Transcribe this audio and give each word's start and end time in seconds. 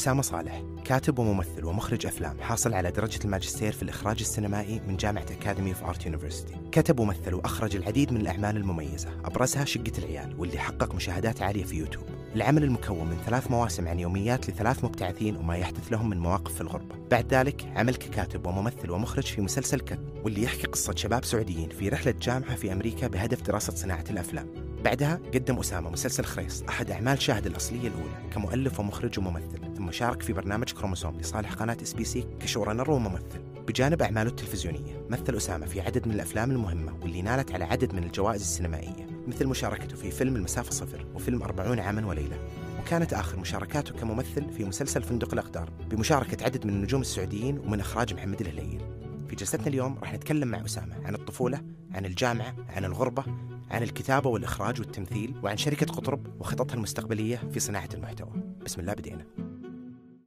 أسامة 0.00 0.22
صالح 0.22 0.62
كاتب 0.84 1.18
وممثل 1.18 1.64
ومخرج 1.64 2.06
أفلام 2.06 2.40
حاصل 2.40 2.74
على 2.74 2.90
درجة 2.90 3.18
الماجستير 3.24 3.72
في 3.72 3.82
الإخراج 3.82 4.20
السينمائي 4.20 4.80
من 4.88 4.96
جامعة 4.96 5.22
Academy 5.22 5.70
of 5.70 5.84
Art 5.84 6.06
University 6.06 6.54
كتب 6.72 7.00
ومثل 7.00 7.34
وأخرج 7.34 7.76
العديد 7.76 8.12
من 8.12 8.20
الأعمال 8.20 8.56
المميزة. 8.56 9.08
أبرزها 9.24 9.64
شقة 9.64 9.92
العيال 9.98 10.34
واللي 10.38 10.58
حقق 10.58 10.94
مشاهدات 10.94 11.42
عالية 11.42 11.64
في 11.64 11.76
يوتيوب. 11.76 12.04
العمل 12.34 12.64
المكون 12.64 13.08
من 13.08 13.16
ثلاث 13.26 13.50
مواسم 13.50 13.88
عن 13.88 13.98
يوميات 13.98 14.50
لثلاث 14.50 14.84
مبتعثين 14.84 15.36
وما 15.36 15.56
يحدث 15.56 15.92
لهم 15.92 16.10
من 16.10 16.18
مواقف 16.18 16.54
في 16.54 16.60
الغربة. 16.60 16.94
بعد 17.10 17.34
ذلك 17.34 17.72
عمل 17.76 17.94
ككاتب 17.94 18.46
وممثل 18.46 18.90
ومخرج 18.90 19.24
في 19.24 19.40
مسلسل 19.40 19.80
Cut 19.80 20.00
واللي 20.24 20.42
يحكي 20.42 20.66
قصة 20.66 20.94
شباب 20.96 21.24
سعوديين 21.24 21.68
في 21.68 21.88
رحلة 21.88 22.14
جامعة 22.22 22.56
في 22.56 22.72
أمريكا 22.72 23.06
بهدف 23.06 23.42
دراسة 23.42 23.74
صناعة 23.74 24.04
الأفلام. 24.10 24.46
بعدها 24.84 25.20
قدم 25.34 25.58
أسامة 25.58 25.90
مسلسل 25.90 26.24
خريص 26.24 26.62
أحد 26.62 26.90
أعمال 26.90 27.22
شاهد 27.22 27.46
الأصلية 27.46 27.88
الأولى 27.88 28.30
كمؤلف 28.32 28.80
ومخرج 28.80 29.18
وممثل. 29.18 29.69
ثم 29.90 29.96
شارك 29.96 30.22
في 30.22 30.32
برنامج 30.32 30.72
كروموسوم 30.72 31.20
لصالح 31.20 31.54
قناة 31.54 31.76
SBC 31.82 32.26
ك 32.40 32.44
showrunner 32.44 32.90
وممثل 32.90 33.40
بجانب 33.68 34.02
أعماله 34.02 34.30
التلفزيونية 34.30 35.06
مثل 35.08 35.36
أسامة 35.36 35.66
في 35.66 35.80
عدد 35.80 36.08
من 36.08 36.14
الأفلام 36.14 36.50
المهمة 36.50 36.98
واللي 37.02 37.22
نالت 37.22 37.52
على 37.52 37.64
عدد 37.64 37.94
من 37.94 38.04
الجوائز 38.04 38.40
السينمائية 38.40 39.06
مثل 39.26 39.46
مشاركته 39.46 39.96
في 39.96 40.10
فيلم 40.10 40.36
المسافة 40.36 40.70
صفر 40.70 41.06
وفيلم 41.14 41.42
أربعون 41.42 41.80
عاما 41.80 42.06
وليلة. 42.06 42.36
وكانت 42.80 43.12
آخر 43.12 43.38
مشاركاته 43.38 43.94
كممثل 43.94 44.52
في 44.52 44.64
مسلسل 44.64 45.02
فندق 45.02 45.32
الأقدار 45.32 45.70
بمشاركة 45.90 46.44
عدد 46.44 46.66
من 46.66 46.72
النجوم 46.72 47.00
السعوديين 47.00 47.58
ومن 47.58 47.80
إخراج 47.80 48.14
محمد 48.14 48.40
الهليل. 48.40 48.80
في 49.28 49.36
جلستنا 49.36 49.66
اليوم 49.66 49.98
راح 49.98 50.14
نتكلم 50.14 50.48
مع 50.48 50.64
أسامة 50.64 51.06
عن 51.06 51.14
الطفولة 51.14 51.60
عن 51.92 52.06
الجامعة 52.06 52.54
عن 52.68 52.84
الغربة 52.84 53.24
عن 53.70 53.82
الكتابة 53.82 54.30
والإخراج 54.30 54.80
والتمثيل 54.80 55.34
وعن 55.42 55.56
شركة 55.56 55.86
قطرب 55.86 56.40
وخططها 56.40 56.74
المستقبلية 56.74 57.36
في 57.52 57.60
صناعة 57.60 57.88
المحتوى. 57.94 58.30
بسم 58.64 58.80
الله 58.80 58.92
بدينا. 58.92 59.49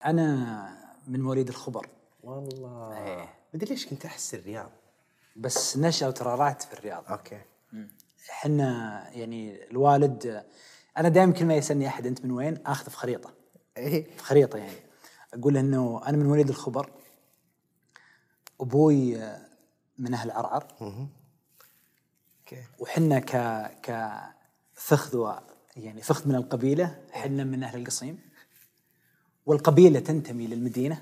أنا 0.06 0.78
من 1.08 1.22
مواليد 1.22 1.50
الخبر. 1.50 1.88
والله. 2.24 2.98
إيه. 2.98 3.30
مدري 3.54 3.70
ليش 3.70 3.86
كنت 3.86 4.06
أحس 4.06 4.34
الرياض. 4.34 4.72
بس 5.36 5.78
نشأ 5.78 6.08
وترعرعت 6.08 6.64
في 6.64 6.74
الرياض. 6.74 7.04
okay. 7.10 7.42
إحنا 8.30 9.10
يعني 9.12 9.70
الوالد 9.72 10.46
أنا 10.98 11.10
دائما 11.10 11.34
كل 11.34 11.46
ما 11.46 11.56
يسألني 11.56 11.88
أحد 11.88 12.06
أنت 12.06 12.26
من 12.26 12.32
وين؟ 12.32 12.58
اخذ 12.66 12.90
في 12.90 12.98
خريطة. 12.98 13.34
إيه. 13.78 14.18
في 14.18 14.24
خريطة 14.24 14.58
يعني. 14.58 14.78
أقول 15.34 15.58
إنه 15.58 16.02
أنا 16.06 16.18
من 16.18 16.26
مواليد 16.26 16.50
الخبر. 16.50 16.92
أبوي 18.62 19.18
من 19.98 20.14
أهل 20.14 20.32
عرعر. 20.32 20.68
okay. 20.82 22.64
وحنا 22.80 23.20
ك 23.20 23.32
ك 23.82 24.20
فخذ 24.74 25.38
يعني 25.76 26.02
فخذ 26.02 26.30
من 26.30 26.36
القبيلة 26.36 27.02
حنا 27.12 27.44
من 27.44 27.64
أهل 27.64 27.82
القصيم. 27.82 28.33
والقبيلة 29.46 30.00
تنتمي 30.00 30.48
للمدينة 30.48 30.98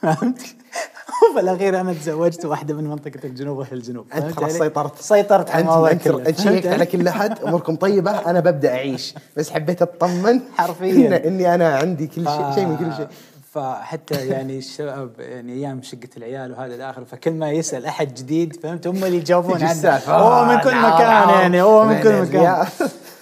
فهمت؟ 0.00 0.38
وفي 1.30 1.40
الأخير 1.40 1.80
أنا 1.80 1.92
تزوجت 1.92 2.44
واحدة 2.44 2.74
من 2.74 2.84
منطقة 2.84 3.20
الجنوب 3.24 3.58
وأهل 3.58 3.72
الجنوب 3.72 4.06
فهمت 4.10 4.32
خلاص 4.36 4.50
علي؟ 4.50 4.58
سيطرت 4.58 5.00
سيطرت 5.00 5.50
على 5.50 5.60
الموضوع 5.60 5.92
كله. 5.92 6.24
فهمت 6.24 6.40
شيكت 6.40 6.66
على؟ 6.66 6.86
كل 6.86 7.08
أحد 7.08 7.38
أموركم 7.40 7.76
طيبة 7.76 8.10
أنا 8.10 8.40
ببدأ 8.40 8.74
أعيش 8.74 9.14
بس 9.36 9.50
حبيت 9.50 9.82
أطمن 9.82 10.40
حرفياً. 10.58 11.06
إن 11.06 11.12
إني 11.12 11.54
أنا 11.54 11.76
عندي 11.76 12.06
كل 12.06 12.24
شيء 12.24 12.54
شيء 12.54 12.66
من 12.66 12.76
كل 12.76 12.96
شيء 12.96 13.08
فحتى 13.52 14.26
يعني 14.26 14.58
الشباب 14.58 15.10
يعني 15.18 15.52
أيام 15.52 15.82
شقة 15.82 16.08
العيال 16.16 16.52
وهذا 16.52 16.74
الآخر 16.74 17.04
فكل 17.04 17.30
ما 17.30 17.50
يسأل 17.50 17.86
أحد 17.86 18.14
جديد 18.14 18.56
فهمت 18.56 18.86
هم 18.86 19.04
اللي 19.04 19.16
يجاوبون 19.16 19.62
عنه. 19.62 19.88
هو 20.08 20.44
من 20.44 20.60
كل 20.60 20.76
مكان. 20.76 21.28
يعني 21.28 21.62
هو 21.62 21.84
من 21.84 22.02
كل 22.02 22.22
مكان. 22.22 22.66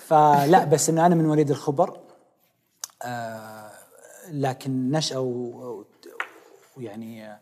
فلا 0.06 0.64
بس 0.64 0.88
إنه 0.88 1.06
أنا 1.06 1.14
من 1.14 1.24
مواليد 1.24 1.50
الخبر 1.50 1.96
آه 3.02 3.53
لكن 4.40 4.90
نشأة 4.90 5.20
و- 5.20 5.84
ويعني 6.76 7.26
آه، 7.26 7.38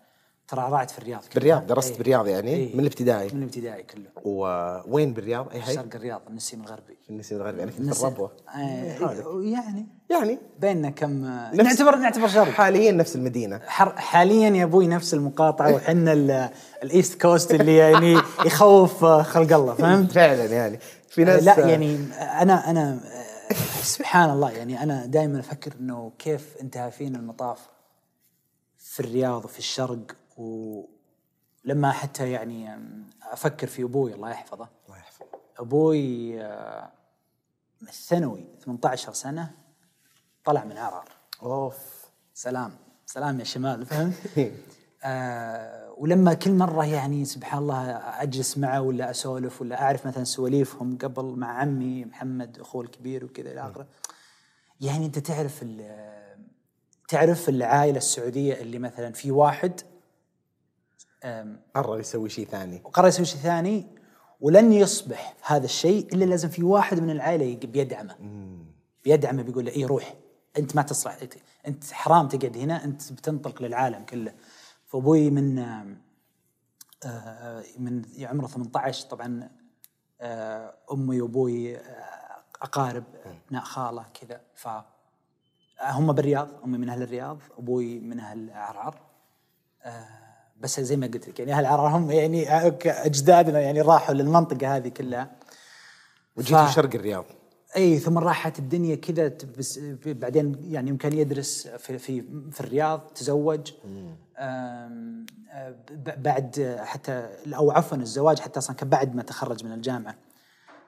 ترعرعت 0.49 0.91
في 0.91 0.99
الرياض 0.99 1.21
كلها. 1.21 1.35
بالرياض 1.35 1.67
درست 1.67 1.91
إيه. 1.91 1.99
بالرياض 1.99 2.27
يعني؟ 2.27 2.51
إيه. 2.55 2.75
من 2.75 2.81
الابتدائي؟ 2.81 3.29
من 3.35 3.39
الابتدائي 3.43 3.83
كله. 3.83 4.09
ووين 4.25 5.13
بالرياض؟ 5.13 5.49
أي 5.53 5.61
هاي 5.61 5.75
شرق 5.75 5.95
الرياض 5.95 6.21
النسيم 6.29 6.61
الغربي. 6.63 6.99
في 7.05 7.11
النسيم 7.11 7.39
الغربي 7.39 7.63
أنا 7.63 7.71
كنت 7.71 7.95
في 7.95 8.01
الربوة. 8.03 8.31
آه 8.57 9.41
يعني. 9.43 9.87
يعني؟ 10.11 10.39
بيننا 10.61 10.91
كم؟ 10.91 11.25
آه، 11.25 11.55
نفس- 11.55 11.81
نعتبر 11.81 11.97
نعتبر 11.97 12.29
شرق. 12.29 12.49
حاليا 12.53 12.93
نفس 12.93 13.17
المدينة. 13.17 13.61
حاليا 13.67 14.49
يا 14.51 14.65
أبوي 14.65 14.87
نفس 14.87 15.15
المقاطعة 15.15 15.75
وحنا 15.75 16.13
ال- 16.13 16.51
ال 16.83 16.91
east 16.91 17.23
coast 17.23 17.55
اللي 17.55 17.77
يعني 17.77 18.13
يخوف 18.47 19.05
آه، 19.05 19.23
خلق 19.23 19.53
الله 19.57 19.75
فهمت؟ 19.75 20.13
فعلا 20.23 20.45
يعني. 20.45 20.79
في 21.09 21.25
ناس 21.25 21.43
لا 21.43 21.67
يعني 21.69 21.99
أنا 22.21 22.71
أنا 22.71 23.01
آه، 23.05 23.32
سبحان 23.83 24.31
الله 24.31 24.51
يعني 24.51 24.83
أنا 24.83 25.07
دائما 25.07 25.41
أفكر 25.41 25.73
إنه 25.81 26.13
كيف 26.19 26.57
انتهى 26.61 26.91
فينا 26.91 27.19
المطاف 27.19 27.69
في 28.79 29.01
الرياض 29.01 29.45
وفي 29.45 29.59
الشرق 29.59 30.17
ولما 30.37 31.93
حتى 31.93 32.31
يعني 32.31 32.79
أفكر 33.23 33.67
في 33.67 33.83
أبوي 33.83 34.15
الله 34.15 34.31
يحفظه. 34.31 34.69
الله 34.87 34.99
يحفظه. 34.99 35.27
أبوي 35.59 36.41
آه، 36.43 36.93
من 37.81 37.89
الثانوي 37.89 38.45
18 38.65 39.13
سنة 39.13 39.51
طلع 40.45 40.65
من 40.65 40.79
عرعر 40.79 41.09
أوف. 41.43 41.77
سلام. 42.35 42.77
سلام 43.07 43.39
يا 43.39 43.45
شمال 43.45 43.87
فهمت؟ 43.87 44.15
آه 45.05 45.82
ولما 45.97 46.35
كل 46.35 46.55
مرة 46.55 46.87
يعني 46.87 47.25
سبحان 47.25 47.63
الله 47.63 47.97
أجلس 48.23 48.59
معه 48.59 48.81
ولا 48.81 49.11
أسولف 49.11 49.61
ولا 49.61 49.83
أعرف 49.83 50.07
مثلا 50.07 50.25
سواليفهم 50.25 50.99
قبل 50.99 51.25
مع 51.25 51.59
عمي 51.59 52.05
محمد 52.05 52.59
أخوه 52.59 52.83
الكبير 52.85 53.25
وكذا 53.25 53.53
إلى 53.53 53.61
آخره. 53.61 53.87
يعني 54.81 55.07
أنت 55.07 55.19
تعرف 55.19 55.65
تعرف 57.09 57.49
العائلة 57.49 57.97
السعودية 57.97 58.55
اللي 58.55 58.79
مثلا 58.79 59.13
في 59.13 59.31
واحد 59.31 59.81
قرر 61.75 62.01
يسوي 62.01 62.29
شيء 62.29 62.47
ثاني. 62.47 62.81
وقرر 62.85 63.09
يسوي 63.09 63.25
شيء 63.25 63.41
ثاني 63.41 63.87
ولن 64.41 64.73
يصبح 64.73 65.35
هذا 65.43 65.65
الشيء 65.65 66.15
إلا 66.15 66.25
لازم 66.25 66.49
في 66.49 66.63
واحد 66.63 67.01
من 67.01 67.11
العائلة 67.11 67.67
بيدعمه. 67.67 68.17
بيدعمه 69.05 69.43
بيقول 69.43 69.65
له 69.65 69.77
اي 69.77 69.85
روح 69.85 70.15
أنت 70.59 70.77
ما 70.77 70.83
تصلح 70.83 71.19
أنت 71.67 71.93
حرام 71.93 72.29
تقعد 72.29 72.57
هنا 72.57 72.85
أنت 72.85 73.13
بتنطلق 73.13 73.63
للعالم 73.63 74.05
كله. 74.05 74.33
فأبوي 74.93 75.31
من 75.31 75.55
من 77.79 78.03
عمره 78.21 78.47
18 78.47 79.09
طبعا 79.09 79.49
أمي 80.93 81.21
وأبوي 81.21 81.77
أقارب 82.63 83.05
أبناء 83.47 83.63
خالة 83.65 84.05
كذا. 84.21 84.41
ف 84.55 84.69
هم 85.81 86.13
بالرياض 86.13 86.49
أمي 86.65 86.79
من 86.79 86.89
أهل 86.89 87.03
الرياض 87.03 87.39
أبوي 87.59 88.01
من 88.01 88.21
أهل 88.21 88.51
عرعر 88.51 89.01
بس 90.61 90.81
زي 90.81 90.97
ما 90.97 91.07
قلت 91.07 91.29
لك 91.29 91.39
يعني 91.41 91.53
أهل 91.53 91.67
عرعر 91.67 91.97
هم 91.97 92.11
يعني 92.11 92.57
أجدادنا 92.87 93.61
يعني 93.61 93.81
راحوا 93.81 94.15
للمنطقة 94.15 94.77
هذه 94.77 94.89
كلها. 94.89 95.31
وجيت 96.37 96.57
ف- 96.59 96.75
شرق 96.75 96.95
الرياض. 96.95 97.25
إي 97.77 97.99
ثم 97.99 98.19
راحت 98.19 98.59
الدنيا 98.59 98.97
كذا 98.97 99.29
بس 99.59 99.79
بعدين 100.07 100.61
يعني 100.65 100.91
يمكن 100.91 101.13
يدرس 101.19 101.69
في 101.69 101.99
في 101.99 102.23
في 102.51 102.61
الرياض 102.61 103.01
تزوج. 103.01 103.73
بعد 106.17 106.77
حتى 106.85 107.29
أو 107.47 107.71
عفوا 107.71 107.97
الزواج 107.97 108.39
حتى 108.41 108.59
أصلا 108.59 108.77
كان 108.77 108.89
بعد 108.89 109.15
ما 109.15 109.23
تخرج 109.23 109.65
من 109.65 109.73
الجامعة. 109.73 110.15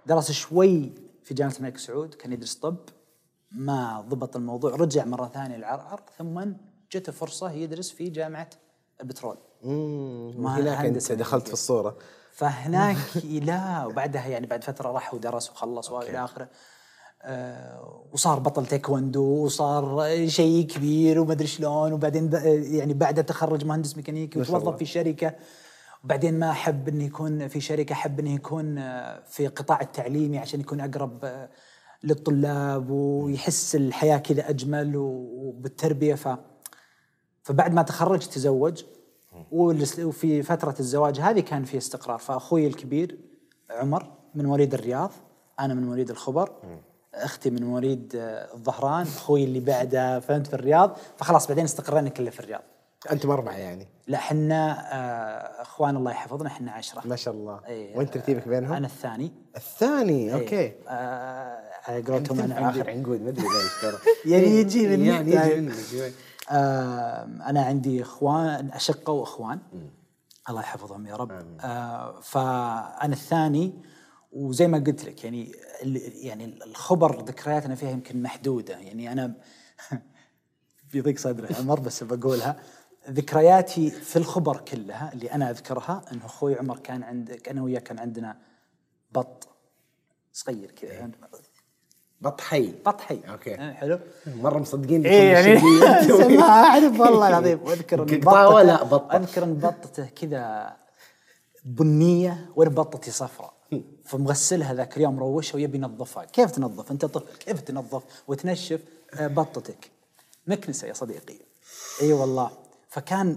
درس 0.06 0.31
شوي 0.32 0.93
في 1.22 1.34
جامعة 1.34 1.55
الملك 1.59 1.78
سعود 1.78 2.15
كان 2.15 2.32
يدرس 2.32 2.55
طب 2.55 2.77
ما 3.53 4.00
ضبط 4.00 4.37
الموضوع 4.37 4.71
رجع 4.77 5.05
مرة 5.05 5.28
ثانية 5.28 5.56
للعرعر 5.56 6.03
ثم 6.19 6.44
جته 6.93 7.12
فرصة 7.12 7.50
يدرس 7.50 7.91
في 7.91 8.09
جامعة 8.09 8.50
البترول. 9.00 9.37
امم 9.64 10.43
ما 10.43 10.56
هناك 10.56 10.85
أنت 10.85 11.12
دخلت. 11.12 11.47
في 11.47 11.52
الصورة. 11.52 11.97
فهناك 12.32 12.97
لا 13.25 13.87
وبعدها 13.87 14.26
يعني 14.26 14.47
بعد 14.47 14.64
فترة 14.64 14.93
راح 14.93 15.14
ودرس 15.14 15.50
وخلص 15.50 15.90
وإلى 15.90 16.25
آخره. 16.25 16.44
آه 16.44 16.49
وصار 18.12 18.38
بطل 18.38 18.67
تايكوندو 18.67 19.23
وصار 19.23 20.06
شيء 20.26 20.67
كبير 20.67 21.21
وما 21.21 21.32
أدري 21.32 21.47
شلون 21.47 21.93
وبعدين 21.93 22.31
يعني 22.53 22.94
بعدها 22.94 23.23
تخرج 23.25 23.65
مهندس 23.65 23.97
ميكانيكي. 23.97 24.38
وتوظف 24.41 24.76
في 24.76 24.85
شركة. 24.85 25.35
وبعدين 26.05 26.38
ما 26.38 26.50
أحب 26.50 26.88
إنه 26.88 27.05
يكون 27.05 27.49
في 27.49 27.61
شركة 27.61 27.93
أحب 27.93 28.21
إنه 28.21 28.35
يكون 28.35 28.79
آه، 28.79 29.23
في 29.26 29.47
قطاع 29.47 29.81
التعليمي 29.81 30.38
عشان 30.38 30.61
يكون 30.61 30.81
أقرب 30.81 31.25
آه، 31.25 31.49
للطلاب 32.05 32.91
ويحس 32.91 33.76
الحياة 33.76 34.19
كذا 34.19 34.50
أجمل 34.50 34.93
وبالتربية. 34.97 36.15
ف 36.15 36.29
فبعد 37.43 37.73
ما 37.73 37.82
تخرج 37.82 38.19
تزوج. 38.19 38.82
وفي 39.53 40.43
فترة 40.43 40.75
الزواج 40.81 41.21
هذه 41.21 41.41
كان 41.41 41.65
في 41.65 41.76
استقرار. 41.76 42.19
فأخوي 42.19 42.67
الكبير 42.67 43.19
عمر 43.71 44.12
من 44.35 44.47
مواليد 44.47 44.75
الرياض 44.75 45.11
أنا 45.61 45.75
من 45.75 45.82
مواليد 45.82 46.11
الخبر. 46.11 46.53
أختي 47.14 47.50
من 47.50 47.64
مواليد 47.64 48.12
آه، 48.16 48.55
الظهران 48.55 49.02
أخوي 49.02 49.44
اللي 49.44 49.61
بعده 49.61 50.20
فهمت 50.20 50.46
في 50.46 50.55
الرياض. 50.55 50.96
فخلاص 51.16 51.49
بعدين 51.49 51.64
استقرينا 51.64 52.08
كله 52.08 52.31
في 52.31 52.40
الرياض. 52.40 52.62
أنتم 53.12 53.31
اربعه 53.31 53.52
يعني. 53.52 53.88
لا 54.06 54.19
حنا 54.19 54.70
آه، 54.93 55.62
أخوان 55.62 55.96
الله 55.96 56.11
يحفظنا 56.11 56.49
حنا 56.49 56.72
عشرة. 56.72 57.02
ما 57.06 57.16
شاء 57.16 57.34
الله. 57.34 57.61
إيه، 57.66 57.96
وين 57.96 58.11
ترتيبك 58.11 58.49
بينهم؟ 58.49 58.72
أنا 58.72 58.87
الثاني. 58.87 59.32
الثاني 59.56 60.12
إيه. 60.12 60.34
أوكي. 60.34 60.72
آه 60.88 61.61
على 61.84 62.02
قولتهم 62.02 62.40
أنا 62.40 62.70
آخر. 62.70 62.90
عنقود 62.90 63.22
ما 63.22 63.28
أدري 63.28 63.43
ليش 63.43 63.81
ترى. 63.82 63.99
يعني 64.32 64.46
يجي 64.46 64.87
مني 64.88 65.06
يعني 65.08 65.31
يجي 65.31 65.40
طيب. 65.40 65.62
منك 65.62 65.75
شوي. 65.90 66.12
آه 66.50 67.22
أنا 67.46 67.64
عندي 67.64 68.02
إخوان 68.02 68.70
أشقة 68.72 69.12
وأخوان. 69.12 69.58
الله 70.50 70.61
يحفظهم 70.61 71.06
يا 71.06 71.16
رب. 71.16 71.32
آه 71.61 72.20
فأنا 72.20 73.12
الثاني. 73.14 73.72
وزي 74.35 74.67
ما 74.69 74.79
قلت 74.79 75.05
لك 75.05 75.25
يعني 75.25 75.53
يعني 76.23 76.45
الخبر 76.67 77.23
ذكرياتنا 77.25 77.75
فيها 77.75 77.91
يمكن 77.91 78.23
محدودة. 78.23 78.75
يعني 78.79 79.13
أنا 79.13 79.35
بيضيق 80.93 81.19
صدري 81.19 81.55
عمر 81.55 81.81
بس 81.81 82.03
بقولها. 82.03 82.57
ذكرياتي 83.11 83.91
في 83.91 84.17
الخبر 84.17 84.57
كلها 84.57 85.13
اللي 85.13 85.33
أنا 85.33 85.51
أذكرها 85.51 86.05
انه 86.13 86.27
أخوي 86.27 86.59
عمر 86.59 86.79
كان 86.79 87.03
عندك 87.03 87.49
أنا 87.49 87.63
وياه 87.63 87.79
كان 87.81 87.99
عندنا 87.99 88.37
بط 89.13 89.49
صغير 90.33 90.71
كذا. 90.71 91.11
بط 92.21 92.41
حي. 92.41 92.73
بط 92.87 93.01
حي. 93.01 93.21
أوكي. 93.29 93.55
آه، 93.55 93.73
حلو. 93.73 93.99
مرة 94.27 94.59
مصدقين 94.59 95.07
إيه 95.07 95.33
يعني. 95.33 95.61
ما 96.37 96.43
أعرف 96.43 97.01
والله 97.01 97.29
العظيم. 97.29 97.63
وأذكر 97.63 98.03
إن 98.03 98.21
بطته- 98.21 98.63
لا 98.63 98.83
بطة. 98.85 99.17
أذكر 99.17 99.45
إن 99.45 99.55
بطته 99.55 100.07
كذا 100.07 100.77
بنية 101.65 102.51
وأنا 102.57 102.71
بطتي 102.71 103.11
صفراء. 103.11 103.54
فمغسلها 104.05 104.75
ذاك 104.75 104.97
اليوم 104.97 105.19
روشها 105.19 105.56
ويبي 105.56 105.79
ينظفها 105.79 106.25
كيف 106.25 106.50
تنظف؟ 106.50 106.91
أنت 106.91 107.05
طفل 107.05 107.37
كيف 107.38 107.61
تنظف؟ 107.61 108.03
وتنشف 108.29 108.81
آه، 109.15 109.26
بطتك. 109.26 109.91
مكنسة 110.47 110.88
يا 110.88 110.93
صديقي. 110.93 111.35
إي 112.03 112.12
والله. 112.12 112.50
فكان 112.88 113.37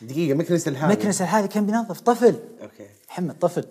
دقيقة 0.00 0.34
مكنس 0.36 0.68
الهذا 0.68 0.92
مكنسة 0.92 1.24
هذه 1.24 1.46
كان 1.46 1.66
بينظف 1.66 2.00
طفل. 2.00 2.40
أوكي. 2.62 2.86
محمد 3.08 3.38
طفل. 3.38 3.64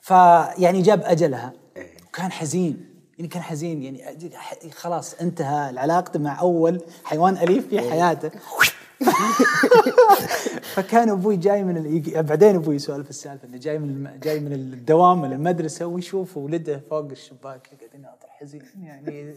فيعني 0.00 0.82
جاب 0.82 1.02
أجلها. 1.02 1.52
إيه. 1.76 1.96
وكان 2.08 2.32
حزين. 2.32 2.94
يعني 3.18 3.28
كان 3.28 3.42
حزين. 3.42 3.82
يعني 3.82 4.30
خلاص 4.74 5.14
انتهى 5.14 5.78
علاقته 5.78 6.18
مع 6.18 6.40
أول 6.40 6.80
حيوان 7.04 7.36
أليف 7.36 7.68
في 7.68 7.90
حياته. 7.90 8.30
فكان 10.74 11.08
أبوي 11.08 11.36
جاي 11.36 11.64
من 11.64 11.76
ال... 11.76 12.22
بعدين 12.22 12.54
أبوي 12.54 12.76
يسولف 12.76 13.10
السالفة 13.10 13.48
إنه 13.48 13.56
جاي 13.56 13.78
من 13.78 13.88
الم... 13.88 14.20
جاي 14.22 14.40
من 14.40 14.52
الدوام 14.52 15.22
من 15.22 15.32
المدرسة 15.32 15.86
ويشوف 15.86 16.36
ولده 16.36 16.82
فوق 16.90 17.10
الشباك 17.10 17.68
قاعد 17.80 17.94
يناظر 17.94 18.26
حزين 18.28 18.62
يعني 18.82 19.34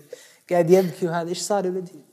قاعد 0.50 0.70
يبكي 0.70 1.08
وهذا 1.08 1.30
إيش 1.30 1.40
صار 1.40 1.66
يا 1.66 1.72
ولدي؟ 1.72 2.09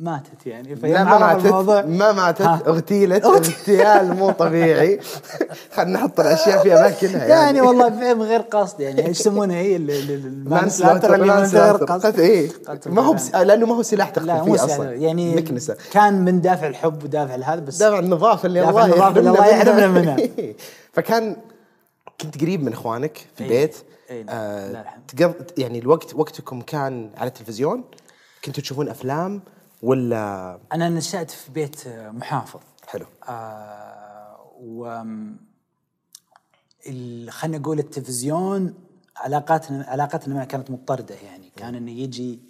ماتت 0.00 0.46
يعني 0.46 0.74
لا 0.74 1.04
ما 1.04 1.18
ماتت 1.18 1.44
الموضوع 1.46 1.82
ما 1.82 2.12
ماتت 2.12 2.42
ها. 2.42 2.62
اغتيلت 2.66 3.24
اغتيال 3.24 4.16
مو 4.16 4.30
طبيعي 4.30 5.00
خلينا 5.74 5.98
نحط 5.98 6.20
الأشياء 6.20 6.62
في 6.62 6.72
أماكنها 6.72 7.26
يعني 7.26 7.60
والله 7.60 8.14
من 8.14 8.22
غير 8.22 8.40
قصد 8.40 8.80
يعني 8.80 9.06
إيش 9.06 9.20
يسمونها 9.20 9.56
هي 9.56 9.76
ال- 9.76 9.90
ال- 9.90 10.10
ال- 10.10 10.26
المانسلاتر 10.46 11.14
اللي 11.14 11.26
من 11.26 11.42
غير 11.42 11.72
قصد 11.76 12.50
قتل 12.68 12.90
ما 12.90 13.02
هو. 13.02 13.12
بس... 13.12 13.34
لأنه 13.34 13.66
ما 13.66 13.74
هو 13.74 13.82
سلاح 13.82 14.12
فيه 14.18 14.56
سهل. 14.56 14.70
أصلا 14.70 14.92
يعني 14.92 15.34
مكنسه 15.36 15.76
كان 15.92 16.24
من 16.24 16.40
دافع 16.40 16.66
الحب 16.66 17.04
ودافع 17.04 17.34
هذا 17.34 17.60
بس 17.60 17.76
دافع 17.78 17.98
النظافة 17.98 18.46
اللي 18.46 18.68
الله 18.68 18.84
النظافة 18.84 19.18
اللي 19.18 19.30
الله 19.30 19.46
يحرمنا 19.46 19.86
منها. 19.86 20.16
فكان 20.94 21.36
كنت 22.20 22.40
قريب 22.40 22.62
من 22.62 22.72
إخوانك 22.72 23.26
في. 23.36 23.44
البيت 23.44 23.76
نعم. 24.10 24.26
آه. 24.28 24.84
يعني 25.58 25.78
الوقت 25.78 26.14
وقتكم 26.14 26.60
كان 26.60 27.10
على 27.16 27.28
التلفزيون 27.28 27.84
كنتوا 28.44 28.62
تشوفون 28.62 28.88
أفلام 28.88 29.40
ولا 29.82 30.58
أنا 30.72 30.88
نشأت 30.88 31.30
في 31.30 31.50
بيت 31.52 31.86
آه، 31.86 32.10
محافظ. 32.10 32.60
حلو. 32.86 33.06
آه 33.28 34.50
و 34.60 34.84
خلينا 37.30 37.58
نقول 37.58 37.78
التلفزيون 37.78 38.74
علاقاتنا 39.16 39.84
علاقتنا 39.88 40.34
معه 40.34 40.44
كانت 40.44 40.70
مضطردة 40.70 41.14
يعني. 41.14 41.50
كان 41.56 41.74
إنه 41.74 41.90
يجي 41.90 42.40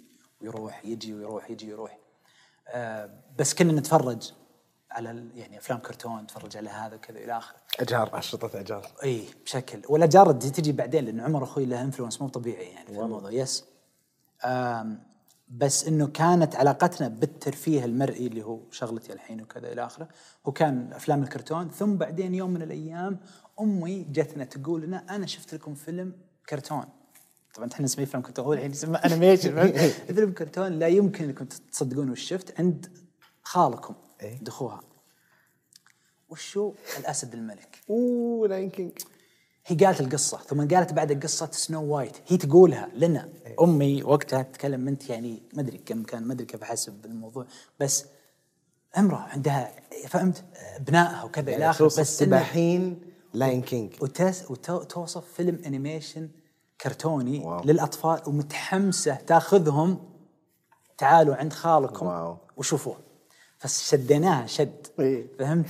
ويروح 0.41 0.85
يجي 0.85 1.13
ويروح 1.13 1.49
يجي 1.51 1.67
ويروح. 1.67 1.97
آه 2.67 3.09
بس 3.39 3.53
كنا 3.53 3.73
نتفرج 3.73 4.31
على 4.91 5.23
يعني 5.35 5.57
أفلام 5.57 5.79
كرتون 5.79 6.21
نتفرج 6.21 6.57
على 6.57 6.69
هذا 6.69 6.95
وكذا 6.95 7.17
إلى 7.19 7.37
آخره. 7.37 7.57
أجار 7.79 8.09
أشرطة 8.19 8.59
أجار. 8.59 8.87
إي 9.03 9.25
بشكل. 9.45 9.81
دي 10.31 10.49
تجي 10.49 10.71
بعدين 10.71 11.05
لأن 11.05 11.19
عمر 11.19 11.43
أخوي 11.43 11.65
له 11.65 11.81
influence 11.81 12.21
مو 12.21 12.27
طبيعي 12.27 12.65
يعني 12.65 12.85
في 12.85 12.99
الموضوع. 12.99 13.31
yes 13.31 13.65
آم 14.45 15.10
بس 15.57 15.87
إنه 15.87 16.07
كانت 16.07 16.55
علاقتنا 16.55 17.07
بالترفيه 17.07 17.85
المرئي 17.85 18.27
اللي 18.27 18.43
هو 18.43 18.59
شغلتي 18.71 19.13
الحين 19.13 19.41
وكذا 19.41 19.71
إلى 19.71 19.85
آخره. 19.85 20.07
هو 20.45 20.51
كان 20.51 20.93
أفلام 20.93 21.23
الكرتون 21.23 21.69
ثم 21.69 21.95
بعدين 21.95 22.35
يوم 22.35 22.49
من 22.51 22.61
الأيام 22.61 23.19
أمي 23.59 24.03
جتنا 24.03 24.43
تقول 24.43 24.81
لنا 24.81 25.15
أنا 25.15 25.25
شفت 25.25 25.53
لكم 25.53 25.75
فيلم 25.75 26.13
كرتون. 26.49 26.85
طبعا 27.53 27.69
إحنا 27.73 27.85
نسميه 27.85 28.05
فيلم 28.05 28.23
كرتون 28.23 28.45
هو 28.45 28.53
الحين 28.53 28.71
يسمى 28.71 28.97
animation 28.97 29.71
فيلم 30.15 30.31
كرتون 30.31 30.79
لا 30.79 30.87
يمكن 30.87 31.23
أنكم 31.23 31.45
تصدقون 31.45 32.09
وش 32.09 32.21
شفت 32.21 32.59
عند 32.59 32.97
خالكم 33.43 33.95
إيه. 34.21 34.43
دخوها 34.43 34.81
وشو؟ 36.29 36.73
الأسد 36.99 37.33
الملك. 37.33 37.79
أوه 37.89 38.47
Lion 38.47 38.69
King 38.69 38.91
هي 39.71 39.85
قالت 39.85 40.01
القصة 40.01 40.37
ثم 40.37 40.67
قالت 40.67 40.93
بعد 40.93 41.23
قصه 41.23 41.49
Snow 41.51 41.83
White 41.83 42.17
هي 42.27 42.37
تقولها 42.37 42.89
لنا 42.95 43.29
أمي 43.61 44.03
وقتها 44.03 44.41
تتكلم 44.41 44.87
انت 44.87 45.09
يعني 45.09 45.43
ما 45.53 45.61
أدري 45.61 45.77
كم 45.77 46.03
كان 46.03 46.23
ما 46.23 46.33
أدري 46.33 46.45
كيف 46.45 46.63
أحسب 46.63 47.05
الموضوع 47.05 47.45
بس 47.79 48.05
امراه 48.97 49.17
عندها 49.19 49.71
فهمت 50.07 50.43
أبنائها 50.77 51.23
وكذا 51.23 51.43
إلى 51.43 51.51
يعني 51.51 51.69
اخره 51.69 51.85
بس 51.85 52.19
بس 52.19 52.60
احنا 52.60 53.01
Lion 53.33 53.61
King 53.61 53.93
وتوصف 54.49 55.33
فيلم 55.33 55.61
animation 55.65 56.29
كرتوني. 56.81 57.39
wow. 57.39 57.63
للأطفال 57.63 58.21
ومتحمسة 58.27 59.15
تاخذهم 59.15 59.99
تعالوا 60.97 61.35
عند 61.35 61.53
خالكم 61.53 62.05
wow. 62.05 62.37
وشوفوه 62.57 62.97
فشديناها 63.59 64.47
شد 64.47 64.87
إيه. 64.99 65.27
فهمت 65.39 65.69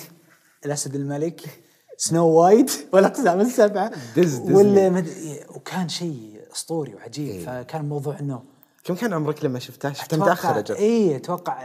الأسد 0.66 0.96
الملك 0.96 1.61
Snow 2.02 2.28
White 2.28 2.88
والاقزام 2.94 3.42
السبعه 3.42 3.90
دز- 3.90 3.96
ديزني. 4.16 4.54
ولا 4.56 4.90
مد... 4.90 5.08
وكان 5.56 5.90
شيء 5.90 6.42
أسطوري 6.56 6.96
وعجيب 6.96 7.28
إيه. 7.28 7.46
فكان 7.46 7.82
الموضوع 7.82 8.20
إنه 8.20 8.44
كم 8.84 8.96
كان 8.96 9.14
عمرك 9.14 9.46
لما 9.46 9.60
شفتها؟ 9.60 9.94
شفتها 9.94 10.18
متأخر 10.20 10.60
أجل 10.60 10.76
اي 10.76 11.16
أتوقع 11.16 11.58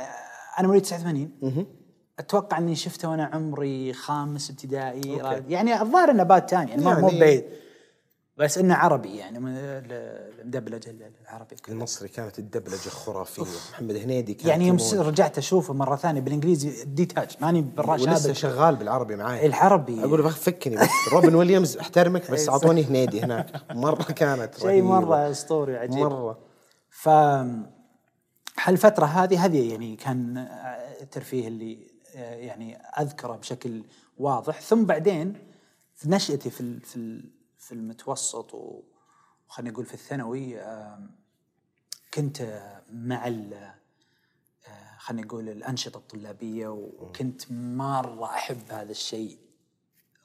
أنا 0.59 0.67
مواليد 0.67 0.83
89 0.83 1.67
أتوقع 2.19 2.59
إني 2.59 2.75
شفته 2.77 3.09
وأنا 3.11 3.25
عمري 3.25 3.93
خامس 3.93 4.51
ابتدائي. 4.51 5.17
يعني 5.49 5.83
الظاهر 5.83 6.11
إنه 6.11 6.23
بات 6.23 6.51
ثاني 6.51 6.71
يعني, 6.71 6.85
يعني 6.85 7.01
مو 7.03 7.09
بعيد 7.09 7.45
بس 8.37 8.59
إنه 8.59 8.75
عربي 8.75 9.17
يعني 9.17 9.39
من- 9.39 9.53
ال- 9.57 9.93
المدبلجه 10.41 10.91
ال- 10.91 11.11
العربي 11.23 11.57
المصري 11.69 12.09
كانت 12.09 12.39
الدبلجة 12.39 12.89
خرافية. 12.89 13.43
محمد 13.73 13.97
هنيدي 13.97 14.35
كان 14.35 14.49
يعني 14.49 14.67
يوم. 14.67 14.79
رجعت 14.95 15.39
أشوفه 15.39 15.75
مرة 15.75 15.97
ثانية 15.97 16.21
بالإنجليزي 16.21 16.85
ديتاج 16.85 17.37
ماني 17.41 17.63
بالراش 17.63 18.01
ولسه 18.01 18.33
شغال 18.33 18.77
بالعربي 18.77 19.17
معاي. 19.17 19.47
العربي. 19.47 20.05
أقول 20.05 20.23
بخ 20.23 20.37
فكني 20.37 20.77
بس. 20.77 20.89
روبن 21.13 21.35
ويليامز 21.35 21.77
أحترمك 21.77 22.31
بس 22.31 22.49
أعطوني 22.49 22.85
هنيدي 22.85 23.21
هناك. 23.23 23.63
مرة 23.71 24.03
كانت 24.03 24.59
شيء. 24.61 24.83
مرة 24.83 25.31
أسطوري 25.31 25.77
عجيب. 25.77 25.99
مرة. 25.99 26.39
ف 26.91 27.09
هالفترة 28.63 29.05
هذه 29.07 29.45
هذه 29.45 29.71
يعني 29.71 29.97
كان 29.97 30.49
الترفيه 31.01 31.49
اللي 31.49 31.97
آه، 32.17 32.35
يعني 32.35 32.77
أذكره 32.77 33.33
بشكل 33.37 33.85
واضح. 34.19 34.61
ثم 34.61 34.85
بعدين 34.85 35.35
في 35.95 36.11
نشأتي 36.11 36.51
في 36.51 36.61
ال- 36.61 36.81
في 36.81 36.97
في 37.67 37.73
المتوسط 37.73 38.55
وخلينا 38.55 39.71
نقول 39.73 39.87
في 39.87 39.95
الثانوي 39.95 40.61
كنت 42.15 42.41
آه، 42.41 42.83
مع 42.93 43.27
آه، 43.27 43.77
خلينا 44.99 45.27
نقول 45.27 45.49
الأنشطة 45.49 45.99
الطلابية 45.99 46.69
وكنت 46.69 47.53
مرة 47.53 48.25
أحب 48.25 48.71
هذا 48.71 48.91
الشيء. 48.91 49.39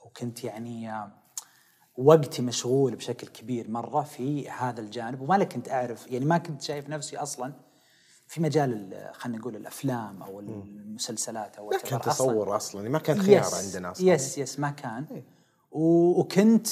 وكنت 0.05 0.43
يعني 0.43 1.09
وقتي 1.97 2.41
مشغول 2.41 2.95
بشكل 2.95 3.27
كبير 3.27 3.69
مرة 3.71 4.01
في 4.03 4.49
هذا 4.49 4.81
الجانب. 4.81 5.21
وما 5.21 5.43
كنت 5.43 5.69
أعرف 5.69 6.07
يعني 6.11 6.25
ما 6.25 6.37
كنت 6.37 6.61
شايف 6.61 6.89
نفسي 6.89 7.17
أصلا 7.17 7.53
في 8.27 8.41
مجال 8.41 8.73
ال- 8.73 9.15
خلينا 9.15 9.37
نقول 9.39 9.55
الأفلام 9.55 10.23
أو 10.23 10.39
المسلسلات 10.39 11.55
أو 11.55 11.69
ما 11.69 11.77
كان 11.77 11.99
أصلاً. 11.99 12.13
تصور 12.13 12.55
أصلا 12.55 12.89
ما 12.89 12.99
كان 12.99 13.21
خيار 13.21 13.41
yes 13.41 13.53
عندنا 13.53 13.91
أصلا. 13.91 14.07
yes 14.13 14.37
yes 14.37 14.59
ما 14.59 14.69
كان. 14.71 15.23
و- 15.71 16.19
وكنت 16.19 16.67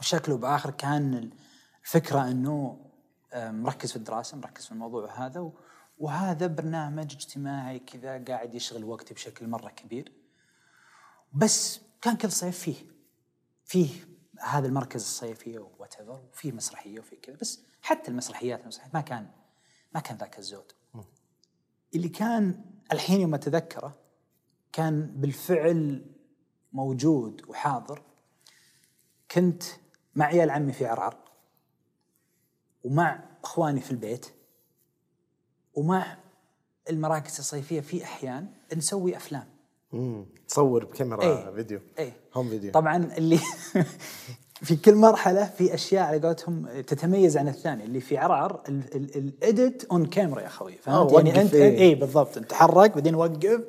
بشكل 0.00 0.32
وبآخر 0.32 0.70
كان 0.70 1.30
الفكرة 1.84 2.28
أنه 2.28 2.84
آه، 3.32 3.50
مركز 3.50 3.90
في 3.90 3.96
الدراسة 3.96 4.36
مركز 4.36 4.66
في 4.66 4.72
الموضوع 4.72 5.26
هذا 5.26 5.52
وهذا 5.98 6.46
برنامج 6.46 7.14
اجتماعي 7.14 7.78
كذا 7.78 8.24
قاعد 8.24 8.54
يشغل 8.54 8.84
وقتي 8.84 9.14
بشكل 9.14 9.48
مرة 9.48 9.68
كبير. 9.68 10.12
بس 11.32 11.80
كان 12.02 12.16
كل 12.16 12.32
صيف 12.32 12.58
فيه 12.58 12.76
فيه 13.64 13.90
هذا 14.40 14.66
المركز 14.66 15.00
الصيفي 15.00 15.58
وات 15.58 15.94
وفيه 16.00 16.52
مسرحية 16.52 16.98
وفيه 17.00 17.20
كذا 17.20 17.36
بس 17.36 17.60
حتى 17.82 18.10
المسرحيات 18.10 18.62
المسرحيات 18.62 18.94
ما 18.94 19.00
كان 19.00 19.30
ما 19.94 20.00
كان 20.00 20.16
ذاك 20.16 20.38
الزود. 20.38 20.72
اللي 21.94 22.08
كان 22.08 22.64
الحين 22.92 23.20
يوم 23.20 23.34
أتذكره 23.34 23.96
كان 24.72 25.06
بالفعل 25.06 26.06
موجود 26.72 27.42
وحاضر. 27.48 28.02
كنت 29.30 29.62
مع 30.14 30.26
عيال 30.26 30.50
عمي 30.50 30.72
في 30.72 30.86
عرعر 30.86 31.16
ومع 32.84 33.20
إخواني 33.44 33.80
في 33.80 33.90
البيت 33.90 34.26
ومع 35.74 36.16
المراكز 36.90 37.38
الصيفية 37.38 37.80
في 37.80 38.04
أحيان 38.04 38.46
نسوي 38.76 39.16
أفلام 39.16 39.44
مم. 39.92 40.26
تصور 40.48 40.84
بكاميرا 40.84 41.22
إيه. 41.22 41.54
فيديو 41.54 41.80
إيه 41.98 42.12
home 42.34 42.48
video 42.48 42.72
طبعا 42.72 42.96
اللي 42.96 43.38
في 44.62 44.76
كل 44.76 44.94
مرحلة 44.94 45.44
في 45.44 45.74
أشياء 45.74 46.02
على 46.04 46.26
قولتهم 46.26 46.80
تتميز 46.80 47.36
عن 47.36 47.48
الثانية 47.48 47.84
اللي 47.84 48.00
في 48.00 48.18
عرعر 48.18 48.62
ال 48.68 48.91
edit 48.91 49.84
on 49.84 50.06
camera 50.06 50.40
يا 50.40 50.46
أخوي 50.46 50.72
فهمت 50.72 51.12
يعني 51.12 51.42
انت 51.42 51.54
إيه. 51.54 51.78
اي 51.78 51.94
بالضبط 51.94 52.36
أنت 52.36 52.50
تحرك 52.50 52.94
بعدين 52.94 53.14
وقف 53.14 53.60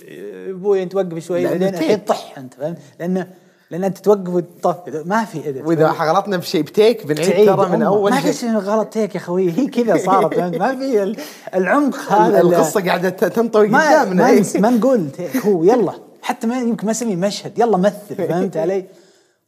إيه، 0.00 0.50
أبوي 0.50 0.82
أنت 0.82 0.94
وقف 0.94 1.18
شوي 1.18 1.44
بعدين 1.44 1.68
الحين. 1.68 1.98
طح 1.98 2.38
أنت 2.38 2.54
فهمت 2.54 2.78
لأنه 3.00 3.34
لأن 3.74 3.84
أنت 3.84 3.98
توقف 3.98 4.28
وتطفي 4.28 5.02
ما 5.06 5.24
في 5.24 5.46
edit 5.46 5.66
وإذا 5.66 5.86
غلطنا 5.86 6.36
بشيء 6.36 6.62
ب 6.62 6.71
take 6.71 7.06
بنعيد 7.06 7.46
ترى 7.46 7.68
من. 7.68 7.82
أول 7.82 8.10
ما 8.10 8.20
في 8.20 8.32
شيء. 8.32 8.56
غلط 8.58 8.88
take 8.88 9.14
يا 9.14 9.20
أخوي؟ 9.20 9.50
هي 9.52 9.66
كذا 9.66 9.96
صارت؟ 9.96 10.38
ما 10.62 10.76
في 10.76 11.02
ال- 11.02 11.16
العمق 11.54 12.12
هذا 12.12 12.40
القصة 12.40 12.84
قاعدة 12.84 13.08
تنطوي 13.10 13.66
قدامنا. 13.66 14.22
ما, 14.22 14.30
إيه. 14.30 14.42
ما 14.60 14.70
نقول 14.70 15.10
تيك. 15.10 15.36
هو 15.36 15.64
يلا. 15.64 15.92
حتى 16.22 16.46
ما 16.46 16.60
يمكن 16.60 16.86
ما 16.86 16.90
أسميه 16.90 17.16
مشهد. 17.16 17.58
يلا 17.58 17.76
مثل. 17.76 18.14
فهمت 18.28 18.56
علي؟ 18.56 18.84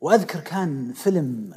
وأذكر 0.01 0.41
كان 0.41 0.93
فيلم 0.95 1.51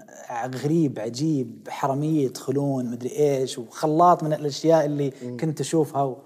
غريب 0.64 1.00
عجيب 1.00 1.68
حرامية 1.70 2.26
يدخلون 2.26 2.92
مدري 2.92 3.10
إيش 3.20 3.58
وخلاط 3.58 4.24
من 4.24 4.34
الأشياء 4.34 4.86
اللي 4.86 5.10
كنت 5.40 5.62
أشوفها 5.62 6.04
و... 6.04 6.18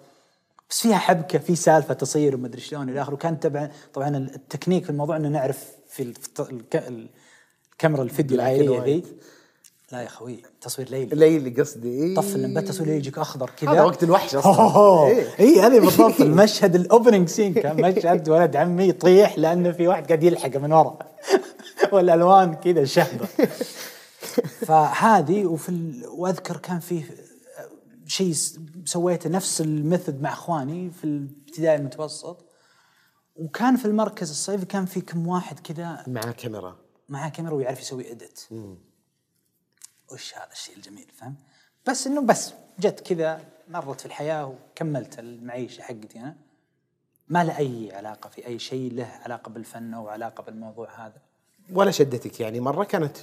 بس 0.70 0.80
فيها 0.80 0.98
حبكة 0.98 1.40
في 1.40 1.56
سالفة 1.56 1.94
تصير 1.94 2.36
ومدري 2.36 2.62
شلون 2.62 2.90
إلى 2.90 3.02
آخره. 3.02 3.14
وكان 3.14 3.36
طبعا 3.94 4.18
التكنيك 4.18 4.84
في 4.84 4.90
الموضوع 4.90 5.18
إنه 5.18 5.30
نعرف 5.30 5.66
في 5.94 6.14
في 6.14 7.08
الكاميرا 7.74 8.04
الفيديو 8.04 8.36
العائليه. 8.36 8.80
ذي 8.80 9.04
لا 9.92 10.02
يا 10.02 10.08
أخوي 10.08 10.44
تصوير 10.62 10.90
ليلي 10.90 11.16
ليلي 11.16 11.62
قصدي 11.62 11.90
إيه. 11.90 12.16
طف 12.16 12.36
لما 12.36 12.62
تصوير 12.62 12.88
ليلي 12.88 12.98
يجيك 12.98 13.18
أخضر 13.18 13.50
كذا 13.50 13.72
هذا 13.72 13.84
وقت 13.84 14.04
الوحش 14.04 14.36
أصلا 14.36 14.56
أوه. 14.56 15.08
إيه. 15.08 15.28
اي 15.40 15.60
هذه 15.60 15.80
بالضبط 15.80 16.22
المشهد 16.22 16.76
ال 16.76 16.82
opening 16.82 17.28
scene 17.28 17.54
كان 17.54 17.82
مشهد 17.82 18.30
ولد 18.30 18.56
عمي 18.56 18.88
يطيح 18.88 19.38
لأنه 19.38 19.72
في 19.72 19.88
واحد 19.88 20.08
قاعد 20.08 20.24
يلحقه 20.24 20.60
من 20.60 20.74
ورا 20.74 21.00
والألوان 21.94 22.54
كذا 22.54 22.86
شهبة 22.86 23.26
فهذه 24.68 25.46
وفي 25.46 25.70
ال... 25.70 26.06
وأذكر 26.08 26.58
كان 26.58 26.80
فيه 26.80 27.04
شيء 28.08 28.34
سويته 28.86 29.30
نفس 29.30 29.62
ال 29.62 29.70
method 29.70 30.22
مع 30.22 30.34
إخواني 30.34 30.92
في 30.92 31.04
الابتدائي 31.04 31.76
المتوسط 31.76 32.53
وكان 33.36 33.76
في 33.76 33.86
المركز 33.86 34.30
الصيفي 34.30 34.66
كان 34.66 34.86
في 34.86 35.02
كم 35.02 35.28
واحد 35.28 35.60
كذا 35.60 36.04
مع 36.08 36.22
كاميرا. 36.22 36.78
معاه 37.10 37.30
كاميرا 37.30 37.54
ويعرف 37.54 37.82
يسوي 37.82 38.12
اديت 38.12 38.40
وش 40.12 40.36
هذا 40.36 40.52
الشيء 40.52 40.76
الجميل 40.76 41.08
فهم؟ 41.18 41.36
بس 41.88 42.08
إنه 42.08 42.22
بس 42.22 42.54
جت 42.80 43.00
كذا 43.00 43.42
مرت 43.68 44.00
في 44.00 44.06
الحياة 44.06 44.46
وكملت 44.46 45.20
المعيشة 45.20 45.82
حقتي 45.82 46.20
أنا. 46.20 46.36
ما 47.28 47.44
له 47.44 47.58
أي 47.58 47.92
علاقة 47.94 48.30
في 48.30 48.48
أي 48.48 48.60
شيء 48.60 48.94
له 48.94 49.06
علاقة 49.06 49.50
بالفن 49.50 49.94
أو 49.94 50.08
علاقة 50.08 50.44
بالموضوع 50.44 51.06
هذا. 51.06 51.22
ولا 51.72 51.92
شدتك 51.92 52.40
يعني 52.40 52.60
مرة 52.60 52.84
كانت 52.84 53.18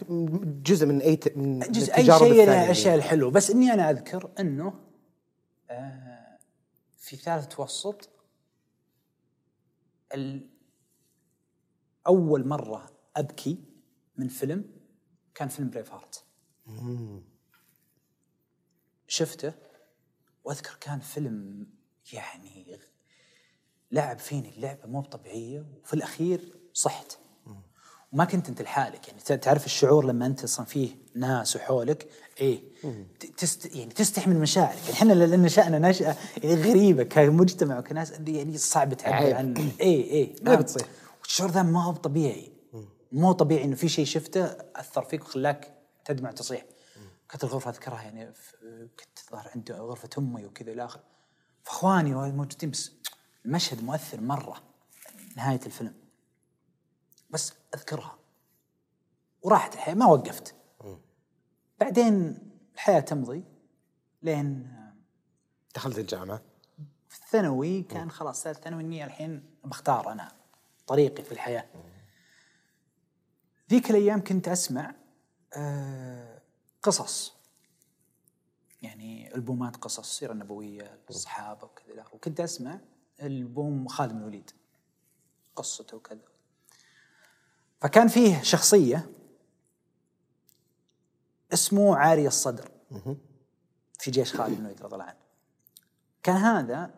جزء 0.67 0.87
من 0.87 1.01
أي 1.01 1.17
ت... 1.17 1.37
من 1.37 1.59
جزء 1.59 1.97
أي 1.97 2.05
شيء 2.05 2.15
الثانية 2.15 2.45
له 2.45 2.65
دي. 2.65 2.71
اشياء 2.71 2.95
الحلوة. 2.95 3.31
بس 3.31 3.51
إني 3.51 3.73
أنا 3.73 3.91
أذكر 3.91 4.31
إنه 4.41 4.75
آه 5.71 6.39
في 6.99 7.17
ثالث 7.17 7.45
متوسط 7.45 8.09
أول 12.07 12.49
مرة 12.49 12.91
أبكي 13.17 13.65
من 14.17 14.29
فيلم 14.29 14.65
كان 15.35 15.49
فيلم 15.49 15.71
Braveheart 15.71 16.25
شفته 19.09 19.55
وأذكر 20.45 20.77
كان 20.81 21.01
فيلم 21.01 21.67
يعني 22.13 22.79
لعب 23.91 24.19
فيني 24.19 24.49
اللعبه 24.49 24.87
مو 24.87 25.03
طبيعيه 25.03 25.61
وفي 25.83 25.95
الأخير 25.95 26.61
صحت. 26.73 27.19
وما 28.13 28.25
كنت 28.25 28.49
انت 28.49 28.63
لحالك. 28.63 29.09
يعني 29.09 29.21
تعرف 29.39 29.67
الشعور 29.67 30.05
لما 30.05 30.27
انت 30.27 30.45
أصلا 30.45 30.67
فيه 30.67 30.97
ناس 31.15 31.57
وحولك؟ 31.57 32.09
إيه. 32.41 32.63
تست 33.37 33.77
يعني 33.77 33.93
تستحي 33.93 34.31
من 34.31 34.41
مشاعرك. 34.41 34.79
يعني 34.83 34.93
إحنا 34.93 35.13
لأن 35.13 35.43
نشأنا 35.43 35.79
نشأة 35.79 36.17
يعني 36.43 36.63
غريبة 36.71 37.03
كمجتمع 37.03 37.79
وكناس 37.79 38.13
يعني 38.27 38.59
صعب 38.59 38.95
تعبر. 38.95 39.35
عن 39.35 39.73
إيه 39.81 40.05
إيه. 40.11 40.35
ما 40.43 40.55
بتصير. 40.55 40.87
والشعور 41.23 41.51
ذا 41.51 41.63
ما 41.63 41.85
هو 41.85 41.93
طبيعي. 41.93 42.53
مو 43.13 43.33
طبيعي 43.33 43.65
إنه 43.65 43.77
في 43.77 43.89
شيء 43.89 44.05
شفته 44.05 44.45
أثر 44.77 45.03
فيك 45.03 45.23
وخلاك 45.23 45.75
تدمع 46.05 46.31
تصيح. 46.31 46.65
كانت 47.29 47.45
الغرفة 47.45 47.71
أذكرها 47.71 48.03
يعني 48.03 48.33
كنت 48.99 49.33
ظهر 49.33 49.51
عند 49.55 49.73
غرفة 49.73 50.09
أمي 50.19 50.47
وكذا 50.47 50.73
إلى 50.73 50.85
آخره. 50.85 51.03
فإخواني 51.65 52.15
موجودين 52.15 52.71
بس 52.71 52.93
المشهد 53.47 53.85
مؤثر 53.85 54.21
مرة. 54.21 54.57
نهاية 55.37 55.61
الفيلم. 55.67 55.93
بس 57.31 57.53
أذكرها. 57.75 58.19
وراحت 59.43 59.75
الحياة 59.75 59.95
ما 59.95 60.07
وقفت. 60.07 60.55
بعدين 61.81 62.39
الحياة 62.75 63.01
تمضي 63.01 63.45
لين 64.23 64.77
دخلت 65.75 65.99
الجامعة. 65.99 66.43
في 67.09 67.19
الثانوي 67.19 67.83
كان 67.83 68.11
خلاص 68.11 68.43
ثالث 68.43 68.59
ثانوي 68.59 68.83
إني 68.83 69.05
الحين 69.05 69.45
بختار 69.65 70.13
أنا 70.13 70.33
طريقي 70.87 71.23
في 71.23 71.33
الحياة. 71.33 71.67
ذيك 73.71 73.91
الأيام 73.91 74.25
كنت 74.25 74.49
أسمع 74.49 74.95
آه، 75.57 76.43
قصص. 76.83 77.35
يعني 78.83 79.35
ألبومات 79.35 79.77
قصص 79.77 79.99
السيره 79.99 80.33
النبويه 80.33 80.99
الصحابة 81.11 81.65
وكذا. 81.65 82.05
وكنت 82.13 82.41
أسمع 82.41 82.79
ألبوم 83.23 83.89
خالد 83.89 84.13
بن 84.13 84.19
الوليد. 84.19 84.51
قصته 85.57 85.97
وكذا. 85.97 86.30
فكان 87.81 88.09
فيه 88.09 88.43
شخصية 88.43 89.11
اسمه 91.53 91.97
عاري 91.97 92.27
الصدر. 92.27 92.71
في 93.99 94.11
جيش 94.11 94.35
خالد 94.35 94.55
بن 94.55 94.61
الوليد 94.61 94.83
رضي 94.83 94.95
الله 94.95 95.05
عنه. 95.05 95.19
كان 96.23 96.37
هذا 96.37 96.95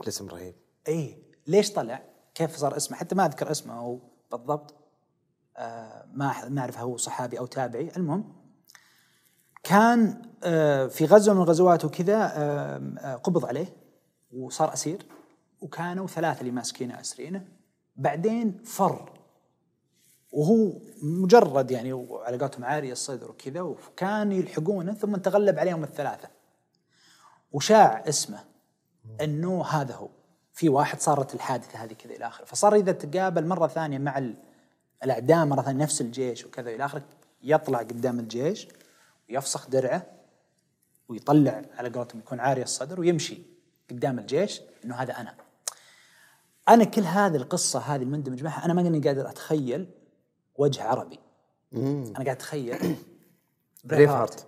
الاسم 0.00 0.28
رهيب. 0.28 0.54
إي 0.88 1.22
ليش 1.46 1.72
طلع؟ 1.72 2.02
كيف 2.34 2.56
صار 2.56 2.76
اسمه؟ 2.76 2.96
حتى 2.96 3.14
ما 3.14 3.26
أذكر 3.26 3.50
اسمه 3.50 3.74
هو 3.74 3.98
بالضبط. 4.30 4.74
آه 5.56 6.06
ما 6.12 6.48
ما 6.48 6.60
أعرف 6.60 6.78
هو 6.78 6.96
صحابي 6.96 7.38
أو 7.38 7.46
تابعي، 7.46 7.92
المهم 7.96 8.32
كان 9.62 10.22
آه 10.42 10.86
في 10.86 11.04
غزوة 11.04 11.34
من 11.34 11.40
الغزوات 11.42 11.84
وكذا 11.84 12.32
آه 12.34 13.16
قبض 13.16 13.44
عليه 13.44 13.76
وصار 14.32 14.72
أسير. 14.72 15.06
وكانوا 15.60 16.06
ثلاثة 16.06 16.40
اللي 16.40 16.52
ماسكينه 16.52 17.00
اسرينه 17.00 17.48
بعدين 17.96 18.62
فر. 18.64 19.19
وهو 20.32 20.72
مجرد 21.02 21.70
يعني 21.70 22.06
على 22.10 22.38
قولتهم 22.38 22.64
عاري 22.64 22.92
الصدر 22.92 23.30
وكذا 23.30 23.60
وكان 23.60 24.32
يلحقونه 24.32 24.94
ثم 24.94 25.16
تغلب 25.16 25.58
عليهم 25.58 25.84
الثلاثة. 25.84 26.28
وشاع 27.52 28.04
اسمه 28.08 28.44
أنه 29.20 29.64
هذا 29.64 29.94
هو. 29.94 30.08
في 30.52 30.68
واحد 30.68 31.00
صارت 31.00 31.34
الحادثة 31.34 31.84
هذه 31.84 31.92
كذا 31.92 32.12
إلى 32.14 32.26
آخره. 32.26 32.44
فصار 32.44 32.74
إذا 32.74 32.92
تقابل 32.92 33.46
مرة 33.46 33.66
ثانية 33.66 33.98
مع 33.98 34.18
ال- 34.18 34.36
الأعداء 35.04 35.44
مرة 35.44 35.62
ثانية 35.62 35.82
نفس 35.82 36.00
الجيش 36.00 36.44
وكذا 36.44 36.70
إلى 36.70 36.84
آخره 36.84 37.02
يطلع 37.42 37.78
قدام 37.78 38.20
الجيش 38.20 38.68
ويفسخ 39.30 39.70
درعه 39.70 40.06
ويطلع 41.08 41.62
على 41.78 41.88
قولتهم 41.88 42.20
يكون 42.20 42.40
عاري 42.40 42.62
الصدر 42.62 43.00
ويمشي 43.00 43.42
قدام 43.90 44.18
الجيش 44.18 44.60
إنه 44.84 44.94
هذا 44.94 45.12
أنا. 45.20 45.34
أنا 46.68 46.84
كل 46.84 47.02
هذه 47.02 47.36
القصة 47.36 47.78
هذه 47.78 48.02
المندمج 48.02 48.42
معها 48.42 48.64
أنا 48.64 48.74
ماني 48.74 49.00
قادر 49.00 49.30
أتخيل 49.30 49.90
وجه 50.56 50.82
عربي. 50.82 51.18
أنا 51.72 52.14
قاعد 52.14 52.28
أتخيل. 52.28 52.96
Braveheart 53.84 54.46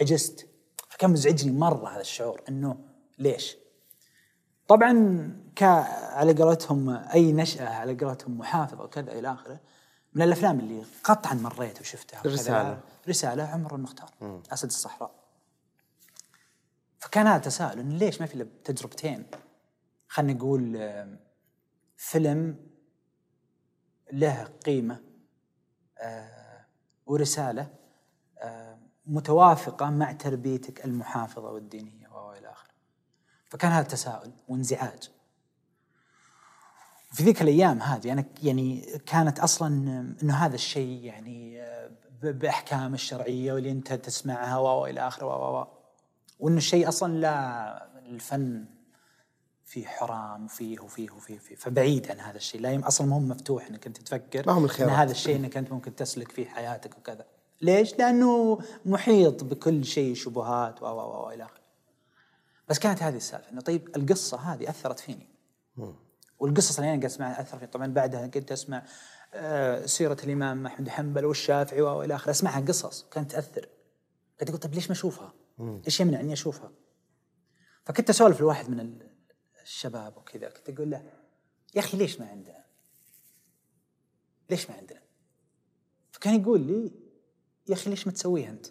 عجزت. 0.00 0.48
فكان 0.88 1.10
مزعجني 1.10 1.52
مرة 1.52 1.88
هذا 1.88 2.00
الشعور 2.00 2.42
إنه 2.48 2.78
ليش؟ 3.18 3.56
طبعا 4.68 4.92
ك 5.56 5.62
على 5.62 6.32
قولتهم 6.32 6.88
أي 6.90 7.32
نشاه 7.32 7.68
على 7.68 7.94
قولتهم 7.94 8.38
محافظه 8.38 8.84
وكذا 8.84 9.12
إلى 9.12 9.32
آخره 9.32 9.60
من 10.14 10.22
الأفلام 10.22 10.60
اللي 10.60 10.82
قطعا 11.04 11.34
مريت 11.34 11.80
وشفتها. 11.80 12.22
رسالة. 12.26 12.80
رسالة 13.08 13.42
عمر 13.42 13.74
المختار. 13.74 14.10
أسد 14.52 14.68
الصحراء. 14.68 15.10
فكان 16.98 17.26
هذا 17.26 17.38
تساؤل 17.38 17.78
إنه 17.78 17.96
ليش 17.96 18.20
ما 18.20 18.26
في 18.26 18.34
إلا 18.34 18.46
تجربتين؟ 18.64 19.26
خلينا 20.08 20.32
نقول 20.32 20.90
فيلم 21.96 22.56
له 24.12 24.44
قيمة 24.66 25.00
آه، 25.98 26.66
ورسالة 27.06 27.66
آه، 28.38 28.78
متوافقة 29.06 29.90
مع 29.90 30.12
تربيتك 30.12 30.84
المحافظة 30.84 31.50
والدينية 31.50 32.08
والى 32.08 32.52
آخره. 32.52 32.70
فكان 33.48 33.72
هذا 33.72 33.88
تساؤل 33.88 34.32
وانزعاج. 34.48 35.10
في 37.12 37.22
ذيك 37.22 37.42
الأيام 37.42 37.82
هذه 37.82 38.12
أنا 38.12 38.24
يعني 38.42 38.80
كانت 39.06 39.40
أصلا 39.40 39.68
إنه 40.22 40.34
هذا 40.34 40.54
الشيء 40.54 41.04
يعني 41.04 41.60
ب- 42.22 42.38
بأحكام 42.38 42.94
الشرعية 42.94 43.52
واللي 43.52 43.70
أنت 43.70 43.92
تسمعها 43.92 44.56
والى 44.58 45.00
آخره 45.08 45.26
و 45.60 45.66
وإنه 46.38 46.56
الشيء 46.56 46.88
أصلا 46.88 47.12
لا 47.12 47.88
الفن 48.06 48.64
فيه 49.72 49.86
حرام 49.86 50.44
وفيه 50.44 50.80
وفيه 50.80 51.10
وفيه 51.10 51.34
وفيه. 51.34 51.54
فبعيد 51.54 52.10
عن 52.10 52.20
هذا 52.20 52.36
الشيء. 52.36 52.60
لا 52.60 52.72
يم 52.72 52.80
أصلا 52.80 53.06
ما 53.06 53.16
هو 53.16 53.20
مفتوح 53.20 53.66
إنك 53.66 53.86
أنت 53.86 53.98
تفكر 53.98 54.46
ما 54.46 54.52
هو 54.52 54.60
من 54.60 54.70
إن. 54.70 54.88
هذا 54.88 55.10
الشيء 55.10 55.36
إنك 55.36 55.56
أنت 55.56 55.72
ممكن 55.72 55.96
تسلك 55.96 56.32
فيه 56.32 56.46
حياتك 56.46 56.98
وكذا. 56.98 57.26
ليش؟ 57.60 57.98
لأنه 57.98 58.58
محيط 58.86 59.44
بكل 59.44 59.84
شيء 59.84 60.14
شبهات 60.14 60.82
و 60.82 60.86
و 60.86 61.26
و 61.26 61.30
إلى 61.30 61.44
آخره. 61.44 61.62
بس 62.68 62.78
كانت 62.78 63.02
هذه 63.02 63.16
السالفة 63.16 63.50
إنه 63.50 63.60
طيب 63.60 63.96
القصة 63.96 64.36
هذه 64.36 64.70
أثرت 64.70 65.00
فيني. 65.00 65.28
والقصص 66.38 66.78
اللي 66.78 66.88
أنا 66.88 67.00
قاعد 67.00 67.04
أسمعها 67.04 67.40
اثر 67.40 67.58
فيني. 67.58 67.70
طبعا 67.70 67.86
بعدها 67.86 68.26
كنت 68.26 68.52
أسمع 68.52 68.82
آه، 69.34 69.86
سيرة 69.86 70.16
الإمام 70.24 70.66
أحمد 70.66 70.88
حنبل 70.88 71.24
والشافعي 71.24 71.80
والى 71.80 72.14
آخره. 72.14 72.30
أسمعها 72.30 72.60
قصص 72.60 73.06
كانت 73.10 73.30
تأثر. 73.30 73.68
كنت 74.40 74.48
أقول 74.48 74.60
طيب 74.60 74.74
ليش 74.74 74.86
ما 74.86 74.92
أشوفها؟ 74.92 75.32
إيش 75.86 76.00
يمنع 76.00 76.20
اني 76.20 76.32
أشوفها؟ 76.32 76.70
فكنت 77.84 78.10
أسولف 78.10 78.40
لواحد 78.40 78.70
من 78.70 79.11
الشباب 79.64 80.16
وكذا 80.16 80.48
كنت 80.48 80.76
أقول 80.76 80.90
له 80.90 81.02
يا 81.74 81.80
أخي 81.80 81.96
ليش 81.96 82.20
ما 82.20 82.26
عندنا؟ 82.26 82.64
ليش 84.50 84.70
ما 84.70 84.76
عندنا؟ 84.76 85.00
فكان 86.12 86.40
يقول 86.40 86.60
لي 86.60 86.92
يا 87.68 87.74
أخي 87.74 87.90
ليش 87.90 88.06
ما 88.06 88.12
تسويها 88.12 88.50
أنت؟ 88.50 88.66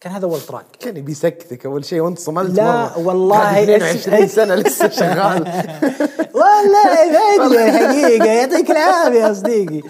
كان 0.00 0.12
هذا 0.12 0.26
اول 0.26 0.40
طراق 0.40 0.76
كان 0.80 0.96
يبي 0.96 1.12
يسكتك 1.12 1.66
أول 1.66 1.84
شيء 1.84 2.00
وأنت 2.00 2.18
صملت 2.18 2.56
لا، 2.56 2.64
مرة. 2.64 2.98
والله 2.98 3.38
بعد 3.38 3.68
22 3.68 4.28
سنة 4.28 4.54
لسه 4.54 4.88
شغال 4.88 5.42
والله 6.34 7.10
ما 7.12 7.46
أدري 7.46 7.68
الحقيقة 7.68 8.26
يعطيك 8.26 8.70
العافية 8.70 9.18
يا 9.18 9.32
صديقي 9.32 9.82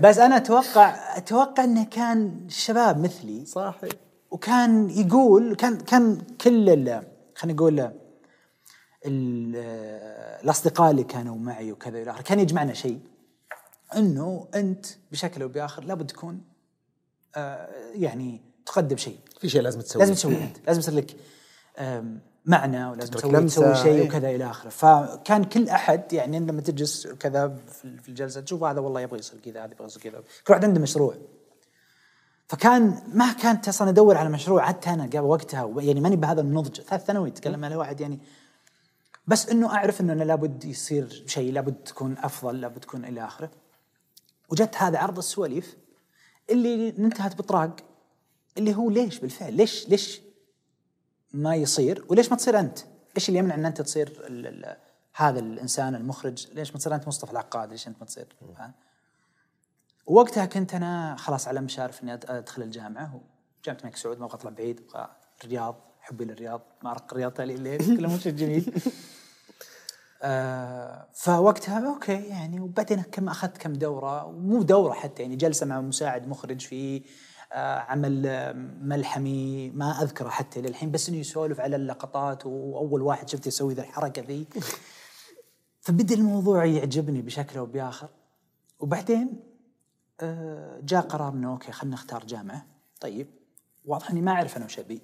بس 0.00 0.18
أنا 0.18 0.36
أتوقع 0.36 1.16
أتوقع 1.16 1.64
إنه 1.64 1.84
كان 1.84 2.46
شباب 2.48 3.00
مثلي 3.00 3.44
صحيح 3.46 3.90
وكان 4.30 4.90
يقول 4.90 5.54
كان 5.54 5.78
كان 5.78 6.22
كل 6.40 6.66
خلينا 7.34 7.56
نقول 7.56 7.90
الأصدقاء 9.06 10.90
اللي 10.90 11.04
كانوا 11.04 11.36
معي 11.36 11.72
وكذا 11.72 12.02
إلى 12.02 12.10
آخره 12.10 12.22
كان 12.22 12.40
يجمعنا 12.40 12.72
شيء. 12.72 13.00
إنه 13.96 14.48
أنت 14.54 14.86
بشكل 15.12 15.42
أو 15.42 15.48
بآخر 15.48 15.84
لابد 15.84 16.06
تكون 16.06 16.42
آه، 17.36 17.68
يعني 17.94 18.40
تقدم 18.66 18.96
شيء. 18.96 19.18
في 19.40 19.48
شيء 19.48 19.60
لازم 19.60 19.80
تسويه. 19.80 20.00
لازم 20.00 20.14
تسويه 20.14 20.44
أنت. 20.44 20.56
لازم 20.66 20.80
يصير 20.80 20.94
لك 20.94 21.16
معنى 22.44 22.90
ولازم 22.90 23.12
تسوي, 23.12 23.44
تسوي 23.44 23.74
شيء 23.74 23.92
إيه. 23.92 24.08
وكذا 24.08 24.30
إلى 24.30 24.50
آخره. 24.50 24.70
فكان 24.70 25.44
كل 25.44 25.68
أحد 25.68 26.12
يعني 26.12 26.38
لما 26.38 26.60
تجلس 26.60 27.06
كذا 27.06 27.56
في 28.02 28.08
الجلسة 28.08 28.40
تشوف 28.40 28.64
هذا 28.64 28.80
والله 28.80 29.00
يبغى 29.00 29.18
يصير 29.18 29.40
كذا 29.40 29.64
هذا 29.64 29.72
يبغى 29.72 29.86
يصير 29.86 30.02
كذا. 30.02 30.22
كل 30.46 30.52
واحد 30.52 30.64
عنده 30.64 30.80
مشروع. 30.80 31.14
فكان 32.48 33.02
ما 33.14 33.32
كانت 33.32 33.68
أصلا 33.68 33.88
أدور 33.88 34.16
على 34.16 34.28
مشروع 34.28 34.62
حتى 34.62 34.90
أنا 34.90 35.04
قبل 35.04 35.20
وقتها 35.20 35.74
يعني 35.76 36.00
ماني 36.00 36.16
بهذا 36.16 36.40
النضج 36.40 36.80
ثالث 36.80 37.04
ثانوي 37.04 37.28
يتكلم 37.28 37.64
على 37.64 37.76
واحد 37.76 38.00
يعني 38.00 38.20
بس 39.30 39.48
إنه 39.48 39.74
أعرف 39.74 40.00
إنه 40.00 40.12
أنا 40.12 40.24
لابد 40.24 40.64
يصير 40.64 41.24
شيء 41.26 41.52
لابد 41.52 41.74
تكون 41.74 42.18
أفضل 42.18 42.60
لابد 42.60 42.80
تكون 42.80 43.04
إلى 43.04 43.24
آخره 43.24 43.50
وجت 44.48 44.76
هذا 44.76 44.98
عرض 44.98 45.18
السواليف 45.18 45.76
اللي 46.50 46.88
انتهت 46.88 47.38
بطراق 47.38 47.76
اللي 48.58 48.74
هو 48.74 48.90
ليش 48.90 49.18
بالفعل 49.18 49.54
ليش 49.54 49.88
ليش 49.88 50.20
ما 51.32 51.54
يصير 51.54 52.04
وليش 52.08 52.30
ما 52.30 52.36
تصير 52.36 52.60
أنت؟ 52.60 52.78
إيش 53.16 53.28
اللي 53.28 53.38
يمنع 53.38 53.54
إن 53.54 53.66
أنت 53.66 53.82
تصير 53.82 54.08
ال 54.26 54.46
ال 54.46 54.76
هذا 55.14 55.40
الإنسان 55.40 55.94
المخرج؟ 55.94 56.46
ليش 56.52 56.72
ما 56.72 56.78
تصير 56.78 56.94
أنت 56.94 57.08
مصطفى 57.08 57.32
العقاد؟ 57.32 57.70
ليش 57.70 57.88
أنت 57.88 57.96
ما 58.00 58.06
تصير؟ 58.06 58.36
وقتها 60.06 60.46
كنت 60.46 60.74
أنا 60.74 61.16
خلاص 61.18 61.48
على 61.48 61.60
مشارف 61.60 62.02
إني 62.02 62.14
أدخل 62.14 62.62
الجامعة 62.62 63.20
وجامعة 63.60 63.80
الملك 63.80 63.96
سعود 63.96 64.18
ما 64.18 64.24
أبغى 64.24 64.36
أطلع 64.36 64.50
بعيد 64.50 64.80
أبغى 64.80 65.08
الرياض 65.44 65.76
حبي 66.00 66.24
للرياض 66.24 66.62
ما 66.82 66.90
أرق 66.90 67.06
الرياض 67.12 67.32
تالي 67.32 67.54
الليل 67.54 67.96
كله 67.96 68.14
مش 68.14 68.28
جميل 68.28 68.74
آه 70.22 71.08
فوقتها 71.12 71.88
أوكي 71.88 72.12
يعني 72.12 72.60
وبعدين 72.60 73.02
كم 73.02 73.28
أخذت 73.28 73.56
كم 73.56 73.72
دورة 73.72 74.24
ومو 74.24 74.62
دورة 74.62 74.92
حتى 74.92 75.22
يعني 75.22 75.36
جلسة 75.36 75.66
مع 75.66 75.80
مساعد 75.80 76.28
مخرج 76.28 76.60
في 76.60 77.02
آه 77.52 77.78
عمل 77.78 78.22
ملحمي 78.82 79.70
ما 79.70 80.02
أذكره 80.02 80.28
حتى 80.28 80.60
للحين 80.60 80.90
بس 80.90 81.08
إنه 81.08 81.18
يسولف 81.18 81.60
على 81.60 81.76
اللقطات 81.76 82.46
وأول 82.46 83.02
واحد 83.02 83.28
شفته 83.28 83.48
يسوي 83.48 83.74
ذا 83.74 83.82
الحركة 83.82 84.22
ذي. 84.22 84.46
فبدأ 85.80 86.14
الموضوع 86.14 86.64
يعجبني 86.64 87.22
بشكل 87.22 87.58
أو 87.58 87.66
بآخر. 87.66 88.08
وبعدين 88.80 89.40
آه، 90.20 90.80
جاء 90.82 91.00
قرار 91.00 91.32
إنه 91.32 91.52
okay 91.52 91.72
خلينا 91.72 91.94
نختار 91.94 92.24
جامعة. 92.24 92.66
طيب 93.00 93.26
واضح 93.84 94.10
إني 94.10 94.20
ما 94.20 94.32
أعرف 94.32 94.56
أنا 94.56 94.64
وش 94.64 94.78
أبي. 94.78 95.02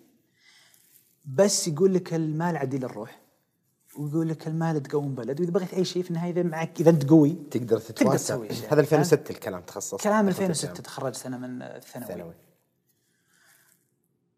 بس 1.24 1.68
يقول 1.68 1.94
لك 1.94 2.14
المال 2.14 2.57
عديل 2.57 2.85
الروح. 2.85 3.25
ويقول 3.98 4.28
لك 4.28 4.46
المال 4.46 4.82
تقوم 4.82 5.14
بلد 5.14 5.40
وإذا 5.40 5.50
بغيت 5.50 5.74
أي 5.74 5.85
شيء 5.85 6.02
في 6.02 6.11
النهاية 6.11 6.30
إذا 6.30 6.42
معك 6.42 6.80
اذا 6.80 6.90
انت 6.90 7.11
قوي 7.11 7.37
تقدر 7.50 7.78
تتوسع. 7.78 8.16
تسوي 8.16 8.50
أشياء. 8.50 8.72
هذا 8.72 8.80
2006 8.80 9.30
الكلام 9.30 9.62
تخصص. 9.62 10.02
كلام 10.02 10.28
دخلت 10.28 10.40
2006 10.40 10.68
الجامعة. 10.68 10.82
تخرجت 10.82 11.26
أنا 11.26 11.38
من 11.38 11.62
الثانوي. 11.62 12.09
ثانوي. 12.09 12.35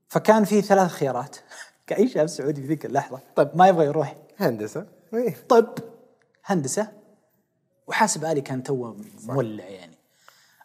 فكان 0.09 0.45
في 0.45 0.63
ثلاث 0.63 0.91
خيارات. 0.91 1.37
كأي 1.87 2.09
شاب 2.09 2.27
سعودي 2.27 2.63
في 2.63 2.69
ذيك 2.69 2.87
اللحظة. 2.87 3.21
طيب 3.37 3.51
ما 3.55 3.69
يبغى 3.69 3.87
يروح. 3.87 4.17
هندسة. 4.39 4.87
إيه. 5.15 5.37
طب. 5.49 5.75
هندسة. 6.45 6.89
وحاسب 7.87 8.25
آلي 8.25 8.41
كان 8.41 8.63
توه 8.63 8.97
مولع 9.23 9.65
يعني. 9.65 9.99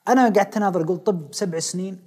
أنا 0.08 0.24
قعدت 0.24 0.58
أناظر 0.58 0.84
أقول 0.84 0.98
طب 0.98 1.34
سبع 1.34 1.60
سنين. 1.60 2.00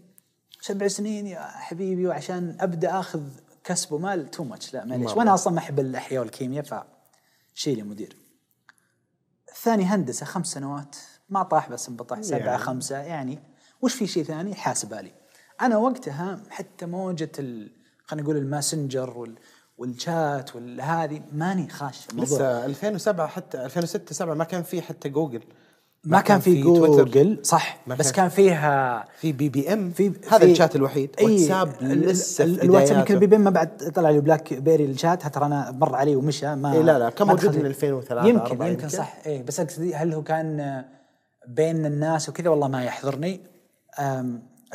سبع 0.61 0.89
سنين 0.89 1.27
يا 1.27 1.41
حبيبي 1.41 2.07
وعشان 2.07 2.57
أبدأ 2.61 3.01
آخذ 3.01 3.23
كسب 3.67 3.93
ومال 3.93 4.31
تو 4.31 4.45
ماتش 4.45 4.75
لا 4.75 4.85
معليش. 4.85 5.11
وأنا 5.11 5.35
أصلا 5.35 5.53
ما 5.53 5.59
أحب 5.59 5.81
الأحياء 5.81 6.23
والكيمياء 6.23 6.65
فشيل 7.55 7.79
يا 7.79 7.85
مدير. 7.85 8.17
الثاني 9.49 9.85
هندسة 9.85 10.27
خمس 10.27 10.47
سنوات. 10.47 10.97
ما 11.29 11.43
طاح 11.43 11.71
بس 11.71 11.89
انبطح 11.89 12.21
سبعة 12.21 12.39
يعني. 12.39 12.59
خمسة 12.59 12.97
يعني. 12.97 13.39
وش 13.83 13.95
في 13.95 14.07
شيء 14.07 14.25
ثاني؟ 14.25 14.55
حاسب 14.55 14.93
آلي 14.93 15.13
أنا 15.61 15.77
وقتها 15.77 16.43
حتى 16.51 16.87
موجة 16.87 17.33
ال... 17.39 17.73
خلينا 18.05 18.23
نقول 18.23 18.37
الماسنجر 18.37 19.19
وال... 19.19 19.39
والشات 19.79 20.57
والهذه 20.57 21.23
ماني 21.33 21.69
خاش 21.69 22.09
الموضوع. 22.11 22.37
لسه 22.37 22.65
2007 22.65 23.27
حتى 23.27 23.65
2006 23.65 24.15
7 24.15 24.35
ما 24.35 24.45
كان 24.45 24.63
في 24.63 24.83
حتى 24.83 25.09
جوجل. 25.09 25.43
ما 26.07 26.21
كان 26.21 26.41
في 26.41 26.63
تويتر. 26.63 27.05
جوجل 27.05 27.39
صح 27.43 27.79
بس 27.87 28.13
كان- 28.13 28.29
فيها 28.29 29.05
في 29.21 29.33
BBM 29.33 29.91
في 29.91 30.13
هذا 30.29 30.39
في- 30.39 30.53
الشات 30.53 30.77
الوحيد. 30.77 31.11
واتساب 31.23 31.73
لسه 31.83 32.45
الواتساب 32.45 32.99
يمكن 32.99 33.15
بداياته. 33.15 33.15
BB 33.19 33.39
ما 33.39 33.51
بعد 33.51 33.77
طلع 33.95 34.11
لي 34.11 34.21
BlackBerry 34.21 34.55
ال 34.55 34.85
chat 34.85 35.27
ترى 35.27 35.47
أنا 35.47 35.71
مر 35.71 35.95
علي 35.97 36.17
ومشى 36.17 36.55
ما 36.55 36.73
إيه 36.73 36.81
لا 36.83 36.99
لا، 36.99 37.11
كان 37.11 37.27
موجود 37.29 37.57
من 37.59 37.67
2003 37.67 38.27
يمكن 38.29 38.41
4 38.45 38.67
يمكن 38.67 38.85
يمكن. 38.85 38.89
صح. 38.97 39.17
إي 39.27 39.43
بس 39.43 39.61
أقصد 39.61 39.91
هل 39.95 40.13
هو 40.15 40.23
كان 40.23 40.85
بين 41.49 41.87
الناس 41.87 42.29
وكذا؟ 42.29 42.49
والله 42.51 42.69
ما 42.69 42.85
يحضرني. 42.85 43.41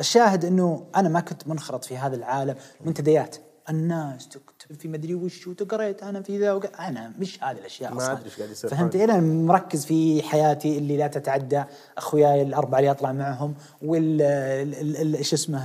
الشاهد 0.00 0.44
إنه 0.44 0.86
أنا 0.96 1.08
ما 1.08 1.20
كنت 1.20 1.48
منخرط 1.48 1.84
في 1.84 1.96
هذا 1.96 2.16
العالم. 2.16 2.54
منتديات. 2.84 3.36
الناس 3.70 4.28
تكتب 4.62 4.80
في 4.80 4.88
مدري 4.88 5.14
وش 5.14 5.46
وتقريت 5.46 6.02
أنا 6.02 6.22
في 6.22 6.38
ذا 6.38 6.52
وق- 6.52 6.80
أنا 6.80 7.12
مش 7.18 7.44
هذه 7.44 7.58
الأشياء 7.58 7.90
ما 7.94 7.98
أصلا. 7.98 8.12
أدري 8.12 8.24
إيش 8.24 8.36
قاعد 8.38 8.50
يصير 8.50 8.70
فهمت. 8.70 8.96
أنا 8.96 9.20
مركز 9.20 9.84
في 9.84 10.22
حياتي 10.22 10.78
اللي 10.78 10.96
لا 10.96 11.06
تتعدى 11.06 11.64
أخوياي 11.98 12.42
الأربعة 12.42 12.78
اللي 12.78 12.90
أطلع 12.90 13.12
معهم 13.12 13.54
وال 13.82 14.22
ال- 14.22 14.74
ال- 14.74 14.96
ال- 14.96 15.16
إيش 15.16 15.34
اسمه 15.34 15.60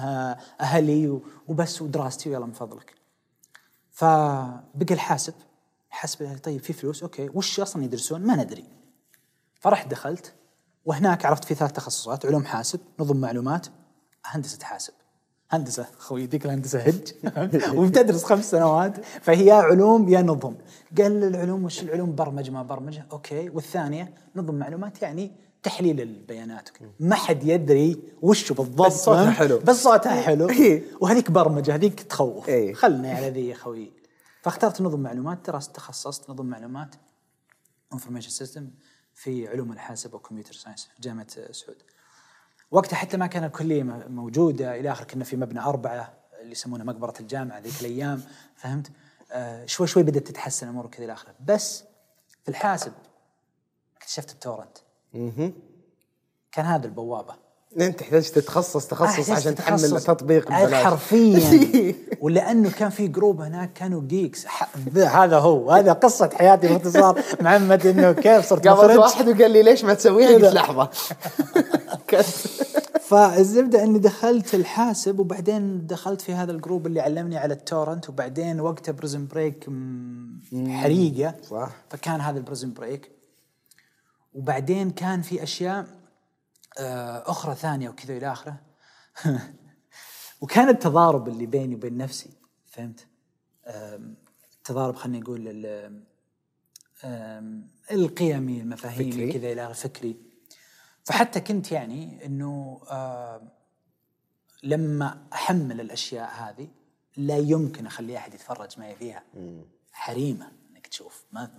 أهلي 0.62 1.20
وبس 1.48 1.82
ودراستي 1.82 2.30
ويلا 2.30 2.46
من 2.46 2.52
فضلك. 2.54 2.94
فبقى 3.92 4.94
الحاسب. 4.94 5.34
حاسب 5.90 6.40
طيب 6.44 6.62
في 6.62 6.74
فلوس 6.74 7.04
okay. 7.04 7.30
وش 7.34 7.60
أصلا 7.60 7.84
يدرسون؟ 7.84 8.22
ما 8.22 8.36
ندري. 8.36 8.66
فرحت 9.60 9.88
دخلت. 9.88 10.34
وهناك 10.86 11.26
عرفت 11.26 11.46
في 11.46 11.56
ثلاث 11.56 11.72
تخصصات 11.72 12.26
علوم 12.26 12.46
حاسب 12.46 12.80
نظم 13.00 13.18
معلومات 13.18 13.68
هندسة 14.26 14.64
حاسب. 14.64 14.94
هندسة 15.50 15.88
خوي 15.98 16.26
ديك 16.26 16.46
الهندسة 16.46 16.80
هج. 16.80 17.14
وبتدرس 17.78 18.24
خمس 18.24 18.52
سنوات. 18.52 19.06
فهي 19.06 19.52
علوم 19.52 20.10
يا 20.10 20.22
نظم. 20.22 20.56
قال 20.98 21.24
العلوم 21.24 21.66
وش 21.66 21.84
العلوم؟ 21.84 22.16
برمجة 22.16 22.52
ما 22.52 22.64
برمجة. 22.64 23.06
أوكي. 23.12 23.50
والثانية 23.50 24.14
نظم 24.36 24.56
معلومات 24.56 25.02
يعني 25.02 25.32
تحليل 25.64 26.02
البيانات. 26.02 26.70
ما 27.00 27.16
حد 27.16 27.44
يدري 27.44 28.04
وش 28.22 28.54
بالضبط. 28.54 28.88
بس 28.88 29.04
صوتها 29.06 29.32
حلو. 29.32 29.60
بس 29.60 29.84
صوتها 29.84 30.22
حلو. 30.22 30.50
إيه. 30.60 30.84
وهذيك 31.02 31.32
برمجة 31.32 31.76
هذيك 31.76 32.02
تخوف. 32.02 32.50
إيه. 32.50 32.74
خلني 32.74 33.12
على 33.12 33.30
ذي 33.30 33.48
يا 33.48 33.56
خوي. 33.56 33.92
فاخترت 34.42 34.82
نظم 34.82 35.00
معلومات. 35.00 35.50
درست 35.50 35.76
تخصصت 35.76 36.30
نظم 36.30 36.46
معلومات. 36.46 36.96
information 37.94 38.30
system 38.30 38.70
في 39.14 39.48
علوم 39.48 39.72
الحاسب 39.72 40.14
و 40.14 40.18
computer 40.18 40.54
science 40.54 40.90
في 40.96 41.02
جامعة 41.02 41.28
سعود. 41.52 41.78
وقتها 42.72 42.96
حتى 42.96 43.18
ما 43.18 43.28
كان 43.28 43.44
الكلية 43.44 43.84
موجودة. 43.84 44.80
إلى 44.80 44.92
اخره 44.92 45.06
كنا 45.06 45.24
في 45.24 45.36
مبنى 45.36 45.60
أربعة 45.60 46.14
اللي 46.42 46.52
يسمونه 46.52 46.84
مقبرة 46.84 47.14
الجامعة 47.20 47.60
ذيك 47.60 47.82
الأيام 47.82 48.24
فهمت؟ 48.56 48.92
آه 49.32 49.66
شوي 49.66 49.88
شوي 49.88 50.04
بدأت 50.04 50.28
تتحسن 50.28 50.68
الأمور 50.68 50.86
وكذا 50.86 51.06
إلى 51.06 51.14
آخره. 51.14 51.36
بس 51.46 51.84
في 52.44 52.50
الحاسب 52.50 52.94
اكتشفت 53.98 54.32
ال 54.32 54.37
torrent. 54.37 54.78
أها 55.16 55.52
كان 56.52 56.66
هذا 56.66 56.86
البوابة. 56.86 57.36
انت 57.80 58.00
تحتاج 58.00 58.30
تتخصص؟ 58.32 58.88
تخصص 58.88 59.30
عشان 59.30 59.56
تحمل. 59.56 60.02
تطبيق 60.02 60.46
ببلاش. 60.52 60.84
حرفيا. 60.84 61.94
ولأنه 62.22 62.72
كان 62.72 62.90
في 62.90 63.08
group 63.08 63.42
هناك 63.42 63.74
كانوا 63.74 64.02
geeks 64.02 64.46
ح- 64.46 64.70
هذا 64.98 65.38
هو. 65.38 65.72
هذا 65.72 65.94
قصة 65.94 66.30
حياتي 66.34 66.68
باختصار. 66.68 67.22
محمد 67.42 67.88
إنه 67.88 68.12
كيف 68.12 68.46
صرت 68.50 68.68
قابلت 68.68 68.98
واحد 68.98 69.28
وقال 69.30 69.52
لي 69.52 69.64
ليش 69.64 69.84
ما 69.84 69.94
تسويها؟ 69.94 70.30
قلت 70.34 70.44
لحظة. 70.60 70.90
فالزبدة 73.02 73.84
إني 73.84 74.00
دخلت 74.00 74.56
الحاسب 74.56 75.20
وبعدين 75.20 75.88
دخلت 75.88 76.22
في 76.22 76.34
هذا 76.34 76.52
ال 76.52 76.58
group 76.58 76.88
اللي 76.88 77.00
علمني 77.02 77.38
على 77.38 77.54
ال 77.54 77.61
torrent 77.61 78.10
وبعدين 78.10 78.60
وقتها 78.62 78.92
Prison 78.92 79.28
Break 79.28 79.68
حريقة. 80.70 81.36
صح. 81.50 81.70
فكان 81.90 82.22
هذا 82.22 82.38
ال 82.38 82.43
Prison 82.43 82.74
Break. 82.74 83.12
وبعدين 84.34 84.90
كان 84.92 85.22
في 85.22 85.44
أشياء 85.44 85.86
أخرى 87.26 87.56
ثانية 87.56 87.90
وكذا 87.90 88.18
إلى 88.18 88.32
آخره. 88.32 88.62
وكان 90.42 90.70
التضارب 90.70 91.28
اللي 91.28 91.46
بيني 91.46 91.76
وبين 91.76 91.98
نفسي 91.98 92.30
فهمت؟ 92.66 93.08
التضارب 94.58 94.96
ال- 95.48 96.04
آم، 97.04 97.68
القيمي 97.92 98.62
المفاهيمي. 98.62 99.32
كذا 99.34 99.52
إلى 99.52 99.64
آخره، 99.64 99.74
فكري. 99.74 100.18
فحتى 101.04 101.40
كنت 101.42 101.72
يعني 101.72 102.26
إنه 102.26 102.82
لما 104.64 105.28
أحمل 105.34 105.82
الأشياء 105.82 106.30
هذه 106.32 106.68
لا 107.18 107.38
يمكن 107.38 107.86
أخلي 107.86 108.18
أحد 108.18 108.34
يتفرج 108.34 108.80
معي 108.80 108.96
فيها. 108.96 109.24
حريمة 109.92 110.52
إنك 110.72 110.88
تشوف. 110.88 111.26
ما- 111.32 111.58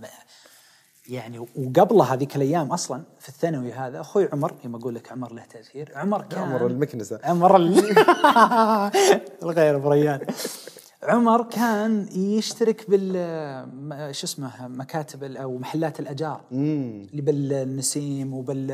يعني 1.08 1.38
وقبلها 1.38 2.14
هذيك 2.14 2.36
الأيام 2.36 2.72
أصلا 2.72 3.02
في 3.20 3.28
الثانوي 3.28 3.72
هذا 3.72 4.00
أخوي 4.00 4.28
عمر 4.32 4.54
يوم 4.64 4.74
أقول 4.74 4.94
لك 4.94 5.12
عمر 5.12 5.32
له 5.32 5.42
تأثير 5.44 5.92
عمر 5.94 6.22
كان 6.22 6.42
عمر 6.42 6.66
المكنسة. 6.66 7.20
عمر 7.24 7.56
ال- 7.56 7.78
الغير 9.42 9.76
ابو 9.76 9.90
ريان 9.90 10.20
عمر 11.02 11.42
كان 11.42 12.08
يشترك 12.12 12.90
بال 12.90 14.14
شو 14.14 14.26
اسمه 14.26 14.68
مكاتب 14.68 15.24
أو 15.24 15.58
محلات 15.58 16.00
الأجار 16.00 16.40
اللي 16.52 17.22
بالنسيم 17.22 18.34
وبال 18.34 18.66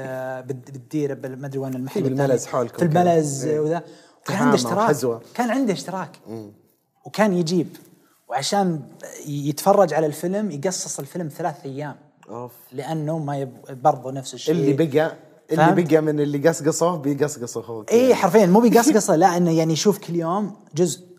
بال- 0.47 0.57
بالديره 0.73 1.14
بال- 1.14 1.40
ما 1.40 1.47
أدري 1.47 1.59
وين 1.59 1.75
المحل 1.75 2.03
في 2.05 2.09
الثاني. 2.09 2.38
حولكم 2.53 2.77
في. 2.79 2.85
الملز 2.85 3.44
إيه. 3.44 3.61
وذا 3.61 3.83
تهامة 4.25 4.42
عنده 4.42 4.55
اشتراك 4.55 4.79
وحزوة. 4.79 5.23
كان 5.35 5.51
عنده 5.51 5.73
اشتراك 5.73 6.11
وكان 7.07 7.33
يجيب 7.33 7.77
وعشان 8.29 8.83
يتفرج 9.27 9.94
على 9.94 10.07
الفيلم 10.07 10.51
يقصص 10.51 10.99
الفيلم 10.99 11.29
ثلاث 11.29 11.64
أيام 11.64 11.97
أوف. 12.29 12.53
لأنه 12.73 13.19
ما 13.19 13.39
يب... 13.39 13.53
برضه 13.83 14.13
نفس 14.13 14.35
الشيء. 14.35 14.55
اللي 14.55 14.73
بقى 14.73 15.17
اللي؟ 15.53 15.83
بقى 15.83 16.01
من 16.01 16.21
اللي 16.21 16.49
قصقصوه 16.49 16.97
بيقصقصه 16.97 17.61
هو 17.61 17.83
اي 17.83 17.97
إيه، 17.97 18.15
حرفيا 18.15 18.47
مو 18.47 18.61
بيقصقصه 18.69 19.17
لا 19.17 19.37
انه 19.37 19.59
يعني 19.59 19.73
يشوف 19.73 19.99
كل 19.99 20.17
يوم 20.17 20.57
جزء. 20.75 21.15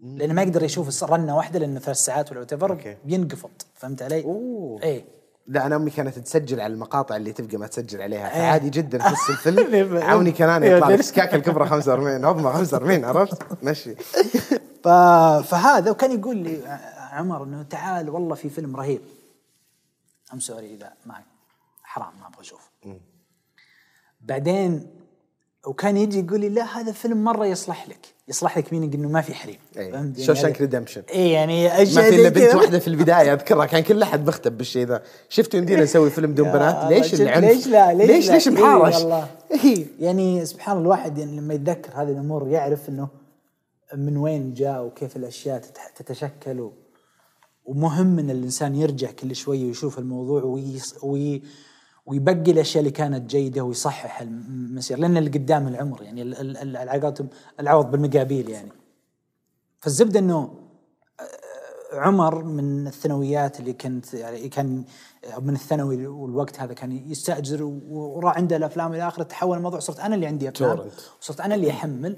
لأنه 0.00 0.34
ما 0.34 0.42
يقدر 0.42 0.62
يشوف 0.62 1.04
رنة 1.04 1.36
واحدة 1.36 1.58
لأنه 1.58 1.80
ثلاث 1.80 1.96
ساعات 1.96 2.30
ولا. 2.32 2.40
وات 2.40 2.98
بينقفط 3.04 3.66
فهمت 3.74 4.02
علي؟ 4.02 4.24
أوه. 4.24 4.82
اي 4.82 5.04
لا 5.46 5.66
أنا 5.66 5.76
أمي 5.76 5.90
كانت 5.90 6.18
تسجل 6.18 6.60
على 6.60 6.72
المقاطع 6.72 7.16
اللي 7.16 7.32
تبقى 7.32 7.56
ما 7.56 7.66
تسجل 7.66 8.02
عليها. 8.02 8.34
إيه. 8.34 8.40
فعادي 8.40 8.70
جدا 8.70 8.98
نص 8.98 9.30
الفيلم. 9.46 9.96
عوني 9.96 10.32
كناني 10.32 10.66
يطلع 10.66 10.88
لك. 10.88 11.00
سكاكه 11.00 11.34
الكبرى 11.34 11.66
45 11.66 12.24
عظمه 12.24 12.52
45 12.52 13.04
عرفت؟ 13.04 13.42
مشي. 13.62 13.94
فهذا 15.48 15.90
وكان 15.90 16.20
يقول 16.20 16.36
لي 16.36 16.78
عمر 17.12 17.42
إنه 17.42 17.62
تعال 17.62 18.10
والله 18.10 18.34
في 18.34 18.48
فيلم 18.48 18.76
رهيب. 18.76 19.00
ام 20.32 20.40
سوري 20.40 20.74
إذا 20.74 20.92
ما 21.06 21.14
حرام 21.82 22.20
ما 22.20 22.26
أبغى 22.26 22.40
اشوفه 22.40 22.70
بعدين 24.20 24.86
وكان 25.66 25.96
يجي 25.96 26.18
يقول 26.20 26.40
لي 26.40 26.48
لا 26.48 26.64
هذا 26.80 26.92
فيلم 26.92 27.24
مرة 27.24 27.46
يصلح 27.46 27.88
لك. 27.88 28.14
يصلح 28.28 28.58
لك 28.58 28.72
مين 28.72 28.82
إنه 28.92 29.08
ما 29.08 29.20
في 29.20 29.34
حريم. 29.34 29.58
فهمت؟ 29.74 30.20
Shawshank 30.20 30.54
هذا- 30.56 30.60
Redemption 30.60 31.02
اي 31.14 31.30
يعني 31.30 31.68
ما 31.68 31.84
في 31.84 32.08
إلا 32.08 32.28
بنت. 32.28 32.54
واحدة 32.54 32.78
في 32.78 32.88
البداية 32.88 33.32
أذكرها. 33.32 33.66
كان 33.66 33.82
كل 33.82 34.02
أحد 34.02 34.28
مختب 34.28 34.58
بالشيء 34.58 34.86
ذا. 34.86 35.02
شفتوا 35.28 35.58
يمدينا 35.58 35.82
نسوي 35.84 36.10
فيلم 36.10 36.32
بدون 36.32 36.46
يا 36.46 36.52
بنات 36.52 36.92
ليش 36.92 37.14
العنف؟ 37.20 37.44
ليش 37.44 37.66
لا؟ 37.66 37.92
ليش 37.94 38.08
ليش 38.10 38.28
لا؟ 38.28 38.34
ليش 38.34 38.48
إيه 38.48 38.54
محارش 38.54 38.94
والله. 38.96 39.28
إيه. 39.64 39.86
يعني 40.00 40.46
سبحان 40.46 40.76
الله 40.76 40.84
الواحد 40.86 41.18
يعني 41.18 41.36
لما 41.36 41.54
يتذكر 41.54 41.92
هذه 42.02 42.08
الأمور 42.10 42.48
يعرف 42.48 42.88
إنه 42.88 43.08
من 43.94 44.16
وين 44.16 44.54
جاء 44.54 44.84
وكيف 44.84 45.16
الأشياء 45.16 45.62
تتشكل 45.96 46.70
ومهم 47.68 48.18
إن 48.18 48.30
الإنسان 48.30 48.74
يرجع 48.74 49.10
كل 49.10 49.36
شوية 49.36 49.64
ويشوف 49.66 49.98
الموضوع 49.98 50.42
ويص 50.42 51.04
وي 51.04 51.42
ويبقي 52.06 52.50
الأشياء 52.50 52.78
اللي 52.80 52.90
كانت 52.90 53.30
جيدة 53.30 53.62
ويصحح 53.62 54.20
المسير 54.20 54.98
لأن 54.98 55.16
اللي 55.16 55.30
قدام 55.30 55.68
العمر 55.68 56.02
يعني 56.02 56.22
ال- 56.22 56.40
ال- 56.40 56.56
ال- 56.56 56.76
العلاقات 56.76 57.18
العوض 57.60 57.90
بالمقابيل 57.90 58.48
يعني 58.48 58.72
فالزبدة 59.80 60.18
إنه 60.20 60.54
عمر 61.92 62.44
من 62.44 62.86
الثانويات 62.86 63.60
اللي 63.60 63.72
كنت 63.72 64.14
يعني 64.14 64.48
كان 64.48 64.84
من 65.40 65.54
الثانوي 65.54 66.06
والوقت 66.06 66.60
هذا 66.60 66.74
كان 66.74 66.92
يستأجر 67.10 67.62
وراح 67.88 68.36
عنده 68.36 68.56
الأفلام 68.56 68.94
إلى 68.94 69.08
آخره 69.08 69.22
تحول 69.22 69.56
الموضوع 69.56 69.78
صرت 69.80 70.00
أنا 70.00 70.14
اللي 70.14 70.26
عندي 70.26 70.48
أفلام. 70.48 70.70
وصرت 71.20 71.40
أنا 71.40 71.54
اللي 71.54 71.70
أحمل 71.70 72.16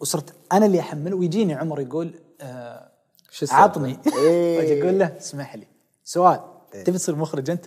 وصرت 0.00 0.34
أنا 0.52 0.66
اللي 0.66 0.80
أحمل 0.80 1.14
ويجيني 1.14 1.54
عمر 1.54 1.80
يقول 1.80 2.14
آه 2.40 2.91
شو؟ 3.32 3.46
عطني. 3.50 3.98
واجي 4.06 4.82
أقول 4.82 4.98
له 4.98 5.16
اسمح 5.18 5.54
لي 5.56 5.66
سؤال 6.04 6.40
تبي 6.84 6.98
تصير 6.98 7.16
مخرج 7.16 7.50
أنت؟ 7.50 7.64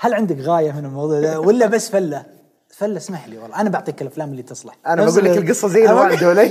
هل 0.00 0.14
عندك 0.14 0.36
غاية 0.38 0.72
من 0.72 0.84
الموضوع 0.84 1.20
ده 1.20 1.40
ولا 1.40 1.66
بس 1.66 1.90
فلة؟ 1.90 2.24
فلة 2.70 2.96
اسمح 2.96 3.28
لي 3.28 3.38
والله 3.38 3.60
أنا 3.60 3.70
بعطيك 3.70 4.02
الأفلام 4.02 4.30
اللي 4.30 4.42
تصلح 4.42 4.74
أنا 4.86 5.04
بقول 5.04 5.24
لك 5.24 5.38
ال- 5.38 5.42
القصة 5.44 5.68
زي 5.68 5.84
أنا 5.88 5.92
الوالده 6.06 6.28
ولا 6.28 6.48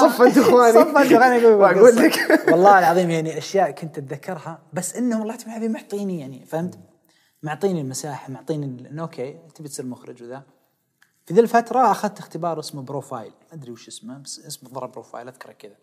صف 0.00 0.22
انت 0.22 0.38
أخواني 0.38 0.72
صف 0.72 0.96
انت 0.96 1.12
أخواني 1.12 1.46
وأقول. 1.54 1.96
لك 1.96 2.44
والله 2.52 2.78
العظيم 2.78 3.10
يعني 3.10 3.38
أشياء 3.38 3.70
كنت 3.70 3.98
أتذكرها 3.98 4.58
بس 4.72 4.96
انه 4.96 5.18
والله 5.20 5.36
تبي 5.36 5.50
هذه 5.50 5.68
معطيني 5.68 6.20
يعني 6.20 6.44
فهمت؟ 6.46 6.78
معطيني 7.42 7.80
المساحة 7.80 8.32
معطيني 8.32 8.66
إنه 8.90 9.02
أوكي 9.02 9.36
تبي 9.54 9.68
تصير 9.68 9.86
مخرج 9.86 10.22
وذا 10.22 10.42
في 11.28 11.34
ذي 11.34 11.40
الفترة 11.40 11.90
أخذت 11.90 12.18
اختبار 12.18 12.58
اسمه 12.58 12.82
profile. 12.82 13.32
ما 13.48 13.54
أدري 13.54 13.72
وش 13.72 13.88
اسمه 13.88 14.18
بس 14.18 14.38
اسمه 14.46 14.70
ضرب 14.70 14.92
profile 14.92 15.28
أذكره 15.28 15.52
كذا. 15.52 15.74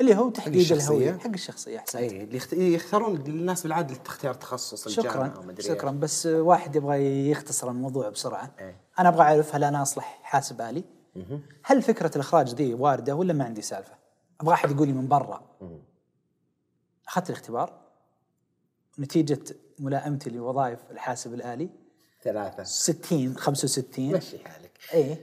اللي 0.00 0.14
هو 0.16 0.30
تحديد 0.30 0.60
الشخصية؟ 0.60 0.96
الهوية 0.96 1.18
حق 1.18 1.26
الشخصية 1.30 1.78
أحسنت. 1.78 2.02
إي 2.02 2.22
اللي 2.24 2.36
يخت- 2.36 2.52
يختارون 2.52 3.16
الناس 3.16 3.62
بالعاده 3.62 3.94
تختار 3.94 4.34
تخصص 4.34 4.88
شكرا 4.88 5.34
شكرا. 5.58 5.90
بس 5.90 6.26
واحد 6.26 6.76
يبغى 6.76 7.30
يختصر 7.30 7.70
الموضوع 7.70 8.08
بسرعة. 8.08 8.54
إيه. 8.58 8.80
أنا 8.98 9.08
أبغى 9.08 9.22
أعرف 9.22 9.54
هل 9.54 9.64
أنا 9.64 9.82
أصلح 9.82 10.20
حاسب 10.22 10.60
آلي؟ 10.60 10.84
هل 11.64 11.82
فكرة 11.82 12.10
الإخراج 12.16 12.54
ذي 12.54 12.74
واردة 12.74 13.14
ولا 13.14 13.32
ما 13.32 13.44
عندي 13.44 13.62
سالفة؟ 13.62 13.94
أبغى 14.40 14.54
أحد 14.54 14.70
يقول 14.70 14.88
لي 14.88 14.94
من 14.94 15.08
برا. 15.08 15.42
أخذت 17.08 17.30
الاختبار. 17.30 17.80
نتيجة 18.98 19.40
ملائمتي 19.78 20.30
لوظائف 20.30 20.78
الحاسب 20.90 21.34
الآلي. 21.34 21.70
ثلاثة. 22.22 22.62
60 22.62 23.36
65 23.36 24.12
مشي 24.12 24.38
حالك. 24.38 24.70
اي 24.94 25.18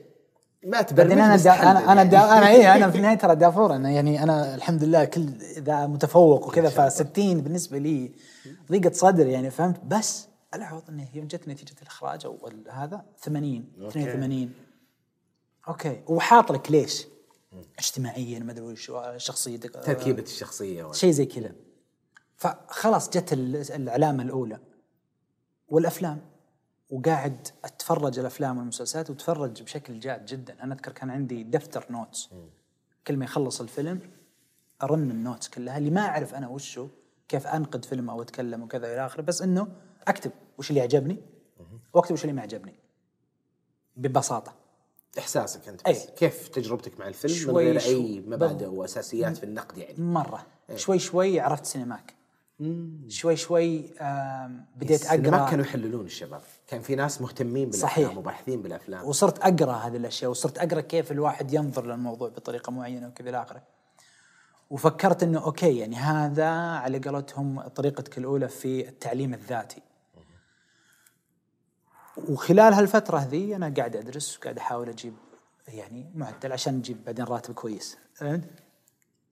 ما 0.65 0.81
تبرمج 0.81 1.07
بعدين 1.09 1.23
أنا 1.23 1.35
دا 1.37 1.51
أنا 1.53 1.79
أنا 1.91 1.95
يعني. 2.01 2.09
دا 2.09 2.37
أنا 2.37 2.47
اي 2.47 2.73
أنا 2.75 2.91
في 2.91 2.97
النهاية 2.97 3.17
ترى 3.17 3.35
دافور. 3.35 3.75
أنا 3.75 3.89
يعني 3.91 4.23
أنا 4.23 4.55
الحمد 4.55 4.83
لله 4.83 5.05
كل 5.05 5.25
ذا 5.59 5.87
متفوق 5.87 6.47
وكذا 6.47 6.69
ف 6.69 6.93
60 6.93 7.41
بالنسبة 7.41 7.77
لي 7.77 8.11
ضيقة 8.71 8.91
صدر 8.93 9.27
يعني 9.27 9.49
فهمت؟ 9.49 9.79
بس 9.85 10.27
العوض 10.53 10.83
إنه 10.89 11.07
يوم 11.13 11.27
جت 11.27 11.47
نتيجة 11.47 11.75
الإخراج 11.81 12.25
أو 12.25 12.49
هذا 12.69 13.05
80 13.19 13.65
82 13.87 14.51
okay. 15.67 16.01
وحاط 16.07 16.51
لك 16.51 16.71
ليش؟ 16.71 17.07
اجتماعيا 17.79 18.39
ما 18.39 18.51
أدري 18.51 18.63
وش 18.65 18.91
شخصيتك 19.17 19.83
تركيبة 19.83 20.23
الشخصية. 20.23 20.91
شيء 20.91 21.11
زي 21.11 21.25
كذا. 21.25 21.51
فخلاص 22.37 23.09
جت 23.09 23.33
ال- 23.33 23.71
العلامه 23.71 24.23
الأولى. 24.23 24.59
والأفلام. 25.69 26.21
وقاعد 26.89 27.47
أتفرج 27.65 28.19
الأفلام 28.19 28.57
والمسلسلات 28.57 29.09
واتفرج 29.09 29.63
بشكل 29.63 29.99
جاد 29.99 30.25
جدا. 30.25 30.63
أنا 30.63 30.73
أذكر 30.73 30.91
كان 30.91 31.09
عندي 31.09 31.43
دفتر 31.43 31.85
notes. 31.89 32.29
كل 33.07 33.17
ما 33.17 33.25
يخلص 33.25 33.61
الفيلم 33.61 33.99
أرن 34.83 35.11
ال 35.11 35.17
notes 35.17 35.47
كلها 35.47 35.77
اللي 35.77 35.89
ما 35.89 36.01
أعرف 36.01 36.35
أنا 36.35 36.47
وشو 36.47 36.87
كيف 37.29 37.47
انقد 37.47 37.85
فيلم 37.85 38.09
أو 38.09 38.21
أتكلم 38.21 38.63
وكذا 38.63 38.93
إلى 38.93 39.05
آخره 39.05 39.21
بس 39.21 39.41
إنه 39.41 39.67
أكتب 40.07 40.31
وش 40.57 40.69
اللي 40.69 40.81
عجبني 40.81 41.17
وأكتب 41.93 42.13
وش 42.13 42.23
اللي 42.23 42.33
ما 42.33 42.41
عجبني. 42.41 42.73
ببساطة. 43.97 44.53
إحساسك 45.19 45.67
أنت 45.67 45.81
أي. 45.87 45.93
بس 45.93 46.05
كيف 46.05 46.47
تجربتك 46.47 46.99
مع 46.99 47.07
الفيلم؟ 47.07 47.33
من 47.33 47.39
شوي 47.39 47.63
غير 47.71 47.79
شوي. 47.79 47.93
اي 47.93 48.23
مبادئ 48.27 48.65
وأساسيات 48.65 49.37
في 49.37 49.43
النقد 49.43 49.77
يعني. 49.77 50.01
مرة. 50.01 50.45
شوي 50.75 50.99
شوي 50.99 51.39
عرفت 51.39 51.65
سينماك. 51.65 52.13
شوي 53.07 53.35
شوي 53.35 53.93
آم، 54.01 54.65
بديت 54.75 55.05
أقرأ. 55.05 55.49
كانوا 55.49 55.65
يحللون 55.65 56.05
الشباب. 56.05 56.41
كان 56.67 56.81
في 56.81 56.95
ناس 56.95 57.21
مهتمين 57.21 57.69
بالأفلام 57.69 57.91
صحيح. 57.91 58.17
وباحثين 58.17 58.61
بالأفلام. 58.61 59.05
وصرت 59.05 59.39
أقرأ 59.39 59.73
هذه 59.73 59.97
الأشياء 59.97 60.31
وصرت 60.31 60.57
أقرأ 60.57 60.81
كيف 60.81 61.11
الواحد 61.11 61.53
ينظر 61.53 61.85
للموضوع 61.85 62.29
بطريقة 62.29 62.71
معينة 62.71 63.07
وكذا 63.07 63.29
إلى 63.29 63.41
آخره. 63.41 63.61
وفكرت 64.69 65.23
إنه 65.23 65.43
okay 65.43 65.77
يعني 65.77 65.95
هذا 65.95 66.49
على 66.49 66.99
قولتهم 66.99 67.61
طريقتك 67.61 68.17
الأولى 68.17 68.47
في 68.47 68.89
التعليم 68.89 69.33
الذاتي. 69.33 69.81
وخلال 72.29 72.73
هالفترة 72.73 73.23
ذي 73.23 73.55
أنا 73.55 73.73
قاعد 73.77 73.95
أدرس 73.95 74.37
وقاعد 74.37 74.57
أحاول 74.57 74.89
أجيب 74.89 75.13
يعني 75.67 76.11
معدل 76.15 76.51
عشان 76.51 76.73
نجيب 76.73 77.05
بعدين 77.05 77.25
راتب 77.25 77.53
كويس. 77.53 77.97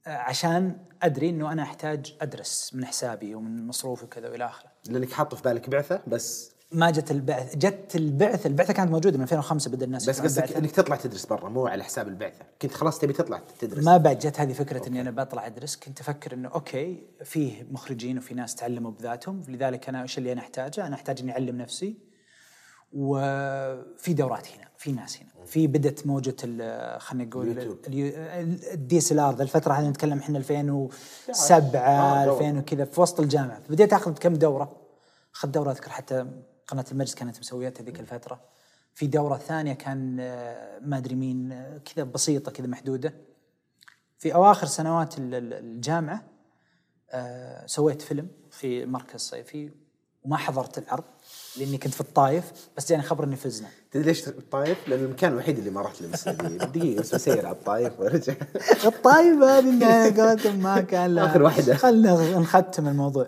عشان 0.08 0.78
أدري 1.02 1.30
إنه 1.30 1.52
أنا 1.52 1.64
أحتاج 1.64 2.16
أدرس 2.22 2.72
من 2.74 2.86
حسابي 2.86 3.36
ومن 3.36 3.68
مصروفي 3.68 4.06
وكذا 4.06 4.30
وإلى 4.30 4.46
آخره. 4.46 4.72
لأنك 4.90 5.12
حاط 5.12 5.36
في 5.36 5.44
بالك 5.44 5.70
بعثة 5.70 6.02
بس 6.08 6.55
ما 6.72 6.92
جت 6.92 7.12
البعث 7.12 7.56
جت 7.56 7.96
البعثة 7.96 8.48
البعثة 8.48 8.74
كانت 8.74 8.92
موجودة 8.92 9.18
من 9.18 9.24
2005 9.24 9.72
بدأ 9.72 9.86
الناس 9.86 10.10
بس 10.10 10.22
قصدك 10.22 10.56
إنك 10.56 10.72
تطلع 10.72 10.96
تدرس 10.96 11.26
برا 11.26 11.50
مو 11.50 11.68
على 11.68 11.84
حساب 11.84 12.08
البعثة. 12.08 12.46
كنت 12.62 12.74
خلاص 12.74 13.00
تبي 13.00 13.14
تطلع 13.14 13.42
تدرس. 13.60 13.84
ما 13.84 13.98
بعد 13.98 14.20
جت 14.20 14.40
هذه 14.40 14.54
فكرة 14.54 14.78
okay. 14.78 14.90
إني 14.90 15.02
أنا 15.02 15.12
بطلع 15.12 15.46
أدرس. 15.46 15.76
كنت 15.76 16.00
أفكر 16.00 16.34
إنه 16.34 16.50
okay 16.50 17.04
فيه 17.24 17.68
مخرجين 17.72 18.18
وفي 18.18 18.34
ناس 18.34 18.56
تعلموا 18.56 18.92
بذاتهم. 18.92 19.44
لذلك 19.48 19.90
أنا 19.90 20.02
إيش 20.02 20.18
اللي 20.18 20.32
أنا 20.32 20.42
أحتاجه؟ 20.42 20.88
أنا 20.88 20.96
أحتاج 20.96 21.22
إني 21.22 21.32
أعلم 21.32 21.58
نفسي. 21.58 21.98
وفي 22.94 24.14
دورات 24.14 24.48
هنا 24.48 24.68
في 24.78 24.92
ناس 24.92 25.18
هنا. 25.18 25.46
في 25.46 25.68
بدت 25.68 26.08
موجة 26.08 26.36
خلينا 26.98 27.26
نقول 27.26 27.78
ال 28.74 29.20
DSLR 29.20 29.42
الفترة 29.42 29.74
هذه 29.74 29.88
نتكلم 29.88 30.20
إحنا 30.20 30.38
2007 30.38 32.24
2000 32.24 32.58
وكذا 32.60 32.86
في 32.86 33.02
وسط 33.02 33.20
الجامعة. 33.20 33.62
بديت 33.70 33.94
أخذ 33.94 34.14
كم 34.14 34.34
دورة؟ 34.34 34.82
أخذت 35.36 35.54
دورة 35.54 35.72
أذكر 35.72 35.90
حتى 35.90 36.26
قناة 36.68 36.86
المجلس 36.92 37.16
كانت 37.16 37.40
مسويتها 37.40 37.84
ذيك 37.84 38.00
الفترة. 38.00 38.42
في 38.96 39.08
دورة 39.08 39.38
ثانية 39.38 39.74
كان 39.74 40.18
آه، 40.20 40.80
ما 40.80 40.98
أدري 40.98 41.16
مين 41.16 41.52
آه، 41.52 41.78
كذا 41.78 42.04
بسيطة 42.04 42.52
كذا 42.52 42.68
محدودة. 42.68 43.14
في 44.18 44.34
أواخر 44.36 44.68
سنوات 44.68 45.16
الجامعة 45.18 46.24
آه، 47.12 47.66
سويت 47.66 48.02
فيلم 48.02 48.28
في 48.52 48.86
مركز 48.86 49.20
صيفي 49.20 49.72
وما 50.24 50.38
حضرت 50.38 50.78
العرض 50.78 51.04
لأني 51.58 51.78
كنت 51.78 51.94
في 51.94 52.02
الطايف 52.02 52.52
بس 52.78 52.90
جاني 52.90 53.04
خبر 53.04 53.24
إني 53.24 53.36
فزنا. 53.36 53.68
تدري 53.92 54.06
ليش 54.06 54.28
الطايف؟ 54.28 54.88
لأن 54.88 55.00
المكان 55.06 55.32
الوحيد 55.32 55.58
اللي 55.58 55.70
ما 55.70 55.82
رحت 55.82 56.02
له 56.02 56.08
بالسعوديه 56.08 56.58
دقيقة 56.58 57.00
بس 57.00 57.16
بسير 57.16 57.46
على 57.46 57.56
الطايف 57.56 58.00
وأرجع. 58.00 58.34
الطايف 58.86 59.44
هذه 59.44 60.52
ما 60.58 60.82
كان 60.82 61.18
آخر 61.18 61.42
واحدة. 61.44 61.76
خلنا 61.76 62.40
نختم 62.40 62.88
الموضوع. 62.88 63.28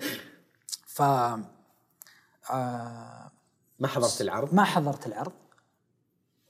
ف 0.86 1.02
آه 2.52 3.27
ما 3.80 3.88
حضرت 3.88 4.22
العرض؟ 4.22 4.54
ما 4.54 4.64
حضرت 4.64 5.08
العرض. 5.08 5.34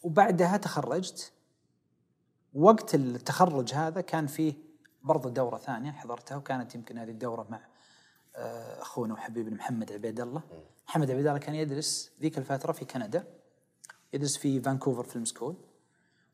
وبعدها 0.04 0.58
تخرجت. 0.58 1.32
وقت 2.54 2.96
التخرج 2.96 3.74
هذا 3.74 4.02
كان 4.02 4.28
فيه 4.28 4.54
برضه 5.04 5.30
دورة 5.30 5.58
ثانية 5.58 5.92
حضرتها 5.92 6.38
وكانت 6.38 6.76
يمكن 6.76 6.98
هذه 6.98 7.10
الدورة 7.10 7.48
مع 7.50 7.68
آه، 8.36 8.82
أخونا 8.82 9.13
وحبيبنا 9.13 9.56
محمد 9.56 9.92
عبيد 9.92 10.20
الله. 10.20 10.42
محمد 10.88 11.12
عبيد 11.12 11.28
الله 11.28 11.40
كان 11.40 11.56
يدرس 11.56 12.12
ذيك 12.22 12.38
الفترة 12.38 12.72
في 12.72 12.86
كندا 12.86 13.28
يدرس 14.13 14.38
في 14.38 14.62
Vancouver 14.62 15.04
Film 15.04 15.26
School. 15.26 15.56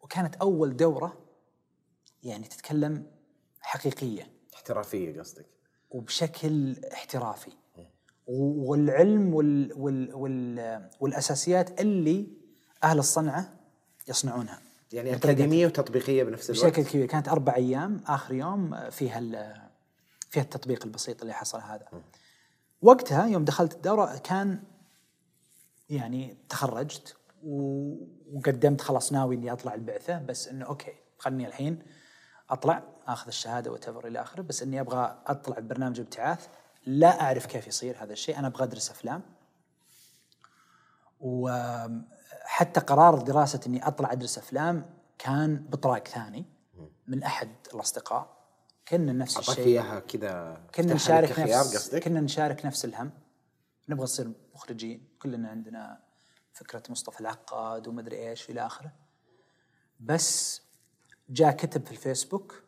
وكانت 0.01 0.35
أول 0.35 0.77
دورة 0.77 1.17
يعني 2.23 2.47
تتكلم 2.47 3.11
حقيقية. 3.61 4.33
احترافية 4.53 5.19
قصدك. 5.19 5.45
وبشكل 5.89 6.85
احترافي. 6.93 7.51
والعلم 8.27 9.33
وال 9.33 9.73
وال 9.75 10.13
وال 10.13 10.89
والأساسيات 10.99 11.81
اللي 11.81 12.27
أهل 12.83 12.99
الصنعة 12.99 13.53
يصنعونها. 14.07 14.59
يعني 14.93 15.15
أكاديمية 15.15 15.67
وتطبيقية 15.67 16.23
بنفس 16.23 16.49
الوقت. 16.49 16.65
بشكل 16.65 16.89
كبير. 16.89 17.05
كانت 17.05 17.27
أربع 17.27 17.55
أيام 17.55 18.01
آخر 18.07 18.33
يوم 18.33 18.89
فيها 18.89 19.19
فيها 20.29 20.43
التطبيق 20.43 20.85
البسيط 20.85 21.21
اللي 21.21 21.33
حصل 21.33 21.59
هذا. 21.59 21.85
وقتها 22.81 23.27
يوم 23.27 23.45
دخلت 23.45 23.73
الدورة 23.73 24.17
كان 24.17 24.63
يعني 25.89 26.37
تخرجت 26.49 27.15
وقدمت 27.43 28.81
خلاص 28.81 29.13
ناوي 29.13 29.35
إني 29.35 29.51
أطلع 29.51 29.73
البعثة 29.73 30.19
بس 30.19 30.47
إنه 30.47 30.65
أوكي 30.65 30.93
خلني 31.17 31.47
الحين 31.47 31.79
أطلع 32.49 32.83
آخذ 33.07 33.27
الشهادة 33.27 33.71
وتفر 33.71 34.07
إلى 34.07 34.21
آخره 34.21 34.41
بس 34.41 34.63
إني 34.63 34.79
أبغى 34.79 35.21
أطلع 35.25 35.59
ببرنامج 35.59 35.99
ابتعاث. 35.99 36.47
لا 36.85 37.21
أعرف 37.21 37.45
كيف 37.45 37.67
يصير 37.67 38.03
هذا 38.03 38.13
الشيء. 38.13 38.39
أنا 38.39 38.47
أبغى 38.47 38.63
أدرس 38.63 38.91
أفلام. 38.91 39.21
وحتى 41.19 42.79
قرار 42.79 43.21
دراسة 43.21 43.59
إني 43.67 43.87
أطلع 43.87 44.11
أدرس 44.11 44.37
أفلام 44.37 44.89
كان 45.17 45.57
بطراق 45.57 46.07
ثاني 46.07 46.45
من 47.07 47.23
أحد 47.23 47.49
الأصدقاء. 47.73 48.43
كنا 48.87 49.13
نفس 49.13 49.39
الشيء. 49.39 49.65
إياها 49.65 49.99
كذا 49.99 50.61
كنا 50.75 50.93
نشارك 50.93 51.39
نفس 51.39 51.95
كنا 51.95 52.21
نشارك 52.21 52.65
نفس 52.65 52.85
الهم. 52.85 53.11
نبغى 53.89 54.03
نصير 54.03 54.31
مخرجين. 54.55 55.07
كلنا 55.21 55.49
عندنا 55.49 55.99
فكرة 56.53 56.83
مصطفى 56.89 57.21
العقاد 57.21 57.87
ومدري 57.87 58.29
إيش 58.29 58.49
إلى 58.49 58.65
آخره. 58.65 58.91
بس 59.99 60.61
جاء 61.29 61.51
كتب 61.51 61.85
في 61.85 61.91
الفيسبوك. 61.91 62.63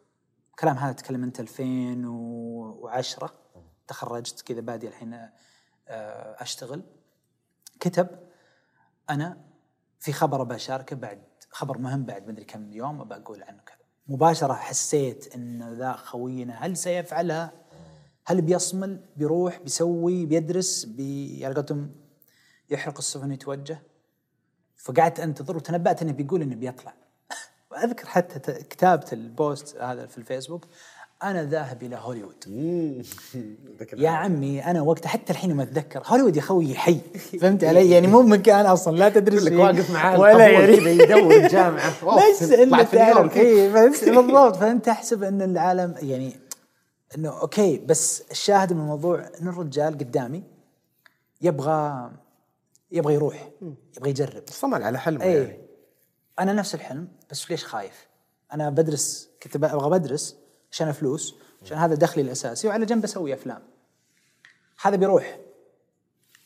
كلام 0.60 0.78
هذا 0.78 0.94
تكلم 0.94 1.24
أنت 1.24 1.40
2010 1.40 3.45
تخرجت 3.88 4.42
كذا 4.42 4.62
بادي 4.62 4.88
الحين 4.88 5.14
آه، 5.88 6.42
أشتغل. 6.42 6.84
كتب. 7.80 8.08
أنا 9.10 9.38
في 10.00 10.14
خبر 10.14 10.44
بشاركه 10.44 10.96
بعد 10.96 11.24
خبر 11.50 11.78
مهم 11.78 12.06
بعد 12.06 12.28
مدري 12.28 12.46
كم 12.46 12.74
يوم 12.74 13.04
بقول 13.04 13.44
عنه 13.44 13.62
كذا. 13.66 13.86
مباشرة 14.08 14.54
حسيت 14.54 15.36
أن 15.36 15.74
ذا 15.74 15.94
خوينا 15.94 16.54
هل 16.54 16.78
سيفعلها؟ 16.78 17.52
هل 18.26 18.42
بيصمل؟ 18.42 19.06
بيروح؟ 19.16 19.58
بيسوي؟ 19.58 20.26
بيدرس؟ 20.26 20.86
بي 20.86 21.46
على 21.46 21.56
قولتهم 21.56 21.96
يحرق 22.70 22.98
السفن 22.98 23.32
يتوجه 23.32 23.82
فقعدت 24.76 25.20
أنتظر 25.20 25.58
وتنبأت 25.58 26.02
إنه 26.02 26.12
بيقول 26.12 26.42
إنه 26.42 26.56
بيطلع. 26.56 26.94
واذكر 27.72 28.08
حتى 28.08 28.64
كتابة 28.64 29.06
ال 29.14 29.26
post 29.26 29.78
هذا 29.78 30.06
في 30.06 30.18
الفيسبوك. 30.18 30.66
أنا 31.24 31.44
ذاهب 31.44 31.84
إلى 31.84 31.96
هوليوود. 31.96 32.44
يا 33.98 34.10
عمي 34.10 34.66
أنا 34.66 34.82
وقتها 34.82 35.10
حتى 35.10 35.34
الحين 35.34 35.56
ما 35.56 35.64
أتذكر. 35.64 36.04
هوليوود 36.06 36.36
يا 36.36 36.42
خوي 36.42 36.76
حي. 36.76 37.00
فهمت 37.42 37.64
علي؟ 37.64 37.92
يعني 37.92 38.08
مو 38.08 38.22
مكان 38.22 38.66
أصلا. 38.66 38.98
لا 38.98 39.10
تدرس 39.10 39.44
لك 39.44 39.60
واقف 39.60 39.92
معاه 39.92 40.20
ولا 40.20 40.48
يعني 40.50 40.74
يدور 40.74 41.36
الجامعة. 41.36 41.94
بس 42.32 42.44
إنه 42.44 42.84
تعرف؟ 42.84 43.38
اي 43.38 43.72
بالضبط. 43.72 44.56
فأنت 44.56 44.88
احسب 44.88 45.24
إن 45.24 45.42
العالم 45.42 45.96
يعني 46.02 46.36
إنه 47.18 47.42
أوكي 47.42 47.78
بس 47.78 48.24
الشاهد 48.32 48.74
من 48.74 48.80
الموضوع 48.80 49.30
انه 49.42 49.50
الرجال 49.50 49.98
قدامي 49.98 50.44
يبغى 51.42 52.12
يبغى 52.92 53.14
يروح 53.14 53.50
يبغى 53.98 54.10
يجرب. 54.10 54.44
صمل 54.50 54.84
على 54.84 55.00
حلمه 55.00 55.24
أي. 55.24 55.34
يعني. 55.34 55.58
أنا 56.40 56.54
نفس 56.54 56.76
الحلم 56.76 57.08
بس 57.32 57.52
ليش 57.52 57.66
خايف؟ 57.66 58.08
أنا 58.54 58.70
بدرس 58.70 59.30
كنت 59.44 59.56
أبغى 59.56 59.90
بدرس 59.90 60.45
عشان 60.76 60.92
فلوس 60.92 61.36
عشان 61.64 61.78
هذا 61.78 61.96
دخلي 61.96 62.22
الأساسي 62.22 62.68
وعلى 62.68 62.86
جنب 62.86 63.04
أسوي 63.04 63.34
أفلام. 63.34 63.62
هذا 64.82 64.96
بيروح. 64.96 65.40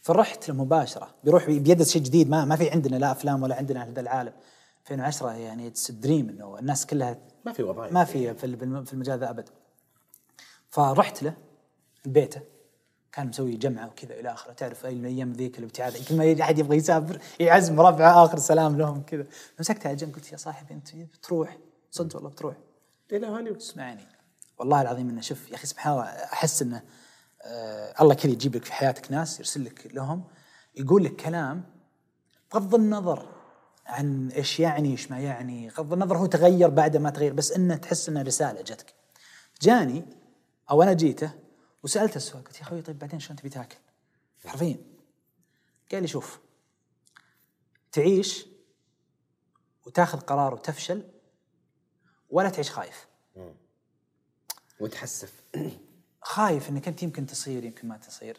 فرحت 0.02 0.50
له 0.50 0.56
مباشره 0.56 1.16
بيروح 1.24 1.50
بيدرس 1.50 1.90
شيء 1.90 2.02
جديد. 2.02 2.30
ما 2.30 2.46
ما 2.46 2.56
في 2.56 2.70
عندنا 2.70 2.96
لا 2.96 3.12
أفلام 3.12 3.44
ولا 3.44 3.56
عندنا 3.56 3.84
هذا 3.84 4.02
العالم. 4.02 4.34
2010 4.82 5.32
يعني 5.32 5.68
it's 5.68 5.92
dream 5.92 6.30
إنه 6.30 6.60
الناس 6.60 6.86
كلها 6.86 7.18
ما 7.46 7.54
في 7.54 7.64
وظائف. 7.64 7.94
ما 7.94 8.04
في 8.04 8.34
في 8.34 8.94
المجال 8.94 9.20
ذا 9.20 9.30
ابدا 9.30 9.52
فرحت 10.70 11.24
له 11.24 11.34
بيته 12.06 12.42
كان 13.12 13.28
مسوي 13.28 13.56
جمعة 13.56 13.88
وكذا 13.88 14.20
إلى 14.20 14.34
آخره. 14.34 14.54
تعرف 14.54 14.86
أي 14.86 14.94
الأيام 14.94 15.32
ذيك 15.32 15.60
الابتعاد 15.60 15.98
كل 16.10 16.18
ما 16.18 16.42
أحد 16.42 16.60
يبغى 16.60 16.78
يسافر 16.78 17.20
يعزم 17.40 17.82
ربعه 17.82 18.26
آخر 18.26 18.40
سلام 18.40 18.78
لهم 18.78 19.02
كذا. 19.02 19.26
مسكتها 19.60 19.90
على 19.90 19.98
جنب. 19.98 20.16
قلت 20.16 20.32
يا 20.32 20.38
صاحبي 20.38 20.74
أنت 20.74 20.96
بتروح. 20.96 21.58
صدق 21.92 22.16
والله 22.16 22.30
بتروح. 22.30 22.56
إلى 23.12 23.28
هوليوود 23.28 23.58
اسمعني. 23.58 24.19
والله 24.60 24.82
العظيم 24.82 25.10
إنه 25.10 25.22
شوف 25.22 25.50
يا 25.50 25.56
أخي 25.56 25.68
سبحان 25.68 25.94
الله 25.94 26.06
أحس 26.06 26.62
إنه 26.62 26.84
آه 27.42 28.02
الله 28.02 28.14
كذا 28.14 28.32
يجيب 28.32 28.56
لك 28.56 28.66
في 28.66 28.74
حياتك 28.74 29.12
ناس 29.12 29.40
يرسل 29.40 29.66
لك 29.66 29.92
لهم 29.94 30.24
يقول 30.76 31.04
لك 31.04 31.16
كلام 31.16 31.64
بغض 32.54 32.76
النظر 32.76 33.40
عن 33.86 34.30
إيش 34.30 34.60
يعني 34.60 34.92
إيش 34.92 35.12
ما 35.12 35.20
يعني 35.20 35.68
بغض 35.68 35.94
النظر 35.94 36.18
هو 36.18 36.26
تغير 36.26 36.70
بعد 36.70 36.98
ما 36.98 37.10
تغير 37.10 37.34
بس 37.34 37.52
إنه 37.52 37.76
تحس 37.76 38.10
إنه 38.10 38.22
رسالة 38.22 38.62
جتك. 38.62 38.94
جاني 39.62 40.06
أو 40.72 40.84
أنا 40.84 40.94
جيته 40.94 41.32
وسألته 41.84 42.16
السؤال 42.18 42.44
قلت 42.44 42.58
يا 42.58 42.62
أخوي 42.62 42.82
طيب 42.82 43.00
بعدين 43.00 43.20
شلون 43.20 43.36
تبي 43.36 43.50
تاكل؟ 43.50 43.78
حرفيا. 44.46 44.78
قال 45.92 46.02
لي 46.02 46.08
شوف 46.08 46.40
تعيش 47.92 48.46
وتاخذ 49.86 50.20
قرار 50.20 50.54
وتفشل 50.54 51.04
ولا 52.30 52.50
تعيش 52.50 52.72
خايف. 52.72 53.09
وتحسف. 54.80 55.44
خايف 56.22 56.70
إنك 56.70 56.88
أنت 56.88 57.04
يمكن 57.04 57.26
تصير 57.26 57.64
يمكن 57.64 57.88
ما 57.88 57.98
تصير. 57.98 58.38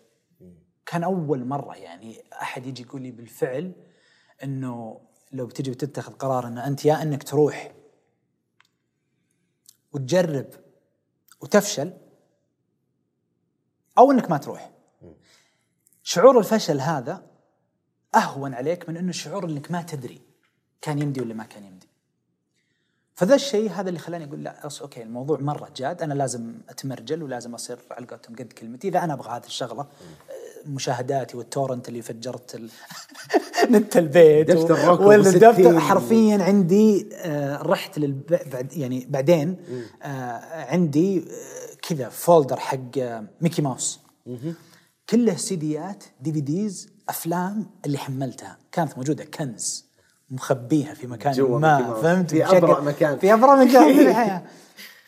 كان 0.87 1.05
أول 1.05 1.45
مرة 1.45 1.77
يعني 1.77 2.23
أحد 2.33 2.67
يجي 2.67 2.83
يقول 2.83 3.03
لي 3.03 3.11
بالفعل 3.11 3.73
إنه 4.43 5.01
لو 5.33 5.47
بتجي 5.47 5.71
وتتخذ 5.71 6.13
قرار 6.13 6.47
إن 6.47 6.59
أنت 6.59 6.85
يا 6.85 7.03
إنك 7.03 7.23
تروح 7.23 7.75
وتجرب 9.93 10.47
وتفشل 11.41 11.93
أو 13.99 14.11
إنك 14.11 14.31
ما 14.31 14.39
تروح. 14.39 14.71
شعور 16.03 16.39
الفشل 16.39 16.81
هذا 16.81 17.31
أهون 18.15 18.55
عليك 18.55 18.89
من 18.89 18.97
إنه 18.97 19.13
شعور 19.13 19.45
إنك 19.45 19.71
ما 19.71 19.83
تدري 19.83 20.21
كان 20.81 20.99
يمدي 20.99 21.21
ولا 21.21 21.35
ما 21.35 21.45
كان 21.45 21.65
يمدي. 21.65 21.90
فذا 23.21 23.35
الشيء 23.35 23.71
هذا 23.71 23.89
اللي 23.89 24.01
خلاني 24.01 24.25
أقول 24.25 24.45
لا 24.45 24.67
أص 24.67 24.83
okay 24.83 25.03
الموضوع 25.03 25.41
مرة 25.41 25.69
جاد 25.77 26.03
أنا 26.03 26.15
لازم 26.15 26.55
أتمرجل 26.69 27.23
ولازم 27.23 27.55
أصير 27.55 27.79
على 27.91 28.07
قولتهم 28.07 28.37
قد 28.37 28.53
كلمتي. 28.53 28.89
إذا 28.89 29.05
أنا 29.05 29.13
أبغى 29.15 29.31
هذه 29.31 29.47
الشغلة 29.47 29.87
مشاهداتي 30.67 31.37
وال 31.37 31.48
torrent 31.48 31.89
اللي 31.89 32.03
فجرت 32.03 32.55
ال... 32.55 32.71
نت 33.75 33.97
البيت 33.97 34.51
روكو 34.51 35.09
والدفتر. 35.09 35.81
حرفيا 35.81 36.43
عندي 36.43 37.09
آه 37.15 37.63
رحت 37.63 37.99
للب... 37.99 38.39
بعد 38.53 38.77
يعني 38.77 39.07
بعدين 39.11 39.57
آه 40.03 40.07
عندي 40.73 41.19
آه 41.19 41.25
كذا 41.89 42.09
folder 42.09 42.57
حق 42.57 42.99
آه 42.99 43.25
ميكي 43.41 43.63
ماوس. 43.63 44.01
كله 45.11 45.37
سيديات 45.37 46.05
DVDs 46.21 46.89
أفلام 47.09 47.67
اللي 47.87 47.99
حملتها. 47.99 48.59
كانت 48.73 48.99
موجودة 48.99 49.25
كنز. 49.25 49.90
مخبيها 50.31 50.95
في 50.95 51.07
مكان 51.07 51.43
ما. 51.43 51.95
فهمت؟ 52.03 52.31
في 52.31 52.57
أبرأ 52.57 52.81
مكان. 52.81 53.19
في 53.19 53.33
أبرأ 53.35 53.65
مكان. 53.65 53.95
في 53.95 54.09
الحياة 54.09 54.43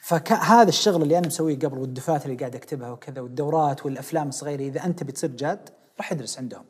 فهذا 0.02 0.68
الشغل 0.68 1.02
اللي 1.02 1.18
أنا 1.18 1.26
مسويه 1.26 1.58
قبل 1.58 1.78
والدفاتر 1.78 2.26
اللي 2.26 2.36
قاعد 2.36 2.54
أكتبها 2.54 2.90
وكذا 2.90 3.20
والدورات 3.20 3.86
والأفلام 3.86 4.28
الصغيرة 4.28 4.60
إذا 4.60 4.84
أنت 4.84 5.02
بتصير 5.02 5.30
جاد 5.30 5.70
راح 5.98 6.12
ادرس 6.12 6.38
عندهم. 6.38 6.64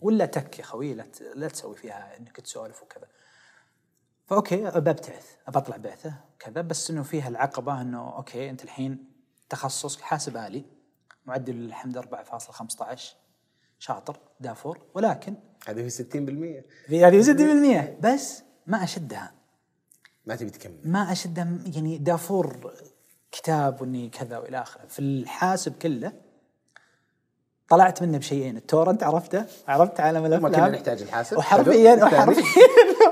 ولا 0.00 0.26
تك 0.26 0.58
يا 0.58 0.64
خوي 0.64 0.94
لا, 0.94 1.06
لا 1.34 1.48
تسوي 1.48 1.76
فيها 1.76 2.16
إنك 2.18 2.36
تسولف 2.40 2.82
وكذا. 2.82 3.06
ف 4.26 4.32
okay 4.32 4.56
ببتعث 4.56 5.26
بطلع 5.48 5.76
بعثة 5.76 6.14
كذا 6.38 6.60
بس 6.60 6.90
إنه 6.90 7.02
فيها 7.02 7.28
العقبة 7.28 7.80
إنه 7.80 8.16
okay 8.16 8.50
أنت 8.50 8.64
الحين 8.64 9.04
تخصص 9.48 10.00
حاسب 10.00 10.36
الي 10.36 10.64
معدل 11.26 11.54
الحمد 11.54 11.98
4.15 11.98 13.21
شاطر 13.82 14.16
دافور. 14.40 14.78
ولكن 14.94 15.34
هذه 15.68 15.88
في 15.88 15.90
60% 15.90 16.88
في 16.88 17.04
هذه 17.04 17.22
60% 18.00 18.00
بس 18.00 18.42
ما 18.66 18.84
أشدها. 18.84 19.32
ما 20.26 20.36
تبي 20.36 20.50
تكمل. 20.50 20.78
ما 20.84 21.12
أشدها. 21.12 21.48
يعني 21.74 21.98
دافور 21.98 22.72
كتاب 23.32 23.80
وإني 23.80 24.08
كذا 24.08 24.38
وإلى 24.38 24.62
آخره. 24.62 24.86
في 24.88 24.98
الحاسب 24.98 25.72
كله 25.82 26.12
طلعت 27.68 28.02
منه 28.02 28.18
بشيئين. 28.18 28.56
التورنت 28.56 29.02
عرفته؟ 29.02 29.44
عرفت 29.68 30.00
عالم 30.00 30.20
ما 30.20 30.26
الأفلام؟ 30.26 30.52
كنا 30.52 30.68
نحتاج 30.68 31.02
الحاسب. 31.02 31.38
وحرفيا. 31.38 32.04
وحرفيا 32.04 32.44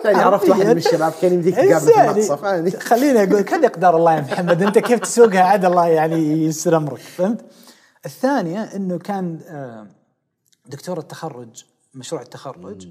ثاني 0.02 0.18
عرفت 0.18 0.48
واحد. 0.48 0.66
من 0.66 0.76
الشباب 0.76 1.12
كان 1.22 1.32
يمديك 1.32 1.54
تقابله 1.54 1.78
في 1.78 1.86
إنساني. 1.86 2.10
المقصف. 2.58 2.76
خليني 2.82 3.22
أقول 3.22 3.42
كذا 3.42 3.66
اقدار 3.66 3.96
الله 3.96 4.14
يا 4.14 4.20
محمد؟ 4.20 4.62
أنت 4.62 4.78
كيف 4.78 5.00
تسوقها؟ 5.00 5.42
عاد 5.42 5.64
الله 5.64 5.86
يعني 5.88 6.44
يسر 6.44 6.76
أمرك. 6.76 6.98
فهمت؟ 6.98 7.44
الثانية 8.06 8.62
إنه 8.62 8.98
كان 8.98 9.40
آه، 9.48 9.99
دكتور 10.70 10.98
التخرج 10.98 11.64
مشروع 11.94 12.22
التخرج 12.22 12.88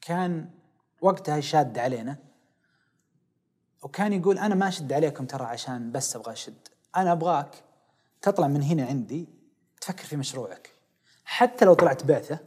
كان 0.00 0.50
وقتها 1.00 1.40
شاد 1.40 1.78
علينا 1.78 2.16
وكان 3.82 4.12
يقول 4.12 4.38
أنا 4.38 4.54
ما 4.54 4.68
أشد 4.68 4.92
عليكم 4.92 5.26
ترى 5.26 5.44
عشان 5.44 5.92
بس 5.92 6.16
أبغى 6.16 6.32
أشد. 6.32 6.68
أنا 6.96 7.12
أبغاك 7.12 7.64
تطلع 8.22 8.46
من 8.46 8.62
هنا 8.62 8.86
عندي 8.86 9.28
تفكر 9.80 10.04
في 10.04 10.16
مشروعك. 10.16 10.74
حتى 11.24 11.64
لو 11.64 11.74
طلعت 11.74 12.04
بعثة 12.04 12.38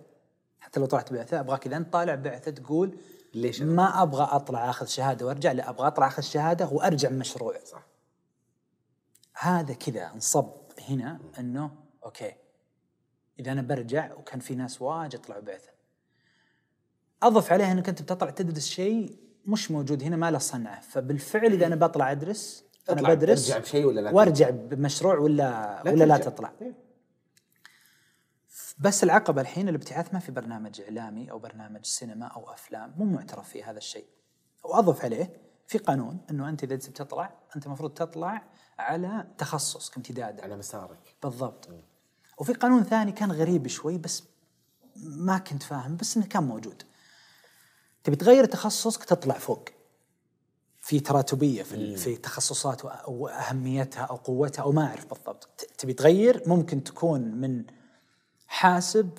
حتى 0.60 0.80
لو 0.80 0.86
طلعت 0.86 1.14
بعثة 1.14 1.40
أبغاك 1.40 1.68
إذا 1.68 1.78
أنت 1.78 1.94
طالع 1.94 2.16
بعثة 2.16 2.52
تقول 2.52 2.98
ليش؟ 3.34 3.62
ما 3.62 4.02
أبغى 4.02 4.24
أطلع 4.24 4.70
آخذ 4.70 4.86
شهادة 4.86 5.26
وأرجع 5.26 5.52
لا 5.52 5.70
أبغى 5.70 5.88
أطلع 5.88 6.08
آخذ 6.08 6.22
شهادة 6.22 6.68
وأرجع 6.68 7.10
بمشروع 7.10 7.60
صح. 7.66 7.84
هذا 9.34 9.74
كذا 9.74 10.12
انصب 10.14 10.52
هنا 10.90 11.20
إنه 11.40 11.72
أوكي. 12.06 12.43
إذا 13.40 13.52
أنا 13.52 13.62
برجع 13.62 14.14
وكان 14.14 14.40
في 14.40 14.56
ناس 14.56 14.82
واجد 14.82 15.20
طلعوا 15.20 15.42
بعثة. 15.42 15.70
أضف 17.24 17.52
عليها 17.52 17.72
إنك 17.72 17.90
أنت 17.90 18.02
بتطلع 18.02 18.30
تدرس 18.30 18.68
شيء 18.68 19.18
مش 19.46 19.72
موجود 19.72 20.04
هنا 20.04 20.16
ما 20.16 20.32
له 20.32 20.38
صنعة. 20.38 20.82
فبالفعل 20.82 21.54
إذا 21.54 21.68
أنا 21.68 21.76
بطلع 21.76 22.12
أدرس 22.12 22.66
أنا 22.90 23.14
بدرس 23.14 23.48
ترجع 23.48 23.60
بشيء 23.60 23.86
ولا 23.86 24.02
لا 24.02 24.12
وأرجع 24.12 24.50
بمشروع 24.50 25.18
ولا 25.18 25.82
لا 25.84 25.92
ولا 25.92 26.04
لا. 26.04 26.18
تطلع. 26.18 26.54
إيه. 26.62 26.74
بس 28.80 29.04
العقبه 29.04 29.42
الحين 29.42 29.70
الابتعاث 29.70 30.14
ما 30.14 30.20
في 30.20 30.32
برنامج 30.32 30.82
إعلامي 30.82 31.32
أو 31.32 31.40
برنامج 31.40 31.86
سينما 31.86 32.26
أو 32.26 32.54
أفلام 32.54 32.94
مو 32.98 33.06
معترف 33.06 33.50
في 33.50 33.64
هذا 33.64 33.78
الشيء. 33.78 34.06
وأضف 34.64 35.06
عليه 35.06 35.42
في 35.68 35.78
قانون 35.78 36.20
إنه 36.30 36.50
أنت 36.50 36.64
إذا 36.64 36.76
تبي 36.76 36.94
تطلع 36.94 37.34
أنت 37.56 37.66
المفروض 37.66 37.94
تطلع 37.94 38.44
على 38.80 39.28
تخصص 39.38 39.90
كامتداد 39.90 40.42
على 40.42 40.58
مسارك. 40.58 41.16
بالضبط. 41.24 41.70
وفي 42.38 42.54
قانون 42.54 42.84
ثاني 42.84 43.12
كان 43.12 43.32
غريب 43.32 43.68
شوي 43.68 43.98
بس 43.98 44.24
ما 44.96 45.38
كنت 45.38 45.64
فاهم 45.64 45.98
بس 45.98 46.18
إنه 46.18 46.26
كان 46.26 46.44
موجود. 46.44 46.84
تبي 48.04 48.16
تغير 48.16 48.46
تخصصك 48.46 49.04
تطلع 49.04 49.38
فوق. 49.38 49.70
في 50.82 51.00
تراتبية 51.00 51.64
في 51.64 51.76
ال- 51.76 51.98
في 51.98 52.16
تخصصات 52.16 52.82
وأ- 52.82 52.86
أو 54.00 54.16
قوتها 54.16 54.62
أو 54.64 54.72
ما 54.72 54.88
أعرف 54.88 55.06
بالضبط. 55.06 55.68
تبي 55.78 55.94
تغير 55.94 56.44
ممكن 56.48 56.84
تكون 56.84 57.22
من 57.22 57.64
حاسب 58.48 59.10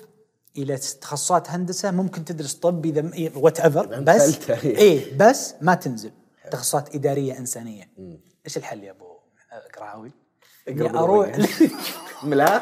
إلى 0.57 0.77
تخصصات 0.77 1.49
هندسة 1.49 1.91
ممكن 1.91 2.25
تدرس 2.25 2.53
طب 2.53 2.85
إذا 2.85 3.11
whatever 3.35 3.99
بس 4.01 4.35
فلتة. 4.35 4.67
إيه 4.69 5.17
بس 5.17 5.53
ما 5.61 5.75
تنزل. 5.75 6.11
تخصصات 6.51 6.95
إدارية 6.95 7.37
إنسانية. 7.37 7.89
إيش 8.45 8.57
الحل 8.57 8.83
يا 8.83 8.91
أبو 8.91 9.05
قراوي؟ 9.77 10.11
اني 10.69 10.89
أروح. 10.89 11.37
ملا 12.23 12.61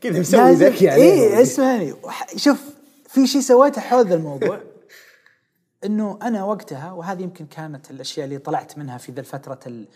كذا 0.00 0.20
مسوي 0.20 0.52
ذكي 0.52 0.88
عليه 0.88 1.02
إيه 1.02 1.42
اسمعني. 1.42 1.94
شوف 2.36 2.62
في 3.08 3.26
شيء 3.26 3.40
سويته 3.40 3.80
حول 3.80 4.06
ذا 4.06 4.14
الموضوع. 4.14 4.60
إنه 5.84 6.18
أنا 6.22 6.44
وقتها 6.44 6.92
وهذه 6.92 7.22
يمكن 7.22 7.46
كانت 7.46 7.90
الأشياء 7.90 8.24
اللي 8.24 8.38
طلعت 8.38 8.78
منها 8.78 8.98
في 8.98 9.12
ذا 9.12 9.20
الفترة 9.20 9.60
ال- 9.66 9.88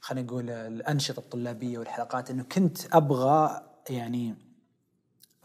خلينا 0.00 0.26
نقول 0.26 0.50
الأنشطة 0.50 1.18
الطلابية 1.20 1.78
والحلقات 1.78 2.30
إنه 2.30 2.44
كنت 2.52 2.78
أبغى 2.92 3.62
يعني 3.90 4.34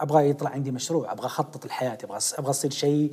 أبغى 0.00 0.30
يطلع 0.30 0.50
عندي 0.50 0.70
مشروع 0.70 1.12
أبغى 1.12 1.26
أخطط 1.26 1.64
الحياة 1.64 1.98
أبغى 2.04 2.18
أبغى 2.38 2.50
أصير 2.50 2.70
شيء 2.70 3.12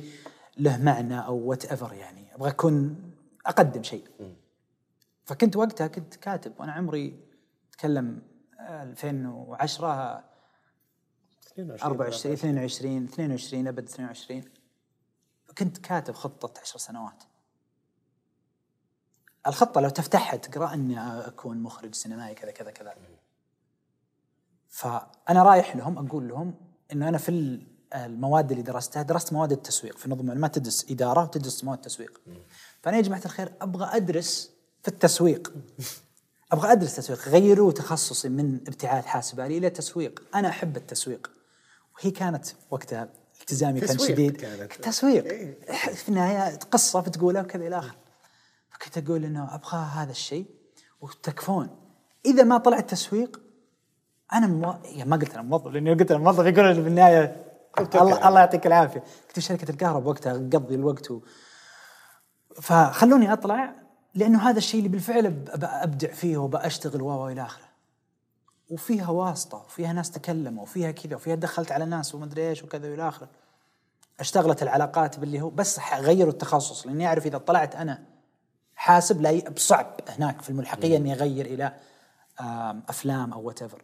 له 0.58 0.76
معنى 0.82 1.26
أو 1.26 1.36
وات 1.36 1.64
ايفر 1.64 1.92
يعني. 1.92 2.34
أبغى 2.34 2.50
اكون 2.50 2.96
أقدم 3.46 3.82
شيء. 3.82 4.04
فكنت 5.28 5.56
وقتها 5.56 5.86
كنت 5.86 6.16
كاتب 6.16 6.52
وأنا 6.60 6.72
عمري 6.72 7.20
أتكلم 7.70 8.22
آه، 8.60 8.82
2010 8.82 10.24
24 11.82 12.34
22 12.34 13.04
22 13.04 13.66
أبد 13.68 13.84
22 13.88 14.42
كنت 15.58 15.78
كاتب 15.78 16.14
خطة 16.14 16.60
10 16.60 16.78
سنوات. 16.78 17.22
الخطة 19.46 19.80
لو 19.80 19.88
تفتحها 19.88 20.36
تقرأ 20.36 20.74
أني 20.74 21.00
أكون 21.00 21.62
مخرج 21.62 21.94
سينمائي 21.94 22.34
كذا 22.34 22.50
كذا 22.50 22.70
كذا. 22.70 22.94
فأنا 24.68 25.42
رايح 25.42 25.76
لهم 25.76 26.06
أقول 26.06 26.28
لهم 26.28 26.54
إنه 26.92 27.08
أنا 27.08 27.18
في 27.18 27.28
ال- 27.28 27.66
المواد 27.94 28.50
اللي 28.50 28.62
درستها 28.62 29.02
درست 29.02 29.32
مواد 29.32 29.52
التسويق 29.52 29.98
في 29.98 30.10
نظم 30.10 30.26
معلومات 30.26 30.54
تدرس 30.54 30.90
إدارة 30.90 31.22
وتدرس 31.22 31.64
مواد 31.64 31.80
تسويق 31.80 32.20
فأنا 32.82 32.96
يا 32.96 33.02
جماعة 33.02 33.22
الخير 33.24 33.52
أبغى 33.60 33.96
أدرس 33.96 34.57
في 34.82 34.88
التسويق. 34.88 35.52
أبغى 36.52 36.72
أدرس 36.72 36.96
تسويق 36.96 37.28
غيروا 37.28 37.72
تخصصي 37.72 38.28
من 38.28 38.60
ابتعاث 38.68 39.06
حاسب 39.06 39.40
الي 39.40 39.58
إلى 39.58 39.70
تسويق. 39.70 40.22
أنا 40.34 40.48
أحب 40.48 40.76
التسويق. 40.76 41.30
وهي 41.96 42.10
كانت 42.10 42.46
وقتها 42.70 43.08
التزامي 43.40 43.80
كان 43.80 43.98
شديد. 43.98 44.36
كانت. 44.36 44.72
تسويق. 44.72 45.24
في 45.94 46.08
النهاية 46.08 46.58
قصة 46.58 47.00
بتقولها 47.00 47.42
وكذا 47.42 47.66
إلى 47.66 47.78
اخره 47.78 47.96
فكنت 48.70 48.98
أقول 48.98 49.24
إنه 49.24 49.54
أبغى 49.54 49.78
هذا 49.94 50.10
الشيء. 50.10 50.46
وتكفون. 51.00 51.68
إذا 52.26 52.42
ما 52.42 52.58
طلع 52.58 52.78
التسويق 52.78 53.40
أنا 54.32 54.46
مو... 54.46 54.74
يعني 54.84 55.10
ما 55.10 55.16
قلت 55.16 55.34
أنا 55.34 55.42
موظف 55.42 55.66
لأني 55.66 55.94
قلت 55.94 56.10
أنا 56.10 56.20
موظف 56.20 56.46
يقول 56.46 56.74
في 56.74 56.88
النهاية 56.88 57.44
الله 57.78 58.28
الله 58.28 58.40
يعطيك 58.40 58.66
العافية. 58.66 59.00
كنت 59.00 59.32
في 59.34 59.40
شركة 59.40 59.70
الكهرباء 59.70 60.08
وقتها 60.08 60.32
اقضي 60.32 60.74
الوقت 60.74 61.10
و... 61.10 61.20
فخلوني 62.62 63.32
أطلع 63.32 63.74
لأنه 64.18 64.48
هذا 64.48 64.58
الشيء 64.58 64.78
اللي 64.78 64.88
بالفعل 64.88 65.26
أبدع 65.62 66.12
فيه 66.12 66.36
وبأشتغل 66.36 67.02
و 67.02 67.28
إلى 67.28 67.42
آخره. 67.42 67.68
وفيها 68.70 69.10
واسطة 69.10 69.58
وفيها 69.58 69.92
ناس 69.92 70.10
تكلموا 70.10 70.62
وفيها 70.62 70.90
كذا 70.90 71.16
وفيها 71.16 71.34
دخلت 71.34 71.72
على 71.72 71.84
ناس 71.84 72.14
ومدري 72.14 72.48
إيش 72.48 72.62
وكذا 72.62 72.90
والى 72.90 73.08
آخره. 73.08 73.28
اشتغلت 74.20 74.62
العلاقات 74.62 75.18
باللي 75.18 75.40
هو 75.40 75.50
بس 75.50 75.80
غيروا 76.00 76.32
التخصص 76.32 76.86
لأني 76.86 77.06
أعرف 77.06 77.26
إذا 77.26 77.38
طلعت 77.38 77.76
أنا 77.76 78.04
حاسب 78.74 79.20
لا 79.20 79.50
بصعب 79.50 80.00
هناك 80.08 80.42
في 80.42 80.50
الملحقية 80.50 80.96
إني 80.96 81.12
أغير 81.12 81.46
إلى 81.46 81.74
أفلام 82.88 83.32
أو 83.32 83.42
whatever 83.42 83.82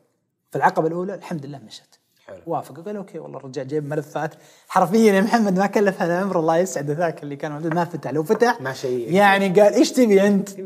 فالعقبه 0.52 0.86
الأولى 0.86 1.14
الحمد 1.14 1.46
لله 1.46 1.58
مشت 1.58 2.00
حلو. 2.26 2.40
وافق. 2.46 2.80
قال 2.80 2.96
okay 2.96 3.18
والله 3.18 3.38
الرجال 3.38 3.68
جايب 3.68 3.88
ملفات. 3.88 4.34
حرفيا 4.68 5.12
يا 5.12 5.20
محمد 5.20 5.58
ما 5.58 5.66
كلف 5.66 6.02
هذا 6.02 6.18
الأمر 6.18 6.40
الله 6.40 6.56
يسعد 6.56 6.90
ذاك 6.90 7.22
اللي 7.22 7.36
كان 7.36 7.52
موجود 7.52 7.74
ما 7.74 7.84
فتح. 7.84 8.10
لو 8.10 8.22
فتح 8.22 8.60
ما 8.60 8.72
شيء. 8.72 9.12
يعني 9.12 9.48
قال 9.48 9.74
إيش 9.74 9.92
تبي 9.92 10.26
أنت؟ 10.26 10.60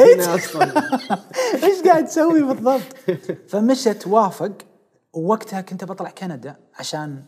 هنا 0.00 0.34
أصلا. 0.34 0.98
إيش 1.64 1.82
قاعد 1.84 2.06
تسوي 2.06 2.42
بالضبط؟ 2.42 2.96
فمشت 3.48 4.06
وافق. 4.06 4.52
ووقتها 5.12 5.60
كنت 5.60 5.84
بطلع 5.84 6.10
كندا 6.10 6.56
عشان 6.78 7.22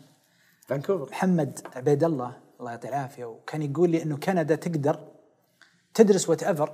فانكوفر. 0.67 1.11
محمد 1.11 1.59
عبيد 1.75 2.03
الله 2.03 2.37
الله 2.59 2.71
يعطيه 2.71 2.89
العافية 2.89 3.25
وكان 3.25 3.61
يقول 3.61 3.89
لي 3.89 4.03
إنه 4.03 4.17
كندا 4.17 4.55
تقدر 4.55 4.99
تدرس 5.93 6.29
whatever 6.29 6.73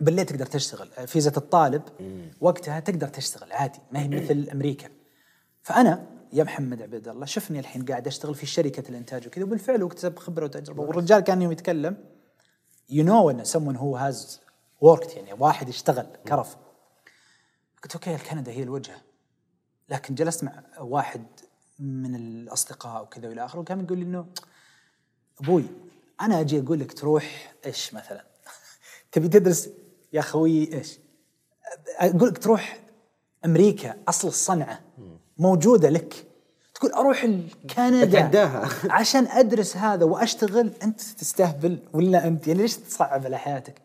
بالليل 0.00 0.26
تقدر 0.26 0.46
تشتغل. 0.46 0.88
فيزا 1.06 1.32
الطالب 1.36 1.82
وقتها 2.40 2.80
تقدر 2.80 3.08
تشتغل 3.08 3.52
عادي 3.52 3.78
ما 3.92 4.00
هي 4.00 4.08
مثل 4.08 4.48
أمريكا. 4.52 4.88
فأنا 5.64 6.06
يا 6.32 6.44
محمد 6.44 6.82
عبيد 6.82 7.08
الله 7.08 7.26
شفني 7.26 7.58
الحين 7.58 7.84
قاعد 7.84 8.06
أشتغل 8.06 8.34
في 8.34 8.46
شركة 8.46 8.88
الإنتاج 8.88 9.26
وكذا 9.26 9.44
وبالفعل 9.44 9.82
واكتسب 9.82 10.18
خبرة 10.18 10.44
وتجربة. 10.44 10.82
والرجال 10.82 11.20
كان 11.20 11.42
يوم 11.42 11.52
يتكلم 11.52 11.96
you 12.90 13.04
know 13.04 13.30
ان 13.30 13.44
someone 13.44 13.76
who 13.76 13.96
has 13.96 14.40
worked 14.84 15.16
يعني 15.16 15.32
واحد 15.32 15.68
اشتغل 15.68 16.06
كرف. 16.28 16.56
قلت 17.82 17.94
أوكي 17.94 18.16
كندا 18.16 18.52
هي 18.52 18.62
الوجهة. 18.62 18.96
لكن 19.88 20.14
جلست 20.14 20.44
مع 20.44 20.62
واحد 20.78 21.26
من 21.78 22.14
الأصدقاء 22.14 23.02
وكذا 23.02 23.28
وإلى 23.28 23.44
آخره 23.44 23.60
وكان 23.60 23.84
يقول 23.84 23.98
لي 23.98 24.04
إنه 24.04 24.26
أبوي 25.40 25.64
أنا 26.20 26.40
أجي 26.40 26.60
أقول 26.60 26.80
لك 26.80 26.92
تروح 26.92 27.54
إيش 27.66 27.94
مثلا؟ 27.94 28.24
تبي 29.12 29.28
تدرس 29.28 29.70
يا 30.12 30.20
خوي 30.20 30.72
إيش؟ 30.72 30.98
أقول 31.98 32.28
لك 32.28 32.38
تروح 32.38 32.80
أمريكا 33.44 33.96
أصل 34.08 34.28
الصنعة. 34.28 34.80
موجودة 35.38 35.88
لك. 35.88 36.14
تقول 36.74 36.92
أروح 36.92 37.26
كندا. 37.76 38.68
عشان 38.90 39.26
أدرس 39.26 39.76
هذا 39.76 40.04
وأشتغل. 40.04 40.72
أنت 40.82 41.00
تستهبل 41.00 41.78
ولا 41.92 42.26
أنت؟ 42.26 42.48
يعني 42.48 42.62
ليش 42.62 42.76
تصعب 42.76 43.24
على 43.24 43.38
حياتك؟ 43.38 43.84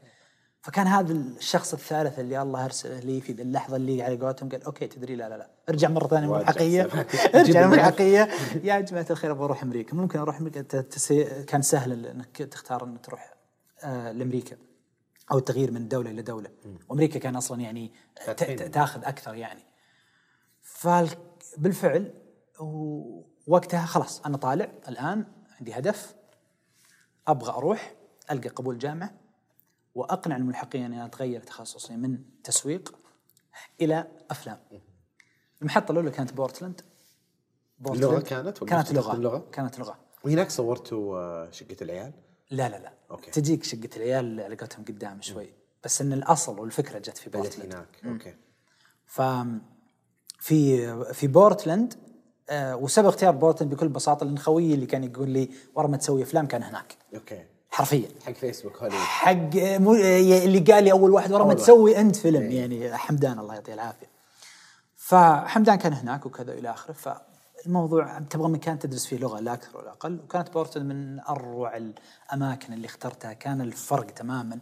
فكان 0.62 0.88
هذا 0.88 1.14
الشخص 1.14 1.74
الثالث 1.74 2.20
اللي 2.20 2.42
الله 2.42 2.66
أرسله 2.66 3.00
لي 3.00 3.22
في 3.22 3.32
اللحظة 3.32 3.76
اللي 3.76 4.02
على 4.04 4.18
قولتهم 4.18 4.50
قال 4.50 4.64
أوكي 4.64 4.88
تدري 4.88 5.16
لا 5.16 5.30
لا 5.30 5.38
لا. 5.38 5.50
ارجع 5.70 5.90
مرة 5.90 6.08
ثانية 6.08 6.28
ملحقيه. 6.28 6.90
ارجع 7.36 7.66
الملحقيه 7.66 8.30
يا 8.64 8.80
جماعة 8.80 9.06
الخير 9.10 9.32
أبغى 9.32 9.46
أروح 9.46 9.64
أمريكا. 9.64 9.96
ممكن 9.96 10.20
أروح 10.20 10.40
أمريكا؟ 10.40 10.82
كان 11.48 11.62
سهل 11.62 12.06
إنك 12.06 12.38
تختار 12.38 12.84
إنك 12.84 13.06
تروح 13.06 13.34
آه 13.84 14.12
لأمريكا 14.12 14.58
أو 15.32 15.38
التغيير 15.38 15.72
من 15.72 15.88
دولة 15.88 16.12
إلى 16.12 16.22
دولة. 16.22 16.50
وأمريكا 16.90 17.20
كان 17.20 17.36
أصلا 17.36 17.62
يعني 17.62 17.92
تاخذ 18.72 19.06
أكثر 19.06 19.36
يعني. 19.36 19.62
فبالفعل 21.56 22.14
وقتها 23.48 23.86
خلاص 23.86 24.22
أنا 24.26 24.38
طالع 24.38 24.72
الآن 24.88 25.26
عندي 25.60 25.74
هدف 25.74 26.16
أبغى 27.28 27.52
أروح 27.52 27.96
ألقى 28.32 28.50
قبول 28.50 28.78
جامعة 28.78 29.14
وأقنع 29.96 30.36
الملحقين 30.36 30.84
إني 30.84 31.06
أتغير 31.06 31.42
تخصصي 31.42 31.96
من 31.96 32.24
تسويق 32.44 32.96
إلى 33.82 34.08
أفلام. 34.32 34.60
المحطة 35.62 35.92
الأولى 35.92 36.12
كانت 36.12 36.34
بورتلاند. 36.34 36.82
بورتلاند. 37.80 38.14
اللغة 38.14 38.24
كانت 38.24 38.62
ولا 38.62 38.72
كانت 38.72 38.94
لغه 38.94 39.14
اللغة؟ 39.14 39.50
كانت 39.52 39.80
لغه 39.80 40.00
وهناك 40.24 40.50
صورتوا 40.50 41.18
آه، 41.20 41.52
شقة 41.52 41.78
العيال 41.82 42.14
لا 42.52 42.70
لا 42.70 42.80
لا 42.80 42.94
okay. 43.12 43.32
تجيك 43.32 43.64
شقة 43.64 43.90
العيال 43.96 44.38
لقيتهم 44.38 44.86
قدام 44.86 45.22
شوي 45.22 45.54
بس 45.84 46.02
إن 46.02 46.14
الأصل 46.14 46.60
والفكرة 46.60 47.00
جت 47.00 47.18
في 47.18 47.30
بورتلاند. 47.30 47.74
هناك 47.74 48.06
okay 48.06 48.36
ف 49.06 49.22
في 50.40 51.14
في 51.14 51.28
بورتلاند 51.28 51.94
آه 52.50 52.76
وسبب 52.76 53.08
اختيار 53.08 53.32
بورتلاند 53.32 53.74
بكل 53.74 53.88
بساطة 53.88 54.26
لأن 54.26 54.38
خويي 54.40 54.74
اللي 54.74 54.86
كان 54.86 55.04
يقول 55.04 55.30
لي 55.30 55.50
ورا 55.76 55.88
ما 55.88 55.98
تسوي 55.98 56.24
أفلام 56.24 56.48
كان 56.48 56.64
هناك. 56.64 56.96
okay. 57.16 57.44
حرفيا. 57.72 58.08
حق 58.26 58.32
فيسبوك 58.34 58.78
هوليوود. 58.78 59.02
حق 59.04 59.56
آه، 59.58 59.78
مو 59.78 59.94
آه، 59.94 60.46
اللي 60.46 60.60
قال 60.60 60.84
لي 60.84 60.92
أول 60.92 61.12
واحد 61.12 61.32
ورا 61.32 61.44
ما 61.46 61.54
تسوي 61.54 62.00
أنت 62.00 62.16
فيلم 62.16 62.52
يعني 62.52 62.98
حمدان 62.98 63.40
الله 63.40 63.54
يعطيه 63.54 63.74
العافية. 63.74 64.08
فحمدان 64.96 65.76
كان 65.76 65.94
هناك 65.94 66.26
وكذا 66.26 66.54
إلى 66.54 66.70
آخره. 66.70 66.94
فالموضوع 66.94 68.20
تبغى 68.20 68.50
مكان 68.50 68.80
تدرس 68.80 69.06
فيه 69.06 69.18
لغة 69.18 69.40
لا 69.40 69.54
أكثر 69.54 69.78
ولا 69.78 69.92
أقل. 69.92 70.20
وكانت 70.24 70.54
بورتلاند 70.54 70.94
من 70.94 71.20
أروع 71.20 71.78
الأماكن 71.78 72.74
اللي 72.74 72.86
اخترتها. 72.86 73.34
كان 73.34 73.62
الفرق 73.62 74.06
تماما 74.06 74.60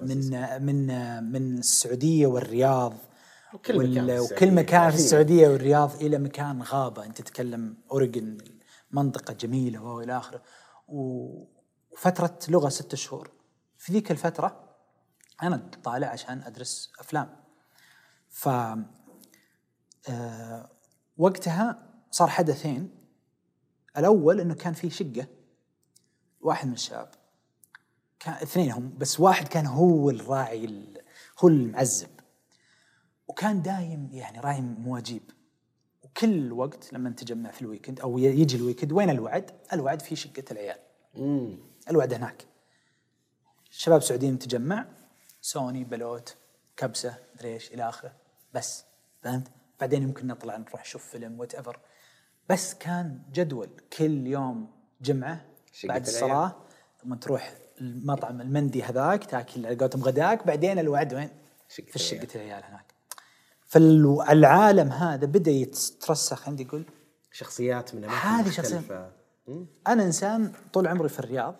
من 0.00 0.30
من 0.62 0.86
من 1.32 1.58
السعودية 1.58 2.26
والرياض. 2.26 2.92
وكل 3.56 3.76
وال- 3.76 3.90
مكان 3.90 4.06
في 4.06 4.12
وكل 4.20 4.34
السعودية. 4.34 4.50
مكان 4.62 4.90
في. 4.90 4.96
السعودية 4.96 5.48
والرياض 5.48 5.94
إلى 6.02 6.18
مكان 6.18 6.62
غابة. 6.62 7.04
أنت 7.04 7.18
تتكلم 7.22 7.76
اوريجن 7.90 8.38
منطقة 8.90 9.32
جميلة 9.34 9.82
وإلى 9.82 10.16
آخره. 10.16 10.42
و- 10.88 11.44
وفترة 11.90 12.38
لغة 12.48 12.68
ست 12.68 12.94
شهور. 12.94 13.30
في 13.78 13.92
ذيك 13.92 14.10
الفترة 14.10 14.74
أنا 15.42 15.70
طالع 15.84 16.06
عشان 16.08 16.42
أدرس 16.42 16.92
أفلام. 17.00 17.36
ف 18.28 18.48
آه 20.08 20.70
وقتها 21.16 21.82
صار 22.10 22.28
حدثين. 22.28 22.90
الأول 23.96 24.40
إنه 24.40 24.54
كان 24.54 24.72
في 24.72 24.90
شقة 24.90 25.26
واحد 26.40 26.66
من 26.68 26.72
الشباب. 26.74 27.10
كان 28.20 28.34
اثنين 28.34 28.70
هم 28.72 28.94
بس 28.98 29.20
واحد 29.20 29.48
كان 29.48 29.66
هو 29.66 30.10
الراعي 30.10 30.64
ال- 30.64 31.00
هو 31.40 31.48
المعذب 31.48 32.08
وكان 33.28 33.62
دايم 33.62 34.08
يعني 34.12 34.40
راعي 34.40 34.60
مواجيب 34.60 35.22
وكل 36.02 36.52
وقت 36.52 36.92
لما 36.92 37.10
نتجمع 37.10 37.50
في 37.50 37.62
ال 37.62 37.67
weekend 37.67 38.00
أو 38.00 38.18
يجي 38.18 38.56
ال 38.56 38.61
weekend 38.61 38.92
وين 38.92 39.10
الوعد؟ 39.10 39.50
الوعد 39.72 40.02
في 40.02 40.16
شقة 40.16 40.44
العيال 40.50 40.78
امم 41.16 41.58
الوعد 41.90 42.14
هناك 42.14 42.46
شباب 43.70 44.02
سعوديين 44.02 44.34
نتجمع 44.34 44.86
سوني 45.40 45.84
بلوت 45.84 46.36
كبسة 46.76 47.18
مدري 47.34 47.54
إيش 47.54 47.72
إلى 47.74 47.88
آخره 47.88 48.12
بس 48.54 48.84
فهمت؟ 49.22 49.48
بعدين 49.80 50.02
يمكن 50.02 50.26
نطلع 50.26 50.56
نروح 50.56 50.80
نشوف 50.80 51.04
فيلم 51.04 51.40
whatever 51.40 51.78
بس 52.48 52.74
كان 52.74 53.22
جدول 53.32 53.68
كل 53.98 54.26
يوم 54.26 54.70
جمعة 55.00 55.44
شقة 55.72 55.88
بعد. 55.88 56.06
الصلاة 56.06 56.56
ثم 57.02 57.14
تروح 57.14 57.54
المطعم 57.80 58.40
المندي 58.40 58.82
هذاك 58.82 59.24
تاكل 59.24 59.66
على 59.66 59.76
قولتهم 59.76 60.02
غداك 60.02 60.46
بعدين 60.46 60.78
الوعد 60.78 61.14
وين؟ 61.14 61.28
في. 61.68 61.98
شقة 61.98 62.28
العيال 62.34 62.64
هناك 62.64 62.95
فالعالم 63.66 64.92
هذا 64.92 65.26
بدأ 65.26 65.50
يترسخ 65.50 66.48
عندي 66.48 66.62
يقول 66.62 66.84
شخصيات 67.32 67.94
من 67.94 68.04
أماكن 68.04 68.28
هذه 68.28 69.10
مم. 69.48 69.66
أنا 69.86 70.02
إنسان 70.02 70.52
طول 70.72 70.86
عمري 70.86 71.08
في 71.08 71.18
الرياض. 71.18 71.54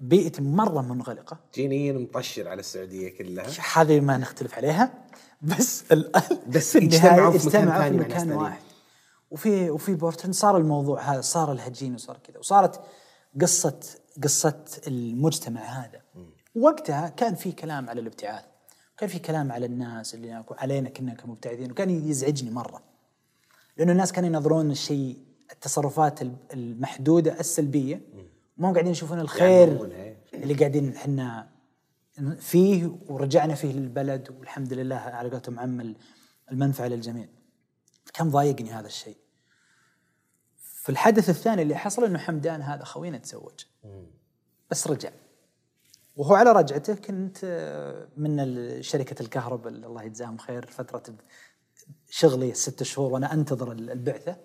بيئتي 0.00 0.42
مرة 0.42 0.82
منغلقة. 0.82 1.38
جينيا 1.54 1.92
مطشر 1.92 2.48
على 2.48 2.60
السعودية 2.60 3.18
كلها. 3.18 3.46
هذه 3.74 4.00
ما 4.00 4.16
نختلف 4.16 4.54
عليها. 4.54 5.04
بس 5.42 5.84
بس 6.54 6.76
اجتمعوا 6.76 7.38
في 7.38 7.48
مكان 7.48 7.90
في 7.90 7.98
مكان 7.98 8.18
ثانيين. 8.18 8.36
واحد. 8.36 8.62
وفي 9.30 9.70
وفي 9.70 9.94
بورتلاند 9.94 10.34
صار 10.34 10.56
الموضوع 10.56 11.00
هذا 11.02 11.20
صار 11.20 11.52
الهجين 11.52 11.94
وصار 11.94 12.18
كذا. 12.18 12.38
وصارت 12.38 12.80
قصة 13.40 13.80
قصة 14.22 14.64
المجتمع 14.86 15.60
هذا. 15.60 16.00
وقتها 16.54 17.08
كان 17.08 17.34
في 17.34 17.52
كلام 17.52 17.90
على 17.90 18.00
الابتعاث. 18.00 18.44
كان 18.96 19.08
في 19.08 19.18
كلام 19.18 19.52
على 19.52 19.66
الناس 19.66 20.14
اللي 20.14 20.30
هناك 20.30 20.50
وعلينا 20.50 20.90
كنا 20.90 21.14
كمبتعثين 21.14 21.70
وكان 21.70 21.90
يزعجني 21.90 22.50
مرة 22.50 22.82
لأنه 23.76 23.92
الناس 23.92 24.12
كانوا 24.12 24.28
ينظرون 24.28 24.70
الشيء 24.70 25.18
التصرفات 25.52 26.22
المحدودة 26.52 27.40
السلبية 27.40 28.00
ما 28.56 28.68
هم 28.68 28.72
قاعدين 28.72 28.92
يشوفون 28.92 29.20
الخير 29.20 29.84
إيه. 29.92 30.16
اللي 30.34 30.54
قاعدين 30.54 30.96
إحنا 30.96 31.48
فيه 32.38 32.96
ورجعنا 33.08 33.54
فيه 33.54 33.72
للبلد 33.72 34.30
والحمد 34.38 34.72
لله 34.72 34.96
على 34.96 35.30
قولتهم 35.30 35.58
عم 35.60 35.94
المنفعة 36.52 36.86
للجميع. 36.86 37.28
كان 38.14 38.30
ضايقني 38.30 38.70
هذا 38.70 38.86
الشيء. 38.86 39.16
في 40.56 40.88
الحدث 40.88 41.30
الثاني 41.30 41.62
اللي 41.62 41.76
حصل 41.76 42.04
إنه 42.04 42.18
حمدان 42.18 42.62
هذا 42.62 42.84
خوينا 42.84 43.18
تزوج. 43.18 43.64
بس 44.70 44.86
رجع. 44.86 45.10
وهو 46.16 46.34
على 46.34 46.52
رجعته 46.52 46.94
كنت 46.94 47.38
آه، 47.44 48.08
من 48.16 48.82
شركة 48.82 49.22
الكهرباء 49.22 49.72
الله 49.72 50.02
يجزاهم 50.02 50.38
خير 50.38 50.66
فترة 50.66 51.02
شغلي 52.10 52.50
الست 52.50 52.82
شهور 52.82 53.12
وأنا 53.12 53.32
أنتظر 53.32 53.72
ال- 53.72 53.90
البعثة. 53.90 54.36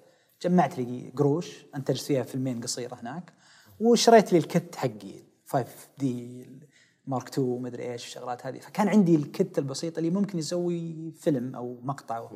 جمعت 0.41 0.77
لي 0.79 1.13
قروش 1.17 1.65
انتجت 1.75 2.01
فيها 2.03 2.23
فيلمين 2.23 2.61
قصيرة 2.61 2.95
هناك. 2.95 3.33
وشريت 3.79 4.31
لي 4.33 4.37
الكت 4.39 4.75
حقي 4.75 5.13
5 5.47 5.65
دي 5.97 6.45
مارك 7.07 7.27
2 7.29 7.61
مدري 7.61 7.91
إيش 7.91 8.05
الشغلات 8.05 8.45
هذه. 8.45 8.59
فكان 8.59 8.87
عندي 8.87 9.15
الكت 9.15 9.57
البسيط 9.59 9.97
اللي 9.97 10.09
ممكن 10.09 10.37
يسوي 10.39 11.11
فيلم 11.11 11.55
أو 11.55 11.79
مقطع. 11.83 12.29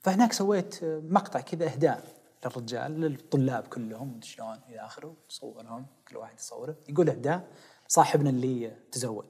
فهناك 0.00 0.32
سويت 0.32 0.78
مقطع 0.84 1.40
كذا 1.40 1.64
إهداء 1.66 2.04
للرجال 2.44 3.00
للطلاب 3.00 3.66
كلهم 3.66 4.20
شلون 4.22 4.58
إلى 4.68 4.80
آخره 4.80 5.14
صورهم 5.28 5.86
كل 6.08 6.16
واحد 6.16 6.38
يصوره. 6.38 6.76
يقول 6.88 7.08
إهداء. 7.10 7.48
صاحبنا 7.92 8.30
اللي 8.30 8.72
تزوج. 8.92 9.24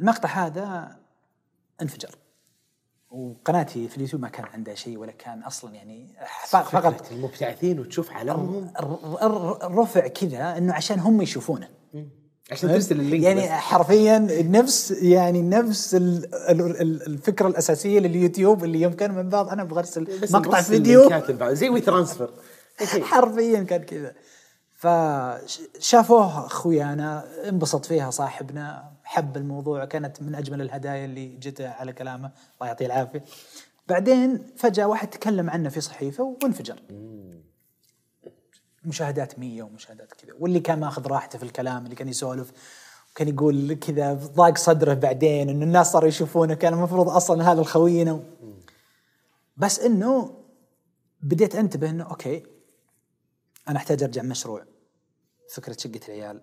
المقطع 0.00 0.28
هذا 0.28 0.96
انفجر. 1.82 2.14
وقناتي 3.10 3.88
في 3.88 3.96
اليوتيوب 3.96 4.22
ما 4.22 4.28
كان 4.28 4.44
عندها 4.46 4.74
شيء 4.74 4.98
ولا 4.98 5.12
كان 5.12 5.42
أصلا 5.42 5.74
يعني 5.74 6.14
فقط 6.48 7.12
المبتعثين 7.12 7.80
وتشوف 7.80 8.10
ر- 9.22 9.78
رفع 9.78 10.06
كذا 10.08 10.58
إنه 10.58 10.74
عشان 10.74 10.98
هم 11.00 11.22
يشوفونه. 11.22 11.68
عشان 12.50 12.68
ترسل 12.68 13.00
ال 13.00 13.05
link 13.05 13.24
يعني 13.24 13.40
بس. 13.42 13.48
حرفيا 13.48 14.18
نفس 14.42 14.90
يعني 14.90 15.42
نفس 15.42 15.94
ال- 15.94 16.34
ال- 16.34 16.80
ال- 16.80 17.06
الفكرة 17.06 17.48
الأساسية 17.48 18.00
لليوتيوب 18.00 18.64
اللي 18.64 18.80
يوم 18.80 18.92
كان 18.92 19.14
من 19.14 19.28
بعض 19.28 19.48
أنا 19.48 19.62
أبغى 19.62 19.78
أرسل 19.78 20.08
مقطع 20.32 20.60
فيديو. 20.62 21.10
زي 21.52 21.68
WeTransfer 21.68 22.30
حرفيا 23.10 23.62
كان 23.62 23.82
كذا. 23.82 24.14
فشافوه 24.84 26.46
اخويانا 26.46 27.24
انبسط 27.48 27.84
فيها 27.84 28.10
صاحبنا 28.10 28.92
حب 29.04 29.36
الموضوع 29.36 29.84
كانت 29.84 30.22
من 30.22 30.34
أجمل 30.34 30.60
الهدايا 30.60 31.04
اللي 31.04 31.36
جته 31.36 31.68
على 31.68 31.92
كلامه. 31.92 32.30
الله 32.54 32.66
يعطيه 32.66 32.86
العافية. 32.86 33.24
بعدين 33.88 34.46
فجأة 34.56 34.86
واحد 34.86 35.08
تكلم 35.10 35.50
عنه 35.50 35.68
في 35.68 35.80
صحيفة 35.80 36.36
وانفجر. 36.42 36.82
مشاهدات 38.84 39.38
100 39.38 39.62
ومشاهدات 39.62 40.12
كذا. 40.12 40.32
واللي 40.40 40.60
كان 40.60 40.80
ماخذ 40.80 41.06
راحته 41.06 41.38
في 41.38 41.44
الكلام 41.44 41.84
اللي 41.84 41.96
كان 41.96 42.08
يسولف 42.08 42.52
وكان 43.12 43.28
يقول 43.28 43.74
كذا 43.74 44.14
ضاق 44.14 44.58
صدره 44.58 44.94
بعدين 44.94 45.48
إنه 45.48 45.64
الناس 45.64 45.92
صاروا 45.92 46.08
يشوفونه 46.08 46.54
كان 46.54 46.74
المفروض 46.74 47.08
أصلا 47.08 47.52
هذا 47.52 47.60
الخوينا. 47.60 48.20
بس 49.56 49.80
إنه 49.80 50.34
بديت 51.22 51.54
أنتبه 51.54 51.90
إنه 51.90 52.04
أوكي 52.04 52.42
أنا 53.68 53.76
أحتاج 53.76 54.02
أرجع 54.02 54.22
مشروع. 54.22 54.73
فكرة 55.50 55.76
شقة 55.78 56.00
العيال 56.08 56.42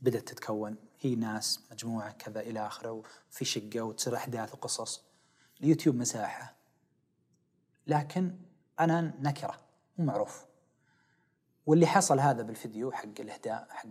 بدأت 0.00 0.28
تتكون. 0.28 0.76
هي 1.00 1.14
ناس 1.14 1.60
مجموعة 1.72 2.12
كذا 2.12 2.40
إلى 2.40 2.66
آخره 2.66 2.90
وفي 3.30 3.44
شقة 3.44 3.80
وتصير 3.80 4.16
أحداث 4.16 4.54
وقصص. 4.54 5.04
اليوتيوب 5.60 5.96
مساحة. 5.96 6.54
لكن 7.86 8.38
أنا 8.80 9.14
نكرة 9.20 9.60
مو 9.98 10.04
معروف. 10.04 10.46
واللي 11.66 11.86
حصل 11.86 12.20
هذا 12.20 12.42
بالفيديو 12.42 12.92
حق 12.92 13.20
الإهداء 13.20 13.66
حق 13.70 13.90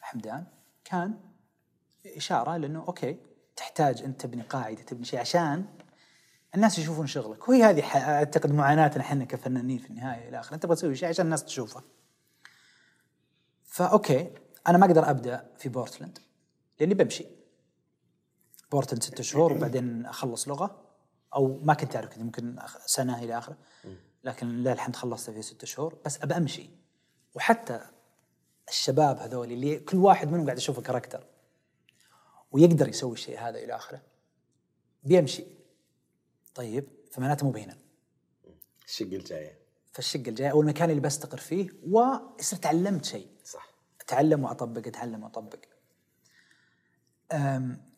حمدان 0.00 0.46
كان 0.84 1.20
إشارة 2.06 2.56
لأنه 2.56 2.84
أوكي 2.88 3.18
تحتاج 3.56 4.02
أنت 4.02 4.20
تبني 4.20 4.42
قاعدة 4.42 4.82
تبني 4.82 5.04
شيء 5.04 5.20
عشان 5.20 5.64
الناس 6.54 6.78
يشوفون 6.78 7.06
شغلك. 7.06 7.48
وهي 7.48 7.64
هذه 7.64 7.84
أعتقد 7.96 8.52
معاناتنا 8.52 9.02
إحنا 9.02 9.24
كفنانين 9.24 9.78
في 9.78 9.90
النهاية 9.90 10.28
إلى 10.28 10.40
آخره. 10.40 10.54
أنت 10.54 10.62
تبغى 10.62 10.76
تسوي 10.76 10.96
شيء 10.96 11.08
عشان 11.08 11.24
الناس 11.24 11.44
تشوفه. 11.44 11.82
فأوكي 13.76 14.30
أنا 14.66 14.78
ما 14.78 14.86
أقدر 14.86 15.10
أبدأ 15.10 15.50
في 15.58 15.68
بورتلاند 15.68 16.18
لأني 16.80 16.94
بمشي. 16.94 17.26
بورتلاند 18.70 19.02
ست 19.02 19.20
شهور 19.20 19.52
وبعدين 19.52 20.06
أخلص 20.06 20.48
لغة 20.48 20.84
أو 21.34 21.60
ما 21.62 21.74
كنت 21.74 21.96
أعرف 21.96 22.10
كنت 22.10 22.22
ممكن 22.22 22.58
سنة 22.86 23.24
إلى 23.24 23.38
آخره. 23.38 23.56
لكن 24.24 24.46
لله 24.46 24.72
الحمد 24.72 24.96
خلصت 24.96 25.30
في 25.30 25.42
ست 25.42 25.64
شهور 25.64 25.98
بس 26.04 26.22
أبى 26.22 26.36
أمشي. 26.36 26.70
وحتى 27.34 27.80
الشباب 28.68 29.18
هذول 29.18 29.52
اللي 29.52 29.78
كل 29.78 29.96
واحد 29.96 30.28
منهم 30.28 30.44
قاعد 30.44 30.56
اشوفه 30.56 30.82
كاركتر 30.82 31.26
ويقدر 32.52 32.88
يسوي 32.88 33.12
الشيء 33.12 33.40
هذا 33.40 33.58
إلى 33.58 33.76
آخره 33.76 34.02
بيمشي. 35.04 35.44
طيب 36.54 36.88
فمعناته 37.10 37.46
مو 37.46 37.52
بهنا. 37.52 37.76
الشقه 38.86 39.16
الجاية. 39.16 39.58
فالشقه 39.92 40.28
الجاية 40.28 40.50
أو 40.50 40.60
المكان 40.60 40.90
اللي 40.90 41.00
بستقر 41.00 41.38
فيه 41.38 41.68
ويصير 41.86 42.58
تعلمت 42.58 43.04
شيء. 43.04 43.35
أتعلم 44.06 44.44
وأطبق 44.44 44.86
أتعلم 44.86 45.22
وأطبق. 45.22 45.58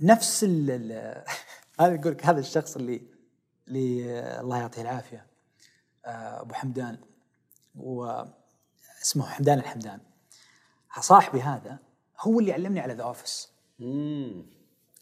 نفس 0.00 0.44
ال 0.44 0.92
هذا 1.80 1.94
يقول 1.94 2.12
لك 2.12 2.26
هذا 2.26 2.40
الشخص 2.40 2.76
اللي 2.76 3.02
اللي 3.68 4.40
الله 4.40 4.58
يعطيه 4.58 4.82
العافية. 4.82 5.26
آه، 6.04 6.40
أبو 6.40 6.54
حمدان. 6.54 6.98
واسمه 7.76 9.26
حمدان 9.26 9.58
الحمدان. 9.58 10.00
صاحبي 11.00 11.40
هذا 11.40 11.78
هو 12.20 12.40
اللي 12.40 12.52
علمني 12.52 12.80
على 12.80 12.94
The 12.94 13.02
Office 13.02 13.48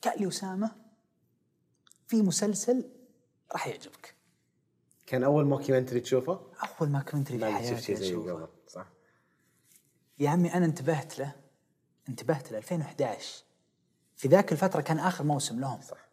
قال 0.04 0.20
لي 0.20 0.28
أسامة 0.28 0.70
في 2.06 2.22
مسلسل 2.22 2.90
راح 3.52 3.66
يعجبك. 3.66 4.14
كان 5.06 5.24
أول 5.24 5.44
mockumentary 5.44 6.00
تشوفه؟ 6.00 6.40
أول 6.80 6.88
ما 6.90 7.00
كنت 7.00 7.28
في 7.28 7.44
حياتي 7.44 7.92
أشوفه؟ 7.92 8.48
يا 10.18 10.30
عمي 10.30 10.54
أنا 10.54 10.64
انتبهت 10.64 11.18
له 11.18 11.32
انتبهت 12.08 12.52
له 12.52 12.58
2011 12.58 13.44
في 14.16 14.28
ذاك 14.28 14.52
الفترة 14.52 14.80
كان 14.80 14.98
آخر 14.98 15.24
موسم 15.24 15.60
لهم. 15.60 15.80
صح. 15.80 16.08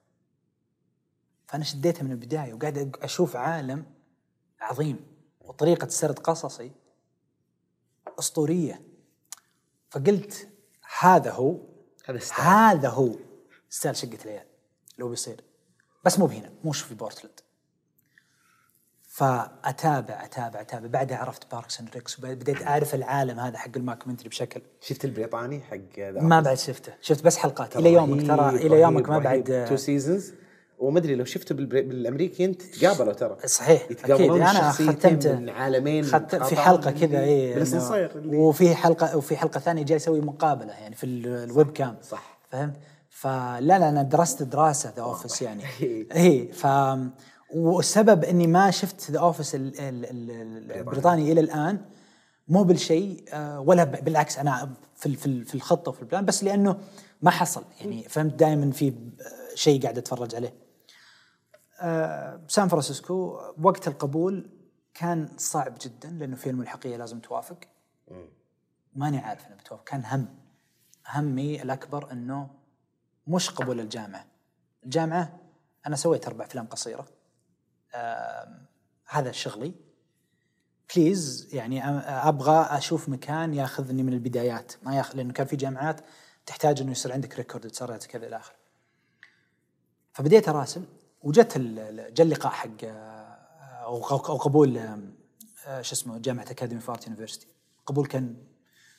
فأنا 1.48 1.64
شديته 1.64 2.04
من 2.04 2.12
البداية 2.12 2.54
وقاعد 2.54 2.98
أشوف 3.02 3.36
عالم 3.36 3.86
عظيم 4.60 5.08
وطريقة 5.42 5.88
سرد 5.88 6.20
قصصي 6.20 6.72
أسطورية. 8.20 8.82
فقلت 9.90 10.50
هذا 11.00 11.32
هو 11.32 11.60
هذا. 12.06 12.20
هذا 12.34 12.90
هو 12.90 13.16
ستايل 13.70 13.96
شقة 13.96 14.18
العيال 14.26 14.48
لو 14.98 15.10
بيصير. 15.10 15.44
بس 16.06 16.20
مو 16.20 16.26
بهنا 16.26 16.54
مش 16.66 16.82
في 16.82 16.96
بورتلاند. 16.96 17.40
فأتابع 19.14 20.24
أتابع 20.26 20.62
أتابع. 20.62 20.88
بعدها 20.88 21.18
عرفت 21.18 21.52
Parks 21.52 21.80
and 21.80 21.90
Recs 21.96 22.20
وبديت 22.20 22.62
أعرف 22.68 22.96
العالم 22.96 23.40
هذا 23.40 23.58
حق 23.58 23.70
ال 23.76 23.80
mockumentary 23.80 24.30
بشكل. 24.30 24.62
شفت 24.82 25.06
البريطاني 25.06 25.62
حق 25.62 26.00
ما 26.00 26.40
بعد 26.40 26.58
شفته. 26.58 26.94
شفت 27.02 27.24
بس 27.24 27.38
حلقات. 27.38 27.76
إلى 27.78 27.94
يومك 27.94 28.28
ترى 28.28 28.50
إلى 28.50 28.82
يومك 28.82 29.10
ما 29.10 29.20
بعد 29.20 29.66
تو 29.70 29.76
seasons 29.76 30.34
وما 30.80 31.00
أدري 31.00 31.16
لو 31.16 31.26
شفته. 31.26 31.56
بالأمريكي 31.56 32.46
أنت 32.46 32.62
تتقابلوا 32.62 33.14
ترى. 33.14 33.38
صحيح 33.46 33.88
أكيد. 33.92 34.32
أنا 34.32 34.72
ختمت 34.72 35.28
من 35.28 35.50
عالمين 35.50 36.06
خت... 36.06 36.36
في 36.36 36.56
حلقة 36.56 36.92
كذا 36.92 37.20
اي 37.24 37.64
وفي 38.26 38.76
حلقة 38.76 39.18
وفي 39.18 39.38
حلقة 39.38 39.60
ثانية 39.60 39.84
جاي 39.84 39.98
أسوي 39.98 40.22
مقابلة 40.22 40.74
يعني 40.74 40.96
في 40.96 41.04
ال- 41.06 41.28
ال 41.28 41.72
webcam. 41.72 41.98
صح. 42.02 42.38
فهمت؟ 42.52 42.76
فلا 43.10 43.60
لا 43.62 43.90
أنا 43.90 44.04
درست 44.04 44.44
دراسة 44.44 44.94
The 44.96 45.02
Office 45.02 45.42
يعني. 45.42 45.64
اي 46.16 46.48
ف 46.54 46.68
والسبب 47.54 48.24
إني 48.24 48.48
ما 48.48 48.72
شفت 48.72 49.12
The 49.12 49.20
Office 49.20 49.56
ال- 49.56 49.80
ال- 49.80 50.06
ال- 50.06 50.72
البريطاني 50.72 51.32
إلى 51.32 51.40
الآن 51.42 51.86
مو 52.48 52.64
بالشيء 52.64 53.26
آه، 53.34 53.60
ولا 53.60 53.84
بالعكس 53.84 54.38
أنا 54.40 54.74
في 54.96 55.16
في 55.16 55.26
ال- 55.26 55.46
في 55.46 55.56
الخطة 55.56 55.90
وفي 55.90 56.02
ال 56.02 56.07
plan 56.07 56.26
بس 56.26 56.44
لأنه 56.44 56.78
ما 57.22 57.32
حصل. 57.32 57.64
يعني 57.80 58.04
فهمت 58.04 58.34
دائما 58.34 58.72
في 58.72 58.88
آه، 58.90 59.56
شيء 59.56 59.82
قاعد 59.82 59.98
أتفرج 59.98 60.36
عليه. 60.36 60.54
آه، 61.82 62.42
سان 62.48 62.68
فرانسيسكو 62.68 63.40
وقت 63.62 63.88
القبول 63.88 64.50
كان 64.94 65.30
صعب 65.38 65.78
جدا 65.82 66.10
لأنه 66.10 66.36
في 66.36 66.50
الملحقيه 66.50 66.98
لازم 66.98 67.20
توافق. 67.20 67.58
ماني 68.96 69.18
عارف 69.18 69.48
أنا 69.48 69.56
بتوافق. 69.56 69.84
كان 69.84 70.06
هم. 70.06 70.28
همي 71.08 71.62
الأكبر 71.62 72.12
إنه 72.12 72.50
مش 73.28 73.50
قبول 73.50 73.80
الجامعة. 73.80 74.26
الجامعة 74.86 75.40
أنا 75.88 75.96
سويت 75.96 76.28
أربع 76.28 76.46
أفلام 76.46 76.66
قصيرة. 76.66 77.06
هذا 79.06 79.32
شغلي. 79.32 79.74
please 80.96 81.50
يعني 81.54 81.84
أبغى 82.30 82.62
أشوف 82.78 83.10
مكان 83.10 83.54
ياخذني 83.54 84.04
من 84.04 84.14
البدايات. 84.14 84.74
ما 84.84 84.96
ياخذ 84.96 85.18
لأنه 85.18 85.34
كان 85.34 85.48
في 85.48 85.56
جامعات 85.56 86.02
تحتاج 86.46 86.82
إنه 86.82 86.92
يصير 86.92 87.12
عندك 87.12 87.36
record 87.36 87.70
تصرت 87.70 88.06
كذا 88.06 88.28
إلى 88.28 88.38
آخره. 88.38 88.56
فبديت 90.14 90.50
أراسل 90.50 90.86
وجت 91.22 91.58
جا 92.14 92.24
اللقاء 92.24 92.52
حق 92.52 92.84
آه، 92.84 93.24
أو 93.84 94.00
قبول 94.38 94.78
آه، 94.78 95.82
شو 95.82 95.94
اسمه 95.94 96.18
جامعة 96.18 96.44
Academy 96.52 96.82
of 96.82 96.92
Art 96.92 97.08
University 97.08 97.48
قبول 97.86 98.06
كان 98.06 98.36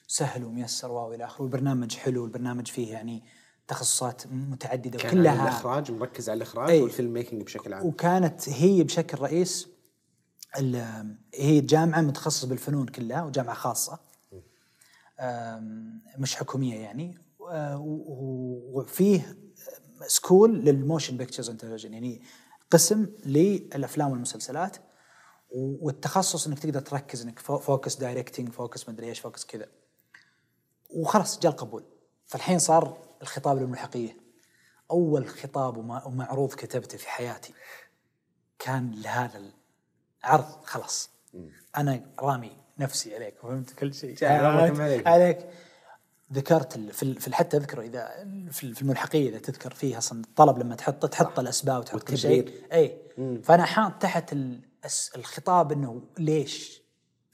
سهل 0.06 0.44
وميسر 0.44 0.90
والى 0.90 1.24
آخره. 1.24 1.42
والبرنامج 1.42 1.96
حلو 1.96 2.24
البرنامج 2.24 2.68
فيه 2.68 2.92
يعني 2.92 3.24
تخصصات 3.68 4.22
متعددة 4.26 4.98
كان 4.98 5.08
على 5.10 5.18
وكلها 5.20 5.42
الإخراج 5.48 5.90
مركز 5.92 6.30
على 6.30 6.36
الإخراج 6.36 6.70
أي. 6.70 6.82
وال 6.82 7.12
filmmaking 7.12 7.42
بشكل 7.42 7.74
عام. 7.74 7.86
وكانت 7.86 8.48
هي 8.48 8.82
بشكل 8.84 9.18
رئيس 9.18 9.68
هي 11.34 11.60
جامعة 11.60 12.00
متخصصة 12.00 12.48
بالفنون 12.48 12.86
كلها 12.86 13.22
وجامعة 13.24 13.54
خاصة. 13.54 13.98
مش 16.18 16.36
حكومية 16.36 16.76
يعني. 16.76 17.18
وفيه 18.72 19.36
school 20.06 20.54
لل 20.64 20.77
motion 20.77 21.16
pictures 21.16 21.50
and 21.50 21.80
يعني 21.84 22.22
قسم 22.70 23.06
للأفلام 23.26 24.10
والمسلسلات. 24.10 24.76
والتخصص 25.56 26.46
إنك 26.46 26.58
تقدر 26.58 26.80
تركز 26.80 27.22
إنك 27.22 27.38
fo- 27.38 27.58
focus 27.58 27.96
directing 27.96 28.48
focus 28.48 28.88
مدري 28.88 29.06
إيش 29.06 29.20
focus 29.20 29.44
كذا. 29.44 29.66
وخلاص 30.90 31.38
جاء 31.38 31.52
القبول. 31.52 31.84
فالحين 32.26 32.58
صار 32.58 32.98
الخطاب 33.24 33.58
للملحقية. 33.58 34.16
أول 34.90 35.28
خطاب 35.28 35.76
ومعروض 35.76 36.54
كتبته 36.54 36.98
في 36.98 37.08
حياتي 37.08 37.54
كان 38.58 38.90
لهذا 38.94 39.42
العرض. 40.24 40.44
خلاص. 40.64 41.10
أنا 41.76 42.00
رامي 42.18 42.56
نفسي 42.78 43.14
عليك 43.14 43.34
فهمت؟ 43.42 43.70
كل 43.72 43.94
شيء. 43.94 44.16
عليك. 44.24 45.06
عليك. 45.06 45.48
ذكرت 46.32 46.78
في 46.78 47.14
في 47.14 47.34
حتى 47.36 47.56
اذكر 47.56 47.80
إذا 47.80 48.08
في 48.50 48.64
ال- 48.64 48.74
في 48.74 48.82
الملحقية 48.82 49.28
إذا 49.28 49.38
تذكر 49.38 49.74
فيها 49.74 49.98
أصلا 49.98 50.20
الطلب 50.24 50.58
لما 50.58 50.74
تحطه 50.74 51.08
تحط 51.08 51.38
الأسباب 51.38 51.80
وتحط 51.80 52.02
كل 52.02 52.18
شيء. 52.18 52.62
اي 52.72 52.98
فأنا 53.42 53.64
حاط 53.64 54.02
تحت 54.02 54.34
الخطاب 55.16 55.72
إنه 55.72 56.02
ليش 56.18 56.82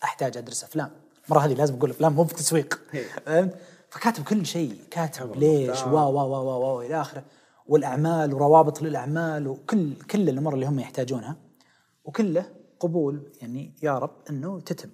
أحتاج 0.04 0.36
أدرس 0.36 0.64
أفلام؟ 0.64 0.90
المرة 1.26 1.40
هذه 1.40 1.54
لازم 1.54 1.74
أقول 1.76 1.90
أفلام 1.90 2.12
مو 2.12 2.22
بتسويق. 2.22 2.80
فهمت؟ 3.26 3.54
فكاتب 3.90 4.24
كل 4.24 4.46
شيء. 4.46 4.84
كاتب 4.90 5.36
ليش؟ 5.36 5.82
وا 5.82 6.00
وا 6.00 6.22
وا 6.22 6.38
وا 6.38 6.56
وا 6.56 6.82
إلى 6.82 7.00
آخره. 7.00 7.24
والأعمال 7.66 8.34
وروابط 8.34 8.82
للأعمال 8.82 9.48
وكل 9.48 9.94
كل 9.94 10.28
الأمور 10.28 10.54
اللي 10.54 10.66
هم 10.66 10.80
يحتاجونها. 10.80 11.36
وكله 12.04 12.52
قبول 12.80 13.32
يعني 13.40 13.74
يا 13.82 13.98
رب 13.98 14.16
إنه 14.30 14.60
تتم. 14.60 14.90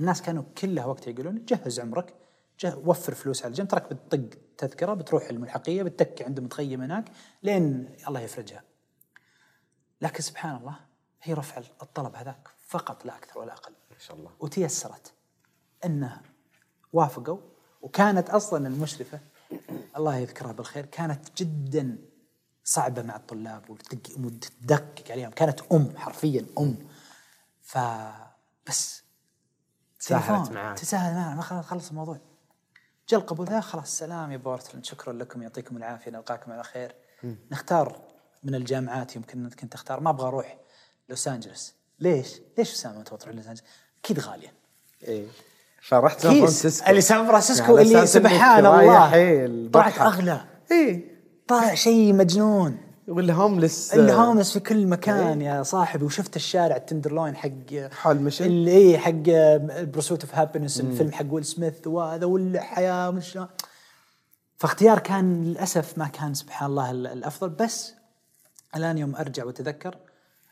الناس 0.00 0.22
كانوا 0.22 0.42
كلها 0.58 0.86
وقتها 0.86 1.10
يقولون 1.10 1.44
جهز 1.44 1.80
عمرك 1.80 2.14
جه 2.60 2.76
وفر 2.84 3.14
فلوس 3.14 3.44
على 3.44 3.54
جنب 3.54 3.68
تراك 3.68 3.92
بتطق 3.92 4.38
تذكرة 4.58 4.94
بتروح 4.94 5.28
الملحقية 5.28 5.82
بتتكي 5.82 6.24
عند 6.24 6.40
متخيم 6.40 6.82
هناك 6.82 7.04
لين 7.42 7.94
الله 8.08 8.20
يفرجها. 8.20 8.62
لكن 10.00 10.22
سبحان 10.22 10.56
الله 10.56 10.76
هي 11.22 11.34
رفع 11.34 11.62
الطلب 11.82 12.16
هذاك 12.16 12.48
فقط 12.66 13.04
لا 13.04 13.16
أكثر 13.16 13.38
ولا 13.38 13.52
أقل. 13.52 13.72
ما 13.90 13.98
شاء 13.98 14.16
الله. 14.16 14.30
وتيسرت. 14.40 15.12
إنه 15.84 16.20
وافقوا 16.92 17.38
وكانت 17.80 18.30
أصلا 18.30 18.68
المشرفة 18.68 19.20
الله 19.96 20.16
يذكرها 20.16 20.52
بالخير 20.52 20.86
كانت 20.86 21.20
جدا 21.42 21.98
صعبة 22.64 23.02
مع 23.02 23.16
الطلاب 23.16 23.70
وتدق- 23.70 24.18
وتدقق 24.18 25.10
عليهم. 25.10 25.30
كانت 25.30 25.60
أم 25.72 25.96
حرفيا 25.96 26.46
أم. 26.58 26.76
ف 27.62 27.78
بس 28.68 29.02
تساهلت 30.00 30.36
تليفون، 30.46 30.54
معاك. 30.54 30.78
تساهل 30.78 31.14
معنا 31.14 31.34
ما 31.34 31.42
خلاص 31.42 31.64
خلص 31.64 31.88
الموضوع. 31.88 32.18
جاء 33.08 33.20
القبول. 33.20 33.46
ذا 33.46 33.60
خلاص 33.60 33.98
سلام 33.98 34.32
يا 34.32 34.36
بورتلاند 34.36 34.84
شكرا 34.84 35.12
لكم 35.12 35.42
يعطيكم 35.42 35.76
العافية 35.76 36.10
نلقاكم 36.10 36.52
على 36.52 36.64
خير. 36.64 36.94
نختار 37.50 38.00
من 38.44 38.54
الجامعات 38.54 39.16
يمكن 39.16 39.44
انك 39.44 39.54
كنت 39.60 39.72
تختار 39.72 40.00
ما 40.00 40.10
أبغى 40.10 40.26
أروح 40.28 40.58
لوس 41.08 41.28
أنجلوس. 41.28 41.74
ليش؟ 42.00 42.40
ليش 42.58 42.72
أسامة 42.72 43.02
تبغى 43.02 43.18
تروح 43.18 43.34
لوس 43.34 43.46
أنجلوس؟ 43.46 43.68
أكيد 44.04 44.20
غالية. 44.20 44.52
إيه. 45.02 45.26
فرحت 45.82 46.20
سان 46.20 46.34
فرانسيسكو 46.40 46.90
اللي 46.90 47.00
سان 47.00 47.26
فرانسيسكو 47.26 47.76
يعني 47.76 47.88
اللي 47.88 48.06
سبحان 48.06 48.66
الله. 48.66 49.14
إيه، 49.14 49.70
طلعت. 49.72 49.98
اغلى 49.98 50.40
إيه. 50.72 51.04
طلع 51.48 51.74
شيء 51.74 52.12
مجنون. 52.14 52.76
وال 53.08 53.25
homeless 53.25 53.94
ال 53.94 54.00
homeless 54.00 54.52
في 54.52 54.60
كل 54.60 54.86
مكان 54.86 55.42
يا 55.42 55.62
صاحبي. 55.62 56.04
وشفت 56.04 56.36
الشارع 56.36 56.76
ال 56.76 56.82
Tenderloin 56.82 57.36
حق 57.36 57.48
حال 57.92 58.22
مشن. 58.22 58.44
اللي 58.44 58.70
إيه 58.70 58.98
حق 58.98 59.12
Pursuit 59.84 60.24
of 60.24 60.34
Happyness 60.34 60.80
الفيلم 60.80 61.12
حق 61.12 61.24
ويل 61.30 61.44
سميث 61.44 61.86
وهذا 61.86 62.26
والحياة 62.26 63.20
شلون. 63.20 63.46
فاختيار 64.56 64.98
كان 64.98 65.44
للأسف 65.44 65.98
ما 65.98 66.06
كان 66.06 66.34
سبحان 66.34 66.70
الله 66.70 66.90
ال- 66.90 67.06
الأفضل. 67.06 67.48
بس 67.48 67.94
الآن 68.76 68.98
يوم 68.98 69.16
أرجع 69.16 69.44
وأتذكر 69.44 69.96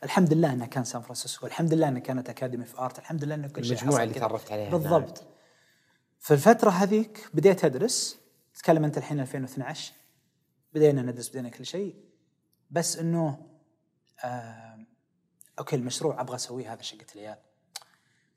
الحمد 0.03 0.33
لله 0.33 0.53
انه 0.53 0.65
كان 0.65 0.83
سان 0.83 1.01
فرانسيسكو، 1.01 1.45
الحمد 1.47 1.73
لله 1.73 1.87
انه 1.87 1.99
كانت 1.99 2.29
Academy 2.29 2.65
of 2.65 2.77
Art، 2.79 2.99
الحمد 2.99 3.23
لله 3.23 3.35
أنه 3.35 3.47
كل 3.47 3.65
شيء 3.65 3.77
المجموعة 3.77 3.99
حصل 3.99 4.09
اللي. 4.09 4.19
تعرفت 4.19 4.51
عليها 4.51 4.69
بالضبط. 4.69 5.23
في 6.19 6.33
الفترة 6.33 6.69
هذيك 6.69 7.29
بديت 7.33 7.65
أدرس 7.65 8.17
تتكلم 8.53 8.83
أنت 8.83 8.97
الحين 8.97 9.19
2012 9.19 9.93
بدينا 10.73 11.01
ندرس 11.01 11.29
بدينا 11.29 11.49
كل 11.49 11.65
شيء. 11.65 11.95
بس 12.69 12.97
إنه 12.97 13.47
آه 14.23 14.85
أوكي 15.59 15.75
المشروع 15.75 16.21
أبغى 16.21 16.35
أسويه 16.35 16.73
هذا 16.73 16.81
شقة 16.81 17.05
العيال. 17.15 17.37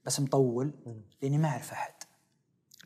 بس 0.05 0.21
مطول 0.21 0.75
لأني 1.23 1.39
ما 1.39 1.49
أعرف 1.49 1.73
أحد. 1.73 1.95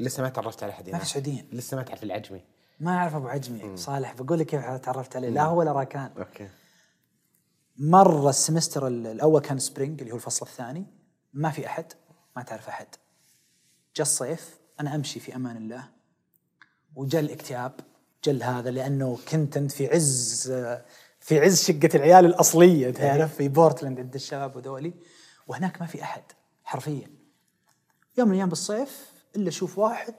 لسه 0.01 0.23
ما 0.23 0.29
تعرفت 0.29 0.63
على 0.63 0.73
أحد 0.73 0.91
ما 0.91 0.99
في. 0.99 1.07
سعوديين. 1.07 1.49
لسه 1.53 1.77
ما 1.77 1.83
تعرف 1.83 2.03
العجمي. 2.03 2.45
ما 2.81 2.97
أعرف 2.97 3.15
أبو 3.15 3.29
عجمي. 3.29 3.77
صالح 3.77 4.13
بقول 4.13 4.39
لك 4.39 4.47
كيف 4.47 4.65
تعرفت 4.65 5.17
عليه. 5.17 5.29
لا 5.29 5.43
هو 5.43 5.59
ولا 5.59 5.73
راكان. 5.73 6.13
أوكي. 6.19 6.49
مر 7.77 8.29
ال 8.29 8.35
semester 8.35 8.87
ال- 8.87 9.07
الأول 9.07 9.41
كان 9.41 9.59
spring 9.59 10.01
اللي 10.01 10.13
هو 10.13 10.17
الفصل 10.17 10.47
الثاني. 10.47 10.87
ما 11.33 11.51
في 11.51 11.67
أحد 11.67 11.93
ما 12.37 12.43
تعرف 12.43 12.69
أحد. 12.69 12.87
جاء 13.97 14.07
الصيف 14.07 14.59
أنا 14.81 14.95
أمشي 14.95 15.21
في 15.21 15.37
أمان 15.37 15.57
الله. 15.57 15.89
وجاء 16.95 17.21
الاكتئاب 17.21 17.81
جل 18.25 18.43
هذا 18.43 18.71
لأنه 18.71 19.19
كنت 19.29 19.57
أنت 19.57 19.73
في 19.73 19.87
عز 19.89 20.53
في 21.21 21.41
عز 21.41 21.63
شقة 21.65 21.89
العيال 21.95 22.25
الأصلية 22.25 22.91
تعرف 22.91 23.35
في 23.37 23.49
بورتلاند 23.49 24.01
عند 24.01 24.15
الشباب 24.15 24.57
وذولي. 24.57 24.95
وهناك 25.47 25.81
ما 25.81 25.87
في 25.87 26.03
أحد 26.03 26.23
حرفيا. 26.65 27.11
يوم 28.19 28.29
من 28.29 28.35
الأيام 28.35 28.49
بالصيف 28.49 29.13
إلا 29.37 29.49
أشوف 29.49 29.79
واحد 29.79 30.15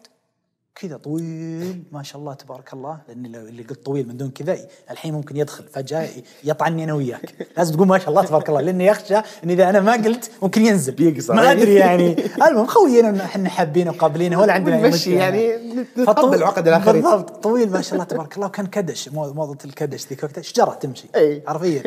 كذا 0.82 0.98
طويل 0.98 1.84
ما 1.92 2.04
شاء 2.04 2.22
الله 2.22 2.34
تبارك 2.34 2.74
الله 2.74 3.00
لأن 3.08 3.26
لو- 3.32 3.40
اللي 3.48 3.64
قلت 3.64 3.86
طويل 3.86 4.08
من 4.08 4.18
دون 4.18 4.30
كذا 4.32 4.58
الحين 4.92 5.14
ممكن 5.14 5.38
يدخل 5.38 5.64
فجأة 5.64 6.08
يطعني 6.44 6.84
أنا 6.84 6.94
وياك. 6.94 7.48
لازم 7.58 7.76
تقول 7.76 7.88
ما 7.88 7.98
شاء 8.00 8.10
الله 8.10 8.24
تبارك 8.26 8.50
الله 8.50 8.62
لأني 8.62 8.86
يخشى 8.86 9.16
ان 9.18 9.50
إذا 9.50 9.70
أنا 9.70 9.80
ما 9.80 9.92
قلت 9.94 10.32
ممكن 10.42 10.66
ينزل. 10.66 10.94
بيقصر. 10.94 11.34
ما 11.34 11.52
أدري 11.52 11.74
يعني. 11.76 12.26
المهم 12.48 12.66
خوينا 12.66 13.26
إحنا 13.26 13.50
حابينه 13.50 13.92
وقابلينه 13.92 14.40
ولا 14.42 14.54
عندنا 14.54 14.76
أي 14.76 14.82
ونمشي 14.84 14.98
مشكلة. 15.10 15.16
يعني 15.24 15.56
نتقبل 15.98 16.40
فطو- 16.40 16.44
عقد 16.44 16.68
الآخرين. 16.68 17.02
بالضبط. 17.02 17.44
طويل 17.44 17.72
ما 17.72 17.82
شاء 17.82 17.94
الله 17.94 18.04
تبارك 18.06 18.36
الله 18.36 18.48
وكان 18.48 18.66
كدش 18.66 19.10
مو- 19.10 19.34
موضة 19.34 19.58
الكدش 19.66 20.08
ذيك 20.08 20.24
وقتها 20.24 20.42
شجره 20.42 20.74
تمشي. 20.74 21.08
حرفيا 21.48 21.84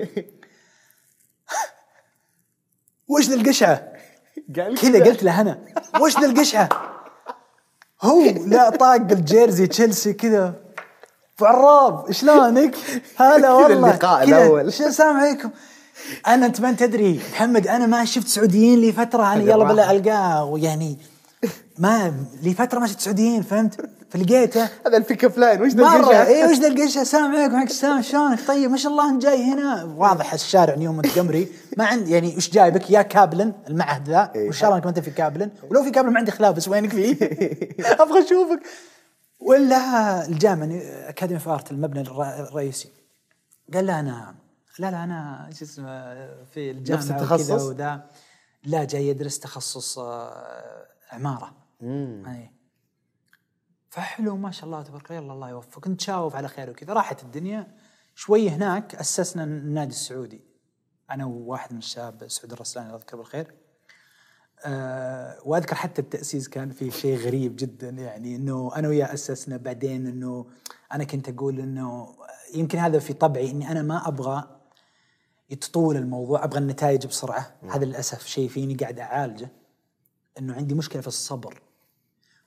وش 3.09 3.29
ذا 3.29 3.35
القشعة؟ 3.35 3.93
كذا 4.55 5.05
قلت 5.05 5.23
له 5.23 5.41
أنا. 5.41 5.59
وش 6.01 6.19
ذا 6.21 6.27
القشعة؟ 6.27 6.69
هو 8.03 8.23
لا 8.47 8.71
طاق 8.71 8.95
الجيرزي 8.95 9.67
تشيلسي 9.67 10.13
كذا 10.13 10.55
عراب 11.43 12.13
شلونك؟ 12.13 12.75
هلا 13.17 13.53
والله 13.53 13.89
اللقاء 13.91 14.27
كذا، 14.27 14.39
الأول. 14.39 14.73
شو 14.73 14.87
السلام 14.87 15.17
عليكم 15.17 15.51
أنا 16.27 16.47
أنت 16.47 16.61
ما 16.61 16.73
تدري 16.73 17.21
محمد 17.33 17.67
أنا 17.67 17.87
ما 17.87 18.05
شفت 18.05 18.29
سعوديين 18.29 18.79
لي 18.81 18.93
فتره 18.93 19.33
أنا 19.33 19.43
يلا 19.43 19.65
بلا. 19.65 19.91
ألقاه 19.91 20.45
ويعني 20.45 20.99
ما 21.79 22.15
لي 22.43 22.55
فتره 22.55 22.79
ما 22.79 22.87
شفت 22.87 23.01
سعوديين 23.01 23.43
فهمت؟ 23.43 23.91
فلقيته. 24.11 24.65
هذا 24.87 24.97
ال 24.97 25.02
pick 25.02 25.25
up 25.25 25.39
line. 25.39 25.63
وش 25.63 25.73
ذا 25.73 25.83
القشعة؟ 25.97 26.27
اي 26.27 26.45
وش 26.53 26.57
ذا 26.59 26.69
القشة؟ 26.69 27.01
السلام 27.01 27.25
عليكم 27.37 27.55
وعليكم 27.55 27.71
السلام 27.73 28.03
شلونك؟ 28.03 28.47
طيب 28.49 28.71
ما 28.71 28.77
شاء 28.77 28.93
الله 28.93 29.11
انت 29.11 29.23
جاي 29.23 29.43
هنا. 29.45 29.85
واضح 29.85 30.33
الشارع 30.33 30.75
نيو 30.75 30.95
مونتجمري 30.95 31.49
ما 31.77 31.85
عندي 31.87 32.11
يعني 32.13 32.37
وش 32.37 32.51
جايبك 32.51 32.91
يا 32.91 33.03
كابلن 33.03 33.53
المعهد 33.69 34.09
ذا. 34.09 34.33
إيه. 34.35 34.49
وش 34.49 34.65
إنك 34.65 34.83
ما 34.85 34.89
أنت 34.89 34.99
في 34.99 35.11
كابلن. 35.11 35.51
ولو 35.71 35.83
في 35.85 35.91
كابلن 35.91 36.13
ما 36.13 36.19
عندي 36.19 36.31
خلاف 36.31 36.57
بس 36.57 36.69
وينك 36.69 36.91
فيه؟ 36.91 37.17
أبغى 38.03 38.25
أشوفك. 38.27 38.61
ولا 39.41 40.27
الجامعة 40.27 40.69
اكاديمي 41.09 41.41
في 41.41 41.51
ارت 41.51 41.71
المبنى 41.71 42.01
الر- 42.01 42.23
الرئيسي. 42.49 42.89
قال 43.75 43.87
لا 43.87 44.01
أنا 44.01 44.35
لا 44.79 44.91
لا 44.91 45.05
أنا 45.05 45.51
شو 45.59 45.65
اسمه 45.65 46.15
في 46.55 46.71
الجامعة 46.71 47.01
نفس 47.03 47.11
التخصص؟ 47.11 47.51
وذا. 47.63 48.01
لا 48.65 48.85
جاي 48.85 49.09
يدرس 49.09 49.39
تخصص 49.39 49.99
آه، 49.99 50.87
عمارة. 51.13 51.53
أي. 51.83 52.51
فحلو 53.91 54.37
ما 54.37 54.51
شاء 54.51 54.65
الله 54.65 54.83
تبارك 54.83 55.13
الله. 55.13 55.35
الله 55.35 55.51
يوفقك. 55.51 55.89
نتشاوف 55.89 56.37
على 56.37 56.49
خير 56.49 56.71
وكذا. 56.71 56.93
راحت 56.93 57.23
الدنيا. 57.23 57.77
شوي 58.15 58.51
هناك 58.51 58.95
أسسنا 58.95 59.45
النادي 59.45 59.91
السعودي. 59.91 60.45
أنا 61.11 61.25
وواحد 61.25 61.73
من 61.73 61.79
الشباب 61.79 62.29
سعود 62.29 62.53
الرسلاني 62.53 62.89
الله 62.89 62.99
يذكره 62.99 63.17
بالخير. 63.17 63.55
أه 64.65 65.39
وأذكر 65.45 65.75
حتى 65.75 66.03
التأسيس 66.03 66.49
كان 66.49 66.71
فيه 66.71 66.91
شيء 66.91 67.17
غريب 67.17 67.57
جدا 67.57 67.89
يعني 67.89 68.37
إنه 68.37 68.73
أنا 68.77 68.89
وياه 68.89 69.15
أسسنا. 69.15 69.57
بعدين 69.57 70.07
إنه 70.07 70.47
أنا 70.93 71.05
كنت 71.05 71.29
أقول 71.29 71.61
إنه 71.61 72.17
يمكن 72.55 72.79
هذا 72.79 72.99
في 72.99 73.13
طبعي 73.13 73.51
إني 73.51 73.71
أنا 73.71 73.83
ما 73.83 74.09
أبغى 74.09 74.61
يتطول 75.51 75.97
الموضوع 75.97 76.45
أبغى 76.45 76.59
النتائج 76.59 77.07
بسرعة. 77.07 77.57
هذا 77.71 77.85
للأسف 77.85 78.27
شيء 78.27 78.49
فيني 78.49 78.75
قاعد 78.75 78.99
أعالجه. 78.99 79.49
إنه 80.39 80.55
عندي 80.55 80.75
مشكلة 80.75 81.03
في 81.03 81.09
الصبر. 81.09 81.63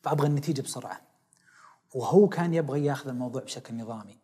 فأبغى 0.03 0.27
النتيجة 0.27 0.61
بسرعة. 0.61 1.01
وهو 1.95 2.29
كان 2.29 2.53
يبغى 2.53 2.85
ياخذ 2.85 3.09
الموضوع 3.09 3.43
بشكل 3.43 3.75
نظامي. 3.77 4.17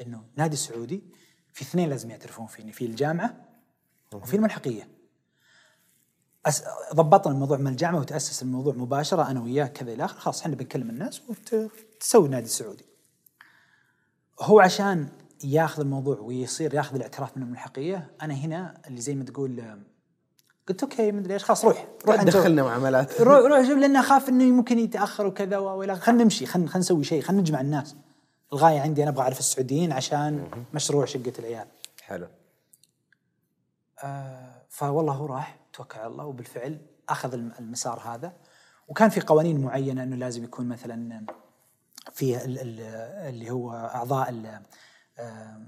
إنه 0.00 0.24
نادي 0.36 0.56
سعودي 0.56 1.04
في 1.52 1.62
اثنين 1.62 1.88
لازم 1.88 2.10
يعترفون 2.10 2.46
فيني 2.46 2.72
في 2.72 2.86
الجامعة 2.86 3.44
وفي 4.14 4.36
الملحقية. 4.36 4.88
أس... 6.46 6.64
ضبطنا 6.94 7.32
الموضوع 7.32 7.58
من 7.58 7.66
الجامعة 7.66 8.00
وتأسس 8.00 8.42
الموضوع 8.42 8.74
مباشرة 8.74 9.30
أنا 9.30 9.40
وياه 9.40 9.66
كذا 9.66 9.92
إلى 9.92 10.04
آخره 10.04 10.18
خلاص 10.18 10.40
إحنا 10.40 10.54
بنكلم 10.54 10.90
الناس 10.90 11.22
وتسوي 11.28 12.28
نادي 12.28 12.48
سعودي. 12.48 12.84
هو 14.40 14.60
عشان 14.60 15.08
ياخذ 15.44 15.80
الموضوع 15.80 16.18
ويصير 16.18 16.74
ياخذ 16.74 16.94
الاعتراف 16.94 17.36
من 17.36 17.42
الملحقية 17.42 18.10
أنا 18.22 18.34
هنا 18.34 18.82
اللي 18.86 19.00
زي 19.00 19.14
ما 19.14 19.24
تقول 19.24 19.78
قلت 20.68 20.82
أوكي 20.82 21.12
مدري 21.12 21.34
إيش. 21.34 21.44
خلاص 21.44 21.64
روح 21.64 21.88
روح 22.06 22.22
دخلنا 22.22 22.62
معاملات 22.62 23.20
روح 23.20 23.38
روح 23.38 23.66
شوف 23.68 23.78
لأن 23.78 23.96
أخاف 23.96 24.28
إنه 24.28 24.44
ممكن 24.44 24.78
يتأخر 24.78 25.26
وكذا 25.26 25.58
وإلى 25.58 25.96
خلينا 25.96 26.22
نمشي 26.24 26.46
خلينا 26.46 26.68
خلينا 26.68 26.78
نسوي 26.78 27.04
شيء 27.04 27.22
خلينا 27.22 27.40
نجمع 27.42 27.60
الناس. 27.60 27.96
الغاية 28.52 28.80
عندي 28.80 29.02
أنا 29.02 29.10
أبغى 29.10 29.22
أعرف 29.22 29.38
السعوديين 29.38 29.92
عشان 29.92 30.48
مشروع 30.74 31.04
شقة 31.04 31.32
العيال. 31.38 31.66
حلو. 32.02 32.26
آه 34.04 34.62
فوالله 34.68 35.12
هو 35.12 35.26
راح 35.26 35.56
توكل 35.72 35.98
على 35.98 36.06
الله 36.08 36.24
وبالفعل 36.24 36.78
أخذ 37.08 37.32
الم- 37.34 37.52
المسار 37.58 38.00
هذا. 38.00 38.32
وكان 38.88 39.08
في 39.08 39.20
قوانين 39.20 39.60
معينة 39.60 40.02
إنه 40.02 40.16
لازم 40.16 40.44
يكون 40.44 40.68
مثلا 40.68 41.26
في 42.12 42.44
ال- 42.44 42.58
ال- 42.58 42.80
اللي 43.28 43.50
هو 43.50 43.72
أعضاء 43.72 44.60
آه، 45.18 45.60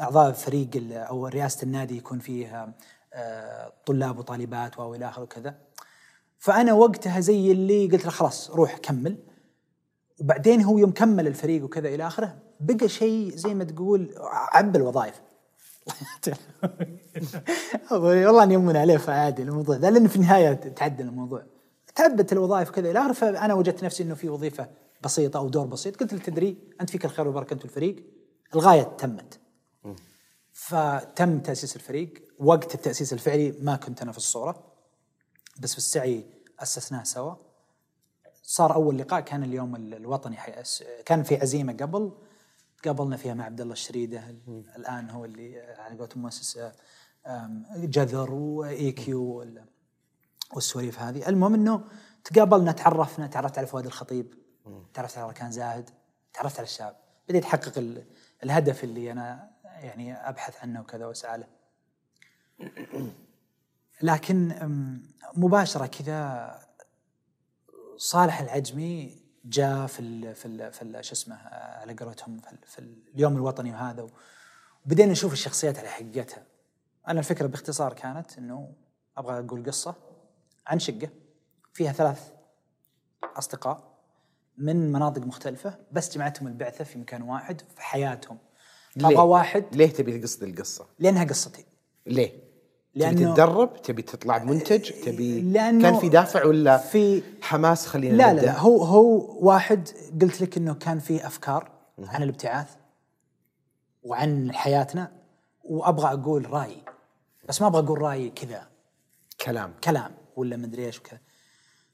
أعضاء 0.00 0.32
فريق 0.32 0.70
أو 0.92 1.26
رئاسة 1.26 1.62
النادي 1.62 1.96
يكون 1.96 2.18
فيه 2.18 2.62
آه، 2.62 2.72
طلاب 3.86 4.18
وطالبات 4.18 4.78
والى 4.78 5.08
آخره 5.08 5.22
وكذا. 5.22 5.54
فأنا 6.38 6.72
وقتها 6.72 7.20
زي 7.20 7.52
اللي 7.52 7.86
قلت 7.86 8.04
له 8.04 8.10
خلاص 8.10 8.50
روح 8.50 8.78
كمل. 8.78 9.18
وبعدين 10.20 10.62
هو 10.62 10.78
يوم 10.78 10.90
كمل 10.90 11.26
الفريق 11.26 11.64
وكذا 11.64 11.88
إلى 11.88 12.06
آخره 12.06 12.38
بقى 12.60 12.88
شيء 12.88 13.36
زي 13.36 13.54
ما 13.54 13.64
تقول 13.64 14.14
عب 14.32 14.76
الوظائف. 14.76 15.20
والله 17.92 18.42
أني 18.42 18.54
يمن 18.54 18.76
عليه 18.76 18.96
فعادي 18.96 19.42
الموضوع 19.42 19.76
ده 19.76 19.90
لأن 19.90 20.08
في 20.08 20.16
النهاية 20.16 20.52
تعدل 20.52 21.04
الموضوع. 21.04 21.42
تعبت 21.94 22.32
الوظائف 22.32 22.70
كذا 22.70 22.90
إلى 22.90 22.98
آخره 22.98 23.12
فأنا 23.12 23.54
وجدت 23.54 23.84
نفسي 23.84 24.02
إنه 24.02 24.14
في 24.14 24.28
وظيفة 24.28 24.68
بسيطة 25.02 25.38
أو 25.38 25.48
دور 25.48 25.66
بسيط. 25.66 25.96
قلت 25.96 26.12
له 26.12 26.20
تدري 26.20 26.56
أنت 26.80 26.90
فيك 26.90 27.04
الخير 27.04 27.26
والبركه 27.26 27.54
انت 27.54 27.64
الفريق. 27.64 28.04
الغاية 28.54 28.82
تمت. 28.82 29.40
فتم 30.52 31.40
تاسيس 31.40 31.76
الفريق. 31.76 32.23
وقت 32.38 32.74
التأسيس 32.74 33.12
الفعلي 33.12 33.52
ما 33.60 33.76
كنت 33.76 34.02
أنا 34.02 34.12
في 34.12 34.18
الصورة 34.18 34.72
بس 35.60 35.72
في 35.72 35.78
السعي 35.78 36.24
أسسناه 36.60 37.02
سوا. 37.02 37.34
صار 38.42 38.74
أول 38.74 38.98
لقاء 38.98 39.20
كان 39.20 39.42
اليوم 39.42 39.76
ال- 39.76 39.94
الوطني. 39.94 40.38
كان 41.06 41.22
في 41.22 41.36
عزيمة 41.36 41.72
قبل 41.72 42.12
قابلنا 42.84 43.16
فيها 43.16 43.34
مع 43.34 43.44
عبد 43.44 43.60
الله 43.60 43.72
الشريدة 43.72 44.20
الآن 44.76 45.10
هو 45.10 45.24
اللي 45.24 45.60
على 45.60 45.98
قولتهم 45.98 46.22
مؤسس 46.22 46.58
جذر 47.76 48.32
وإي 48.32 48.92
كيو 48.92 49.22
وال- 49.24 49.64
والسواليف 50.54 50.98
هذه. 51.00 51.28
المهم 51.28 51.54
إنه 51.54 51.84
تقابلنا 52.24 52.72
تعرفنا 52.72 53.26
تعرفت 53.26 53.58
على 53.58 53.66
فؤاد 53.66 53.86
الخطيب 53.86 54.34
تعرفت 54.94 55.18
على 55.18 55.28
ركان 55.28 55.52
زاهد 55.52 55.90
تعرفت 56.32 56.58
على 56.58 56.64
الشعب. 56.66 56.96
بديت 57.28 57.44
أحقق 57.44 57.78
ال- 57.78 58.06
الهدف 58.44 58.84
اللي 58.84 59.12
أنا 59.12 59.50
يعني 59.64 60.28
أبحث 60.28 60.56
عنه 60.62 60.80
وكذا 60.80 61.06
وأسعى 61.06 61.38
له. 61.38 61.46
لكن 64.02 64.54
مباشرة 65.36 65.86
كذا 65.86 66.58
صالح 67.96 68.40
العجمي 68.40 69.24
جاء 69.44 69.86
في 69.86 70.00
ال 70.00 70.34
في 70.34 70.46
ال 70.46 70.72
في 70.72 70.82
ال 70.82 71.04
شو 71.04 71.12
اسمه 71.12 71.36
على 71.80 71.94
قولتهم 71.94 72.40
في, 72.40 72.56
في 72.66 72.78
اليوم 73.14 73.36
الوطني 73.36 73.70
وهذا 73.72 74.06
وبدينا 74.86 75.12
نشوف 75.12 75.32
الشخصيات 75.32 75.78
على 75.78 75.88
حقيقتها. 75.88 76.46
أنا 77.08 77.18
الفكرة 77.20 77.46
باختصار 77.46 77.92
كانت 77.92 78.38
إنه 78.38 78.72
أبغى 79.16 79.38
أقول 79.38 79.66
قصة 79.66 79.94
عن 80.66 80.78
شقة 80.78 81.08
فيها 81.72 81.92
ثلاث 81.92 82.32
أصدقاء 83.22 83.94
من 84.58 84.92
مناطق 84.92 85.22
مختلفة 85.22 85.78
بس 85.92 86.14
جمعتهم 86.14 86.48
البعثة 86.48 86.84
في 86.84 86.98
مكان 86.98 87.22
واحد 87.22 87.60
في 87.60 87.82
حياتهم. 87.82 88.38
أبغى 88.96 89.26
واحد 89.26 89.64
ليه 89.72 89.90
تبي 89.90 90.18
تقصد 90.18 90.42
القصة؟ 90.42 90.86
لأنها 90.98 91.24
قصتي. 91.24 91.64
ليه؟ 92.06 92.43
تبي 92.94 93.04
لأنه- 93.04 93.18
تتدرب؟ 93.18 93.82
تبي 93.82 94.02
تطلع 94.02 94.38
بمنتج؟ 94.38 94.90
تبي 94.90 95.40
لأنه 95.40 95.82
كان 95.82 95.98
في 96.00 96.08
دافع 96.08 96.44
ولا 96.46 96.76
في- 96.78 97.22
حماس 97.42 97.86
خلينا 97.86 98.16
لا 98.16 98.34
لا؟ 98.34 98.40
لا 98.40 98.58
هو 98.58 98.84
هو 98.84 99.36
واحد 99.48 99.88
قلت 100.22 100.40
لك 100.40 100.56
إنه 100.56 100.74
كان 100.74 100.98
في 100.98 101.26
أفكار 101.26 101.70
عن 101.98 102.22
الابتعاث 102.22 102.68
وعن 104.02 104.52
حياتنا 104.54 105.12
وأبغى 105.64 106.12
أقول 106.12 106.50
رأيي 106.50 106.82
بس 107.48 107.62
ما 107.62 107.66
أبغى 107.68 107.82
أقول 107.82 108.02
رأيي 108.02 108.30
كذا 108.30 108.66
كلام 109.40 109.72
كلام 109.84 110.10
ولا 110.36 110.56
مدري 110.56 110.86
إيش 110.86 110.98
وكذا. 110.98 111.18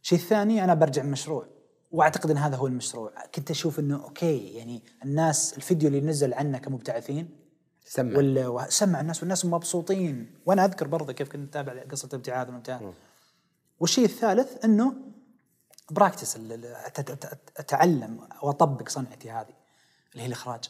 الشيء 0.03 0.19
الثاني 0.19 0.65
أنا 0.65 0.75
برجع 0.75 1.03
مشروع 1.03 1.47
وأعتقد 1.91 2.31
إن 2.31 2.37
هذا 2.37 2.57
هو 2.57 2.67
المشروع، 2.67 3.13
كنت 3.35 3.51
أشوف 3.51 3.79
إنه 3.79 4.05
أوكي 4.05 4.39
يعني 4.55 4.83
الناس 5.05 5.57
الفيديو 5.57 5.89
اللي 5.89 6.01
نزل 6.01 6.35
عنا 6.35 6.59
كمبتعثين 6.59 7.29
سمع. 7.93 8.19
ولا 8.19 8.71
سمع 8.71 9.01
الناس 9.01 9.21
والناس 9.21 9.45
مبسوطين. 9.45 10.35
وأنا 10.47 10.65
أذكر 10.65 10.87
برضه 10.87 11.13
كيف 11.13 11.29
كنت 11.33 11.57
أتابع 11.57 11.83
قصة 11.83 12.09
الابتعاث 12.13 12.49
والابتعاث 12.49 12.83
والشيء 13.81 14.05
الثالث 14.05 14.65
إنه 14.65 14.95
براكتس 15.91 16.37
أتعلم 17.57 18.29
وأطبق 18.43 18.89
صنعتي 18.89 19.31
هذه 19.31 19.55
اللي 20.13 20.23
هي 20.23 20.27
الإخراج. 20.27 20.65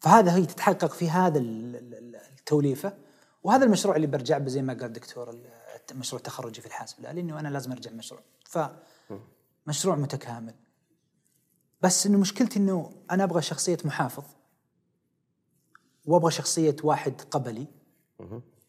فهذا 0.00 0.34
هي 0.34 0.46
تتحقق 0.46 0.92
في 0.92 1.10
هذا 1.10 1.38
ال- 1.38 1.76
ال- 1.76 1.94
ال- 1.94 2.16
التوليفة. 2.38 2.92
وهذا 3.42 3.64
المشروع 3.64 3.96
اللي 3.96 4.06
برجع 4.06 4.38
به 4.38 4.48
زي 4.48 4.62
ما 4.62 4.72
قال 4.72 4.84
الدكتور 4.84 5.30
ال- 5.30 5.50
مشروع 5.92 6.22
تخرجي 6.22 6.60
في 6.60 6.66
الحاسب 6.66 6.98
الآلي 7.00 7.20
إنه 7.20 7.40
أنا 7.40 7.48
لازم 7.48 7.72
أرجع 7.72 7.90
مشروع. 7.90 8.20
فمشروع 9.66 9.96
متكامل. 9.96 10.54
بس 11.82 12.06
إنه 12.06 12.18
مشكلتي 12.18 12.58
إنه 12.58 12.92
أنا 13.10 13.24
أبغى 13.24 13.42
شخصية 13.42 13.78
محافظ. 13.84 14.24
وأبغى 16.08 16.30
شخصية 16.30 16.76
واحد 16.82 17.20
قبلي. 17.30 17.66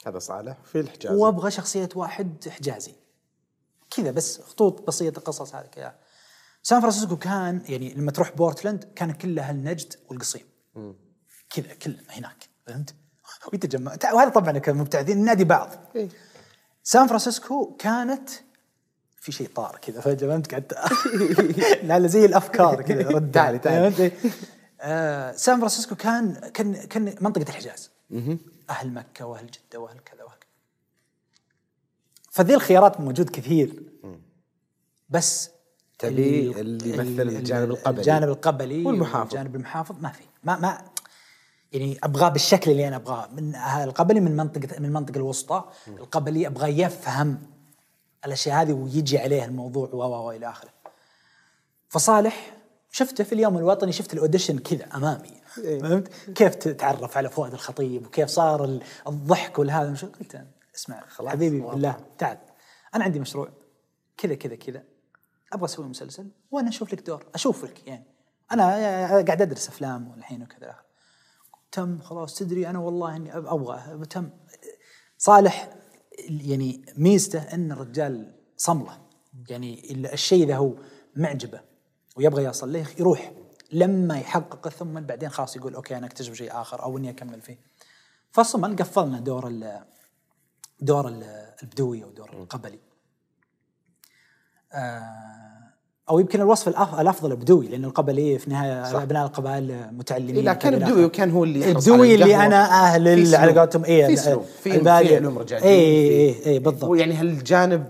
هذا 0.08 0.20
صالح 0.20 0.58
في 0.64 0.80
الحجاز 0.80 1.12
وأبغى 1.18 1.52
شخصية 1.52 1.90
واحد 1.96 2.50
حجازي. 2.50 2.94
كذا 3.90 4.12
بس 4.12 4.42
خطوط 4.42 4.88
بسيطة 4.88 5.22
قصص 5.22 5.56
هذا 5.56 5.68
كذا. 5.68 5.96
سان 6.64 6.80
فرانسيسكو 6.82 7.18
كان 7.18 7.62
يعني 7.70 7.94
لما 7.94 8.12
تروح 8.12 8.32
بورتلاند 8.32 8.84
كان 8.96 9.12
كلها 9.12 9.52
النجد 9.52 9.94
والقصيم. 10.10 10.46
كذا 11.50 11.74
كله 11.74 11.98
هناك. 12.10 12.50
فهمت؟ 12.68 12.96
ويتجمع. 13.54 13.98
وهذا 14.14 14.30
طبعا 14.30 14.58
كمبتعثين 14.58 15.26
نادي 15.26 15.44
بعض. 15.44 15.70
إيه. 15.96 16.10
سان 16.84 17.08
فرانسيسكو 17.08 17.76
كانت 17.76 18.30
في 19.18 19.32
شيء 19.32 19.50
طار 19.56 19.80
كذا 19.82 20.02
فجاه 20.02 20.28
فهمت؟ 20.28 20.52
قعدت. 20.54 20.74
لا 21.84 22.08
زي 22.08 22.26
الأفكار 22.26 22.82
كذا 22.82 23.10
رد 23.10 23.32
تعالي- 23.32 23.60
تعالي. 23.60 24.12
آه 24.82 25.32
سان 25.32 25.58
فرانسيسكو 25.58 25.96
كان 25.96 26.34
كان 26.54 26.76
كان 26.76 27.16
منطقة 27.22 27.50
الحجاز. 27.50 27.92
أهل 28.70 28.94
مكة 28.94 29.26
وأهل 29.26 29.48
جدة 29.52 29.80
وأهل 29.80 30.00
كذا 30.00 30.24
وأهل 30.24 30.38
كذا. 30.40 30.50
فذي 32.32 32.54
الخيارات 32.56 33.00
موجود 33.00 33.30
كثير. 33.30 33.84
بس 35.10 35.50
تبي 36.00 36.12
ال- 36.52 36.60
اللي 36.60 36.62
ال- 36.62 36.88
يمثل 37.00 37.22
ال- 37.22 37.36
الجانب 37.38 37.70
القبلي. 37.72 38.00
الجانب 38.00 38.30
القبلي 38.30 38.86
والمحافظ. 38.86 39.34
والجانب 39.34 39.56
المحافظ. 39.56 39.96
ما 40.02 40.10
في. 40.10 40.24
ما 40.44 40.60
ما 40.60 40.82
يعني 41.72 41.98
ابغاه 42.04 42.30
بالشكل 42.30 42.72
اللي 42.72 42.88
أنا 42.88 42.96
أبغاه. 42.96 43.28
من 43.28 43.56
القبلي 43.56 44.20
من 44.20 44.36
منطقه 44.36 44.80
من 44.80 44.86
المنطقة 44.86 45.18
الوسطى. 45.18 45.64
القبلي 45.88 46.48
ابغاه 46.48 46.68
يفهم 46.68 47.42
الأشياء 48.26 48.62
هذه 48.62 48.74
ويجي 48.74 49.20
عليه 49.20 49.46
الموضوع 49.46 49.90
و 49.90 49.98
و 49.98 50.28
و 50.28 50.32
إلى 50.32 50.50
آخره. 50.50 50.70
فصالح 51.90 52.58
شفته 52.92 53.24
في 53.24 53.34
اليوم 53.34 53.58
الوطني 53.58 53.92
شفت 53.92 54.14
الأوديشن 54.14 54.60
كذا 54.60 54.86
أمامي. 54.96 55.32
فهمت؟ 55.82 56.08
كيف 56.36 56.56
تتعرف 56.56 57.18
على 57.18 57.30
فؤاد 57.30 57.54
الخطيب؟ 57.54 58.06
وكيف 58.06 58.30
صار 58.30 58.66
ال- 58.66 58.84
الضحك 59.08 59.60
والهذا؟ 59.60 59.92
مش 59.92 60.06
قلت؟ 60.06 60.46
اسمع 60.76 61.06
خلاص، 61.08 61.32
حبيبي. 61.32 61.60
بالله 61.62 61.98
تعال. 62.18 62.38
أنا 62.96 63.04
عندي 63.04 63.20
مشروع. 63.20 63.50
كذا 64.18 64.36
كذا 64.36 64.56
كذا. 64.56 64.84
أبغى 65.54 65.66
أسوي 65.66 65.86
مسلسل 65.86 66.32
وأنا 66.52 66.70
أشوف 66.70 66.94
لك 66.94 67.02
دور. 67.08 67.26
أشوف 67.36 67.64
لك 67.66 67.88
يعني. 67.88 68.06
أنا 68.52 68.64
قاعد 69.08 69.42
أدرس 69.42 69.68
أفلام 69.68 70.12
والحين 70.12 70.42
وكذا. 70.44 70.76
تم 71.72 72.00
خلاص 72.00 72.36
تدري 72.36 72.70
أنا 72.70 72.80
والله 72.80 73.16
إني 73.16 73.38
أبغى. 73.38 74.06
تم. 74.10 74.30
صالح 75.18 75.70
يعني 76.30 76.86
ميزته 76.98 77.40
إن 77.40 77.72
الرجال 77.72 78.36
صملة. 78.58 78.98
يعني 79.50 79.92
ال- 79.92 80.08
الشيء 80.14 80.44
إذا 80.44 80.56
هو 80.56 80.74
معجبة. 81.16 81.69
ويبغى 82.20 82.44
يصل 82.44 82.74
له 82.74 82.86
يروح 83.00 83.32
لما 83.72 84.18
يحققه 84.20 84.70
ثم 84.70 85.00
بعدين 85.00 85.30
خلاص 85.30 85.56
يقول 85.56 85.76
أوكي 85.76 85.98
أنا 85.98 86.06
أكتشف 86.08 86.34
شيء 86.34 86.62
آخر 86.62 86.84
أو 86.84 86.98
إني 86.98 87.10
أكمل 87.10 87.42
فيه 87.42 87.58
فصمل 88.32 88.76
قفلنا 88.76 89.20
دور 89.20 89.48
ال 89.48 89.80
دور 90.82 91.08
ال- 91.08 91.54
البدوي 91.64 92.04
أو 92.04 92.10
دور 92.10 92.30
القبلي 92.34 92.80
آه، 94.74 95.04
أو 96.10 96.20
يمكن 96.20 96.42
الوصف 96.42 96.68
الأفضل 97.00 97.36
بدوي 97.36 97.68
لأن 97.68 97.86
القبلي 97.86 98.40
في 98.40 98.48
النهايه 98.48 98.94
صح. 98.94 99.02
ابناء 99.02 99.26
القبائل 99.26 99.90
متعلمين 99.94 100.36
إيه 100.36 100.42
لا 100.44 100.54
كان 100.54 100.80
بدوي. 100.80 101.06
وكان 101.06 101.32
هو 101.32 101.44
اللي 101.44 101.72
البدوي 101.72 102.16
اللي. 102.16 102.36
أنا 102.46 102.64
أهل 102.66 103.36
على. 103.36 103.60
قولتهم 103.60 103.86
إيه 103.86 104.08
في 104.16 104.30
علوم 104.30 104.46
اي 104.64 104.80
في- 105.64 105.70
اي 106.46 106.46
اي 106.54 106.60
بالضبط 106.60 106.84
ويعني 106.90 107.14
هالجانب 107.14 107.86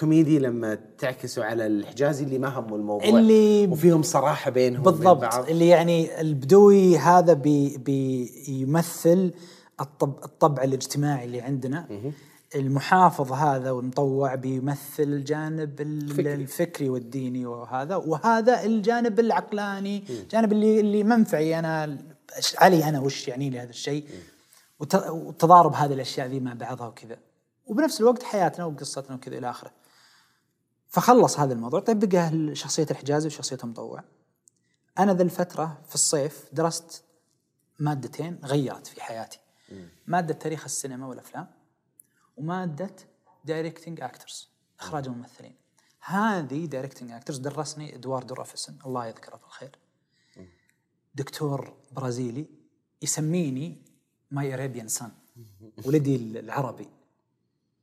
كوميدي 0.00 0.38
لما 0.38 0.78
تعكسوا 0.98 1.44
على 1.44 1.66
الحجازي 1.66 2.24
اللي 2.24 2.38
ما 2.38 2.48
هموا 2.48 2.76
الموضوع 2.78 3.08
اللي- 3.08 3.66
وفيهم 3.66 4.02
صراحة 4.02 4.50
بينهم 4.50 4.82
بالضبط 4.82 5.20
بعض. 5.22 5.48
اللي 5.48 5.68
يعني 5.68 6.20
البدوي 6.20 6.98
هذا 6.98 7.32
بي 7.32 7.76
بيمثل 7.78 9.32
الطب 9.80 10.24
الطبع 10.24 10.62
الاجتماعي 10.64 11.24
اللي 11.24 11.40
عندنا. 11.40 11.88
المحافظ 12.54 13.32
هذا 13.32 13.70
والمطوع 13.70 14.34
بيمثل 14.34 15.02
الجانب 15.02 15.80
ال- 15.80 16.02
الفكري. 16.02 16.34
الفكري 16.34 16.88
والديني 16.88 17.46
وهذا. 17.46 17.96
وهذا 17.96 18.64
الجانب 18.64 19.20
العقلاني 19.20 20.04
الجانب 20.10 20.52
اللي 20.52 20.80
اللي 20.80 21.04
منفعي 21.04 21.58
أنا 21.58 21.98
علي 22.58 22.84
أنا 22.88 23.00
وش 23.00 23.28
يعني 23.28 23.50
لي 23.50 23.58
هذا 23.60 23.70
الشيء 23.70 24.04
وت- 24.80 24.94
وتضارب 25.10 25.74
هذه 25.74 25.92
الأشياء 25.92 26.26
ذي 26.26 26.40
مع 26.40 26.52
بعضها 26.54 26.86
وكذا. 26.88 27.16
وبنفس 27.66 28.00
الوقت 28.00 28.22
حياتنا 28.22 28.64
وقصتنا 28.64 29.16
وكذا 29.16 29.38
إلى 29.38 29.50
آخره. 29.50 29.70
فخلص 30.88 31.40
هذا 31.40 31.52
الموضوع. 31.52 31.80
طيب 31.80 31.98
بقى 31.98 32.54
شخصية 32.54 32.86
الحجازي 32.90 33.26
وشخصية 33.26 33.58
المطوع؟ 33.64 34.04
أنا 34.98 35.14
ذا 35.14 35.22
الفترة 35.22 35.82
في 35.88 35.94
الصيف 35.94 36.48
درست 36.52 37.04
مادتين 37.78 38.40
غيرت 38.44 38.86
في 38.86 39.02
حياتي. 39.02 39.38
مادة 40.06 40.34
تاريخ 40.34 40.64
السينما 40.64 41.06
والأفلام 41.06 41.46
ومادة 42.36 42.96
directing 43.44 44.00
actors 44.00 44.48
إخراج 44.80 45.06
الممثلين. 45.06 45.54
هذه 46.00 46.66
directing 46.66 47.10
actors 47.10 47.38
درسني 47.38 47.94
إدواردو 47.94 48.34
رافسن 48.34 48.78
الله 48.86 49.06
يذكره 49.06 49.36
بالخير. 49.36 49.78
دكتور 51.14 51.76
برازيلي 51.92 52.46
يسميني 53.02 53.84
my 54.30 54.54
Arabian 54.54 54.88
son 54.88 55.12
ولدي 55.84 56.16
العربي. 56.16 56.88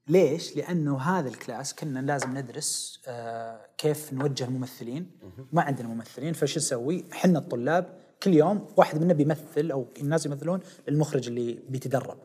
ليش؟ 0.08 0.58
لأنه 0.58 0.98
هذا 1.00 1.30
ال 1.30 1.37
class 1.37 1.74
كنا 1.74 2.00
لازم 2.00 2.38
ندرس 2.38 3.00
آه 3.08 3.66
كيف 3.78 4.14
نوجه 4.14 4.44
الممثلين. 4.44 5.12
ما 5.52 5.62
عندنا 5.62 5.88
ممثلين 5.88 6.34
فشو 6.34 6.60
نسوي؟ 6.60 7.06
إحنا 7.12 7.40
الطلاب 7.40 8.00
كل 8.24 8.34
يوم 8.34 8.68
واحد 8.78 9.02
منا 9.02 9.14
بيمثل 9.14 9.72
أو 9.72 9.88
الناس 10.02 10.26
يمثلون 10.26 10.60
للمخرج 10.88 11.28
اللي 11.28 11.60
بيتدرب. 11.70 12.18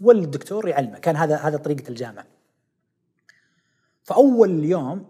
والدكتور 0.00 0.68
يعلمه. 0.68 0.98
كان 0.98 1.16
هذا 1.16 1.36
هذا 1.36 1.56
طريقة 1.56 1.88
الجامعة. 1.88 2.26
فأول 4.02 4.64
يوم 4.64 5.06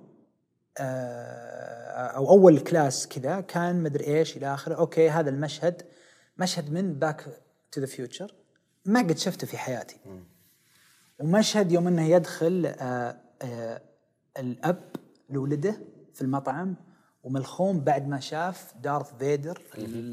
آه، 0.79 2.07
أو 2.07 2.31
أول 2.31 2.59
class 2.59 3.09
كذا 3.09 3.41
كان 3.41 3.83
مدري 3.83 4.05
إيش 4.05 4.37
إلى 4.37 4.55
آخره. 4.55 4.75
okay 4.75 5.11
هذا 5.11 5.31
المشهد 5.31 5.83
مشهد 6.39 6.73
من 6.73 6.95
Back 6.95 7.25
to 7.73 7.81
the 7.81 7.87
Future 7.87 8.35
ما 8.85 9.01
قد 9.01 9.19
شفته 9.19 9.47
في 9.47 9.59
حياتي. 9.59 9.97
ومشهد 11.19 11.73
يوم 11.73 11.87
إنه 11.87 12.03
يدخل 12.03 12.67
آه 12.67 13.17
آه 13.43 13.83
الأب 14.39 14.97
لولده 15.31 15.79
في 16.15 16.23
المطعم 16.23 16.77
وملخوم 17.25 17.81
بعد 17.81 18.09
ما 18.09 18.21
شاف 18.21 18.75
Darth 18.83 19.17
Vader 19.19 19.63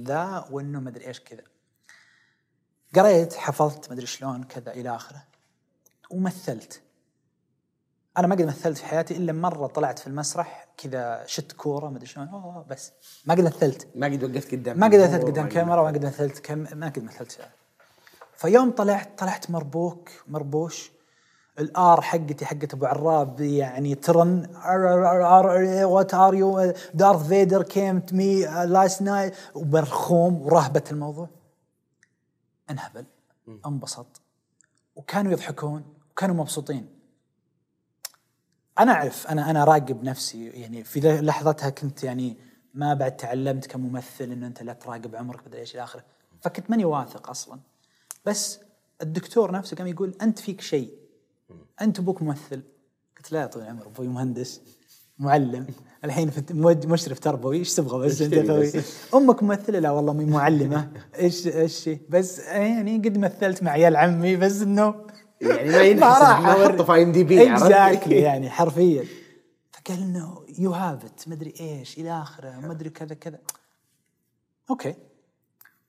ذا 0.08 0.46
وإنه 0.52 0.80
مدري 0.80 1.08
إيش 1.08 1.20
كذا. 1.20 1.44
قريت 2.96 3.34
حفظت 3.34 3.92
مدري 3.92 4.06
شلون 4.06 4.44
كذا 4.44 4.72
إلى 4.72 4.96
آخره 4.96 5.24
ومثلت. 6.12 6.82
أنا 8.18 8.28
ما 8.28 8.36
قد 8.36 8.42
مثلت 8.42 8.78
في 8.78 8.86
حياتي 8.86 9.18
إلا 9.18 9.34
مرة 9.34 9.68
طلعت 9.68 10.00
في 10.00 10.08
المسرح 10.08 10.68
كذا 10.78 11.24
شت 11.26 11.52
كورة 11.52 11.90
ما 11.90 11.98
أدري 11.98 12.08
شلون 12.08 12.66
بس. 12.70 12.92
ما 13.26 13.34
قد 13.34 13.42
مثلت. 13.42 13.88
ما 13.96 14.08
قد 14.08 14.24
وقفت 14.24 14.52
قدام 14.52 14.80
ما 14.80 14.88
قد 14.88 14.96
مثلت 14.96 15.24
قدام 15.24 15.50
كاميرا 15.50 15.82
ما 15.84 15.88
قد 15.88 16.06
مثلت 16.06 16.40
كم 16.40 16.58
ما 16.74 16.90
قد 16.90 17.04
مثلت 17.04 17.40
فيوم 18.38 18.72
طلعت 18.72 19.20
طلعت 19.20 19.52
مربوك 19.52 20.10
مربوش. 20.28 20.95
ال 21.60 21.81
R 21.81 22.02
حقتي 22.02 22.46
حقت 22.46 22.74
أبو 22.74 22.86
عراب 22.86 23.42
يعني 23.42 23.96
ترن. 23.96 24.56
what 25.84 26.14
are 26.14 26.34
you 26.34 26.74
Darth 26.94 27.28
Vader 27.28 27.64
came 27.64 28.00
to 28.00 28.16
me 28.16 28.46
last 28.46 29.02
night 29.02 29.34
ومرخوم 29.56 30.42
ورهبة 30.42 30.84
الموضوع. 30.92 31.30
انهبل. 32.70 33.06
انبسط. 33.66 34.22
وكانوا 34.96 35.32
يضحكون 35.32 35.84
وكانوا 36.12 36.36
مبسوطين. 36.36 36.90
أنا 38.80 38.92
أعرف 38.92 39.28
أنا 39.28 39.50
أنا 39.50 39.64
راقب 39.64 40.04
نفسي. 40.04 40.48
يعني 40.48 40.84
في 40.84 41.00
لحظتها 41.00 41.70
كنت 41.70 42.04
يعني 42.04 42.38
ما 42.74 42.94
بعد 42.94 43.18
تعلمت 43.18 43.66
كممثل 43.66 44.24
إنه 44.24 44.48
أنت 44.48 44.64
لا 44.64 44.74
تراقب 44.74 45.16
عمرك 45.16 45.48
بدل 45.48 45.58
إيش 45.58 45.76
إلى 45.76 45.84
آخره. 45.84 46.04
فكنت 46.42 46.70
ماني 46.70 46.86
واثق 46.86 47.30
أصلا. 47.30 47.60
بس 48.26 48.60
الدكتور 49.02 49.52
نفسه 49.52 49.78
قام 49.78 49.88
يقول 49.88 50.16
أنت 50.22 50.40
فيك 50.40 50.62
شيء. 50.62 51.05
أنت 51.82 52.00
أبوك 52.00 52.22
ممثل؟ 52.22 52.62
قلت 53.18 53.32
لا 53.32 53.42
يا 53.42 53.46
طويل 53.46 53.66
العمر 53.66 53.86
أبوي 53.86 54.08
مهندس 54.08 54.62
معلم. 55.20 55.68
الحين 56.04 56.30
في 56.30 56.44
مشرف 56.88 57.20
تربوي 57.20 57.58
إيش 57.58 57.74
تبغى 57.74 58.06
بس؟ 58.06 58.22
أنت 58.22 58.34
تسوي 58.36 58.84
أمك 59.14 59.44
ممثلة؟ 59.44 59.80
لا 59.80 59.92
والله 59.92 60.14
مي 60.14 60.26
معلمة. 60.26 60.92
إيش 61.20 61.48
إيش؟ 61.48 61.90
بس 62.10 62.40
يعني 62.40 62.98
قد 62.98 63.18
مثلت 63.18 63.64
مع 63.64 63.72
عيال 63.72 63.96
عمي 63.96 64.36
بس 64.36 64.62
إنه 64.62 64.96
يعني 65.42 65.70
ما 65.70 65.82
ينحسب 65.82 66.44
ما 66.44 66.84
في 66.84 67.04
IMDb 67.04 67.54
exactly 67.54 68.22
يعني 68.22 68.50
حرفيا. 68.50 69.06
فقال 69.72 70.02
إنه 70.02 70.46
you 70.60 70.72
have 70.72 71.06
it 71.06 71.28
مدري 71.28 71.54
إيش 71.60 71.98
إلى 71.98 72.22
آخره 72.22 72.60
مدري 72.60 72.90
كذا 72.90 73.16
كذا. 73.16 73.40
okay. 74.70 74.96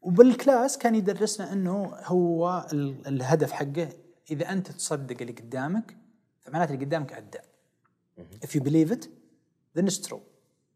وبال 0.03 0.31
class 0.31 0.79
كان 0.79 0.95
يدرسنا 0.95 1.53
إنه 1.53 1.93
هو 2.05 2.67
الهدف 3.07 3.53
حقه 3.53 3.89
إذا 4.31 4.53
أنت 4.53 4.71
تصدق 4.71 5.17
اللي 5.21 5.33
قدامك 5.33 5.97
فمعناته 6.43 6.75
اللي 6.75 6.85
قدامك 6.85 7.13
ابدع 7.13 7.41
if 8.45 8.49
you 8.49 8.61
believe 8.61 8.91
it 8.91 9.09
then 9.77 9.87
it's 9.87 10.09
true. 10.09 10.21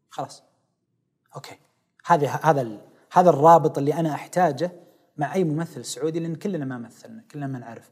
خلاص. 0.09 0.43
okay. 1.35 1.59
هذا 2.05 2.27
هذا 2.27 2.81
هذا 3.11 3.29
الرابط 3.29 3.77
اللي 3.77 3.93
أنا 3.93 4.13
أحتاجه 4.13 4.71
مع 5.17 5.33
أي 5.33 5.43
ممثل 5.43 5.85
سعودي 5.85 6.19
لأن 6.19 6.35
كلنا 6.35 6.65
ما 6.65 6.77
مثلنا 6.77 7.23
كلنا 7.31 7.47
ما 7.47 7.59
نعرف. 7.59 7.91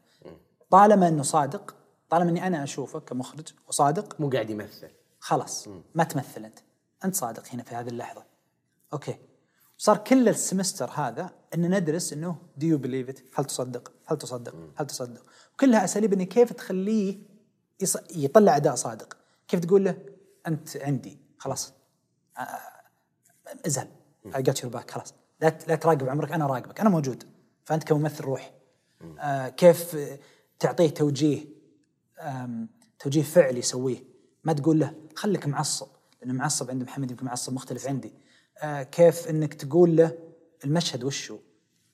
طالما 0.70 1.08
إنه 1.08 1.24
صادق 1.24 1.76
طالما 2.10 2.30
إني 2.30 2.48
أنا 2.48 2.64
أشوفه 2.64 3.00
كمخرج 3.00 3.54
وصادق 3.68 4.22
مو 4.22 4.30
قاعد 4.30 4.50
يمثل. 4.50 4.90
خلاص. 5.20 5.68
ما 5.96 6.04
تمثل 6.04 6.46
أنت. 6.46 6.60
أنت 7.06 7.16
صادق 7.16 7.48
هنا 7.54 7.64
في 7.64 7.76
هذه 7.76 7.88
اللحظة. 7.88 8.24
okay. 8.94 9.18
صار 9.78 9.98
كل 9.98 10.30
ال 10.30 10.36
semester 10.36 10.90
هذا 10.90 11.30
إن 11.54 11.76
ندرس 11.76 12.14
إنه 12.14 12.36
do 12.58 12.68
you 12.68 12.78
believe 12.78 13.10
it 13.10 13.20
هل 13.36 13.46
تصدق؟ 13.46 13.92
هل 14.06 14.18
تصدق؟ 14.18 14.56
هل 14.76 14.88
تصدق؟ 14.88 15.24
كلها 15.60 15.84
أساليب 15.84 16.14
اني 16.14 16.26
كيف 16.26 16.54
تخليه 16.54 17.18
يطلع 18.16 18.58
أداء 18.58 18.76
صادق. 18.76 19.18
كيف 19.48 19.60
تقول 19.60 19.86
له 19.86 19.98
أنت 20.48 20.78
عندي 20.78 21.18
خلاص. 21.38 21.74
آه، 22.38 22.60
ازهل. 23.68 23.88
I 24.36 24.42
got 24.42 24.64
your 24.64 24.72
back 24.72 24.92
خلاص. 24.92 25.14
لا 25.42 25.58
لا 25.68 25.76
تراقب 25.76 26.10
عمرك 26.10 26.32
أنا 26.32 26.48
راقبك 26.48 26.80
أنا 26.80 26.90
موجود. 26.90 27.24
فأنت 27.66 27.84
كممثل 27.84 28.24
روح 28.24 28.54
آه 29.20 29.50
كيف 29.50 29.98
تعطيه 30.60 30.90
توجيه 30.90 31.46
توجيه 33.00 33.22
فعلي 33.22 33.60
يسويه. 33.60 34.04
ما 34.44 34.54
تقول 34.54 34.80
له 34.80 34.94
خليك 35.16 35.48
معصب 35.48 35.88
لأنه 36.22 36.34
معصب 36.34 36.70
عند 36.70 36.84
محمد 36.84 37.12
يمكن 37.12 37.26
معصب 37.26 37.54
مختلف 37.54 37.88
عندي. 37.88 38.14
آه 38.58 38.84
كيف 38.84 39.28
إنك 39.28 39.54
تقول 39.54 39.96
له 39.96 40.18
المشهد 40.66 41.04
وشو؟ 41.04 41.38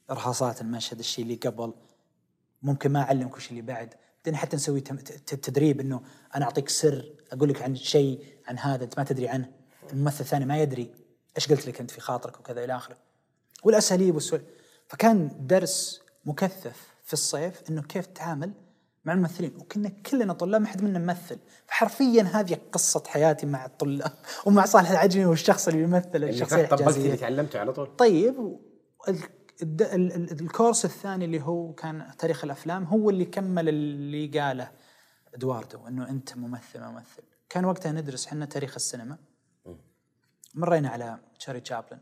ارهاصات 0.09 0.61
المشهد 0.61 0.99
الشيء 0.99 1.23
اللي 1.25 1.35
قبل. 1.35 1.73
ممكن 2.65 2.91
ما 2.91 3.01
اعلمك 3.01 3.35
وش 3.35 3.49
اللي 3.49 3.61
بعد. 3.61 3.93
بعدين 4.17 4.35
حتى 4.35 4.55
نسوي 4.55 4.81
تدريب 4.81 5.79
إنه 5.79 6.01
أنا 6.35 6.45
أعطيك 6.45 6.69
سر 6.69 7.13
أقول 7.31 7.49
لك 7.49 7.61
عن 7.61 7.75
شيء 7.75 8.25
عن 8.47 8.57
هذا 8.57 8.83
أنت 8.83 8.97
ما 8.97 9.03
تدري 9.03 9.27
عنه. 9.27 9.51
الممثل 9.93 10.19
الثاني 10.19 10.45
ما 10.45 10.61
يدري 10.61 10.91
إيش 11.37 11.51
قلت 11.51 11.67
لك 11.67 11.81
أنت 11.81 11.91
في 11.91 12.01
خاطرك 12.01 12.39
وكذا 12.39 12.63
إلى 12.63 12.75
آخره. 12.75 12.97
والأساليب 13.63 14.15
والسؤال 14.15 14.41
فكان 14.87 15.31
درس 15.39 16.01
مكثف 16.25 16.87
في 17.03 17.13
الصيف 17.13 17.61
إنه 17.69 17.81
كيف 17.81 18.05
تتعامل 18.05 18.51
مع 19.05 19.13
الممثلين. 19.13 19.55
وكنا 19.57 19.89
كلنا 19.89 20.33
طلاب 20.33 20.61
ما 20.61 20.67
حد 20.67 20.83
منا 20.83 20.99
ممثل. 20.99 21.39
فحرفيا 21.67 22.23
هذه 22.23 22.57
قصة 22.71 23.03
حياتي 23.07 23.45
مع 23.45 23.65
الطلاب 23.65 24.11
ومع 24.45 24.65
صالح 24.65 24.91
العجمي 24.91 25.25
والشخص 25.25 25.67
اللي 25.67 25.83
يمثل 25.83 26.23
الشخصية 26.23 26.61
الحجازيه 26.61 27.05
اللي 27.05 27.17
تعلمته 27.17 27.59
على 27.59 27.73
طول. 27.73 27.95
طيب 27.95 28.57
ال 29.61 29.79
course 29.79 30.85
الثاني 30.85 31.25
اللي 31.25 31.41
هو 31.41 31.73
كان 31.73 32.11
تاريخ 32.17 32.43
الأفلام 32.43 32.83
هو 32.83 33.09
اللي 33.09 33.25
كمل 33.25 33.69
اللي 33.69 34.39
قاله 34.39 34.71
إدواردو 35.33 35.87
إنه 35.87 36.09
أنت 36.09 36.37
ممثل 36.37 36.81
ممثل. 36.81 37.23
كان 37.49 37.65
وقتها 37.65 37.91
ندرس 37.91 38.27
إحنا 38.27 38.45
تاريخ 38.45 38.73
السينما. 38.75 39.17
مرينا 40.55 40.89
على 40.89 41.19
تشارلي 41.39 41.59
تشابلن 41.59 41.99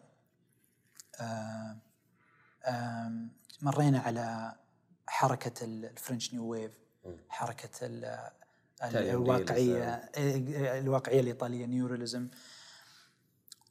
آه 1.22 1.78
مرينا 3.62 4.00
على 4.00 4.56
حركة 5.08 5.64
ال 5.66 5.75
French 5.75 6.34
New 6.34 6.46
Wave 6.46 6.80
حركة 7.30 7.70
الواقعية 8.84 10.12
الواقعية 10.80 11.20
الإيطالية 11.20 11.66
neorealism 11.66 12.28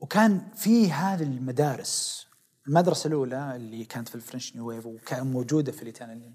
وكان 0.00 0.50
في 0.54 0.92
هذه 0.92 1.22
المدارس 1.22 2.26
المدرسة 2.68 3.08
الأولى 3.08 3.56
اللي 3.56 3.84
كانت 3.84 4.08
في 4.08 4.14
ال 4.14 4.20
French 4.20 4.56
New 4.56 4.66
Wave 4.68 4.86
وكان 4.86 5.26
موجودة 5.26 5.72
في 5.72 5.82
ال 5.82 5.89
Italian 5.89 6.32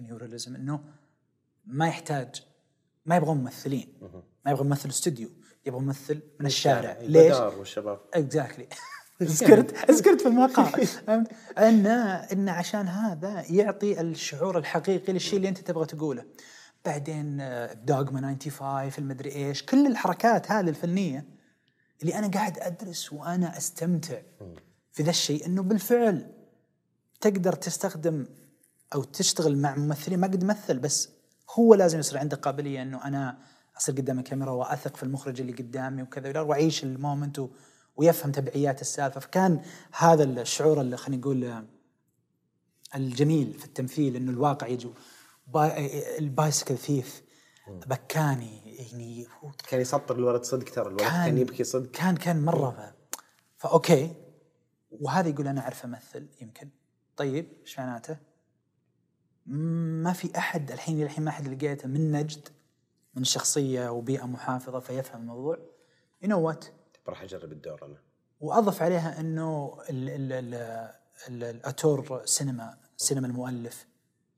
neorealism 0.00 0.54
إنه 0.54 0.80
ما 1.66 1.88
يحتاج 1.88 2.42
ما 3.06 3.16
يبغون 3.16 3.36
ممثلين. 3.36 3.88
ما 4.44 4.50
يبغى 4.50 4.64
ممثل 4.64 4.88
استوديو 4.88 5.30
يبغى 5.66 5.80
ممثل 5.80 6.20
من 6.40 6.46
الشارع 6.46 6.98
ليش؟ 7.00 7.36
والشباب. 7.36 8.00
exactly 8.14 8.68
ذكرت 9.22 9.90
ذكرت 9.90 10.20
في 10.20 10.28
المقال. 10.28 10.88
إن 11.58 11.86
إن 12.32 12.48
عشان 12.48 12.88
هذا 12.88 13.44
يعطي 13.50 14.00
الشعور 14.00 14.58
الحقيقي 14.58 15.12
للشيء 15.12 15.36
اللي 15.36 15.48
أنت 15.48 15.58
تبغى 15.58 15.86
تقوله. 15.86 16.24
بعدين 16.84 17.36
دوغما 17.84 18.36
95 18.40 18.92
المدري 18.98 19.32
إيش 19.32 19.62
كل 19.62 19.86
الحركات 19.86 20.50
هذه 20.50 20.68
الفنية 20.68 21.24
اللي 22.02 22.14
أنا 22.14 22.28
قاعد 22.28 22.58
أدرس 22.58 23.12
وأنا 23.12 23.56
أستمتع. 23.56 24.18
في 24.98 25.04
ذا 25.04 25.10
الشيء 25.10 25.46
إنه 25.46 25.62
بالفعل 25.62 26.30
تقدر 27.20 27.52
تستخدم 27.52 28.26
أو 28.94 29.02
تشتغل 29.04 29.58
مع 29.58 29.76
ممثلين 29.76 30.18
ما 30.20 30.26
قد 30.26 30.44
مثل 30.44 30.78
بس 30.78 31.08
هو 31.58 31.74
لازم 31.74 31.98
يصير 31.98 32.18
عنده 32.18 32.36
قابلية 32.36 32.82
إنه 32.82 33.04
أنا 33.04 33.38
أصير 33.76 33.94
قدام 33.94 34.18
الكاميرا 34.18 34.50
وأثق 34.50 34.96
في 34.96 35.02
المخرج 35.02 35.40
اللي 35.40 35.52
قدامي 35.52 36.02
وكذا 36.02 36.40
وأعيش 36.40 36.84
المومنت 36.84 37.40
ويفهم 37.96 38.32
تبعيات 38.32 38.80
السالفة. 38.80 39.20
فكان 39.20 39.62
هذا 39.92 40.24
الشعور 40.24 40.80
اللي 40.80 40.96
خلينا 40.96 41.20
نقول 41.20 41.44
آه، 41.44 41.64
الجميل 42.94 43.54
في 43.58 43.64
التمثيل 43.64 44.16
إنه 44.16 44.30
الواقع 44.30 44.66
يجي 44.66 44.88
bi- 45.46 46.18
ال 46.18 46.25
Bicycle 46.25 46.76
Thief 46.78 47.22
بكاني 47.86 48.76
يعني 48.78 49.26
كان 49.68 49.80
يسطر 49.80 50.16
الولد 50.16 50.42
صدق 50.42 50.64
ترى 50.72 50.86
الولد 50.86 51.00
كان, 51.00 51.38
يبكي 51.38 51.64
صدق. 51.64 51.90
كان 51.90 52.16
كان 52.16 52.44
مرة. 52.44 52.94
ف 53.56 53.66
okay. 53.66 54.14
وهذا 54.90 55.28
يقول 55.28 55.48
أنا 55.48 55.60
أعرف 55.60 55.84
أمثل 55.84 56.28
يمكن. 56.40 56.68
طيب 57.16 57.52
إيش 57.60 57.78
معناته؟ 57.78 58.18
ما 59.46 60.12
في 60.12 60.38
أحد 60.38 60.70
الحين 60.70 61.02
الحين 61.02 61.24
ما 61.24 61.30
حد 61.30 61.48
لقيته 61.48 61.88
من 61.88 62.12
نجد 62.12 62.48
من 63.14 63.24
شخصية 63.24 63.88
وبيئة 63.88 64.24
محافظة 64.24 64.80
فيفهم 64.80 65.20
الموضوع. 65.20 65.58
يو 66.22 66.28
نو 66.28 66.40
what 66.40 66.64
راح 67.08 67.22
أجرب 67.22 67.52
الدور 67.52 67.84
أنا. 67.86 67.96
وأضف 68.40 68.82
عليها 68.82 69.20
إنه 69.20 69.78
ال 69.90 70.08
ال 70.08 70.32
ال 70.32 70.54
ال 71.28 71.44
auteur 71.44 72.22
سينما 72.24 72.78
سينما 72.96 73.26
المؤلف. 73.26 73.86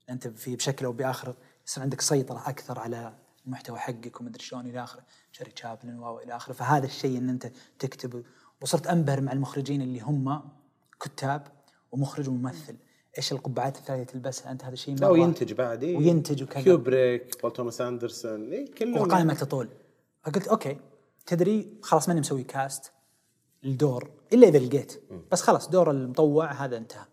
أنت 0.09 0.27
في 0.27 0.55
بشكل 0.55 0.85
أو 0.85 0.91
بآخر 0.91 1.35
يصير 1.67 1.83
عندك 1.83 2.01
سيطرة 2.01 2.49
أكثر 2.49 2.79
على 2.79 3.13
المحتوى 3.45 3.79
حقك 3.79 4.21
ومدري 4.21 4.43
شلون 4.43 4.65
إلى 4.65 4.83
آخره. 4.83 5.03
شاري 5.31 5.51
تشابلن 5.51 5.99
والى 5.99 6.35
آخره. 6.35 6.53
فهذا 6.53 6.85
الشيء 6.85 7.17
إن 7.17 7.29
أنت 7.29 7.51
تكتب 7.79 8.25
وصرت 8.61 8.87
أنبهر 8.87 9.21
مع 9.21 9.31
المخرجين 9.31 9.81
اللي 9.81 9.99
هم 9.99 10.41
كتاب 11.01 11.47
ومخرج 11.91 12.29
وممثل. 12.29 12.75
إيش 13.17 13.31
القبعات 13.31 13.77
الثانية 13.77 14.03
تلبسها؟ 14.03 14.51
أنت 14.51 14.63
هذا 14.63 14.73
الشيء 14.73 14.95
لا 14.95 15.07
وينتج 15.07 15.53
بعد 15.53 15.83
إيه. 15.83 15.97
وينتج 15.97 16.43
وكذا. 16.43 16.63
كيوبريك 16.63 17.41
بول 17.41 17.53
توماس 17.53 17.81
أندرسون 17.81 18.51
إيه 18.51 18.71
كلهم 18.71 18.97
وقائمة 19.01 19.33
تطول 19.33 19.69
فقلت 20.23 20.47
okay 20.47 20.77
تدري 21.25 21.79
خلاص 21.81 22.07
ماني 22.07 22.19
مسوي 22.19 22.43
cast 22.43 22.91
الدور 23.63 24.11
إلا 24.33 24.47
إذا 24.47 24.59
لقيت. 24.59 25.03
بس 25.31 25.41
خلاص 25.41 25.69
دور 25.69 25.91
المطوع 25.91 26.51
هذا 26.51 26.77
انتهى. 26.77 27.05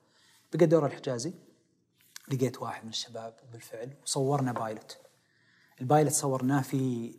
بقى 0.54 0.66
دور 0.66 0.86
الحجازي. 0.86 1.32
لقيت 2.32 2.62
واحد 2.62 2.84
من 2.84 2.90
الشباب 2.90 3.34
بالفعل 3.52 3.90
وصورنا 4.02 4.52
pilot. 4.52 4.98
ال 5.80 5.85
pilot 5.85 6.12
صورناه 6.12 6.62
في 6.62 7.14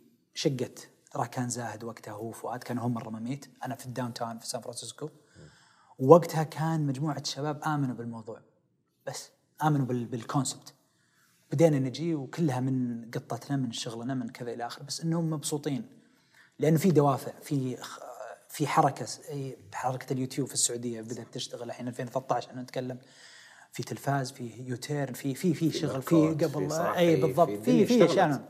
شقة 1.12 1.20
راكان 1.20 1.48
زاهد 1.48 1.84
وقتها 1.84 2.12
هو 2.12 2.30
فؤاد 2.32 2.62
كانوا 2.62 2.86
هم 2.86 2.94
مره 2.94 3.10
مميت 3.10 3.46
أنا 3.64 3.74
في 3.74 3.86
ال 3.86 4.12
downtown 4.14 4.38
في 4.38 4.46
سان 4.48 4.60
فرانسيسكو. 4.60 5.08
ووقتها 5.98 6.42
كان 6.42 6.86
مجموعة 6.86 7.22
شباب 7.24 7.62
آمنوا 7.64 7.94
بالموضوع. 7.94 8.40
بس 9.06 9.30
آمنوا 9.62 9.86
بال- 9.86 10.04
بال 10.06 10.21
concept 10.21 10.74
بدينا 11.52 11.78
نجي 11.78 12.14
وكلها 12.14 12.60
من 12.60 13.04
قطتنا 13.14 13.56
من 13.56 13.72
شغلنا 13.72 14.14
من 14.14 14.28
كذا 14.28 14.52
إلى 14.52 14.66
اخره 14.66 14.82
بس 14.82 15.00
إنهم 15.00 15.30
مبسوطين. 15.30 15.88
لأنه 16.58 16.78
في 16.78 16.90
دوافع 16.90 17.32
في 17.42 17.76
في 18.48 18.66
حركة 18.66 19.06
أي 19.30 19.56
حركة 19.74 20.12
اليوتيوب 20.12 20.48
في 20.48 20.54
السعودية 20.54 21.00
بدأت 21.00 21.26
تشتغل 21.34 21.62
الحين 21.62 21.88
2013 21.88 22.48
إحنا 22.50 22.62
نتكلم. 22.62 22.98
في 23.72 23.82
تلفاز 23.82 24.32
في 24.32 24.62
يوتيرن 24.66 25.12
في 25.12 25.34
في 25.34 25.54
في 25.54 25.70
شغل 25.70 26.02
في 26.02 26.44
قبل 26.44 26.72
اي 26.72 27.16
بالضبط. 27.20 27.48
في 27.50 27.86
في. 27.86 28.04
أشياء. 28.04 28.48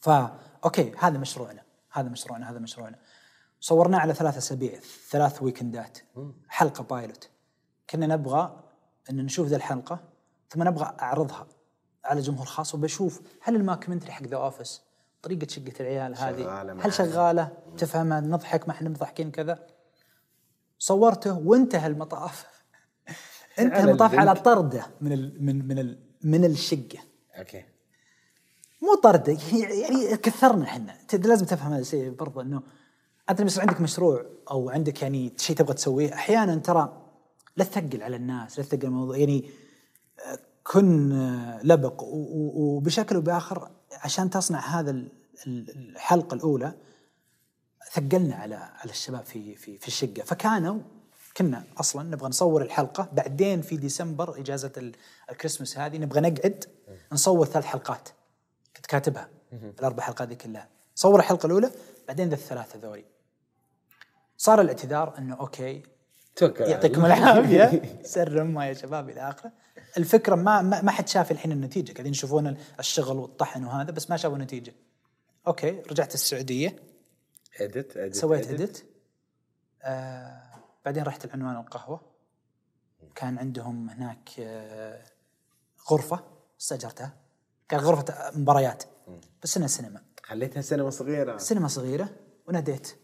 فا 0.00 0.38
okay 0.64 0.92
هذا 0.98 1.18
مشروعنا 1.18 1.62
هذا 1.90 2.08
مشروعنا 2.08 2.50
هذا 2.50 2.58
مشروعنا. 2.58 2.98
صورناه 3.60 3.98
على 3.98 4.14
ثلاث 4.14 4.36
أسابيع 4.36 4.80
ثلاث 5.10 5.42
ويكندات 5.42 5.98
حلقة 6.48 6.84
pilot 6.84 7.28
كنا 7.90 8.06
نبغى 8.06 8.64
إن 9.10 9.16
نشوف 9.16 9.48
ذا 9.48 9.56
الحلقة 9.56 10.00
ثم 10.50 10.62
نبغى 10.62 10.96
أعرضها 11.02 11.46
على 12.04 12.20
جمهور 12.20 12.46
خاص 12.46 12.74
وبشوف 12.74 13.22
هل 13.42 13.56
ال 13.56 13.60
mockumentary 13.60 14.12
حق 14.12 14.22
The 14.22 14.36
Office 14.36 14.82
طريقة 15.22 15.46
شقة 15.48 15.72
العيال 15.80 16.16
هذه 16.16 16.42
شغالة. 16.42 16.86
هل 16.86 16.92
شغالة؟ 16.92 17.52
تفهمها 17.76 18.20
نضحك 18.20 18.68
ما 18.68 18.74
إحنا 18.74 18.88
مضحكين 18.88 19.30
كذا. 19.30 19.66
صورته 20.78 21.38
وانتهى 21.38 21.86
المطاف. 21.86 22.46
انتهى 23.58 23.84
المطاف 23.84 24.14
على. 24.14 24.34
طرده 24.34 24.86
من 25.00 25.12
ال 25.12 25.44
من 25.44 25.68
من 25.68 25.78
ال 25.78 25.98
من 26.24 26.44
الشقة. 26.44 26.98
okay. 27.38 27.64
مو 28.84 28.94
طرده 29.02 29.38
يعني 29.52 30.16
كثرنا 30.16 30.64
إحنا. 30.64 30.96
لازم 31.14 31.46
تفهم 31.46 31.72
هذا 31.72 31.80
الشيء 31.82 32.10
برضه 32.10 32.42
إنه 32.42 32.62
انت 33.30 33.40
لما 33.40 33.46
يصير 33.46 33.60
عندك 33.62 33.80
مشروع 33.80 34.26
أو 34.50 34.70
عندك 34.70 35.02
يعني 35.02 35.32
شيء 35.36 35.56
تبغى 35.56 35.74
تسويه 35.74 36.14
أحيانا 36.14 36.56
ترى 36.56 37.00
لا 37.56 37.64
تثقل 37.64 38.02
على 38.02 38.16
الناس 38.16 38.58
لا 38.58 38.64
تثقل 38.64 38.84
الموضوع. 38.86 39.16
يعني 39.16 39.50
آه، 40.26 40.38
كن 40.64 41.12
آه، 41.12 41.60
لبق 41.62 42.02
وبشكل 42.02 43.14
أو 43.16 43.20
بآخر 43.20 43.70
عشان 43.92 44.30
تصنع 44.30 44.58
هذا 44.80 44.90
ال- 44.90 45.08
ال- 45.46 45.70
الحلقة 45.90 46.34
الأولى 46.34 46.74
ثقلنا 47.92 48.34
على 48.34 48.54
على 48.54 48.90
الشباب 48.90 49.24
في 49.24 49.54
في 49.54 49.78
في 49.78 49.88
الشقة. 49.88 50.22
فكانوا 50.24 50.78
كنا 51.36 51.64
أصلا 51.80 52.02
نبغى 52.02 52.28
نصور 52.28 52.62
الحلقة 52.62 53.08
بعدين 53.12 53.62
في 53.62 53.76
ديسمبر 53.76 54.38
إجازة 54.40 54.72
ال- 54.76 54.94
الكريسماس 55.30 55.78
هذه 55.78 55.96
نبغى 55.98 56.20
نقعد 56.20 56.64
نصور 57.12 57.46
ثلاث 57.46 57.64
حلقات. 57.64 58.08
كنت 58.84 58.90
كاتبها 58.90 59.28
الأربع 59.52 60.02
حلقات 60.02 60.28
ذي 60.28 60.34
كلها. 60.34 60.68
صور 60.94 61.20
الحلقة 61.20 61.46
الأولى 61.46 61.70
بعدين 62.08 62.28
ذا 62.28 62.34
الثلاثه 62.34 62.78
ذولي 62.78 63.04
صار 64.36 64.60
الاعتذار 64.60 65.18
إنه 65.18 65.34
okay 65.34 65.82
توكل 66.36 66.64
يعطيكم. 66.64 67.04
العافية. 67.04 67.82
سر 68.14 68.44
ما 68.44 68.68
يا 68.68 68.72
شباب 68.72 69.10
إلى 69.10 69.20
آخره. 69.20 69.52
الفكرة 69.96 70.34
ما 70.34 70.62
ما, 70.62 70.82
ما 70.82 70.90
حد 70.90 71.08
شاف 71.08 71.30
الحين 71.30 71.52
النتيجة. 71.52 71.92
قاعدين 71.92 72.12
يشوفون 72.12 72.56
الشغل 72.78 73.16
والطحن 73.16 73.64
وهذا 73.64 73.90
بس 73.90 74.10
ما 74.10 74.16
شافوا 74.16 74.38
نتيجه 74.38 74.74
okay 75.46 75.70
رجعت 75.70 76.14
السعودية. 76.14 76.76
edit 77.60 77.96
edit 77.96 78.14
سويت 78.14 78.50
edit 78.50 78.84
آه 79.82 80.42
بعدين 80.84 81.02
رحت 81.02 81.24
العنوان 81.24 81.56
القهوة. 81.56 82.00
كان 83.14 83.38
عندهم 83.38 83.90
هناك 83.90 84.30
آه 84.38 85.04
غرفة 85.90 86.24
استاجرتها 86.60 87.23
كانت 87.68 87.82
غرفة 87.82 88.38
مباريات. 88.38 88.84
بس 89.42 89.56
إنها 89.56 89.68
سينما. 89.68 90.00
خليتها 90.22 90.60
سينما 90.60 90.90
صغيرة. 90.90 91.36
سينما 91.36 91.68
صغيرة 91.68 92.08
وناديت 92.48 92.96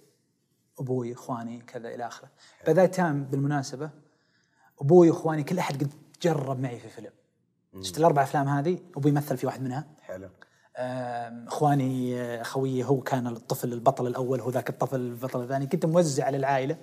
أبوي 0.79 1.13
إخواني 1.13 1.61
كذا 1.61 1.89
إلى 1.89 2.07
آخره. 2.07 2.31
بذات 2.67 2.95
تايم 2.95 3.25
بالمناسبة. 3.25 3.91
أبوي 4.81 5.11
وإخواني 5.11 5.43
كل 5.43 5.59
أحد 5.59 5.83
قد 5.85 5.91
جرب 6.23 6.61
معي 6.61 6.79
في 6.79 6.89
فيلم. 6.89 7.13
شفت 7.81 7.99
الأربع 7.99 8.23
أفلام 8.23 8.49
هذه 8.49 8.79
أبوي 8.97 9.13
مثل 9.13 9.37
في 9.37 9.47
واحد 9.47 9.63
منها. 9.63 9.87
حلو. 10.01 10.29
إخواني 11.47 12.45
خويي 12.45 12.85
هو 12.85 13.01
كان 13.01 13.27
الطفل 13.27 13.73
البطل 13.73 14.07
الأول 14.07 14.41
هو 14.41 14.51
ذاك 14.51 14.71
الطفل 14.71 15.01
البطل 15.01 15.43
الثاني. 15.43 15.67
كنت 15.67 15.87
موزع 15.87 16.25
على 16.25 16.37
العائله 16.37 16.77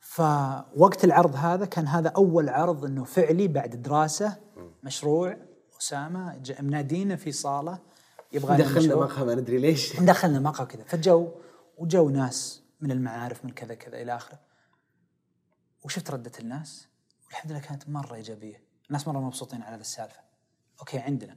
فوقت 0.00 1.04
العرض 1.04 1.36
هذا 1.36 1.64
كان 1.64 1.86
هذا 1.86 2.08
أول 2.08 2.48
عرض 2.48 2.84
إنه 2.84 3.04
فعلي 3.04 3.48
بعد 3.48 3.82
دراسة 3.82 4.36
مشروع. 4.82 5.36
أسامة 5.80 6.40
منادينا 6.60 7.16
في 7.16 7.32
صالة 7.32 7.78
يبغى 8.32 8.56
دخلنا 8.56 8.94
مقهى 8.96 9.24
ما 9.24 9.34
ندري 9.34 9.58
ليش. 9.58 10.00
دخلنا 10.00 10.40
مقهى 10.40 10.66
كذا. 10.66 10.84
فجو 10.86 11.28
وجو 11.78 12.08
ناس 12.10 12.62
من 12.80 12.90
المعارف 12.90 13.44
من 13.44 13.50
كذا 13.50 13.74
كذا 13.74 14.02
إلى 14.02 14.16
آخره. 14.16 14.38
وشفت 15.84 16.10
ردة 16.10 16.32
الناس 16.40 16.86
والحمد 17.26 17.50
لله 17.52 17.60
كانت 17.60 17.88
مرة 17.88 18.14
إيجابية. 18.14 18.60
الناس 18.88 19.08
مرة 19.08 19.18
مبسوطين 19.20 19.62
على 19.62 19.74
هذه 19.76 19.80
السالفة. 19.80 20.20
okay 20.80 20.98
عندنا. 20.98 21.36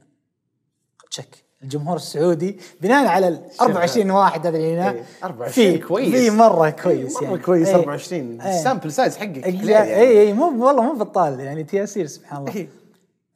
check. 1.10 1.44
الجمهور 1.62 1.96
السعودي 1.96 2.60
بناء 2.80 3.06
على 3.06 3.28
ال 3.28 3.50
24 3.60 4.10
واحد 4.10 4.46
هذا 4.46 4.56
اللي 4.56 4.74
هنا 4.74 4.90
إيه، 4.92 5.04
24 5.24 5.72
في- 5.72 5.78
كويس. 5.78 6.14
في 6.14 6.30
مرة 6.30 6.70
كويس 6.70 7.16
مره 7.16 7.24
يعني. 7.24 7.38
كويس 7.38 7.68
إيه. 7.68 7.74
24 7.76 8.40
إيه. 8.40 8.50
ال 8.58 8.63
sample 8.63 8.92
size 8.92 9.16
حقك 9.16 9.44
اي 9.46 9.66
يعني. 9.66 9.94
اي 9.96 10.32
مو 10.32 10.66
والله 10.66 10.82
مو 10.82 10.92
بطال 10.98 11.40
يعني 11.40 11.64
تياسير 11.64 12.06
سبحان 12.06 12.38
الله. 12.48 12.68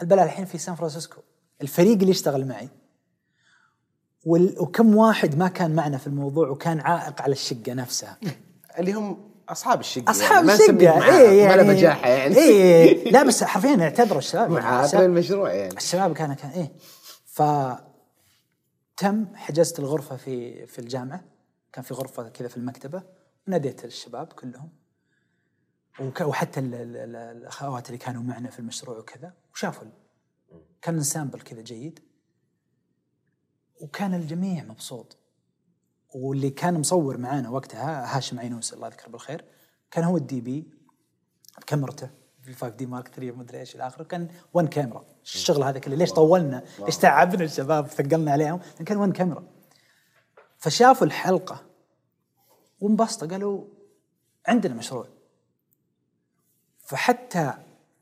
إيه. 0.01 0.03
البلاء 0.03 0.25
الحين 0.25 0.45
في 0.45 0.59
سان 0.59 0.75
فرانسيسكو. 0.75 1.21
الفريق 1.63 1.93
اللي 1.99 2.11
يشتغل 2.11 2.47
معي. 2.47 2.69
وكم 4.27 4.97
واحد 4.97 5.39
ما 5.39 5.49
كان 5.49 5.75
معنا 5.75 5.99
في 5.99 6.07
الموضوع 6.07 6.49
وكان 6.49 6.81
عائق 6.81 7.23
على 7.23 7.33
الشقة 7.33 7.73
نفسها. 7.75 8.19
اللي 8.79 8.93
هم 8.93 9.31
أصحاب 9.49 9.81
الشقة 9.81 10.11
أصحاب 10.11 10.35
يعني. 10.35 10.47
ما 10.47 10.55
الشقة. 10.55 10.99
معاهم، 10.99 11.13
اي 11.15 11.37
يعني 11.39 11.63
ولا 11.63 11.73
بجاحة 11.73 12.09
يعني. 12.09 12.37
اي 12.37 12.95
لا 13.11 13.23
بس 13.23 13.45
حرفيا 13.45 13.83
اعتبروا 13.83 14.19
الشباب. 14.19 14.53
يعني 14.53 14.65
معاك 14.65 14.85
الشباب- 14.85 15.03
للمشروع 15.03 15.53
يعني. 15.53 15.77
الشباب 15.77 16.15
كان 16.15 16.35
كان 16.35 16.51
إيه. 16.51 16.73
ف 17.27 17.43
تم 18.97 19.27
حجزت 19.35 19.79
الغرفة 19.79 20.17
في 20.17 20.67
في 20.67 20.79
الجامعة. 20.79 21.25
كان 21.73 21.85
في 21.85 21.95
غرفة 21.95 22.29
كذا 22.29 22.49
في 22.49 22.57
المكتبة. 22.57 23.03
وناديت 23.49 23.85
الشباب 23.85 24.27
كلهم. 24.27 24.69
وحتى 26.01 26.61
ال- 26.61 26.75
ال- 26.75 26.97
ال- 26.97 27.17
الأخوات 27.17 27.87
اللي 27.87 27.99
كانوا 27.99 28.23
معنا 28.23 28.51
في 28.51 28.59
المشروع 28.59 28.99
وكذا 28.99 29.33
وشافوا 29.55 29.89
كان 30.83 31.03
sample 31.03 31.41
كذا 31.41 31.61
جيد. 31.63 32.01
وكان 33.81 34.15
الجميع 34.15 34.65
مبسوط. 34.65 35.17
واللي 36.15 36.51
كان 36.51 36.81
مصور 36.81 37.17
معانا 37.17 37.51
وقتها 37.51 38.17
هاشم 38.17 38.41
عينوس 38.41 38.73
الله 38.75 38.87
يذكره 38.87 39.09
بالخير 39.09 39.45
كان 39.91 40.05
هو 40.05 40.17
ال 40.17 40.41
DP 40.41 40.71
بكاميرته 41.61 42.11
في 42.43 42.53
5D 42.55 42.87
Mark 42.87 43.09
3 43.09 43.31
ومدري 43.33 43.61
إيش 43.61 43.75
إلى 43.75 43.87
آخره 43.87 44.05
كان 44.05 44.29
one 44.55 44.67
camera 44.67 45.05
الشغل 45.23 45.63
هذا 45.63 45.79
كله 45.79 45.95
ليش 45.97 46.13
طولنا؟ 46.13 46.65
ليش 46.79 46.97
تعبنا 46.97 47.45
الشباب 47.45 47.87
ثقلنا 47.87 48.33
عليهم؟ 48.33 48.59
كان 48.87 48.97
one 48.97 49.13
camera 49.13 49.45
فشافوا 50.59 51.07
الحلقة 51.07 51.67
وانبسطوا 52.81 53.29
قالوا 53.29 53.65
عندنا 54.47 54.75
مشروع. 54.75 55.09
فحتى 56.85 57.55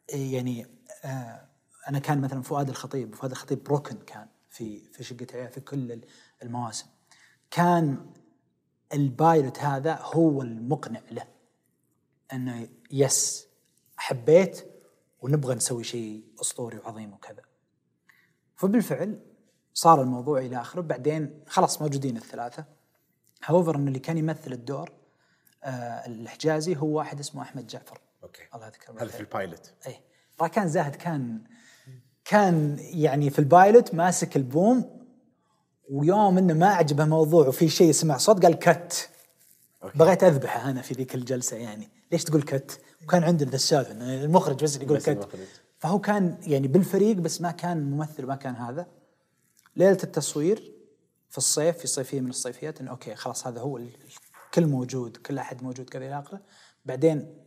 يعني 0.09 0.67
آه 1.05 1.49
أنا 1.89 1.99
كان 1.99 2.21
مثلا 2.21 2.43
فؤاد 2.43 2.69
الخطيب 2.69 3.15
فؤاد 3.15 3.31
الخطيب 3.31 3.65
بروكن 3.65 3.97
كان 3.97 4.27
في 4.51 4.81
في 4.93 5.05
شقة 5.05 5.27
عيال 5.35 5.49
في 5.49 5.61
كل 5.61 6.01
المواسم. 6.43 6.87
كان 7.51 8.07
ال 8.93 9.04
pilot 9.04 9.59
هذا 9.59 9.99
هو 10.03 10.43
المقنع 10.43 11.01
له 11.11 11.27
إنه 12.33 12.69
yes 12.91 13.49
حبيت 13.97 14.67
ونبغى 15.21 15.55
نسوي 15.55 15.85
شيء 15.85 16.25
أسطوري 16.41 16.79
وعظيم 16.79 17.13
وكذا. 17.13 17.43
فبالفعل 18.57 19.21
صار 19.75 20.03
الموضوع 20.03 20.39
إلى 20.39 20.61
آخره. 20.61 20.81
بعدين 20.81 21.45
خلاص 21.47 21.83
موجودين 21.83 22.17
الثلاثة. 22.17 22.65
however 23.45 23.77
انه 23.77 23.89
اللي 23.89 23.99
كان 23.99 24.19
يمثل 24.19 24.53
الدور 24.53 24.93
آه 25.65 26.07
الحجازي 26.07 26.77
هو 26.77 26.87
واحد 26.87 27.21
اسمه 27.21 27.43
أحمد 27.43 27.67
جعفر. 27.67 28.01
أوكي. 28.23 28.43
الله 28.55 28.67
يذكره 28.67 29.03
هذا 29.03 29.07
في 29.11 29.21
ال 29.21 29.28
pilot. 29.28 29.73
اي 29.87 29.95
راكان 30.41 30.69
زاهد 30.69 30.95
كان 30.97 31.41
كان 32.25 32.77
يعني 32.81 33.31
في 33.31 33.39
ال 33.39 33.48
pilot 33.48 33.95
ماسك 33.95 34.37
ال 34.37 34.50
boom 34.50 35.03
ويوم 35.91 36.39
إنه 36.39 36.55
ما 36.55 36.67
عجبه 36.67 37.05
موضوع 37.05 37.49
وفي 37.49 37.69
شيء 37.69 37.93
سمع 37.93 38.17
صوت 38.17 38.43
قال 38.43 38.55
cut 38.59 39.09
okay. 39.83 39.99
بغيت 39.99 40.25
أذبحه 40.25 40.71
أنا 40.71 40.83
في 40.83 40.95
ذيك 40.95 41.15
الجلسة 41.15 41.57
يعني. 41.57 41.89
ليش 42.13 42.25
تقول 42.25 42.43
cut 42.43 42.81
وكان 43.05 43.23
عندنا 43.25 43.51
ذا 43.51 43.57
السالفة 43.57 43.93
المخرج 44.25 44.65
بس 44.65 44.77
يقول 44.77 44.97
بس 44.97 45.03
كت 45.03 45.09
المخرج. 45.09 45.41
فهو 45.79 45.99
كان 46.01 46.39
يعني 46.47 46.69
بالفريق 46.69 47.17
بس 47.17 47.41
ما 47.41 47.51
كان 47.51 47.91
ممثل 47.91 48.27
ما 48.27 48.35
كان 48.35 48.55
هذا. 48.55 48.87
ليلة 49.77 49.99
التصوير 50.05 50.73
في 51.31 51.39
الصيف 51.39 51.79
في 51.79 51.87
صيفية 51.87 52.21
من 52.21 52.31
الصيفيات 52.31 52.81
إنه 52.81 52.91
أوكي 52.91 53.15
خلاص 53.15 53.47
هذا 53.47 53.61
هو 53.61 53.77
ال- 53.77 53.91
الكل 54.47 54.67
موجود 54.67 55.17
كل 55.17 55.39
أحد 55.39 55.63
موجود 55.63 55.89
كذا 55.91 56.07
إلى 56.07 56.19
آخره. 56.19 56.41
بعدين 56.85 57.42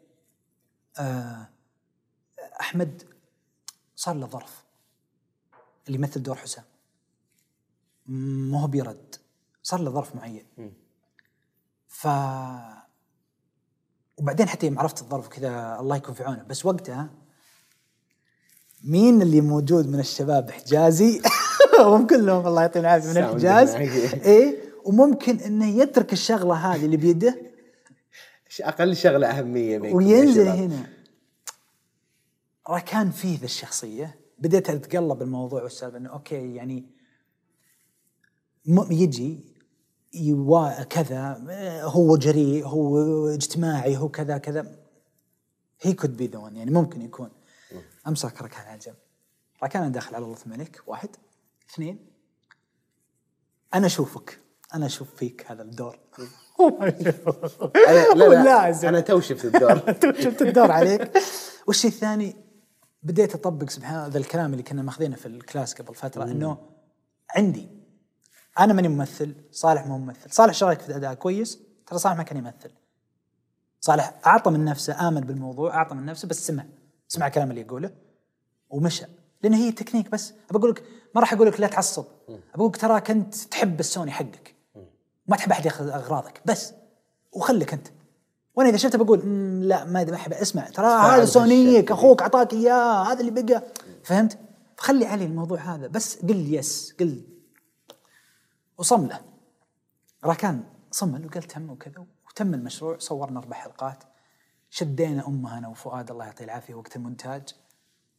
أحمد 2.62 3.04
صار 3.96 4.16
له 4.16 4.28
ظرف 4.28 4.64
اللي 5.88 5.98
يمثل 5.98 6.24
دور 6.24 6.36
حسام. 6.36 6.64
ما 8.06 8.62
هو 8.62 8.68
بيرد 8.68 9.16
صار 9.64 9.80
له 9.80 9.92
ظرف 9.92 10.16
معين. 10.16 10.46
ف 11.88 12.08
وبعدين 14.18 14.48
حتى 14.48 14.66
يوم 14.66 14.80
عرفت 14.80 15.02
الظرف 15.02 15.28
كذا 15.28 15.78
الله 15.80 15.96
يكون 15.96 16.14
في 16.14 16.24
عونه. 16.24 16.44
بس 16.44 16.66
وقتها 16.66 17.10
مين 18.84 19.22
اللي 19.22 19.42
موجود 19.42 19.88
من 19.88 20.00
الشباب 20.00 20.52
حجازي؟ 20.52 21.22
هم 21.80 22.08
كلهم 22.08 22.48
الله 22.48 22.62
يعطيهم 22.62 22.84
العافية 22.84 23.10
من 23.10 23.18
الحجاز. 23.18 23.70
إيه 23.70 24.66
وممكن 24.86 25.40
إنه 25.40 25.66
يترك 25.66 26.14
الشغلة 26.14 26.54
هذه 26.54 26.86
اللي 26.86 26.98
بيده 26.98 27.55
أقل 28.62 28.96
شغلة 28.96 29.28
أهمية 29.28 29.78
بينكم 29.78 29.98
وينزل. 29.98 30.48
هنا. 30.48 30.90
راكان 32.70 33.12
فيه 33.12 33.40
ذا 33.40 33.46
الشخصية. 33.46 34.20
بديت 34.40 34.70
أتقلب 34.70 35.22
الموضوع 35.22 35.64
والسالفة 35.64 35.98
إنه 35.98 36.10
okay 36.10 36.56
يعني 36.56 36.86
يجي 38.92 39.40
يوا 40.14 40.84
كذا 40.84 41.38
هو 41.84 42.18
جريء 42.18 42.66
هو 42.68 43.28
اجتماعي 43.28 43.98
هو 43.98 44.10
كذا 44.10 44.38
كذا. 44.38 44.86
he 45.82 45.94
could 45.94 46.18
be 46.18 46.28
the 46.28 46.40
يعني 46.40 46.72
ممكن 46.72 47.02
يكون. 47.02 47.32
امسك 48.08 48.42
ركان 48.42 48.68
على 48.68 48.80
جنب 48.80 48.96
ركان 49.64 49.92
داخل 49.92 50.16
على 50.16 50.26
الله 50.26 50.38
ملك 50.46 50.82
واحد 50.88 51.10
اثنين. 51.70 52.00
أنا 53.74 53.86
أشوفك. 53.86 54.40
أنا 54.74 54.86
أشوف 54.86 55.16
فيك 55.16 55.52
هذا 55.52 55.64
الدور. 55.64 56.00
أنا 56.60 58.14
لا 58.16 58.26
لا 58.26 58.44
لازم. 58.44 58.88
أنا 58.88 59.00
تو 59.00 59.20
شفت 59.20 59.46
الدور. 59.46 59.82
شفت 60.24 60.42
الدور 60.42 60.72
عليك. 60.72 61.12
والشيء 61.68 61.92
الثاني 61.92 62.36
بديت 63.04 63.36
أطبق 63.36 63.70
سبحان 63.70 63.96
الله 63.96 64.08
ذا 64.08 64.18
الكلام 64.18 64.52
اللي 64.52 64.64
كنا 64.64 64.82
ماخذينه 64.82 65.16
في 65.16 65.26
ال 65.26 65.34
class 65.34 65.74
قبل 65.74 65.96
فترة 65.96 66.24
إنه 66.24 66.58
عندي. 67.36 67.70
أنا 68.60 68.74
ماني 68.74 68.88
ممثل 68.88 69.36
صالح 69.52 69.88
مو 69.88 69.98
ممثل. 69.98 70.32
صالح 70.32 70.54
شارك 70.54 70.80
في 70.80 70.90
الأداء؟ 70.90 71.14
كويس؟ 71.14 71.60
ترى 71.88 72.00
صالح 72.00 72.18
ما 72.18 72.24
كان 72.24 72.38
يمثل. 72.38 72.72
صالح 73.82 74.14
أعطى 74.26 74.52
من 74.52 74.66
نفسه 74.66 75.08
آمن 75.08 75.22
بالموضوع 75.22 75.76
أعطى 75.76 75.96
من 75.96 76.06
نفسه 76.06 76.28
بس 76.28 76.48
سمع. 76.48 76.66
سمع 77.08 77.28
الكلام 77.28 77.50
اللي 77.50 77.62
يقوله 77.62 77.92
ومشى. 78.70 79.06
لأن 79.44 79.54
هي 79.54 79.72
تكنيك 79.72 80.12
بس. 80.12 80.34
بقول 80.52 80.72
لك 80.72 80.84
ما 81.16 81.22
راح 81.22 81.34
أقول 81.34 81.48
لك 81.48 81.60
لا 81.60 81.68
تعصب. 81.68 82.06
بقول 82.56 82.68
لك 82.68 82.78
تراك 82.78 83.12
انت 83.12 83.36
تحب 83.36 83.80
السوني 83.80 84.12
حقك. 84.12 84.55
ما 85.28 85.36
تحب 85.38 85.52
أحد 85.52 85.66
ياخذ 85.66 85.88
أغراضك 85.90 86.42
بس 86.46 86.74
وخليك 87.32 87.74
أنت. 87.74 87.88
وأنا 88.56 88.70
إذا 88.70 88.78
شفته 88.78 88.98
بقول 88.98 89.26
"مم، 89.26 89.64
لا 89.64 89.86
ما 89.86 90.04
ما 90.04 90.16
أحب 90.16 90.34
اسمع 90.34 90.70
ترى 90.70 90.86
هذا 90.88 91.26
سونيك. 91.26 91.92
أخوك 91.92 92.22
أعطاك 92.22 92.54
إياه 92.54 93.04
هذا 93.12 93.20
اللي 93.20 93.42
بقى. 93.42 93.64
فهمت؟ 94.04 94.38
فخلي 94.78 95.06
علي 95.06 95.26
الموضوع 95.26 95.60
هذا 95.60 95.88
بس 95.88 96.18
قل 96.22 96.54
يس 96.54 96.96
قل. 97.00 97.24
وصم 98.78 99.06
له. 99.08 99.22
راكان 100.24 100.64
صمل 100.92 101.26
وقال 101.26 101.44
تم 101.44 101.70
وكذا 101.70 102.06
وتم 102.30 102.54
المشروع 102.54 102.98
صورنا 102.98 103.40
أربع 103.40 103.56
حلقات. 103.58 104.04
شدينا 104.70 105.28
امها 105.28 105.58
أنا 105.58 105.68
وفؤاد 105.68 106.12
الله 106.12 106.26
يعطيه 106.26 106.46
العافية 106.46 106.74
وقت 106.76 106.96
المونتاج. 106.96 107.44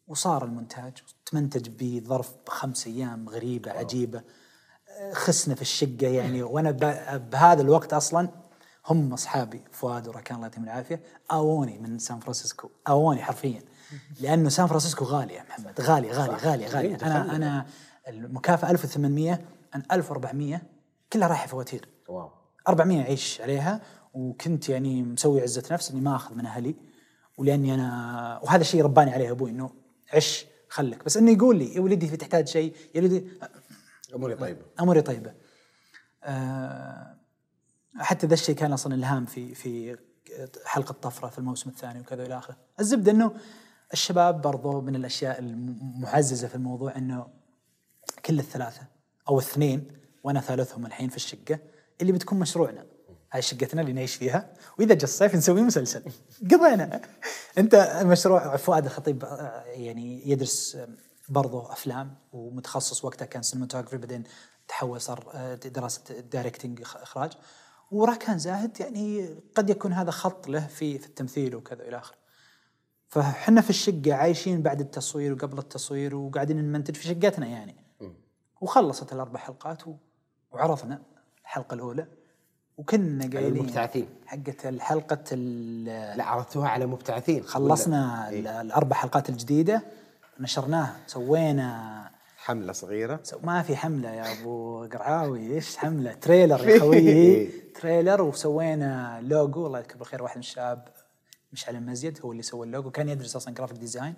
وصار 0.08 0.44
المونتاج 0.44 0.92
تمنتج 1.26 1.68
بظرف 1.78 2.34
بخمس 2.46 2.86
أيام 2.86 3.28
غريبة 3.28 3.70
عجيبة. 3.70 4.18
آه، 4.18 4.24
خسنا 5.12 5.54
في 5.54 5.62
الشقة 5.62 6.06
يعني 6.06 6.42
وأنا 6.42 6.70
بهذا 7.16 7.62
الوقت 7.62 7.92
أصلا 7.92 8.28
هم 8.86 9.12
أصحابي 9.12 9.62
فؤاد 9.72 10.08
وراكان 10.08 10.36
الله 10.36 10.46
يعطيهم 10.46 10.64
العافية 10.64 11.00
آووني 11.32 11.78
من 11.78 11.98
سان 11.98 12.20
فرانسيسكو 12.20 12.68
آووني 12.88 13.22
حرفيا 13.22 13.62
لأنه 14.20 14.48
سان 14.48 14.66
فرانسيسكو 14.66 15.04
غالي 15.04 15.34
يا 15.34 15.42
محمد 15.42 15.80
غالي 15.80 16.10
غالي 16.10 16.34
غالي 16.34 16.66
غالي 16.66 16.94
أنا 16.94 17.36
أنا 17.36 17.66
المكافأة 18.08 18.70
1800 18.70 19.40
أنا 19.74 19.84
1400 19.92 20.62
كلها 21.12 21.28
رايحة 21.28 21.46
فواتير. 21.46 21.88
wow. 22.08 22.30
400 22.68 23.02
أعيش 23.02 23.40
عليها 23.40 23.80
وكنت 24.14 24.68
يعني 24.68 25.02
مسوي 25.02 25.42
عزة 25.42 25.62
نفس 25.70 25.90
إني 25.90 26.00
ما 26.00 26.16
أخذ 26.16 26.34
من 26.34 26.46
أهلي 26.46 26.74
ولأني 27.38 27.74
أنا 27.74 28.40
وهذا 28.42 28.60
الشيء 28.60 28.82
رباني 28.84 29.10
عليه 29.10 29.30
أبوي 29.30 29.50
إنه 29.50 29.70
عش 30.14 30.46
خلك. 30.68 31.04
بس 31.04 31.16
إنه 31.16 31.30
يقول 31.30 31.58
لي 31.58 31.74
يا 31.74 31.80
ولدي 31.80 32.08
في 32.08 32.16
تحتاج 32.16 32.48
شيء 32.48 32.74
يا 32.94 33.00
ولدي 33.00 33.24
أموري 34.16 34.34
طيبة 34.34 34.62
أموري 34.80 35.02
طيبة. 35.02 35.34
أه 36.24 37.16
حتى 37.98 38.26
ذا 38.26 38.34
الشيء 38.34 38.54
كان 38.54 38.72
أصلا 38.72 38.94
إلهام 38.94 39.26
في 39.26 39.54
في 39.54 39.96
حلقة 40.64 40.92
طفرة 40.92 41.28
في 41.28 41.38
الموسم 41.38 41.70
الثاني 41.70 42.00
وكذا 42.00 42.26
إلى 42.26 42.38
آخره. 42.38 42.56
الزبدة 42.80 43.12
إنه 43.12 43.34
الشباب 43.92 44.42
برضو 44.42 44.80
من 44.80 44.96
الأشياء 44.96 45.38
المعززة 45.38 46.48
في 46.48 46.54
الموضوع 46.54 46.96
إنه 46.96 47.26
كل 48.24 48.38
الثلاثة 48.38 48.82
أو 49.28 49.38
اثنين 49.38 49.88
وأنا 50.24 50.40
ثالثهم 50.40 50.86
الحين 50.86 51.08
في 51.08 51.16
الشقة 51.16 51.58
اللي 52.00 52.12
بتكون 52.12 52.38
مشروعنا. 52.38 52.86
هاي 53.32 53.42
شقتنا 53.42 53.80
اللي 53.80 53.92
نعيش 53.92 54.14
فيها 54.14 54.52
وإذا 54.78 54.94
جاء 54.94 55.04
الصيف 55.04 55.34
نسوي 55.34 55.62
مسلسل 55.62 56.02
قضينا 56.50 57.00
أنت 57.58 58.02
مشروع 58.04 58.56
فؤاد 58.56 58.84
الخطيب 58.84 59.24
آه، 59.24 59.64
يعني 59.64 60.30
يدرس 60.30 60.78
برضو 61.28 61.60
أفلام 61.60 62.14
ومتخصص 62.32 63.04
وقتها 63.04 63.26
كان 63.26 63.42
cinematography 63.42 63.96
بعدين 63.96 64.22
تحول 64.68 65.00
صار 65.00 65.30
آه، 65.34 65.54
دراسة 65.54 66.20
دايركتنج 66.20 66.80
إخراج. 66.82 67.32
وراكان 67.90 68.38
زاهد 68.38 68.80
يعني 68.80 69.34
قد 69.54 69.70
يكون 69.70 69.92
هذا 69.92 70.10
خط 70.10 70.48
له 70.48 70.66
في 70.66 70.98
في 70.98 71.06
التمثيل 71.06 71.54
وكذا 71.54 71.82
إلى 71.88 71.98
آخره. 71.98 72.16
فحنا 73.08 73.60
في 73.60 73.70
الشقة 73.70 74.14
عايشين 74.14 74.62
بعد 74.62 74.80
التصوير 74.80 75.32
وقبل 75.32 75.58
التصوير 75.58 76.14
وقاعدين 76.16 76.56
نمنتج 76.56 76.94
في 76.96 77.02
شقتنا 77.08 77.46
يعني. 77.46 77.76
وخلصت 78.60 79.12
الأربع 79.12 79.40
حلقات 79.40 79.82
وعرضنا 80.52 81.02
الحلقة 81.42 81.74
الأولى. 81.74 82.06
وكنا 82.76 83.30
قايلين 83.32 83.56
المبتعثين. 83.56 84.08
حقت 84.26 84.66
الحلقة 84.66 85.24
ال- 85.32 86.18
لا 86.18 86.24
عرضتوها 86.24 86.68
على 86.68 86.86
مبتعثين. 86.86 87.42
خلصنا 87.44 88.28
إيه. 88.28 88.60
الأربع 88.60 88.96
حلقات 88.96 89.28
الجديدة. 89.28 89.82
نشرناها 90.40 90.96
سوينا 91.06 92.10
حملة 92.36 92.72
صغيرة. 92.72 93.20
so 93.22 93.38
ما 93.42 93.62
في 93.62 93.76
حملة 93.76 94.10
يا 94.10 94.40
أبو 94.40 94.80
قرعاوي 94.92 95.54
إيش 95.54 95.76
حملة؟ 95.76 96.12
trailer 96.12 96.68
يا 96.68 96.78
خويي 96.80 97.46
trailer 97.74 98.22
وسوينا 98.22 99.20
لوجو 99.22 99.66
الله 99.66 99.78
يذكره 99.78 99.98
بالخير 99.98 100.22
واحد 100.22 100.36
من 100.36 100.40
الشباب 100.40 100.88
مشعل 101.52 101.76
المزيد 101.76 102.18
هو 102.24 102.32
اللي 102.32 102.42
سوى 102.42 102.66
اللوجو 102.66 102.90
كان 102.90 103.08
يدرس 103.08 103.36
أصلا 103.36 103.54
graphic 103.54 103.78
design 103.78 104.14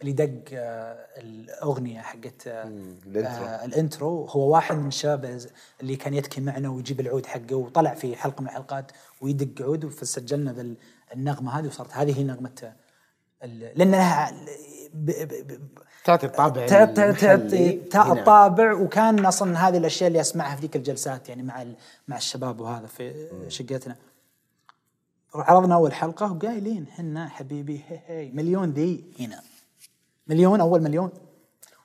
اللي 0.00 0.12
دق 0.12 0.42
آه، 0.52 1.06
الأغنية 1.16 2.00
حقت 2.00 2.46
آه، 2.46 2.62
ال 3.06 3.12
intro. 3.12 3.46
آه، 3.46 3.64
ال 3.64 3.74
intro 3.74 4.24
هو 4.24 4.52
واحد 4.54 4.76
من 4.76 4.88
الشباب 4.88 5.40
اللي 5.80 5.96
كان 5.96 6.14
يتكي 6.14 6.40
معنا 6.40 6.68
ويجيب 6.68 7.00
العود 7.00 7.26
حقه 7.26 7.54
وطلع 7.54 7.94
في 7.94 8.16
حلقة 8.16 8.40
من 8.40 8.46
الحلقات 8.46 8.92
ويدق 9.20 9.62
عود 9.62 9.88
فسجلنا 9.88 10.52
ذا 10.52 10.74
النغمة 11.14 11.58
هذه 11.58 11.66
وصارت 11.66 11.92
هذه 11.92 12.18
هي 12.18 12.24
نغمة 12.24 12.72
لأن 13.42 13.90
لها 13.90 14.32
تعطي 16.04 16.26
الطابع 16.26 16.66
تعطي. 16.66 17.80
الطابع 17.94 18.72
وكان 18.72 19.26
أصلا 19.26 19.68
هذه 19.68 19.76
الأشياء 19.76 20.08
اللي 20.08 20.20
أسمعها 20.20 20.56
في 20.56 20.62
ذيك 20.62 20.76
الجلسات 20.76 21.28
يعني 21.28 21.42
مع 21.42 21.64
مع 22.08 22.16
الشباب 22.16 22.60
وهذا 22.60 22.86
في 22.86 23.28
شقتنا. 23.48 23.96
عرضنا 25.34 25.74
أول 25.74 25.92
حلقة 25.92 26.32
وقايلين 26.32 26.86
حنا 26.86 27.28
حبيبي 27.28 27.82
هي 27.88 28.00
هي 28.06 28.30
مليون 28.32 28.70
ذي 28.70 29.04
هنا. 29.20 29.42
مليون 30.26 30.60
أول 30.60 30.82
مليون. 30.82 31.10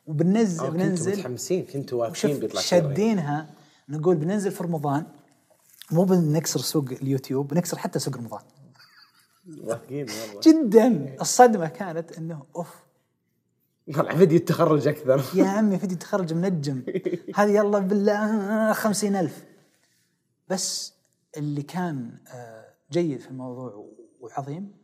وبننزل 0.08 0.72
بننزل 0.72 1.12
متحمسين 1.12 1.66
كنتوا 1.66 2.02
واقفين 2.02 2.40
بيطلع. 2.40 2.62
شادينها. 2.62 3.50
نقول 3.90 4.16
بننزل 4.16 4.52
في 4.52 4.64
رمضان 4.64 5.06
مو 5.92 6.04
بنكسر 6.04 6.60
سوق 6.60 6.86
اليوتيوب 6.92 7.48
بنكسر 7.48 7.78
حتى 7.78 8.00
سوق 8.00 8.18
رمضان. 8.18 8.42
جدا. 10.44 11.16
الصدمة 11.22 11.68
كانت 11.68 12.12
إنه 12.18 12.46
أوف. 12.56 12.76
طلع 13.96 14.16
فيديو 14.16 14.38
التخرج 14.38 14.88
أكثر. 14.88 15.24
يا 15.40 15.48
عمي 15.48 15.80
فيديو 15.80 15.98
تخرج 15.98 16.34
منجم. 16.34 16.84
هذه 17.36 17.50
يلا 17.52 17.80
بالله 17.80 18.74
خمسين 18.74 19.16
ألف. 19.16 19.46
بس 20.50 20.94
اللي 21.38 21.62
كان 21.64 22.18
آه، 22.28 22.74
جيد 22.92 23.20
في 23.20 23.28
الموضوع 23.28 23.90
وعظيم 24.20 24.78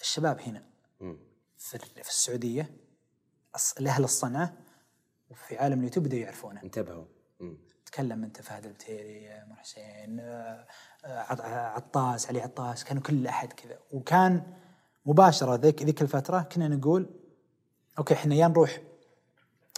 الشباب 0.00 0.40
هنا. 0.40 0.62
في 1.58 1.78
في 1.78 2.08
السعودية 2.10 2.70
الص- 3.56 3.74
الأهل 3.80 4.04
الصنعة 4.04 4.56
وفي 5.30 5.58
عالم 5.58 5.78
اليوتيوب 5.78 6.04
بدأوا 6.06 6.20
يعرفونه. 6.20 6.62
انتبهوا. 6.62 7.04
تكلم 7.86 8.24
أنت 8.24 8.40
فهد 8.42 8.66
البتيري 8.66 9.28
آه، 9.28 9.44
عمر 9.44 9.56
حسين 9.56 10.20
آه، 10.20 10.66
عطاس 11.04 12.28
علي 12.28 12.40
عطاس 12.40 12.84
كانوا 12.84 13.02
كل 13.02 13.26
أحد 13.26 13.52
كذا. 13.52 13.78
وكان 13.92 14.42
مباشرة 15.06 15.54
ذيك 15.54 15.82
ذيك 15.82 16.02
الفترة 16.02 16.40
كنا 16.40 16.68
نقول 16.68 17.06
okay 17.98 18.14
إحنا 18.14 18.34
يا 18.34 18.48
نروح 18.48 18.80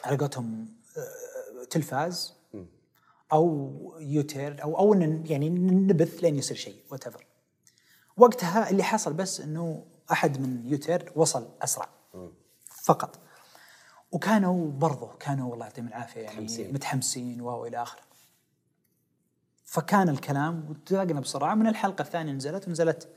على 0.04 0.16
قولتهم 0.16 0.68
آه، 0.96 1.64
تلفاز 1.64 2.34
أو 3.32 3.96
يوتيرن 4.00 4.62
أو 4.62 4.78
أو 4.78 4.94
يعني 5.24 5.48
نبث 5.48 6.14
لين 6.14 6.36
يصير 6.36 6.56
شيء 6.56 6.82
وات 6.90 7.04
وقتها 8.16 8.70
اللي 8.70 8.82
حصل 8.82 9.12
بس 9.12 9.40
إنه 9.40 9.84
أحد 10.12 10.40
من 10.40 10.66
يوتيرن 10.66 11.12
وصل 11.16 11.48
أسرع 11.62 11.88
فقط. 12.66 13.18
وكانوا 14.12 14.70
برضو 14.70 15.06
كانوا 15.06 15.54
الله 15.54 15.66
يعطيهم 15.66 15.88
العافية 15.88 16.20
يعني 16.20 16.40
متحمسين. 16.40 16.74
متحمسين 16.74 17.40
wow 17.40 17.66
إلى 17.66 17.82
آخره. 17.82 18.00
فكان 19.70 20.08
الكلام 20.08 20.70
وتلاقنا 20.70 21.20
بسرعة. 21.20 21.54
من 21.54 21.66
الحلقة 21.66 22.02
الثانية 22.02 22.32
نزلت 22.32 22.68
ونزلت 22.68 23.08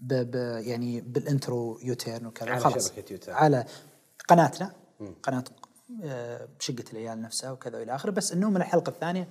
ب 0.00 0.14
ب 0.14 0.34
يعني 0.66 1.00
بال 1.00 1.22
intro 1.22 1.78
يوتيرن 1.82 2.26
وكذا. 2.26 2.50
على 2.50 2.60
خلاص. 2.60 2.88
شبكة 2.92 3.12
يوتيرن. 3.12 3.36
على 3.36 3.64
قناتنا. 4.28 4.72
قناة 5.22 5.44
آه، 6.04 6.48
شقة 6.58 6.84
العيال 6.92 7.22
نفسها 7.22 7.50
وكذا 7.50 7.78
وإلى 7.78 7.94
آخره. 7.94 8.10
بس 8.10 8.32
إنه 8.32 8.50
من 8.50 8.56
الحلقة 8.56 8.90
الثانية 8.90 9.28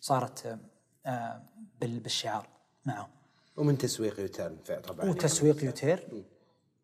صارت 0.00 0.58
آه، 1.06 1.42
بال- 1.80 2.00
بالشعار 2.00 2.48
معهم. 2.86 3.08
ومن 3.56 3.78
تسويق 3.78 4.20
يوتيرن 4.20 4.56
طبعا 4.66 4.98
يعني. 4.98 5.10
وتسويق 5.10 5.64
يوتيرن 5.64 6.24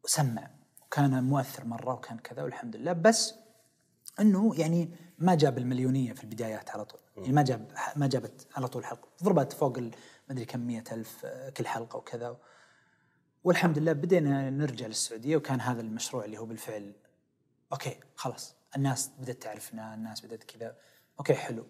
وسمع. 0.05 0.51
وكان 0.87 1.25
مؤثر 1.25 1.65
مرة 1.65 1.95
وكان 1.95 2.19
كذا 2.19 2.43
والحمد 2.43 2.77
لله. 2.77 2.93
بس 2.93 3.35
إنه 4.21 4.55
يعني 4.61 4.91
ما 5.19 5.35
جاب 5.35 5.59
المليونية 5.59 6.13
في 6.13 6.25
البدايات 6.25 6.71
على 6.71 6.85
طول. 6.85 7.01
يعني 7.17 7.33
ما 7.33 7.43
جاب 7.43 7.73
ما 7.97 8.07
جابت 8.07 8.47
على 8.57 8.69
طول 8.69 8.85
حلقة. 8.85 9.09
ضربت 9.23 9.53
فوق 9.53 9.79
ما 9.79 9.91
أدري 10.31 10.45
كم 10.45 10.61
مية 10.61 10.85
ألف 10.93 11.25
آه، 11.25 11.51
كل 11.51 11.67
حلقة 11.67 11.97
وكذا. 11.97 12.37
والحمد 13.45 13.79
لله 13.79 13.93
بدينا 13.93 14.51
نرجع 14.51 14.87
للسعودية 14.87 15.37
وكان 15.37 15.61
هذا 15.61 15.81
المشروع 15.81 16.25
اللي 16.25 16.39
هو 16.39 16.45
بالفعل 16.45 16.93
okay 17.73 18.01
خلاص 18.17 18.55
الناس 18.77 19.11
بدأت 19.19 19.43
تعرفنا 19.43 19.95
الناس 19.95 20.27
بدأت 20.27 20.45
كذا 20.45 20.77
okay 21.19 21.35
حلو. 21.35 21.67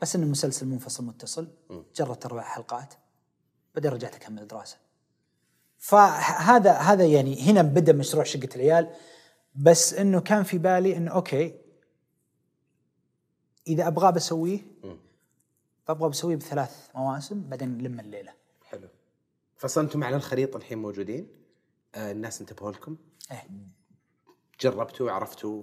بس 0.00 0.16
انه 0.16 0.26
مسلسل 0.26 0.66
منفصل 0.66 1.04
متصل 1.04 1.48
جربت 1.96 2.26
أربع 2.26 2.42
حلقات 2.42 2.94
بعدين 3.74 3.90
رجعت 3.90 4.14
أكمل 4.14 4.46
دراسة. 4.46 4.76
فهذا 5.78 6.72
هذا 6.72 7.04
يعني 7.04 7.50
هنا 7.50 7.62
بدأ 7.62 7.92
مشروع 7.92 8.24
شقة 8.24 8.48
العيال 8.56 8.90
بس 9.54 9.94
إنه 9.94 10.20
كان 10.20 10.42
في 10.42 10.58
بالي 10.58 10.96
إنه 10.96 11.10
أوكي 11.10 11.59
إذا 13.70 13.86
أبغى 13.86 14.12
بسويه 14.12 14.60
فأبغى 15.84 16.08
بسويه 16.08 16.36
بثلاث 16.36 16.88
مواسم 16.94 17.42
بعدين 17.48 17.78
نلم 17.78 18.00
الليلة. 18.00 18.32
حلو. 18.64 18.88
فصلتم 19.56 20.04
على 20.04 20.16
الخريطة 20.16 20.56
الحين 20.56 20.78
موجودين. 20.78 21.28
آه 21.94 22.12
الناس 22.12 22.40
انتبهوا 22.40 22.72
لكم. 22.72 22.96
إيه. 23.32 23.46
جربتوا 24.60 25.10
عرفتوا 25.10 25.62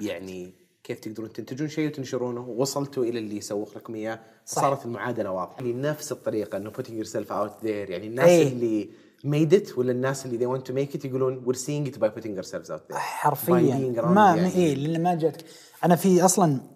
يعني 0.00 0.52
كيف 0.84 0.98
تقدرون 0.98 1.32
تنتجون 1.32 1.68
شيء 1.68 1.88
وتنشرونه 1.88 2.48
وصلتوا 2.48 3.04
إلى 3.04 3.18
اللي 3.18 3.36
يسوق 3.36 3.76
لكم 3.76 3.94
إياه. 3.94 4.20
صارت 4.44 4.84
المعادلة 4.84 5.30
واضحة. 5.30 5.56
يعني 5.56 5.72
نفس 5.72 6.12
الطريقة 6.12 6.58
انه 6.58 6.70
putting 6.70 7.04
yourself 7.04 7.28
out 7.28 7.62
there. 7.62 7.90
يعني 7.90 8.06
الناس 8.06 8.28
إيه. 8.28 8.48
اللي 8.48 8.90
made 9.24 9.52
it 9.52 9.78
ولا 9.78 9.92
الناس 9.92 10.26
اللي 10.26 10.38
they 10.38 10.58
want 10.58 10.62
to 10.62 10.70
make 10.70 11.00
it 11.00 11.04
يقولون 11.04 11.44
we're 11.46 11.58
seeing 11.58 11.94
it 11.94 11.98
by 11.98 12.08
putting 12.08 12.42
ourselves 12.42 12.70
out 12.70 12.92
there. 12.92 12.96
حرفيا. 12.96 13.54
ما 13.54 13.60
يعني. 13.60 13.96
يعني. 13.96 14.54
إيه 14.54 14.74
لأن 14.74 15.02
ما 15.02 15.14
جاتك. 15.14 15.44
أنا 15.84 15.96
في 15.96 16.24
أصلا 16.24 16.73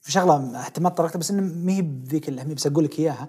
في 0.00 0.12
شغلة 0.12 0.62
حتى 0.62 0.80
ما 0.80 0.88
طرقت 0.88 1.16
بس 1.16 1.30
إنه 1.30 1.42
ما 1.64 1.72
هي 1.72 1.82
بذيك 1.82 2.28
الاهميه 2.28 2.54
بس 2.54 2.66
أقول 2.66 2.84
لك 2.84 2.98
إياها. 2.98 3.28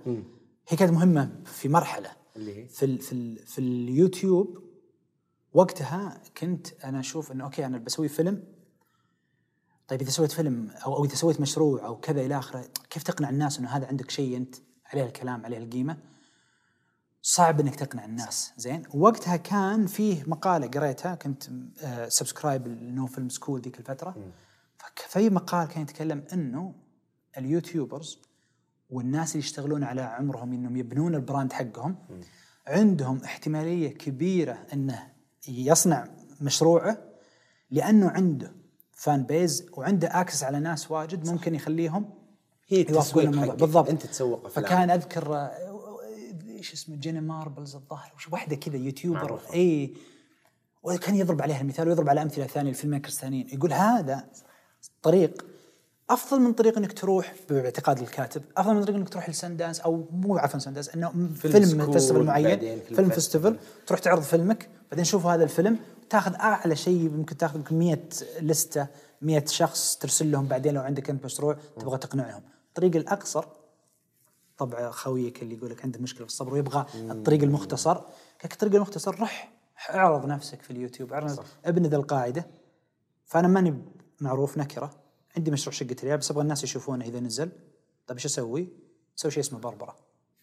هي 0.68 0.78
كانت 0.78 0.92
مهمة 0.92 1.32
في 1.46 1.70
مرحلة. 1.70 2.12
اللي 2.36 2.56
هي؟ 2.64 2.68
في 2.68 2.86
ال 2.86 3.00
في 3.00 3.12
ال 3.12 3.48
في 3.48 3.60
اليوتيوب 3.60 4.64
وقتها 5.54 6.22
كنت 6.38 6.68
أنا 6.84 7.00
أشوف 7.00 7.32
إنه 7.32 7.44
okay 7.44 7.66
أنا 7.66 7.78
بسوي 7.78 8.08
فيلم. 8.08 8.44
طيب 9.88 10.02
إذا 10.02 10.10
سويت 10.10 10.32
فيلم 10.32 10.70
أو 10.86 10.96
أو 10.96 11.06
إذا 11.06 11.16
سويت 11.16 11.42
مشروع 11.42 11.86
أو 11.86 12.00
كذا 12.00 12.22
إلى 12.22 12.38
آخره 12.38 12.66
كيف 12.90 13.04
تقنع 13.04 13.30
الناس 13.30 13.60
إنه 13.60 13.70
هذا 13.70 13.88
عندك 13.88 14.10
شيء 14.12 14.38
أنت 14.38 14.56
عليه 14.86 15.04
الكلام 15.04 15.46
عليه 15.46 15.58
القيمة؟ 15.58 15.98
صعب 17.22 17.60
إنك 17.60 17.76
تقنع 17.76 18.06
الناس. 18.06 18.52
زين؟ 18.58 18.84
وقتها 18.94 19.36
كان 19.38 19.88
فيه 19.88 20.24
مقالة 20.28 20.68
قريتها 20.68 21.16
كنت 21.16 21.44
subscribe 22.08 22.68
ل 22.68 22.81
No 22.81 23.08
Film 23.08 23.30
School 23.30 23.62
ذيك 23.62 23.80
الفترة. 23.80 24.12
فك- 24.12 24.34
في 24.96 25.30
مقال 25.30 25.68
كان 25.68 25.82
يتكلم 25.82 26.24
إنه 26.34 26.76
ال 27.38 27.46
YouTubers 27.46 28.22
والناس 28.90 29.32
اللي 29.32 29.40
يشتغلون 29.40 29.84
على 29.84 30.02
عمرهم 30.02 30.54
إنهم 30.54 30.78
يبنون 30.78 31.16
ال 31.16 31.22
brand 31.22 31.54
حقهم 31.54 31.96
عندهم 32.68 33.24
احتمالية 33.24 33.94
كبيرة 33.94 34.66
إنه 34.74 35.08
يصنع 35.48 36.08
مشروعه 36.42 36.98
لأنه 37.72 38.10
عنده 38.10 38.56
fan 38.92 39.24
base 39.24 39.66
وعنده 39.74 40.22
access 40.22 40.44
على 40.44 40.60
ناس 40.60 40.92
واجد 40.92 41.30
ممكن 41.30 41.56
يخليهم 41.56 42.14
هي 42.68 42.86
يوافقون. 42.90 43.56
بالضبط. 43.56 43.90
أنت 43.90 44.06
تسوق 44.06 44.46
أفلام. 44.46 44.66
فكان 44.66 44.90
أذكر 44.90 45.36
آه، 45.36 45.52
إيش 46.48 46.74
اسمه 46.74 46.96
جينا 46.96 47.22
ماربلز 47.22 47.76
الظاهر 47.76 48.12
وش 48.16 48.30
واحدة 48.30 48.56
كذا 48.56 48.78
YouTuber 48.78 49.24
معروفة. 49.24 49.54
اي 49.54 49.94
وكان 50.84 51.16
يضرب 51.16 51.42
عليها 51.42 51.62
المثال 51.62 51.88
ويضرب 51.88 52.10
على 52.10 52.22
أمثلة 52.22 52.48
ثانية 52.48 52.70
ال 52.70 52.74
film 52.74 52.92
makers 52.92 53.14
ثانيين 53.14 53.48
يقول 53.50 53.74
هذا 53.74 54.30
طريق. 55.02 55.46
أفضل 56.10 56.42
من 56.42 56.54
طريق 56.54 56.78
إنك 56.78 56.94
تروح 56.94 57.34
باعتقاد 57.50 58.00
الكاتب 58.00 58.42
أفضل 58.58 58.76
من 58.76 58.84
طريق 58.84 58.96
إنك 58.96 59.10
تروح 59.10 59.30
لسندانس 59.30 59.80
أو 59.80 60.06
مو 60.12 60.38
عفوا 60.38 60.60
سندانس 60.60 60.90
إنه 60.90 61.10
film, 61.36 61.66
school، 61.66 61.94
festival 61.94 62.24
معين 62.26 62.60
film 62.60 62.96
film 62.96 63.10
festival. 63.10 63.58
تروح 63.88 64.00
تعرض 64.00 64.22
فيلمك 64.22 64.70
بعدين 64.92 65.06
شوفوا 65.06 65.32
هذا 65.32 65.44
الفيلم 65.44 65.80
تاخذ 66.10 66.34
أعلى 66.34 66.76
شيء 66.76 67.06
يمكن 67.06 67.38
تاخذ 67.38 67.56
يمكن 67.56 67.80
100 67.80 68.00
لستة 68.42 68.88
100 69.22 69.46
شخص 69.46 69.98
ترسل 69.98 70.32
لهم 70.32 70.48
بعدين 70.48 70.74
لو 70.74 70.82
عندك 70.82 71.10
انت 71.10 71.26
مشروع 71.26 71.58
تبغى 71.80 71.98
تقنعهم. 71.98 72.42
الطريق 72.68 72.96
الأقصر 72.96 73.46
طبع 74.58 74.92
خويك 74.92 75.42
اللي 75.42 75.56
يقول 75.56 75.70
لك 75.70 75.86
عنده 75.86 76.00
مشكلة 76.00 76.26
في 76.26 76.32
الصبر 76.32 76.54
ويبغى 76.54 76.86
الطريق 76.96 77.44
المختصر. 77.44 78.02
لك 78.46 78.54
الطريق 78.54 78.76
المختصر 78.76 79.20
روح 79.20 79.52
اعرض 79.90 80.26
نفسك 80.26 80.62
في 80.62 80.72
اليوتيوب 80.72 81.14
اعرض 81.14 81.44
ابن 81.66 81.86
ذا 81.86 81.96
القاعدة. 81.96 82.48
فأنا 83.26 83.48
ماني 83.48 83.82
معروف 84.22 84.58
نكرة. 84.58 84.96
عندي 85.38 85.52
مشروع 85.52 85.74
شقة 85.74 85.96
العيال 86.04 86.18
بس 86.18 86.32
أبغى 86.32 86.44
الناس 86.44 86.64
يشوفونه 86.64 87.06
إذا 87.06 87.20
نزل. 87.20 87.52
طيب 88.08 88.18
إيش 88.18 88.26
أسوي؟ 88.26 88.68
أسوي 89.18 89.32
شيء 89.32 89.44
اسمه 89.44 89.60
بربرة. 89.60 89.96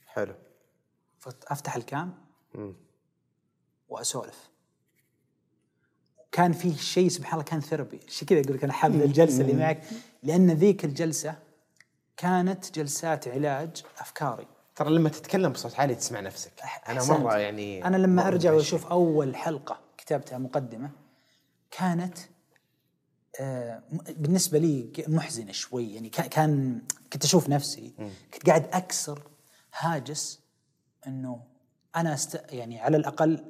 حلو. 0.07 0.35
فافتح 1.19 1.77
الكام؟ 1.77 2.15
وأسولف. 3.89 4.51
كان 6.33 6.53
في 6.53 6.75
شيء 6.75 7.09
سبحان 7.09 7.33
الله 7.33 7.45
كان 7.45 7.61
ثيرابي 7.61 8.01
شيء 8.09 8.29
كذا 8.29 8.41
أقول 8.41 8.55
لك 8.55 8.65
أنا 8.65 8.73
حابب 8.73 9.03
الجلسة 9.03 9.41
اللي 9.41 9.53
معك. 9.53 9.83
لأن 10.23 10.51
ذيك 10.51 10.85
الجلسة 10.85 11.35
كانت 12.17 12.79
جلسات 12.79 13.29
علاج 13.29 13.85
أفكاري. 13.99 14.47
ترى 14.77 14.91
لما 14.91 15.09
تتكلم 15.09 15.53
بصوت 15.53 15.75
عالي 15.75 15.95
تسمع 15.95 16.21
نفسك. 16.21 16.53
أنا 16.89 16.99
أحسنت. 16.99 17.21
مرة 17.21 17.37
يعني 17.37 17.85
أنا 17.85 17.97
لما 17.97 18.29
أرجع. 18.29 18.53
وأشوف 18.53 18.87
أول 18.87 19.37
حلقة 19.37 19.81
كتبتها 19.99 20.39
مقدمة 20.39 20.91
كانت 21.71 22.19
آه، 23.41 23.83
بالنسبة 24.17 24.59
لي 24.59 24.93
محزنة 25.09 25.53
شوي. 25.53 25.95
يعني 25.95 26.09
كا- 26.09 26.27
كان 26.27 26.83
كنت 27.13 27.25
أشوف 27.25 27.49
نفسي 27.49 27.95
كنت 28.35 28.47
قاعد 28.47 28.67
أكسر 28.73 29.23
هاجس 29.79 30.41
إنه 31.07 31.43
أنا 31.97 32.15
است 32.15 32.41
يعني 32.51 32.81
على 32.81 32.97
الأقل 32.97 33.45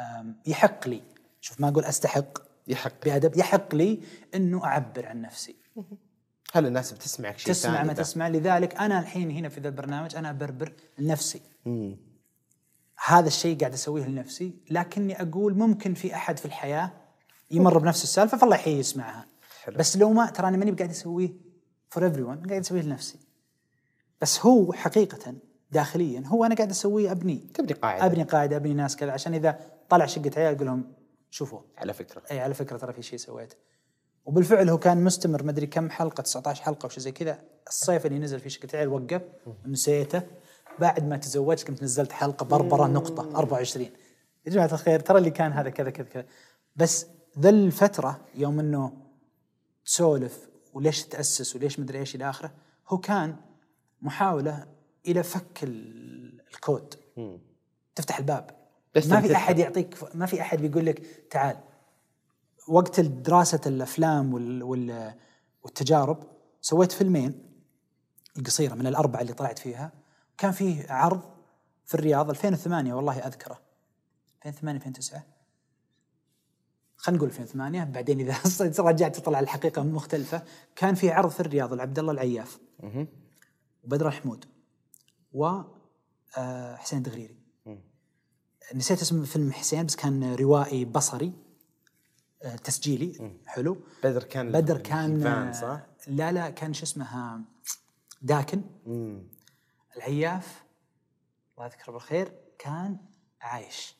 آم، 0.00 0.36
يحق 0.46 0.88
لي. 0.88 1.02
شوف 1.40 1.60
ما 1.60 1.68
أقول 1.68 1.84
أستحق. 1.84 2.38
يحق. 2.68 3.04
بأدب. 3.04 3.36
يحق 3.36 3.74
لي 3.74 4.00
إنه 4.34 4.64
أعبر 4.64 5.06
عن 5.06 5.22
نفسي. 5.22 5.56
هل 6.52 6.66
الناس 6.66 6.92
بتسمعك 6.92 7.38
شيء 7.38 7.52
تسمع 7.52 7.82
ما؟ 7.82 7.92
تسمع. 7.92 8.28
لذلك 8.28 8.74
أنا 8.76 9.00
الحين 9.00 9.30
هنا 9.30 9.48
في 9.48 9.60
ذا 9.60 9.68
البرنامج 9.68 10.16
أنا 10.16 10.30
أبربر 10.30 10.72
لنفسي 10.98 11.40
هذا 13.06 13.26
الشيء 13.26 13.58
قاعد 13.58 13.72
أسويه 13.72 14.04
لنفسي. 14.04 14.54
لكني 14.70 15.22
أقول 15.22 15.54
ممكن 15.54 15.94
في 15.94 16.14
أحد 16.14 16.38
في 16.38 16.44
الحياة 16.44 16.92
يمر 17.50 17.78
بنفس 17.78 18.04
السالفة 18.04 18.38
فالله 18.38 18.56
يحيي 18.56 18.78
يسمعها 18.78 19.26
حلو. 19.62 19.76
بس 19.76 19.96
لو 19.96 20.12
ما 20.12 20.26
تراني 20.30 20.56
ماني 20.56 20.70
قاعد 20.70 20.90
أسويه 20.90 21.32
for 21.88 22.04
everyone 22.04 22.46
قاعد 22.46 22.60
أسويه 22.60 22.82
لنفسي. 22.82 23.18
بس 24.20 24.46
هو 24.46 24.72
حقيقة 24.72 25.34
داخليا 25.70 26.22
هو 26.26 26.44
أنا 26.44 26.54
قاعد 26.54 26.70
أسويه 26.70 27.12
أبني. 27.12 27.36
تبني 27.54 27.72
قاعدة. 27.72 28.06
أبني 28.06 28.22
قاعدة 28.22 28.56
أبني 28.56 28.74
ناس 28.74 28.96
كذا 28.96 29.12
عشان 29.12 29.34
إذا 29.34 29.60
طلع 29.88 30.06
شقة 30.06 30.30
عيال 30.36 30.54
أقول 30.54 30.66
لهم 30.66 30.92
شوفوا. 31.30 31.60
على 31.78 31.92
فكرة. 31.92 32.22
اي 32.30 32.40
على 32.40 32.54
فكرة 32.54 32.76
ترى 32.76 32.92
في 32.92 33.02
شيء 33.02 33.18
سويته. 33.18 33.56
وبالفعل 34.24 34.68
هو 34.68 34.78
كان 34.78 35.04
مستمر 35.04 35.42
مدري 35.42 35.66
كم 35.66 35.90
حلقة 35.90 36.20
19 36.20 36.62
حلقة 36.62 36.84
أو 36.84 36.88
شيء 36.88 37.02
زي 37.02 37.12
كذا. 37.12 37.40
الصيف 37.68 38.06
اللي 38.06 38.18
نزل 38.18 38.40
فيه 38.40 38.50
شقة 38.50 38.68
عيال 38.74 38.88
وقف 38.88 39.22
ونسيته 39.66 40.22
بعد 40.78 41.04
ما 41.04 41.16
تزوجت 41.16 41.66
كنت 41.66 41.82
نزلت 41.82 42.12
حلقة 42.12 42.44
بربرة 42.44 42.86
نقطة 42.86 43.38
24 43.38 43.86
يا 44.46 44.50
جماعة 44.52 44.72
الخير 44.72 45.00
ترى 45.00 45.18
اللي 45.18 45.30
كان 45.30 45.52
هذا 45.52 45.70
كذا 45.70 45.90
كذا 45.90 46.06
كذا. 46.06 46.26
بس 46.76 47.06
ذا 47.38 47.48
الفترة 47.50 48.20
يوم 48.34 48.60
إنه 48.60 48.92
تسولف 49.84 50.48
وليش 50.74 51.02
تأسس 51.04 51.56
وليش 51.56 51.80
مدري 51.80 51.98
إيش 51.98 52.14
إلى 52.14 52.30
آخره 52.30 52.50
هو 52.88 52.98
كان 52.98 53.36
محاولة 54.02 54.66
إلى 55.06 55.22
فك 55.22 55.64
ال- 55.64 56.40
الكود. 56.54 56.94
تفتح 57.94 58.18
الباب. 58.18 58.50
بس 58.94 59.06
ما 59.06 59.20
في. 59.20 59.26
أحد 59.36 59.58
يعطيك 59.58 59.94
ما 60.14 60.26
في 60.26 60.40
أحد 60.40 60.58
بيقول 60.58 60.86
لك 60.86 61.26
تعال. 61.30 61.56
وقت 62.68 63.00
دراسة 63.00 63.60
الأفلام 63.66 64.34
وال 64.34 64.62
وال 64.62 65.14
والتجارب 65.62 66.22
سويت 66.60 66.92
فيلمين 66.92 67.42
القصيره 68.38 68.74
من 68.74 68.86
الأربعة 68.86 69.20
اللي 69.20 69.32
طلعت 69.32 69.58
فيها. 69.58 69.92
كان 70.38 70.52
فيه 70.52 70.92
عرض 70.92 71.20
في 71.84 71.94
الرياض 71.94 72.30
2008 72.30 72.94
والله 72.94 73.18
أذكره. 73.18 73.58
2008 74.46 74.76
2009 74.78 75.22
خلينا 76.98 77.18
نقول 77.18 77.28
2008 77.28 77.84
بعدين 77.84 78.20
إذا 78.20 78.36
رجعت 78.90 79.16
تطلع 79.16 79.40
الحقيقة 79.40 79.82
مختلفة 79.82 80.42
كان 80.76 80.94
في 80.94 81.10
عرض 81.10 81.30
في 81.30 81.40
الرياض 81.40 81.72
لعبد 81.74 81.98
الله 81.98 82.12
العياف 82.12 82.58
وبدر 83.84 84.08
الحمود 84.08 84.44
و 85.32 85.60
آه، 86.38 86.76
حسين 86.76 86.98
الدغريري 86.98 87.38
نسيت 88.74 89.02
اسم 89.02 89.24
فيلم 89.24 89.52
حسين 89.52 89.86
بس 89.86 89.96
كان 89.96 90.34
روائي 90.34 90.84
بصري 90.84 91.32
آه، 92.42 92.56
تسجيلي. 92.56 93.38
حلو. 93.46 93.78
بدر 94.04 94.22
كان 94.22 94.52
بدر 94.52 94.78
كان 94.78 95.20
فان 95.20 95.52
صح؟ 95.52 95.86
لا 96.06 96.32
لا 96.32 96.50
كان 96.50 96.74
شو 96.74 96.82
اسمها 96.82 97.40
داكن. 98.22 98.62
العياف 99.96 100.62
الله 101.54 101.66
يذكره 101.66 101.92
بالخير 101.92 102.32
كان 102.58 102.96
عايش. 103.40 103.94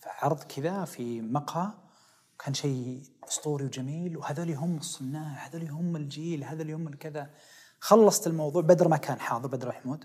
فعرض 0.00 0.42
كذا 0.42 0.84
في 0.84 1.20
مقهى 1.20 1.72
كان 2.44 2.54
شيء 2.54 3.02
أسطوري 3.28 3.64
وجميل 3.64 4.16
وهذول 4.16 4.50
هم 4.50 4.76
الصناع 4.76 5.46
هذول 5.46 5.68
هم 5.68 5.96
الجيل 5.96 6.44
هذول 6.44 6.70
هم 6.70 6.88
الكذا. 6.88 7.30
خلصت 7.80 8.26
الموضوع 8.26 8.62
بدر 8.62 8.88
ما 8.88 8.96
كان 8.96 9.20
حاضر 9.20 9.48
بدر 9.48 9.68
محمود 9.68 10.04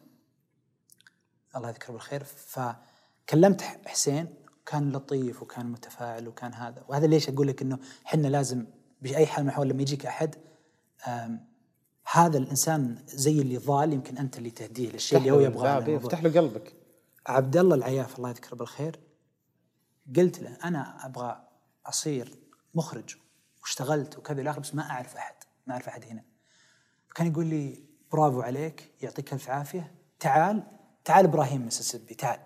الله 1.55 1.69
يذكره 1.69 1.93
بالخير. 1.93 2.23
فكلمت 2.23 3.61
حسين 3.61 4.33
كان 4.65 4.91
لطيف 4.91 5.41
وكان 5.41 5.65
متفاعل 5.65 6.27
وكان 6.27 6.53
هذا. 6.53 6.83
وهذا 6.87 7.07
ليش 7.07 7.29
أقول 7.29 7.47
لك 7.47 7.61
إنه 7.61 7.79
إحنا 8.05 8.27
لازم 8.27 8.65
بأي 9.01 9.25
حال 9.25 9.43
من 9.43 9.49
الأحوال 9.49 9.67
لما 9.67 9.81
يجيك 9.81 10.05
أحد 10.05 10.35
هذا 12.11 12.37
الإنسان 12.37 13.03
زي 13.05 13.41
اللي 13.41 13.57
ضال 13.57 13.93
يمكن 13.93 14.17
أنت 14.17 14.37
اللي 14.37 14.51
تهديه 14.51 14.91
للشيء 14.91 15.19
اللي 15.19 15.31
هو 15.31 15.39
يبغاه 15.39 15.97
افتح 15.97 16.23
له 16.23 16.41
قلبك. 16.41 16.73
عبد 17.27 17.57
الله 17.57 17.75
العياف 17.75 18.17
الله 18.17 18.29
يذكره 18.29 18.55
بالخير. 18.55 18.99
قلت 20.15 20.39
له 20.39 20.57
أنا 20.63 21.05
أبغى 21.05 21.46
أصير 21.87 22.39
مخرج 22.75 23.15
واشتغلت 23.61 24.17
وكذا 24.17 24.41
إلى 24.41 24.53
بس 24.53 24.75
ما 24.75 24.89
أعرف 24.89 25.15
أحد 25.15 25.35
ما 25.67 25.73
أعرف 25.73 25.87
أحد 25.87 26.05
هنا. 26.05 26.23
كان 27.15 27.27
يقول 27.27 27.45
لي 27.45 27.85
برافو 28.11 28.41
عليك 28.41 28.93
يعطيك 29.01 29.33
ألف 29.33 29.49
عافية. 29.49 29.95
تعال 30.19 30.63
تعال 31.05 31.25
إبراهيم 31.25 31.65
مسيسيبي 31.65 32.15
تعال. 32.15 32.39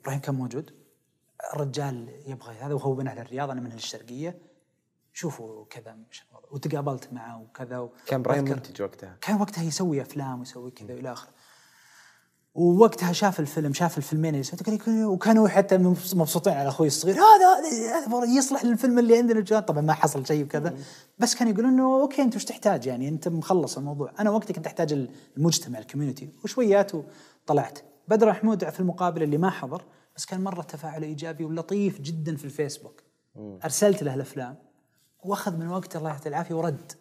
إبراهيم 0.00 0.20
كان 0.20 0.34
موجود. 0.34 0.82
الرجال 1.54 2.22
يبغى 2.26 2.54
هذا 2.54 2.74
وهو 2.74 2.94
من 2.94 3.08
أهل 3.08 3.18
الرياض 3.18 3.50
أنا 3.50 3.60
من 3.60 3.70
أهل 3.70 3.76
الشرقيه 3.76 4.38
شوفوا 5.12 5.64
كذا. 5.64 5.98
وتقابلت 6.50 7.12
معه 7.12 7.42
وكذا 7.42 7.78
و... 7.78 7.92
كان 8.06 8.20
إبراهيم 8.20 8.44
منتج 8.44 8.82
وقتها. 8.82 9.18
كان 9.20 9.40
وقتها 9.40 9.64
يسوي 9.64 10.02
أفلام 10.02 10.38
ويسوي 10.38 10.70
كذا 10.70 10.94
والى 10.94 11.12
آخره. 11.12 11.32
ووقتها 12.54 13.12
شاف 13.12 13.40
الفيلم 13.40 13.72
شاف 13.72 13.98
الفيلمين 13.98 14.34
اللي 14.34 14.42
سويته 14.42 15.06
وكانوا 15.08 15.48
حتى 15.48 15.78
مبسوطين 15.78 16.52
على 16.52 16.68
أخوي 16.68 16.86
الصغير. 16.86 17.14
هذا 17.14 17.98
هذا 17.98 18.08
مرة 18.08 18.26
يصلح 18.26 18.64
للفيلم 18.64 18.98
اللي 18.98 19.16
عندنا 19.16 19.40
جوان. 19.40 19.62
طبعا 19.62 19.80
ما 19.80 19.92
حصل 19.92 20.26
شيء 20.26 20.44
وكذا. 20.44 20.74
بس 21.18 21.34
كان 21.34 21.48
يقول 21.48 21.64
إنه 21.64 22.00
أوكي 22.00 22.22
أنت 22.22 22.36
وش 22.36 22.44
تحتاج 22.44 22.86
يعني؟ 22.86 23.08
أنت 23.08 23.28
مخلص 23.28 23.78
الموضوع. 23.78 24.12
أنا 24.20 24.30
وقتها 24.30 24.54
كنت 24.54 24.66
أحتاج 24.66 25.08
المجتمع 25.36 25.78
ال 25.78 25.82
community. 25.82 26.28
وشويات 26.44 26.92
وطلعت. 26.94 27.78
بدر 28.08 28.28
محمود 28.28 28.68
في 28.68 28.80
المقابله 28.80 29.24
اللي 29.24 29.38
ما 29.38 29.50
حضر 29.50 29.84
بس 30.16 30.24
كان 30.24 30.44
مرة 30.44 30.62
تفاعله 30.62 31.06
إيجابي 31.06 31.44
ولطيف 31.44 32.00
جدا 32.00 32.36
في 32.36 32.44
الفيسبوك. 32.44 33.02
أرسلت 33.64 34.02
له 34.02 34.14
الأفلام 34.14 34.56
وأخذ 35.24 35.56
من 35.56 35.68
وقته 35.68 35.98
الله 35.98 36.10
يعطيه 36.10 36.30
العافية 36.30 36.54
ورد. 36.54 36.92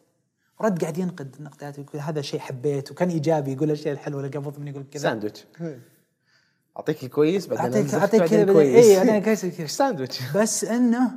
رد 0.61 0.81
قاعد 0.81 0.97
ينقد 0.97 1.35
نقدات 1.39 1.77
يقول 1.79 2.01
هذا 2.01 2.21
شيء 2.21 2.39
حبيت 2.39 2.91
وكان 2.91 3.09
إيجابي 3.09 3.53
يقول 3.53 3.67
الاشياء 3.71 3.93
الحلوه 3.93 4.21
اللي 4.25 4.37
قبض 4.37 4.59
مني 4.59 4.69
يقول 4.71 4.85
كذا. 4.91 5.03
ساندويتش. 5.03 5.45
أعطيك 6.77 7.03
الكويس 7.03 7.47
بعدين 7.47 7.77
اعطيك 7.77 7.93
أعطيك 7.95 8.23
كذا 8.23 8.53
كويس. 8.53 8.85
اي 8.85 8.97
بعدين 8.97 9.23
كويس 9.23 9.45
كذا. 9.45 9.67
ساندويتش. 9.81 10.19
بس 10.35 10.63
إنه 10.63 11.11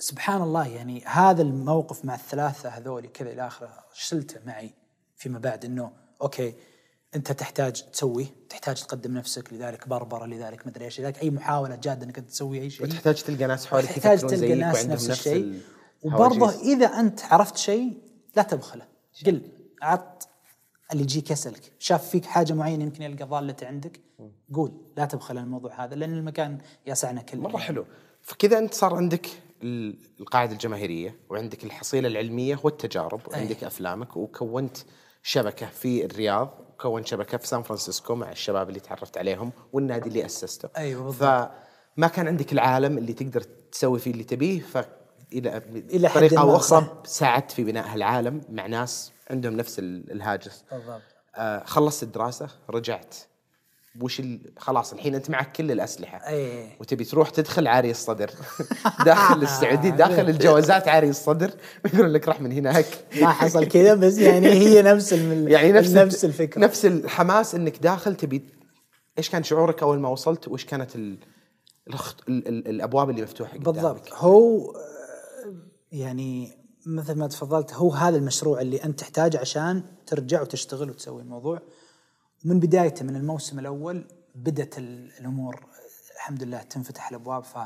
سبحان 0.00 0.42
الله 0.42 0.66
يعني 0.68 1.04
هذا 1.06 1.42
الموقف 1.42 2.04
مع 2.04 2.14
الثلاثة 2.14 2.68
هذول 2.68 3.06
كذا 3.06 3.32
إلى 3.32 3.46
آخره 3.46 3.84
شلته 3.94 4.40
معي 4.46 4.70
فيما 5.16 5.38
بعد 5.38 5.64
إنه 5.64 5.90
أوكي 6.22 6.54
أنت 7.14 7.32
تحتاج 7.32 7.84
تسوي 7.92 8.26
تحتاج 8.48 8.82
تقدم 8.82 9.16
نفسك 9.16 9.52
لذلك 9.52 9.88
بربرة 9.88 10.26
لذلك 10.26 10.66
مدري 10.66 10.84
إيش 10.84 11.00
لذلك 11.00 11.22
أي 11.22 11.30
محاولة 11.30 11.76
جادة 11.76 12.06
إنك 12.06 12.16
تسوي 12.16 12.60
أي 12.60 12.70
شيء. 12.70 12.86
وتحتاج 12.86 13.22
تلقى 13.22 13.46
ناس 13.46 13.66
حولك 13.66 13.84
تحتاج 13.84 14.20
تلقى 14.20 14.54
ناس 14.54 14.86
نفس 14.86 15.10
الشيء. 15.10 15.36
ال- 15.36 15.60
وبرضه. 16.02 16.50
إذا 16.60 16.86
أنت 16.86 17.20
عرفت 17.24 17.56
شيء 17.56 17.98
لا 18.36 18.42
تبخله. 18.42 18.86
قل 19.26 19.42
عط 19.82 20.28
اللي 20.92 21.02
يجيك 21.02 21.30
يسالك 21.30 21.72
شاف 21.78 22.08
فيك 22.08 22.24
حاجة 22.24 22.52
معينة 22.52 22.84
يمكن 22.84 23.02
يلقى 23.02 23.24
ضالته 23.24 23.66
عندك 23.66 24.00
قول 24.54 24.72
لا 24.96 25.04
تبخل 25.04 25.38
الموضوع 25.38 25.84
هذا 25.84 25.94
لأن 25.94 26.12
المكان 26.14 26.58
يسعنا 26.86 27.22
كلنا. 27.22 27.48
مرة 27.48 27.58
حلو. 27.58 27.84
فكذا 28.22 28.58
أنت 28.58 28.74
صار 28.74 28.94
عندك 28.94 29.26
ال- 29.62 29.98
القاعدة 30.20 30.52
الجماهيرية 30.52 31.16
وعندك 31.30 31.64
الحصيلة 31.64 32.08
العلمية 32.08 32.60
والتجارب 32.62 33.20
وعندك 33.28 33.64
أفلامك 33.64 34.16
وكونت 34.16 34.76
شبكة 35.22 35.66
في 35.66 36.04
الرياض 36.04 36.54
وكونت 36.70 37.06
شبكة 37.06 37.38
في 37.38 37.46
سان 37.46 37.62
فرانسيسكو 37.62 38.14
مع 38.14 38.30
الشباب 38.32 38.68
اللي 38.68 38.80
تعرفت 38.80 39.18
عليهم 39.18 39.52
والنادي 39.72 40.08
اللي 40.08 40.26
أسسته. 40.26 40.68
أيوة 40.76 41.02
بالضبط. 41.04 41.20
فما 41.96 42.08
كان 42.08 42.26
عندك 42.28 42.52
العالم 42.52 42.98
اللي 42.98 43.12
تقدر 43.12 43.40
تسوي 43.72 43.98
فيه 43.98 44.10
اللي 44.10 44.24
تبيه 44.24 44.60
ف 44.60 44.78
إلى 45.32 46.08
بطريقه 46.08 46.34
ما 46.34 46.40
أو 46.40 46.56
أخرى. 46.56 47.02
ساعدت 47.04 47.50
في 47.52 47.64
بناء 47.64 47.86
هالعالم 47.86 48.40
مع 48.50 48.66
ناس 48.66 49.12
عندهم 49.30 49.52
نفس 49.56 49.78
ال- 49.78 50.12
الهاجس. 50.12 50.64
بالضبط. 50.72 51.02
آه 51.36 51.64
خلصت 51.64 52.02
الدراسة 52.02 52.48
رجعت. 52.70 53.14
وش 54.00 54.20
ال... 54.20 54.40
خلاص 54.58 54.92
الحين 54.92 55.14
أنت 55.14 55.30
معك 55.30 55.52
كل 55.56 55.70
الأسلحة. 55.72 56.18
أي. 56.28 56.68
وتبي 56.80 57.04
تروح 57.04 57.30
تدخل 57.30 57.66
عاري 57.66 57.90
الصدر. 57.90 58.30
داخل 59.06 59.42
السعودي 59.42 59.90
داخل 59.90 60.28
الجوازات 60.30 60.88
عاري 60.88 61.08
الصدر. 61.08 61.50
يقولون 61.94 62.12
لك 62.12 62.28
راح 62.28 62.40
من 62.40 62.52
هناك 62.52 62.86
ما 63.20 63.28
حصل 63.32 63.64
كذا 63.68 63.94
بس 63.94 64.18
يعني 64.18 64.48
هي 64.48 64.82
نفس 64.82 65.12
الم... 65.12 65.48
يعني 65.48 65.72
نفس 65.72 65.90
نفس 65.90 66.24
الفكرة. 66.24 66.60
نفس 66.60 66.86
الحماس 66.86 67.54
إنك 67.54 67.78
داخل 67.78 68.16
تبي 68.16 68.44
إيش 69.18 69.30
كان 69.30 69.42
شعورك 69.42 69.82
أول 69.82 69.98
ما 70.00 70.08
وصلت؟ 70.08 70.48
وإيش 70.48 70.64
كانت 70.64 70.96
ال... 70.96 71.18
الخط... 71.88 72.28
ال... 72.28 72.48
ال... 72.48 72.68
الأبواب 72.68 73.10
اللي 73.10 73.22
مفتوحة 73.22 73.52
قدامك؟ 73.52 73.74
بالضبط. 73.74 74.12
هو 74.14 74.72
يعني 75.92 76.58
مثل 76.86 77.14
ما 77.18 77.26
تفضلت 77.26 77.74
هو 77.74 77.92
هذا 77.92 78.16
المشروع 78.16 78.60
اللي 78.60 78.84
أنت 78.84 78.98
تحتاجه 79.00 79.40
عشان 79.40 79.82
ترجع 80.06 80.42
وتشتغل 80.42 80.90
وتسوي 80.90 81.22
الموضوع. 81.22 81.62
من 82.44 82.60
بدايته 82.60 83.04
من 83.04 83.16
الموسم 83.16 83.58
الأول 83.58 84.04
بدأت 84.34 84.78
ال- 84.78 85.12
الأمور 85.20 85.66
الحمد 86.16 86.42
لله 86.42 86.62
تنفتح 86.62 87.08
الأبواب. 87.08 87.44
ف 87.44 87.58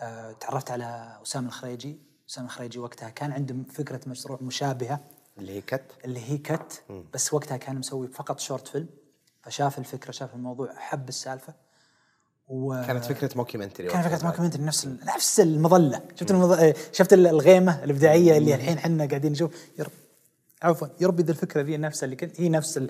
آه، 0.00 0.32
تعرفت 0.32 0.70
على 0.70 1.18
أسامة 1.22 1.48
الخريجي. 1.48 2.00
أسامة 2.30 2.46
الخريجي 2.46 2.78
وقتها 2.78 3.08
كان 3.10 3.32
عنده 3.32 3.56
فكرة 3.72 4.00
مشروع 4.06 4.38
مشابهة. 4.42 5.00
اللي 5.38 5.52
هي 5.52 5.60
كت؟ 5.60 5.84
اللي 6.04 6.20
هي 6.20 6.38
كت 6.38 6.82
بس 7.14 7.34
وقتها 7.34 7.56
كان 7.56 7.78
مسوي 7.78 8.08
فقط 8.08 8.40
short 8.40 8.68
film. 8.68 8.88
فشاف 9.42 9.78
الفكرة 9.78 10.10
شاف 10.10 10.34
الموضوع 10.34 10.74
حب 10.76 11.08
السالفة. 11.08 11.54
و 12.50 12.82
كانت 12.86 13.04
فكرة 13.04 13.30
mockumentary 13.36 13.88
كان 13.88 13.96
وقتها 13.96 14.08
فكره 14.08 14.16
بعد. 14.22 14.26
موكيومنتري 14.26 14.62
نفس 14.62 14.84
ال- 14.84 14.98
نفس 15.06 15.40
المظلة. 15.40 16.02
شفت 16.14 16.30
المظ... 16.30 16.72
شفت 16.92 17.12
الغيمة 17.12 17.84
الإبداعية 17.84 18.38
اللي 18.38 18.54
الحين 18.54 18.76
إحنا 18.78 19.06
قاعدين 19.06 19.32
نشوف؟ 19.32 19.50
يا 19.78 19.84
رب 19.84 19.90
عفوا 20.62 20.88
يربي 21.00 21.22
ذي 21.22 21.30
الفكرة 21.32 21.62
ذي 21.62 21.76
نفسها 21.76 22.04
اللي 22.04 22.16
كنت 22.16 22.40
هي 22.40 22.48
نفس 22.48 22.80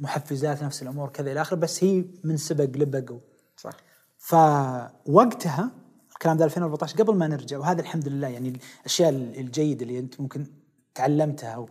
المحفزات 0.00 0.62
نفس 0.62 0.82
الأمور 0.82 1.08
كذا 1.08 1.32
إلى 1.32 1.40
آخره 1.40 1.56
بس 1.56 1.84
هي 1.84 2.04
من 2.24 2.36
سبق 2.36 2.64
لبق 2.76 3.12
و- 3.12 3.20
صح. 3.56 3.72
فوقتها 4.18 5.70
الكلام 6.12 6.36
ده 6.36 6.44
2014 6.44 6.96
قبل 7.02 7.14
ما 7.16 7.26
نرجع 7.28 7.58
وهذا 7.58 7.80
الحمد 7.80 8.08
لله 8.08 8.28
يعني 8.28 8.60
الأشياء 8.80 9.10
الجيدة 9.10 9.82
اللي 9.86 9.98
أنت 9.98 10.20
ممكن 10.20 10.46
تعلمتها 10.94 11.56
و- 11.56 11.68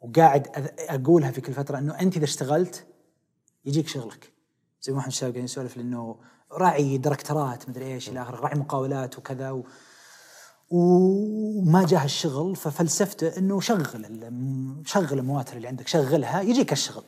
وقاعد 0.00 0.48
أقولها 0.78 1.30
في 1.30 1.40
كل 1.40 1.52
فترة 1.52 1.78
إنه 1.78 2.00
أنت 2.00 2.16
إذا 2.16 2.24
اشتغلت 2.24 2.84
يجيك 3.64 3.88
شغلك. 3.88 4.32
زي 4.82 4.92
ما 4.92 4.98
إحنا 4.98 5.08
الشباب 5.08 5.30
قاعدين 5.30 5.44
نسولف 5.44 5.76
لأنه 5.76 6.16
راعي 6.52 6.98
ديركترات 6.98 7.68
مدري 7.68 7.94
إيش 7.94 8.08
إلى 8.08 8.22
آخره 8.22 8.36
راعي 8.36 8.58
مقاولات 8.58 9.18
وكذا 9.18 9.50
و 9.50 9.64
وما 10.70 11.86
جاه 11.86 12.04
الشغل 12.04 12.56
ففلسفته 12.56 13.38
إنه 13.38 13.60
شغل 13.60 13.86
شغل 14.86 15.18
المواتر 15.18 15.56
اللي 15.56 15.68
عندك 15.68 15.88
شغلها 15.88 16.40
يجيك 16.40 16.72
الشغل. 16.72 17.04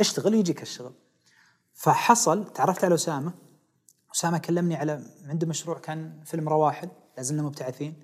اشتغل 0.00 0.34
يجيك 0.34 0.62
الشغل. 0.62 0.92
فحصل 1.74 2.52
تعرفت 2.52 2.84
على 2.84 2.94
أسامة؟ 2.94 3.32
أسامة 4.14 4.38
كلمني 4.38 4.76
على 4.76 5.02
عنده 5.24 5.46
مشروع 5.46 5.78
كان 5.78 6.20
فيلم 6.24 6.48
رواحل 6.48 6.88
لازلنا 7.16 7.42
مبتعثين. 7.42 7.94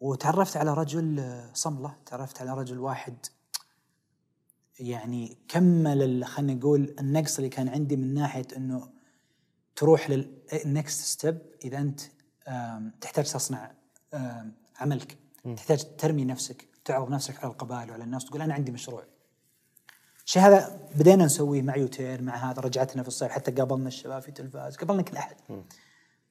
وتعرفت 0.00 0.56
على 0.56 0.74
رجل 0.74 1.40
صملة 1.54 1.96
تعرفت 2.06 2.40
على 2.40 2.54
رجل 2.54 2.78
واحد 2.78 3.14
يعني 4.78 5.38
كمل 5.48 6.24
خلينا 6.24 6.54
نقول 6.54 6.94
النقص 7.00 7.36
اللي 7.36 7.48
كان 7.48 7.68
عندي 7.68 7.96
من 7.96 8.14
ناحية 8.14 8.46
إنه 8.56 8.88
تروح 9.76 10.10
لل 10.10 10.41
next 10.41 11.04
step 11.04 11.38
إذا 11.64 11.78
أنت 11.78 12.00
تحتاج 13.00 13.24
تصنع 13.32 13.72
عملك. 14.80 15.18
تحتاج 15.56 15.96
ترمي 15.96 16.24
نفسك 16.24 16.68
تعرض 16.84 17.10
نفسك 17.10 17.44
على 17.44 17.52
القبائل 17.52 17.90
وعلى 17.90 18.04
الناس 18.04 18.24
تقول 18.24 18.42
أنا 18.42 18.54
عندي 18.54 18.72
مشروع. 18.72 19.04
الشيء 20.26 20.42
هذا 20.42 20.88
بدينا 20.96 21.24
نسويه 21.24 21.62
مع 21.62 21.76
يوتير 21.76 22.22
مع 22.22 22.50
هذا 22.50 22.60
رجعتنا 22.60 23.02
في 23.02 23.08
الصيف 23.08 23.32
حتى 23.32 23.50
قابلنا 23.50 23.88
الشباب 23.88 24.22
في 24.22 24.32
تلفاز 24.32 24.76
قابلنا 24.76 25.02
كل 25.02 25.16
أحد. 25.16 25.36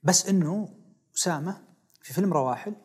بس 0.04 0.30
إنه 0.30 0.70
أسامة 1.18 1.62
في 2.02 2.14
فيلم 2.14 2.34
رواحل 2.34 2.76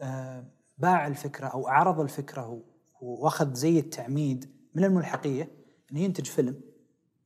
آه، 0.00 0.44
باع 0.78 1.06
الفكرة 1.06 1.46
أو 1.46 1.68
عرض 1.68 2.00
الفكرة 2.00 2.62
وأخذ 3.00 3.54
زي 3.54 3.78
التعميد 3.78 4.54
من 4.74 4.84
الملحقية 4.84 5.50
إنه 5.92 6.00
ينتج 6.00 6.26
فيلم 6.26 6.60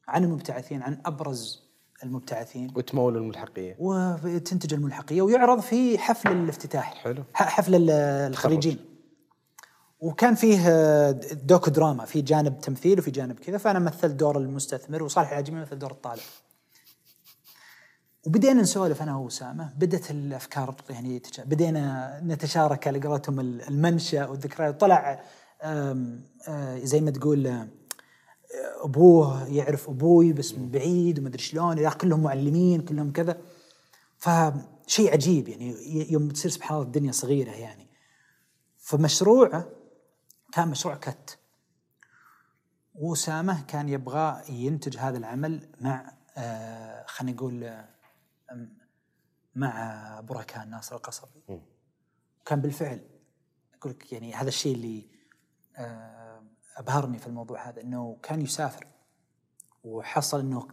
عن 0.09 0.24
المبتعثين 0.24 0.82
عن 0.82 1.02
أبرز 1.06 1.67
المبتعثين. 2.04 2.72
وتمول 2.76 3.16
الملحقية. 3.16 3.76
وتنتج 3.78 4.74
الملحقية 4.74 5.22
ويعرض 5.22 5.60
في 5.60 5.98
حفل 5.98 6.32
الافتتاح. 6.32 6.94
حلو. 6.94 7.24
حفل 7.32 7.74
ال- 7.74 7.90
الخريجين. 8.30 8.78
وكان 10.00 10.34
فيه 10.34 10.58
آه، 10.68 11.10
دوكو 11.32 11.70
دراما 11.70 12.04
في 12.04 12.20
جانب 12.20 12.60
تمثيل 12.60 12.98
وفي 12.98 13.10
جانب 13.10 13.38
كذا 13.38 13.58
فأنا 13.58 13.78
مثلت 13.78 14.12
دور 14.14 14.38
المستثمر 14.38 15.02
وصالح 15.02 15.28
العجمي 15.30 15.60
مثل 15.60 15.78
دور 15.78 15.90
الطالب. 15.90 16.20
وبدينا 18.26 18.62
نسولف 18.62 19.02
أنا 19.02 19.16
وأسامة 19.16 19.72
بدت 19.78 20.10
الأفكار 20.10 20.74
يعني 20.90 21.22
بدينا 21.44 22.20
نتشارك 22.24 22.88
على 22.88 23.00
قولتهم 23.00 23.40
ال- 23.40 23.68
المنشأ 23.68 24.26
والذكريات. 24.26 24.80
طلع 24.80 25.22
آه، 25.62 26.78
زي 26.82 27.00
ما 27.00 27.10
تقول 27.10 27.46
آه، 27.46 27.68
أبوه 28.84 29.48
يعرف 29.48 29.88
أبوي 29.88 30.32
بس 30.32 30.54
من 30.54 30.70
بعيد 30.70 31.18
ومدري 31.18 31.42
شلون 31.42 31.78
إلى 31.78 31.90
كلهم 31.90 32.22
معلمين 32.22 32.80
كلهم 32.80 33.12
كذا. 33.12 33.42
فشيء 34.16 35.12
عجيب 35.12 35.48
يعني 35.48 35.74
يوم 36.12 36.28
تصير 36.28 36.50
سبحان 36.50 36.76
الله 36.76 36.86
الدنيا 36.86 37.12
صغيرة 37.12 37.50
يعني. 37.50 37.86
فمشروعه 38.78 39.68
كان 40.52 40.68
مشروع 40.68 40.94
كت. 40.94 41.38
وأسامة 42.94 43.64
كان 43.64 43.88
يبغى 43.88 44.42
ينتج 44.48 44.96
هذا 44.96 45.18
العمل 45.18 45.68
مع 45.80 46.12
آه 46.36 47.04
خلينا 47.06 47.36
نقول 47.36 47.64
آه 47.64 47.88
مع 49.54 50.20
بركان 50.20 50.70
ناصر 50.70 50.96
القصبي. 50.96 51.40
وكان 52.40 52.60
بالفعل 52.60 53.00
أقول 53.74 53.92
لك 53.92 54.12
يعني 54.12 54.34
هذا 54.34 54.48
الشيء 54.48 54.74
اللي 54.74 55.06
آه 55.76 56.27
أبهرني 56.78 57.18
في 57.18 57.26
الموضوع 57.26 57.68
هذا 57.68 57.80
أنه 57.82 58.16
كان 58.22 58.40
يسافر 58.42 58.86
وحصل 59.84 60.40
أنه 60.40 60.68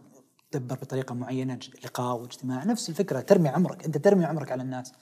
دبر 0.52 0.74
بطريقة 0.76 1.14
معينة 1.14 1.54
ج- 1.54 1.84
لقاء 1.84 2.16
واجتماع. 2.16 2.64
نفس 2.64 2.88
الفكرة 2.88 3.20
ترمي 3.20 3.48
عمرك 3.48 3.84
أنت 3.84 3.98
ترمي 3.98 4.24
عمرك 4.24 4.52
على 4.52 4.62
الناس. 4.62 4.92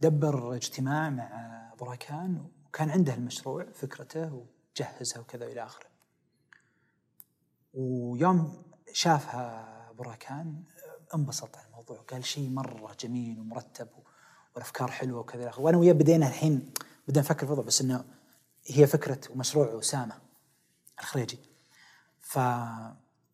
دبر 0.00 0.54
اجتماع 0.54 1.10
مع 1.10 1.72
بركان 1.80 2.46
وكان 2.66 2.90
عنده 2.90 3.14
المشروع 3.14 3.66
فكرته 3.74 4.44
وجهزها 4.76 5.18
وكذا 5.20 5.44
إلى 5.46 5.62
آخره. 5.64 5.86
ويوم 7.74 8.62
شافها 8.92 9.68
بركان 9.98 10.62
انبسط 11.14 11.56
على 11.56 11.66
الموضوع 11.66 11.96
قال 11.96 12.24
شيء 12.24 12.50
مرة 12.50 12.96
جميل 13.00 13.40
ومرتب 13.40 13.88
والأفكار 14.54 14.90
حلوة 14.90 15.20
وكذا 15.20 15.42
إلى 15.42 15.50
آخره. 15.50 15.62
وأنا 15.62 15.78
وياه 15.78 15.92
بدينا 15.92 16.28
الحين 16.28 16.72
بدنا 17.08 17.20
نفكر 17.22 17.36
في 17.38 17.42
الموضوع 17.42 17.64
بس 17.64 17.80
إنه 17.80 18.04
هي 18.66 18.86
فكرة 18.86 19.18
ومشروع 19.30 19.78
أسامة 19.78 20.14
الخريجي 21.00 21.38
ف 22.20 22.38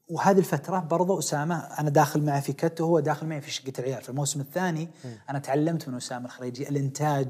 وهذه 0.09 0.39
الفترة 0.39 0.79
برضو 0.79 1.19
أسامة 1.19 1.57
أنا 1.59 1.91
داخل 1.91 2.23
معه 2.23 2.41
في 2.41 2.53
كت 2.53 2.81
وهو 2.81 3.01
داخل 3.01 3.27
معي 3.27 3.41
في 3.41 3.51
شقة 3.51 3.73
العيال. 3.79 4.03
في 4.03 4.09
الموسم 4.09 4.41
الثاني 4.41 4.89
أنا 5.31 5.39
تعلمت 5.39 5.89
من 5.89 5.95
أسامة 5.95 6.27
الخريجي 6.27 6.69
الإنتاج 6.69 7.29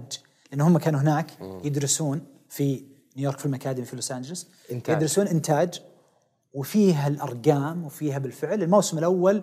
لأن 0.50 0.60
هم 0.60 0.78
كانوا 0.78 1.00
هناك 1.00 1.30
يدرسون 1.40 2.26
في 2.48 2.84
نيويورك 3.16 3.38
فيلم 3.38 3.54
أكاديمي 3.54 3.86
في 3.86 3.96
لوس 3.96 4.12
أنجلوس. 4.12 4.48
إنتاج. 4.72 4.96
يدرسون 4.96 5.26
إنتاج 5.26 5.82
وفيها 6.54 7.08
الأرقام 7.08 7.84
وفيها 7.84 8.18
بالفعل. 8.18 8.62
الموسم 8.62 8.98
الأول 8.98 9.42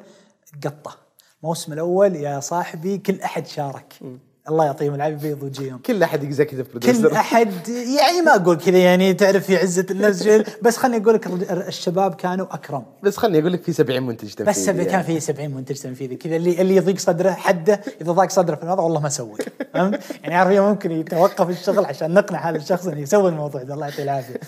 قطة. 0.64 0.98
الموسم 1.44 1.74
الأول 1.74 2.16
يا 2.16 2.40
صاحبي 2.40 2.98
كل 2.98 3.22
أحد 3.22 3.48
شارك. 3.48 4.20
الله 4.50 4.66
يعطيهم 4.66 4.96
العافية 4.96 5.16
بيض 5.16 5.44
وجيهم. 5.44 5.78
كل 5.78 6.04
أحد 6.04 6.24
executive 6.24 6.68
كل 6.68 6.80
producer 6.80 7.16
أحد 7.16 7.68
يعني 7.70 8.22
ما 8.26 8.36
أقول 8.36 8.58
كذا 8.58 8.78
يعني 8.78 9.14
تعرف 9.14 9.46
في 9.46 9.58
عزة 9.58 9.86
الناس 9.92 10.24
شيء، 10.24 10.46
بس 10.62 10.78
خليني 10.78 11.04
أقول 11.04 11.16
لك 11.16 11.28
الشباب 11.52 12.16
كانوا 12.16 12.46
أكرم. 12.56 12.86
بس 13.04 13.18
خلني 13.18 13.40
أقول 13.40 13.54
لك 13.54 13.64
في 13.64 13.74
70 13.74 14.04
منتج 14.04 14.34
تنفيذي 14.34 14.50
بس 14.50 14.66
سبع- 14.66 14.84
كان 14.84 14.90
يعني. 14.92 15.04
في 15.04 15.20
70 15.20 15.52
منتج 15.52 15.76
تنفيذي. 15.76 16.16
كذا 16.16 16.36
اللي 16.36 16.62
اللي 16.62 16.76
يضيق 16.76 16.98
صدره 16.98 17.32
حده 17.32 17.82
إذا 18.02 18.12
ضاق 18.12 18.30
صدره 18.30 18.56
في 18.56 18.64
الوضع 18.64 18.84
والله 18.84 19.00
ما 19.00 19.10
سوي 19.10 19.38
فهمت؟ 19.74 20.02
يعني 20.24 20.36
عارف 20.36 20.60
ممكن 20.60 20.92
يتوقف 20.92 21.50
الشغل 21.50 21.86
عشان 21.86 22.14
نقنع 22.14 22.50
هذا 22.50 22.58
الشخص 22.58 22.88
إنه 22.88 23.00
يسوي 23.02 23.30
الموضوع 23.30 23.64
ده. 23.64 23.74
الله 23.74 23.88
يعطيه 23.88 24.04
العافية. 24.04 24.40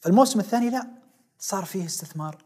فالموسم 0.00 0.40
الثاني 0.40 0.70
لا 0.70 0.86
صار 1.38 1.64
فيه 1.64 1.86
استثمار. 1.86 2.36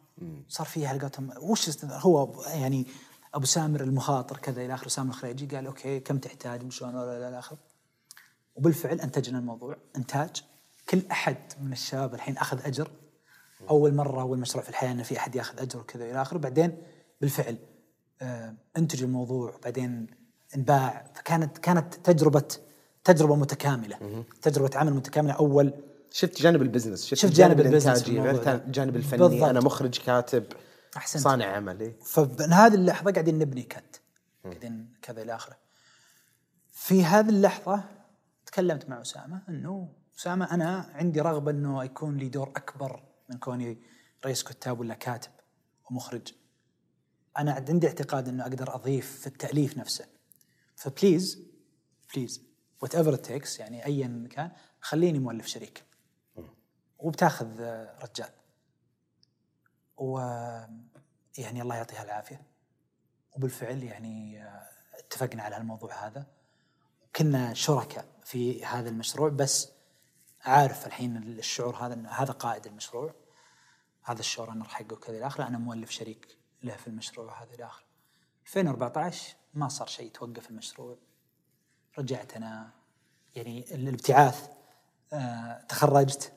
صار 0.48 0.66
فيه 0.66 0.88
على 0.88 0.98
قولتهم 1.00 1.30
وش 1.42 1.68
استثمار 1.68 1.98
هو 2.00 2.32
يعني 2.54 2.86
أبو 3.34 3.46
سامر 3.46 3.80
المخاطر 3.80 4.36
كذا 4.36 4.62
إلى 4.64 4.74
اخره 4.74 4.88
سامر 4.88 5.10
الخريجي 5.10 5.56
قال 5.56 5.66
أوكي 5.66 6.00
كم 6.00 6.18
تحتاج؟ 6.18 6.72
شلون؟ 6.72 6.94
ولا 6.94 7.28
إلى 7.28 7.38
اخره 7.38 7.58
وبالفعل 8.56 9.00
أنتجنا 9.00 9.38
الموضوع. 9.38 9.76
إنتاج 9.96 10.42
كل 10.88 11.02
أحد 11.10 11.36
من 11.62 11.72
الشباب 11.72 12.14
الحين 12.14 12.36
أخذ 12.36 12.66
أجر. 12.66 12.90
أول 13.70 13.94
مرة 13.94 14.20
أول 14.20 14.38
مشروع 14.38 14.64
في 14.64 14.70
الحياة 14.70 14.92
ان 14.92 15.02
في 15.02 15.16
أحد 15.18 15.36
يأخذ 15.36 15.60
أجر 15.60 15.78
وكذا 15.80 16.04
إلى 16.04 16.22
اخره 16.22 16.38
بعدين 16.38 16.76
بالفعل 17.20 17.56
آه، 18.22 18.54
انتج 18.76 19.02
الموضوع. 19.02 19.54
بعدين 19.64 20.06
انباع. 20.56 21.04
فكانت 21.14 21.58
كانت 21.58 21.94
تجربة 21.94 22.44
تجربة 23.04 23.36
متكاملة. 23.36 24.24
تجربة 24.42 24.70
عمل 24.78 24.92
متكاملة. 24.94 25.32
أول 25.32 25.72
شفت 26.10 26.42
جانب 26.42 26.62
ال 26.62 26.67
business 26.67 27.04
شفت, 27.06 27.14
شفت 27.14 27.32
جانب 27.32 27.60
ال 27.60 27.66
business 27.66 28.08
الإنتاجي 28.08 28.38
تا- 28.44 28.56
ده. 28.56 28.64
جانب 28.68 28.96
الفني. 28.96 29.18
بالضبط. 29.18 29.42
أنا 29.48 29.60
مخرج 29.60 29.98
كاتب. 30.06 30.44
أحسنت. 30.98 31.22
صانع 31.22 31.46
عمل 31.46 31.80
إيه؟ 31.80 32.00
فمن 32.00 32.52
هذه 32.52 32.74
اللحظة 32.74 33.12
قاعدين 33.12 33.38
نبني 33.38 33.62
كت. 33.62 34.02
قاعدين 34.44 34.94
كذا 35.02 35.22
إلى 35.22 35.34
آخره. 35.34 35.56
في 36.72 37.04
هذه 37.04 37.28
اللحظة 37.28 37.84
تكلمت 38.46 38.88
مع 38.88 39.00
أسامة 39.00 39.42
إنه 39.48 39.92
أسامة 40.18 40.54
أنا 40.54 40.90
عندي 40.94 41.20
رغبة 41.20 41.50
إنه 41.50 41.84
يكون 41.84 42.16
لي 42.16 42.28
دور 42.28 42.48
أكبر 42.48 43.02
من 43.28 43.38
كوني 43.38 43.82
رئيس 44.24 44.42
كتاب 44.42 44.80
ولا 44.80 44.94
كاتب 44.94 45.30
ومخرج. 45.90 46.32
أنا 47.38 47.52
عندي 47.52 47.86
اعتقاد 47.86 48.28
إنه 48.28 48.42
أقدر 48.42 48.74
أضيف 48.74 49.20
في 49.20 49.26
التأليف 49.26 49.78
نفسه. 49.78 50.06
ف 50.76 50.86
please 50.86 51.42
please 52.14 52.42
whatever 52.82 53.14
it 53.14 53.27
takes 53.27 53.58
يعني 53.58 53.86
ايا 53.86 54.28
كان 54.30 54.50
خليني 54.80 55.18
مؤلف 55.18 55.46
شريك. 55.46 55.84
وبتاخذ 56.98 57.60
رجال. 58.02 58.30
و 59.96 60.18
يعني 61.38 61.62
الله 61.62 61.76
يعطيها 61.76 62.02
العافية. 62.02 62.42
وبالفعل 63.36 63.82
يعني 63.82 64.42
آه، 64.42 64.68
اتفقنا 64.98 65.42
على 65.42 65.56
الموضوع 65.56 66.06
هذا. 66.06 66.26
كنا 67.16 67.54
شركاء 67.54 68.04
في 68.24 68.64
هذا 68.64 68.88
المشروع 68.88 69.28
بس 69.28 69.72
عارف 70.44 70.86
الحين 70.86 71.16
الشعور 71.16 71.76
هذا 71.76 71.94
إنه 71.94 72.10
هذا 72.10 72.32
قائد 72.32 72.66
المشروع. 72.66 73.14
هذا 74.02 74.20
الشعور 74.20 74.52
أنا 74.52 74.64
حقه 74.64 74.96
كذا 74.96 75.16
إلى 75.16 75.26
آخره. 75.26 75.46
أنا 75.46 75.58
مؤلف 75.58 75.90
شريك 75.90 76.38
له 76.62 76.76
في 76.76 76.86
المشروع 76.86 77.42
هذا 77.42 77.54
إلى 77.54 77.64
آخره. 77.64 77.84
2014 78.46 79.36
ما 79.54 79.68
صار 79.68 79.86
شيء 79.86 80.10
توقف 80.10 80.50
المشروع. 80.50 80.96
رجعت 81.98 82.36
أنا 82.36 82.70
يعني 83.34 83.74
الابتعاث 83.74 84.48
آه 85.12 85.60
تخرجت. 85.68 86.32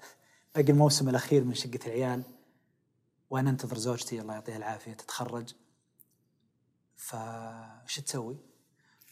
باقي 0.56 0.72
الموسم 0.72 1.10
الأخير 1.10 1.44
من 1.44 1.54
شقة 1.54 1.80
العيال. 1.86 2.24
وأنا 3.32 3.50
انتظر 3.50 3.78
زوجتي 3.78 4.22
الله 4.22 4.34
يعطيها 4.34 4.58
العافية 4.58 4.94
تتخرج. 4.94 5.54
فش 6.96 8.00
تسوي؟ 8.06 8.38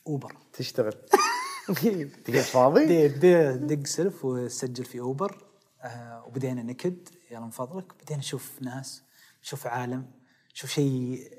اوبر 0.07 0.37
تشتغل. 0.53 0.93
تقعد 2.25 2.41
فاضي؟ 2.41 3.07
دق 3.53 3.85
سلف 3.87 4.25
وسجل 4.25 4.85
في 4.85 4.99
اوبر 4.99 5.45
آه 5.81 6.23
وبدينا 6.27 6.63
نكد 6.63 7.09
يلا 7.31 7.39
من 7.39 7.49
فضلك. 7.49 7.93
بدينا 8.03 8.19
نشوف 8.19 8.61
ناس 8.61 9.03
نشوف 9.43 9.67
عالم 9.67 10.11
نشوف 10.53 10.69
شيء 10.69 11.31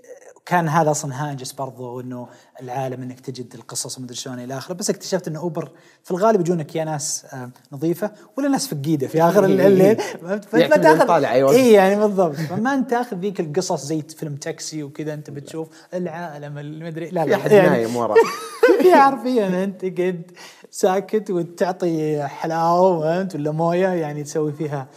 كان 0.51 0.69
هذا 0.69 0.91
أصلا 0.91 1.31
هاجس 1.31 1.53
برضو 1.53 2.01
إنه 2.01 2.29
العالم 2.63 3.03
إنك 3.03 3.21
تجد 3.21 3.55
القصص 3.55 3.99
ومدري 3.99 4.17
شلون 4.17 4.39
إلى 4.39 4.59
آخره. 4.59 4.75
بس 4.75 4.91
اكتشفت 4.91 5.29
إنه 5.29 5.41
أوبر 5.41 5.71
في 6.05 6.11
الغالب 6.11 6.41
يجونك 6.41 6.77
يا 6.77 6.85
ناس 6.85 7.27
آه 7.33 7.51
نظيفة 7.73 8.11
ولا 8.39 8.49
ناس 8.49 8.67
فقيدة 8.67 9.07
في 9.09 9.23
آخر 9.23 9.45
الليل 9.45 9.97
فأنت 10.23 10.45
ما 10.53 10.61
يعتمد 10.61 10.81
تاخذ 10.81 11.01
الطالع، 11.01 11.33
أيوة. 11.33 11.53
اي 11.53 11.73
يعني 11.73 11.97
بالضبط. 11.97 12.35
فما 12.35 12.75
أنت 12.75 12.91
تأخذ 12.91 13.17
ذيك 13.17 13.41
القصص 13.41 13.85
زي 13.85 14.03
فيلم 14.03 14.37
تاكسي 14.37 14.83
وكذا 14.83 15.15
أنت 15.15 15.31
بتشوف 15.31 15.69
العالم 15.95 16.59
المدري 16.59 17.11
لا 17.11 17.25
في 17.25 17.31
لا 17.31 17.37
احد 17.37 17.53
يعني 17.53 17.69
نايم 17.69 17.97
ورا 17.97 18.15
في 18.83 18.95
حرفيا 18.95 19.65
أنت 19.65 19.85
قد 19.85 20.31
ساكت 20.71 21.31
وتعطي 21.31 22.23
حلاوة 22.23 23.01
فهمت؟ 23.01 23.35
ولا 23.35 23.51
موية 23.51 23.89
يعني 23.89 24.23
تسوي 24.23 24.53
فيها 24.53 24.89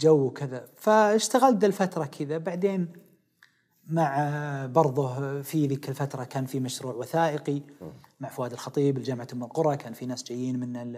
جو 0.00 0.14
وكذا. 0.14 0.64
فاشتغلت 0.76 1.64
الفترة 1.64 2.04
كذا 2.04 2.38
بعدين 2.38 3.05
مع 3.86 4.66
برضه 4.66 5.42
في 5.42 5.66
ذيك 5.66 5.88
الفترة 5.88 6.24
كان 6.24 6.46
في 6.46 6.60
مشروع 6.60 6.94
وثائقي 6.94 7.62
مع 8.20 8.28
فؤاد 8.28 8.52
الخطيب 8.52 8.98
لجامعه 8.98 9.28
أم 9.32 9.44
القرى 9.44 9.76
كان 9.76 9.92
في 9.92 10.06
ناس 10.06 10.22
جايين 10.22 10.60
من 10.60 10.96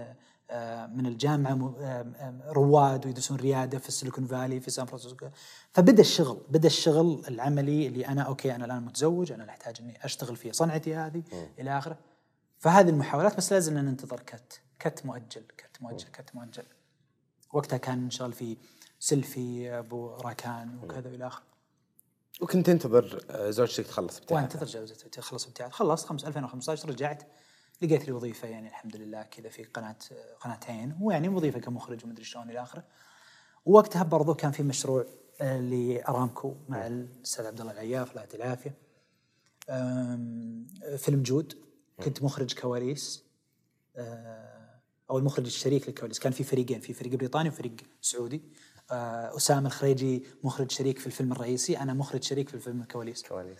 آه، 0.50 0.86
من 0.86 1.06
الجامعة 1.06 1.74
آه، 1.80 1.84
آه، 1.84 2.52
رواد 2.52 3.06
ويدرسون 3.06 3.36
ريادة 3.36 3.78
في 3.78 3.88
السيليكون 3.88 4.26
فالي 4.26 4.60
في 4.60 4.70
سان 4.70 4.86
فرانسيسكو. 4.86 5.28
فبدأ 5.72 6.00
الشغل 6.00 6.40
بدأ 6.48 6.66
الشغل 6.66 7.24
العملي 7.28 7.86
اللي 7.86 8.06
أنا 8.06 8.22
أوكي 8.22 8.54
أنا 8.54 8.64
الآن 8.64 8.82
متزوج 8.82 9.32
أنا 9.32 9.48
أحتاج 9.50 9.76
إني 9.80 10.04
أشتغل 10.04 10.36
في 10.36 10.52
صنعتي 10.52 10.94
هذه 10.94 11.22
إلى 11.58 11.78
آخره. 11.78 11.98
فهذه 12.58 12.88
المحاولات 12.88 13.36
بس 13.36 13.52
لازلنا 13.52 13.82
ننتظر 13.82 14.20
كت 14.20 14.60
كت 14.78 15.06
مؤجل 15.06 15.42
كت 15.58 15.82
مؤجل 15.82 16.08
كت 16.08 16.30
مؤجل. 16.34 16.64
وقتها 17.52 17.76
كان 17.76 18.06
نشتغل 18.06 18.32
في 18.32 18.56
سيلفي 18.98 19.78
أبو 19.78 20.10
راكان 20.10 20.78
وكذا 20.82 21.10
والى 21.10 21.26
آخره. 21.26 21.47
وكنت 22.40 22.66
تنتظر 22.66 23.24
آه، 23.30 23.50
زوجتك 23.50 23.86
تخلص 23.86 24.20
بتاعها. 24.20 24.40
وانتظر 24.40 24.66
جوزتي 24.66 25.08
تخلص 25.08 25.46
ابتعاث 25.46 25.72
خلصت 25.72 26.06
خمس 26.06 26.24
2015 26.24 26.88
رجعت. 26.88 27.22
لقيت 27.82 28.06
لي 28.06 28.12
وظيفة 28.12 28.48
يعني 28.48 28.68
الحمد 28.68 28.96
لله 28.96 29.22
كذا 29.22 29.48
في 29.48 29.64
قناة 29.64 29.96
قناتين. 30.40 30.98
ويعني 31.00 31.28
وظيفة 31.28 31.60
كمخرج 31.60 32.04
ومدري 32.04 32.24
شلون 32.24 32.50
إلى 32.50 32.62
آخره. 32.62 32.84
ووقتها 33.66 34.02
برضو 34.02 34.34
كان 34.34 34.50
في 34.52 34.62
مشروع 34.62 35.06
آه، 35.40 35.60
لأرامكو 35.60 36.54
مع 36.68 36.86
الأستاذ 36.86 37.46
عبد 37.46 37.60
الله 37.60 37.72
العياف 37.72 38.10
الله 38.10 38.22
يعطيه 38.22 38.38
العافية. 38.38 38.74
فيلم 40.96 41.22
جود. 41.22 41.54
كنت 42.04 42.22
مخرج 42.22 42.54
كواليس. 42.54 43.24
آه، 43.96 44.80
أو 45.10 45.18
المخرج 45.18 45.46
الشريك 45.46 45.88
للكواليس. 45.88 46.18
كان 46.18 46.32
في 46.32 46.44
فريقين 46.44 46.80
في 46.80 46.92
فريق 46.92 47.14
بريطاني 47.14 47.48
وفريق 47.48 47.76
سعودي. 48.00 48.36
آه، 48.36 48.48
أسامة 48.90 49.66
الخريجي 49.66 50.24
مخرج 50.44 50.70
شريك 50.70 50.98
في 50.98 51.06
الفيلم 51.06 51.32
الرئيسي. 51.32 51.78
أنا 51.78 51.94
مخرج 51.94 52.22
شريك 52.22 52.48
في 52.48 52.54
الفيلم 52.54 52.80
الكواليس. 52.80 53.22
كواليس. 53.22 53.58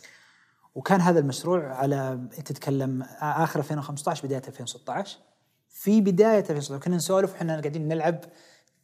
وكان 0.74 1.00
هذا 1.00 1.20
المشروع 1.20 1.74
على 1.74 2.28
تتكلم 2.44 3.02
آخر 3.20 3.59
2015 3.60 4.26
بداية 4.26 4.42
2016 4.48 5.18
في 5.68 6.00
بداية 6.00 6.38
2016 6.38 6.84
كنا 6.84 6.96
نسولف 6.96 7.32
وحنا 7.32 7.60
قاعدين 7.60 7.88
نلعب 7.88 8.20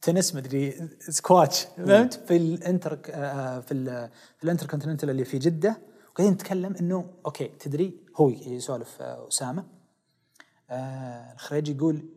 تنس 0.00 0.34
مدري 0.34 0.88
سكواش 0.98 1.66
فهمت؟ 1.76 2.14
في 2.14 2.36
الانتر 2.36 2.98
آه، 3.10 3.60
في 3.60 3.74
ال 3.74 4.10
في 4.38 4.44
الانتر 4.44 4.66
كونتيننتال 4.66 5.10
اللي 5.10 5.24
في 5.24 5.38
جدة. 5.38 5.78
وقاعدين 6.10 6.34
نتكلم 6.34 6.74
إنه 6.80 7.10
أوكي 7.26 7.48
تدري؟ 7.48 8.00
هو 8.16 8.28
يسولف 8.30 9.02
آه، 9.02 9.28
أسامة. 9.28 9.64
آه، 10.70 11.32
الخريجي 11.32 11.72
يقول 11.72 12.08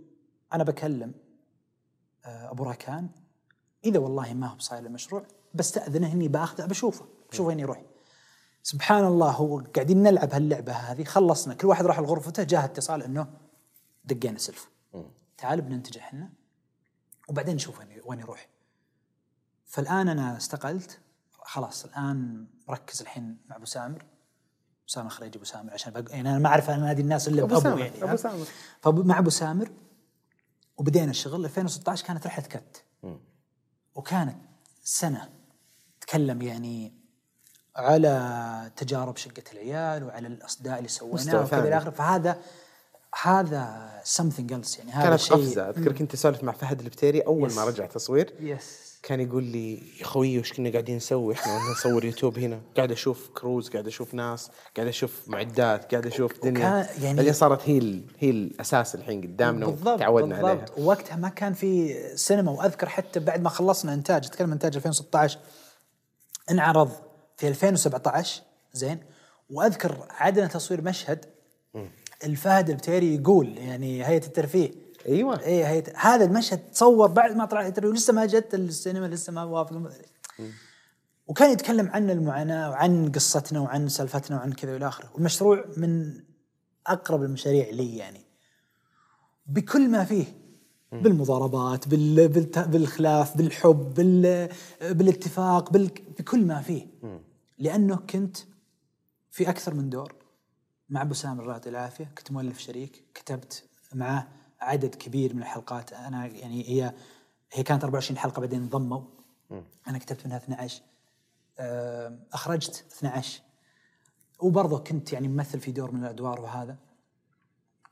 أنا 0.53 0.63
بكلم 0.63 1.13
آه، 2.25 2.51
أبو 2.51 2.63
راكان 2.63 3.09
إذا 3.85 3.99
والله 3.99 4.33
ما 4.33 4.47
هو 4.47 4.55
بصاير 4.55 4.85
المشروع 4.85 5.25
بستاذنه 5.53 6.11
اني 6.11 6.27
بأخذه 6.27 6.65
بشوفه 6.65 7.05
بشوف 7.31 7.47
وين 7.47 7.59
يروح. 7.59 7.81
سبحان 8.63 9.05
الله 9.05 9.31
هو 9.31 9.63
قاعدين 9.75 10.03
نلعب 10.03 10.33
هاللعبة 10.33 10.73
هذه 10.73 11.03
خلصنا 11.03 11.53
كل 11.53 11.67
واحد 11.67 11.85
راح 11.85 11.99
لغرفته 11.99 12.43
جاه 12.43 12.65
اتصال 12.65 13.03
إنه 13.03 13.27
دقينا 14.05 14.37
سلف. 14.37 14.69
تعال 15.37 15.61
بننتج 15.61 15.97
إحنا 15.97 16.29
وبعدين 17.29 17.55
نشوف 17.55 17.79
وين 17.79 18.01
وين 18.05 18.19
يروح. 18.19 18.49
فالآن 19.65 20.09
أنا 20.09 20.37
استقلت 20.37 20.99
خلاص 21.31 21.85
الآن 21.85 22.47
مركز 22.67 23.01
الحين 23.01 23.37
مع 23.49 23.55
أبو 23.55 23.65
سامر. 23.65 24.05
اسامه 24.89 25.09
خريج 25.09 25.35
أبو 25.35 25.45
سامر 25.45 25.73
عشان 25.73 25.93
بق... 25.93 26.11
يعني 26.11 26.29
أنا 26.29 26.39
ما 26.39 26.49
أعرف 26.49 26.69
أنا 26.69 26.91
هذه 26.91 27.01
الناس 27.01 27.27
إلا 27.27 27.41
بأبو 27.41 27.59
سامر، 27.59 27.79
يعني 27.79 28.03
أبو 28.03 28.15
سامر. 28.15 28.45
فمع 28.81 29.19
أبو 29.19 29.29
سامر 29.29 29.71
وبدينا 30.77 31.11
الشغل. 31.11 31.45
2016 31.45 32.05
كانت 32.05 32.27
رحلة 32.27 32.45
كت. 32.45 32.83
وكانت 33.97 34.37
سنة 34.83 35.29
تكلم 36.01 36.41
يعني 36.41 36.93
على 37.75 38.71
تجارب 38.75 39.17
شقة 39.17 39.43
العيال 39.53 40.03
وعلى 40.03 40.27
الأصداء 40.27 40.77
اللي 40.77 40.89
سويناها 40.89 41.15
مستوى 41.15 41.41
وكذا. 41.43 41.67
إلى 41.67 41.77
آخره. 41.77 41.89
فهذا 41.89 42.41
هذا 43.21 43.89
something 44.05 44.49
else 44.51 44.79
يعني. 44.79 44.91
هذا 44.91 45.03
كانت 45.09 45.19
شيء 45.19 45.37
قفزه 45.37 45.69
أذكر 45.69 45.91
كنت 45.91 46.13
أسولف 46.13 46.43
مع 46.43 46.51
فهد 46.51 46.79
البتيري 46.79 47.21
أول 47.21 47.53
ما 47.53 47.61
يس. 47.63 47.67
رجع 47.67 47.85
تصوير. 47.85 48.33
يس 48.39 48.86
كان 49.07 49.19
يقول 49.21 49.43
لي 49.43 49.73
يا 49.99 50.03
خوي 50.05 50.39
وش 50.39 50.53
كنا 50.53 50.69
قاعدين 50.69 50.95
نسوي؟ 50.95 51.33
إحنا 51.33 51.53
وإحنا 51.53 51.71
نصور 51.71 52.05
يوتيوب 52.05 52.39
هنا. 52.39 52.61
قاعد 52.77 52.91
أشوف 52.91 53.29
crews 53.29 53.69
قاعد 53.69 53.87
أشوف 53.87 54.13
ناس 54.13 54.51
قاعد 54.75 54.87
أشوف 54.87 55.21
معدات 55.27 55.91
قاعد 55.91 56.05
أشوف 56.07 56.43
دنيا. 56.43 56.87
يعني- 57.01 57.19
اللي 57.21 57.33
صارت 57.33 57.61
هي 57.69 57.77
ال- 57.77 58.03
هي 58.19 58.29
الأساس 58.29 58.95
الحين 58.95 59.21
قدامنا 59.21 59.65
بالضبط 59.65 59.95
وتعودنا 59.95 60.35
عليها. 60.35 60.53
بالضبط 60.53 60.79
ووقتها 60.79 61.15
ما 61.15 61.29
كان 61.29 61.53
في 61.53 61.93
سينما 62.17 62.51
وأذكر 62.51 62.89
حتى 62.89 63.19
بعد 63.19 63.41
ما 63.41 63.49
خلصنا 63.49 63.93
إنتاج 63.93 64.25
اتكلم 64.25 64.51
إنتاج 64.51 64.75
2016 64.75 65.39
انعرض 66.51 66.91
في 67.37 67.47
2017 67.47 68.41
زين. 68.73 68.99
وأذكر 69.49 69.97
عدنا 70.09 70.47
تصوير 70.47 70.81
مشهد. 70.81 71.25
الفهد 72.23 72.69
البتيري 72.69 73.15
يقول 73.15 73.57
يعني 73.57 74.05
هيئة 74.07 74.25
الترفيه 74.25 74.71
إيوه. 75.07 75.45
اي 75.45 75.65
هيئه 75.65 75.97
هذا 75.97 76.25
المشهد 76.25 76.71
تصور 76.71 77.07
بعد 77.07 77.35
ما 77.35 77.45
طلع 77.45 77.61
الانترفيو 77.61 77.91
لسه 77.91 78.13
ما 78.13 78.25
جت 78.25 78.53
السينما 78.53 79.05
لسه 79.05 79.33
ما 79.33 79.43
وافق 79.43 79.91
وكان 81.27 81.51
يتكلم 81.51 81.89
عن 81.89 82.09
المعاناة 82.09 82.69
وعن 82.69 83.11
قصتنا 83.11 83.59
وعن 83.59 83.89
سالفتنا 83.89 84.37
وعن 84.37 84.53
كذا 84.53 84.73
والى 84.73 84.87
آخره. 84.87 85.09
والمشروع 85.13 85.65
من 85.77 86.21
أقرب 86.87 87.23
المشاريع 87.23 87.69
لي 87.69 87.97
يعني. 87.97 88.25
بكل 89.45 89.89
ما 89.89 90.05
فيه. 90.05 90.25
بالمضاربات 90.91 91.87
بال... 91.87 92.27
بالت... 92.27 92.59
بالخلاف 92.59 93.37
بالحب 93.37 93.93
بال... 93.93 94.49
بالاتفاق 94.81 95.71
بال... 95.71 95.91
بكل 96.19 96.45
ما 96.45 96.61
فيه. 96.61 96.87
لأنه 97.57 97.95
كنت 97.95 98.37
في 99.31 99.49
أكثر 99.49 99.73
من 99.73 99.89
دور. 99.89 100.15
مع 100.89 101.01
ابو 101.01 101.13
سامر 101.13 101.41
الله 101.41 101.53
يعطيه 101.53 101.69
العافية 101.69 102.11
كنت 102.17 102.31
مؤلف 102.31 102.59
شريك 102.59 103.03
كتبت 103.13 103.63
معاه 103.93 104.27
عدد 104.61 104.95
كبير 104.95 105.35
من 105.35 105.41
الحلقات. 105.41 105.93
أنا 105.93 106.25
يعني 106.25 106.69
هي 106.69 106.93
هي 107.51 107.63
كانت 107.63 107.83
24 107.83 108.17
حلقة 108.17 108.39
بعدين 108.39 108.61
انضموا. 108.61 109.01
أنا 109.87 109.97
كتبت 109.97 110.25
منها 110.25 110.37
12 110.37 110.81
آه، 111.59 112.19
أخرجت 112.33 112.85
12 112.97 113.41
وبرضه 114.39 114.79
كنت 114.79 115.13
يعني 115.13 115.27
ممثل 115.27 115.59
في 115.59 115.71
دور 115.71 115.91
من 115.91 116.03
الأدوار 116.03 116.41
وهذا. 116.41 116.77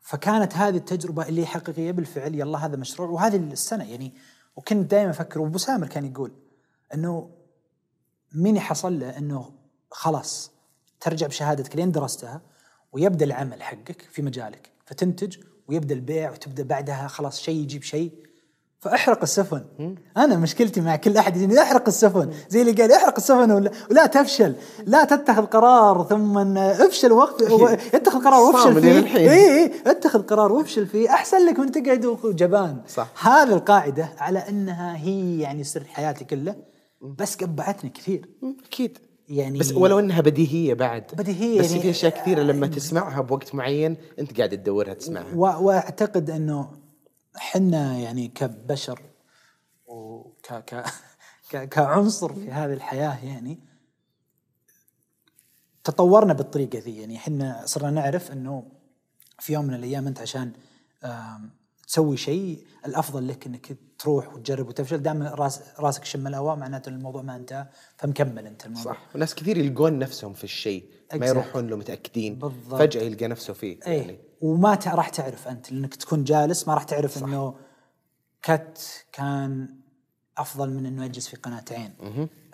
فكانت 0.02 0.54
هذه 0.54 0.76
التجربة 0.76 1.28
اللي 1.28 1.46
حقيقية 1.46 1.92
بالفعل 1.92 2.36
يلا 2.36 2.66
هذا 2.66 2.76
مشروع. 2.78 3.10
وهذه 3.10 3.36
السنة 3.36 3.92
يعني 3.92 4.14
وكنت 4.56 4.92
دائما 4.92 5.10
أفكر 5.10 5.40
وأبو 5.40 5.58
سامر 5.58 5.88
كان 5.88 6.06
يقول 6.06 6.32
إنه 6.94 7.30
مين 8.34 8.60
حصل 8.60 9.00
له 9.00 9.18
إنه 9.18 9.52
خلاص 9.92 10.52
ترجع 11.00 11.28
بشهادتك 11.28 11.76
لين 11.76 11.92
درستها 11.92 12.42
ويبدأ 12.92 13.26
العمل 13.26 13.64
حقك 13.64 14.02
في 14.02 14.22
مجالك. 14.22 14.72
فتنتج 14.86 15.38
ويبدأ 15.68 15.96
البيع 15.96 16.32
وتبدأ 16.32 16.64
بعدها 16.64 17.08
خلاص 17.08 17.42
شيء 17.42 17.56
يجيب 17.56 17.84
شيء. 17.84 18.12
فأحرق 18.80 19.22
السفن. 19.22 19.64
أنا 20.18 20.38
مشكلتي 20.38 20.82
مع 20.82 20.96
كل 20.96 21.18
أحد 21.18 21.36
يجيني 21.36 21.62
أحرق 21.62 21.88
السفن. 21.88 22.34
زي 22.50 22.62
اللي 22.62 22.72
قال 22.72 22.92
أحرق 22.92 23.16
السفن 23.18 23.52
ولا, 23.52 23.72
ولا 23.92 24.06
تفشل 24.06 24.56
لا 24.86 25.04
تتخذ 25.04 25.46
قرار 25.46 26.08
ثم 26.10 26.58
افشل 26.58 27.12
وقت 27.12 27.42
اتخذ 27.94 28.24
قرار 28.24 28.42
وافشل 28.42 28.82
فيه. 28.82 29.18
اي 29.18 29.64
اي 29.64 29.72
اتخذ 29.86 30.22
قرار 30.22 30.52
وافشل 30.52 30.88
فيه. 30.88 31.10
أحسن 31.10 31.46
لك 31.46 31.60
من 31.60 31.72
تقعد 31.72 32.06
وجبان 32.06 32.82
صح. 32.88 33.28
هذه 33.28 33.54
القاعدة 33.54 34.10
على 34.18 34.40
أنها 34.40 34.98
هي 34.98 35.40
يعني 35.40 35.64
سر 35.64 35.84
حياتي 35.84 36.26
كله. 36.26 36.56
بس 37.02 37.36
قبعتني 37.36 37.90
كثير. 37.90 38.30
أكيد. 38.68 38.98
يعني 39.30 39.60
بس 39.60 39.72
ولو 39.72 39.99
انها 39.99 40.22
بديهية 40.22 40.73
بعد. 40.73 41.03
بديهية 41.14 41.60
بس 41.60 41.69
يعني- 41.72 41.81
في 41.81 41.89
أشياء 41.89 42.22
كثيرة 42.22 42.41
لما 42.43 42.68
تسمعها 42.68 43.22
بوقت 43.22 43.56
معين 43.56 43.97
أنت 44.19 44.38
قاعد 44.38 44.49
تدورها 44.49 44.93
تسمعها. 44.93 45.35
وأعتقد 45.35 46.30
إنه 46.30 46.72
حنا 47.35 47.97
يعني 47.99 48.27
كبشر 48.27 49.02
وك 49.88 50.47
ك 50.53 50.84
ك 51.52 51.69
كعنصر 51.69 52.34
في 52.34 52.52
هذه 52.52 52.73
الحياة 52.73 53.26
يعني 53.26 53.60
تطورنا 55.84 56.34
بالطريقة 56.34 56.80
ذي. 56.80 56.97
يعني 57.02 57.15
إحنا 57.15 57.61
صرنا 57.65 57.91
نعرف 57.91 58.31
إنه 58.31 58.64
في 59.39 59.53
يوم 59.53 59.65
من 59.65 59.73
الأيام 59.73 60.07
أنت 60.07 60.19
عشان 60.22 60.52
تسوي 61.88 62.18
شيء 62.18 62.66
الأفضل 62.86 63.28
لك 63.28 63.48
إنك 63.48 63.78
تروح 63.99 64.34
وتجرب 64.34 64.68
وتفشل 64.68 64.98
دام 64.98 65.24
راس 65.24 65.62
راسك 65.80 66.06
شم 66.06 66.28
الهواء 66.28 66.56
معناته 66.56 66.90
الموضوع 66.90 67.22
ما 67.22 67.36
انتهى 67.36 67.66
فمكمل 67.98 68.48
أنت 68.48 68.66
الموضوع 68.66 68.94
صح 68.94 69.16
وناس 69.16 69.36
كثير 69.36 69.57
يلقون 69.57 69.99
نفسهم 69.99 70.34
في 70.34 70.44
الشيء 70.44 70.90
ما. 71.14 71.26
يروحون 71.26 71.68
له 71.68 71.76
متأكدين 71.78 72.36
بالضبط. 72.36 72.80
فجأة 72.80 73.02
يلقى 73.02 73.28
نفسه 73.28 73.53
فيه 73.53 73.80
اي 73.88 73.98
يعني 73.98 74.20
وما 74.41 74.76
ت- 74.76 74.88
راح 74.88 75.10
تعرف 75.10 75.48
أنت 75.48 75.72
لأنك 75.72 75.95
تكون 75.95 76.24
جالس 76.24 76.68
ما 76.68 76.74
راح 76.74 76.84
تعرف 76.84 77.24
إنه 77.24 77.56
كت 78.44 79.06
كان 79.12 79.70
أفضل 80.38 80.70
من 80.70 80.86
إنه 80.86 81.06
يجلس 81.06 81.28
في 81.28 81.36
قناتين 81.38 81.94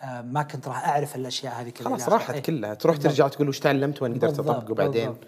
آه 0.02 0.22
ما 0.22 0.44
كنت 0.44 0.68
راح 0.68 0.88
أعرف 0.90 1.16
الأشياء 1.16 1.62
هذه 1.62 1.70
كلها 1.70 1.90
خلاص. 1.98 2.10
راحت 2.10 2.34
إيه. 2.34 2.42
كلها 2.42 2.74
تروح 2.74 2.96
بالضبط. 2.96 3.12
ترجع 3.14 3.28
تقول 3.28 3.50
وش 3.50 3.60
تعلمت 3.60 4.02
وين 4.02 4.14
قدرت 4.14 4.40
أطبقه 4.40 4.74
بعدين 4.74 5.06
بالضبط. 5.10 5.28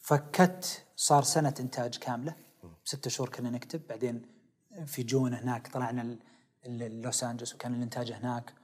فكت 0.00 0.82
صار 0.96 1.22
سنة 1.22 1.54
إنتاج 1.60 1.96
كاملة 1.98 2.34
ستة 2.86 3.10
شهور 3.10 3.28
كنا 3.28 3.50
نكتب 3.50 3.86
بعدين 3.88 4.22
في 4.86 5.02
جون 5.02 5.34
هناك 5.34 5.68
طلعنا 5.72 6.16
لوس 6.66 7.24
أنجلوس 7.24 7.54
وكان 7.54 7.74
الإنتاج 7.74 8.12
هناك 8.12 8.54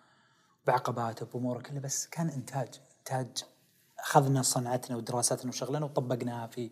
بعقباته 0.67 1.27
بأموره 1.27 1.61
كلها 1.61 1.81
بس 1.81 2.07
كان 2.07 2.29
إنتاج 2.29 2.69
إنتاج 2.99 3.45
أخذنا 3.99 4.43
صنعتنا 4.43 4.97
ودراساتنا 4.97 5.49
وشغلنا 5.49 5.85
وطبقناها 5.85 6.47
في 6.47 6.71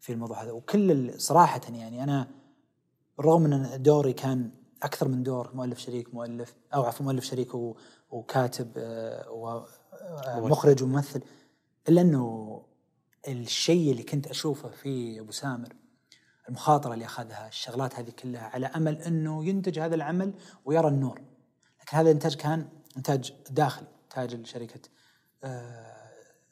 في 0.00 0.12
الموضوع 0.12 0.42
هذا. 0.42 0.52
وكل 0.52 1.20
صراحة 1.20 1.60
يعني 1.68 2.02
أنا 2.02 2.28
بالرغم 3.18 3.42
من 3.42 3.82
دوري 3.82 4.12
كان 4.12 4.50
أكثر 4.82 5.08
من 5.08 5.22
دور 5.22 5.50
مؤلف 5.54 5.78
شريك 5.78 6.14
مؤلف 6.14 6.54
أو 6.74 6.82
عفوا 6.82 7.06
مؤلف 7.06 7.24
شريك 7.24 7.54
وكاتب 8.10 8.72
آه، 8.76 9.30
ومخرج 10.38 10.82
وممثل 10.82 11.22
إلا 11.88 12.00
أنه 12.00 12.62
الشيء 13.28 13.92
اللي 13.92 14.02
كنت 14.02 14.26
أشوفه 14.26 14.68
في 14.68 15.20
أبو 15.20 15.32
سامر 15.32 15.74
المخاطرة 16.48 16.94
اللي 16.94 17.04
أخذها 17.04 17.48
الشغلات 17.48 17.94
هذه 17.94 18.10
كلها 18.10 18.42
على 18.42 18.66
أمل 18.66 19.02
إنه 19.02 19.44
ينتج 19.44 19.78
هذا 19.78 19.94
العمل 19.94 20.34
ويرى 20.64 20.88
النور. 20.88 21.22
لكن 21.80 21.96
هذا 21.96 22.08
الانتاج 22.08 22.36
كان 22.36 22.68
إنتاج 22.96 23.32
داخلي 23.50 23.88
إنتاج 24.04 24.46
شركه 24.46 24.80
آه، 25.44 26.10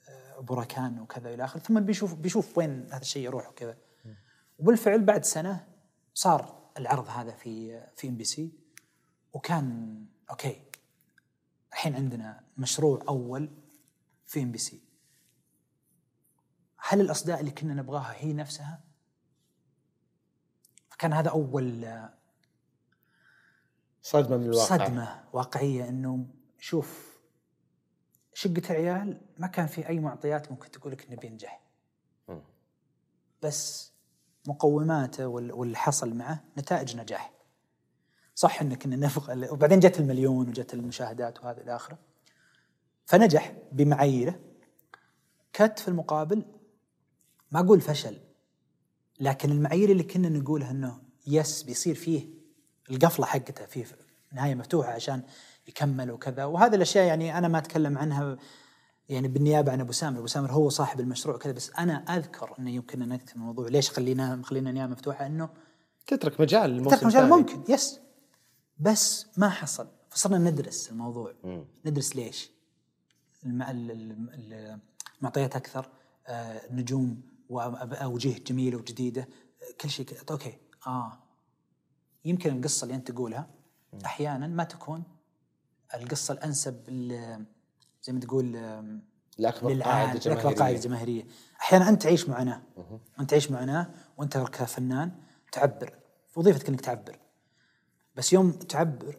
آه، 0.09 0.41
بوراكان 0.41 1.01
وكذا 1.01 1.35
إلى 1.35 1.45
آخره. 1.45 1.61
ثم 1.61 1.81
بيشوف 1.81 2.15
بيشوف 2.15 2.59
وين 2.59 2.87
هذا 2.93 3.01
الشيء 3.01 3.25
يروح 3.25 3.49
وكذا. 3.49 3.79
وبالفعل 4.59 5.05
بعد 5.05 5.25
سنة 5.25 5.67
صار 6.15 6.71
العرض 6.79 7.09
هذا 7.09 7.31
في 7.31 7.81
في 7.97 8.09
إم 8.09 8.17
بي 8.17 8.25
سي. 8.25 8.53
وكان 9.33 9.97
أوكي 10.31 10.63
الحين 11.73 11.95
عندنا 11.95 12.45
مشروع 12.57 13.05
أول 13.09 13.51
في 14.27 14.43
إم 14.43 14.53
بي 14.53 14.59
سي. 14.59 14.83
هل 16.79 17.01
الأصداء 17.01 17.41
اللي 17.41 17.51
كنا 17.51 17.75
نبغاها 17.75 18.15
هي 18.17 18.33
نفسها؟ 18.33 18.86
فكان 20.97 21.13
هذا 21.13 21.31
أول 21.31 21.89
صدمة 24.03 24.37
من 24.37 24.45
الواقع 24.45 24.77
صدمة 24.87 25.25
واقعية 25.33 25.89
إنه 25.89 26.27
شوف 26.59 27.17
شقة 28.35 28.63
العيال 28.71 29.21
ما 29.39 29.47
كان 29.47 29.67
في 29.67 29.89
أي 29.89 30.01
معطيات 30.01 30.51
ممكن 30.53 30.71
تقول 30.71 30.93
لك 30.93 31.07
إنه 31.07 31.17
بينجح. 31.17 31.61
بس 33.43 33.93
مقوماته 34.49 35.27
وال- 35.27 35.53
واللي 35.53 35.77
حصل 35.77 36.15
معه 36.15 36.45
نتائج 36.59 36.97
نجاح. 36.97 37.33
صح 38.35 38.61
ان 38.63 38.75
كنا 38.75 38.97
نبغى 38.97 39.49
وبعدين 39.51 39.81
جت 39.81 40.01
المليون 40.01 40.49
وجت 40.49 40.75
المشاهدات 40.75 41.45
وهذا 41.45 41.61
إلى 41.63 41.77
اخره. 41.77 41.99
فنجح 43.07 43.53
بمعاييره 43.73 44.41
كت 45.53 45.79
في 45.79 45.89
المقابل 45.89 46.45
ما 47.51 47.61
أقول 47.61 47.81
فشل 47.81 48.19
لكن 49.21 49.51
المعايير 49.51 49.91
اللي 49.91 50.03
كنا 50.03 50.29
نقولها 50.29 50.71
إنه 50.71 50.99
يس 51.27 51.63
بيصير 51.63 51.95
فيه 51.95 52.27
القفلة 52.91 53.27
حقته 53.27 53.67
فيه 53.67 53.87
نهاية 54.33 54.55
مفتوحة 54.55 54.93
عشان 54.93 55.23
يكمل 55.69 56.11
وكذا. 56.11 56.45
وهذه 56.45 56.75
الأشياء 56.75 57.07
يعني 57.07 57.39
أنا 57.39 57.49
ما 57.49 57.59
أتكلم 57.59 57.99
عنها 57.99 58.37
يعني 59.09 59.29
بالنيابة 59.29 59.73
عن 59.73 59.81
أبو 59.81 59.93
سامر، 59.93 60.19
أبو 60.19 60.27
سامر 60.27 60.53
هو 60.53 60.69
صاحب 60.69 61.01
المشروع 61.01 61.39
كذا 61.39 61.53
بس 61.53 61.71
أنا 61.79 61.95
أذكر 61.95 62.55
إنه 62.59 62.71
يمكن 62.71 63.03
أن 63.03 63.09
نكتب 63.09 63.37
الموضوع. 63.37 63.69
ليش 63.69 63.91
خلينا 63.91 64.41
خلينا 64.45 64.73
نيابه 64.73 64.93
مفتوحة؟ 64.93 65.27
إنه 65.27 65.49
تترك 66.07 66.41
مجال 66.41 66.85
تترك 66.85 67.05
مجال. 67.05 67.29
ممكن 67.29 67.73
يس 67.73 68.01
بس 68.79 69.27
ما 69.37 69.49
حصل. 69.49 69.89
فصرنا 70.11 70.51
ندرس 70.51 70.91
الموضوع. 70.91 71.33
مم. 71.45 71.65
ندرس 71.87 72.17
ليش؟ 72.17 72.51
الم- 73.47 73.63
ال- 73.63 73.91
ال- 73.91 74.31
ال- 74.35 74.79
المعطيات 75.19 75.57
أكثر 75.57 75.89
آه، 76.27 76.61
نجوم 76.73 77.23
واوجه 77.49 78.39
جميلة 78.39 78.77
وجديدة 78.77 79.29
كل 79.81 79.91
شيء 79.91 80.07
كذا 80.07 80.25
أوكي. 80.31 80.59
آه. 80.87 81.19
يمكن 82.25 82.57
القصة 82.57 82.85
اللي 82.85 82.95
أنت 82.95 83.11
تقولها 83.11 83.51
أحيانا 84.05 84.47
ما 84.47 84.65
تكون 84.65 85.03
القصة 85.95 86.35
الأنسب 86.35 86.91
زي 88.03 88.13
ما 88.13 88.21
تقول 88.21 88.53
لاكبر 89.39 89.83
قاعدة 89.83 90.13
لأكبر 90.13 90.53
قاعدة 90.53 90.55
جماهيريه 90.55 90.81
جماهيريه 90.81 91.27
أحيانا 91.61 91.89
أنت 91.89 92.03
تعيش 92.03 92.29
معاناه 92.29 92.63
أنت 93.21 93.31
تعيش 93.31 93.51
معاناه 93.51 93.91
وأنت 94.17 94.37
كفنان 94.39 95.13
تعبر. 95.53 95.95
وظيفتك 96.37 96.69
إنك 96.69 96.81
تعبر. 96.81 97.19
بس 98.15 98.33
يوم 98.33 98.53
تعبر 98.53 99.19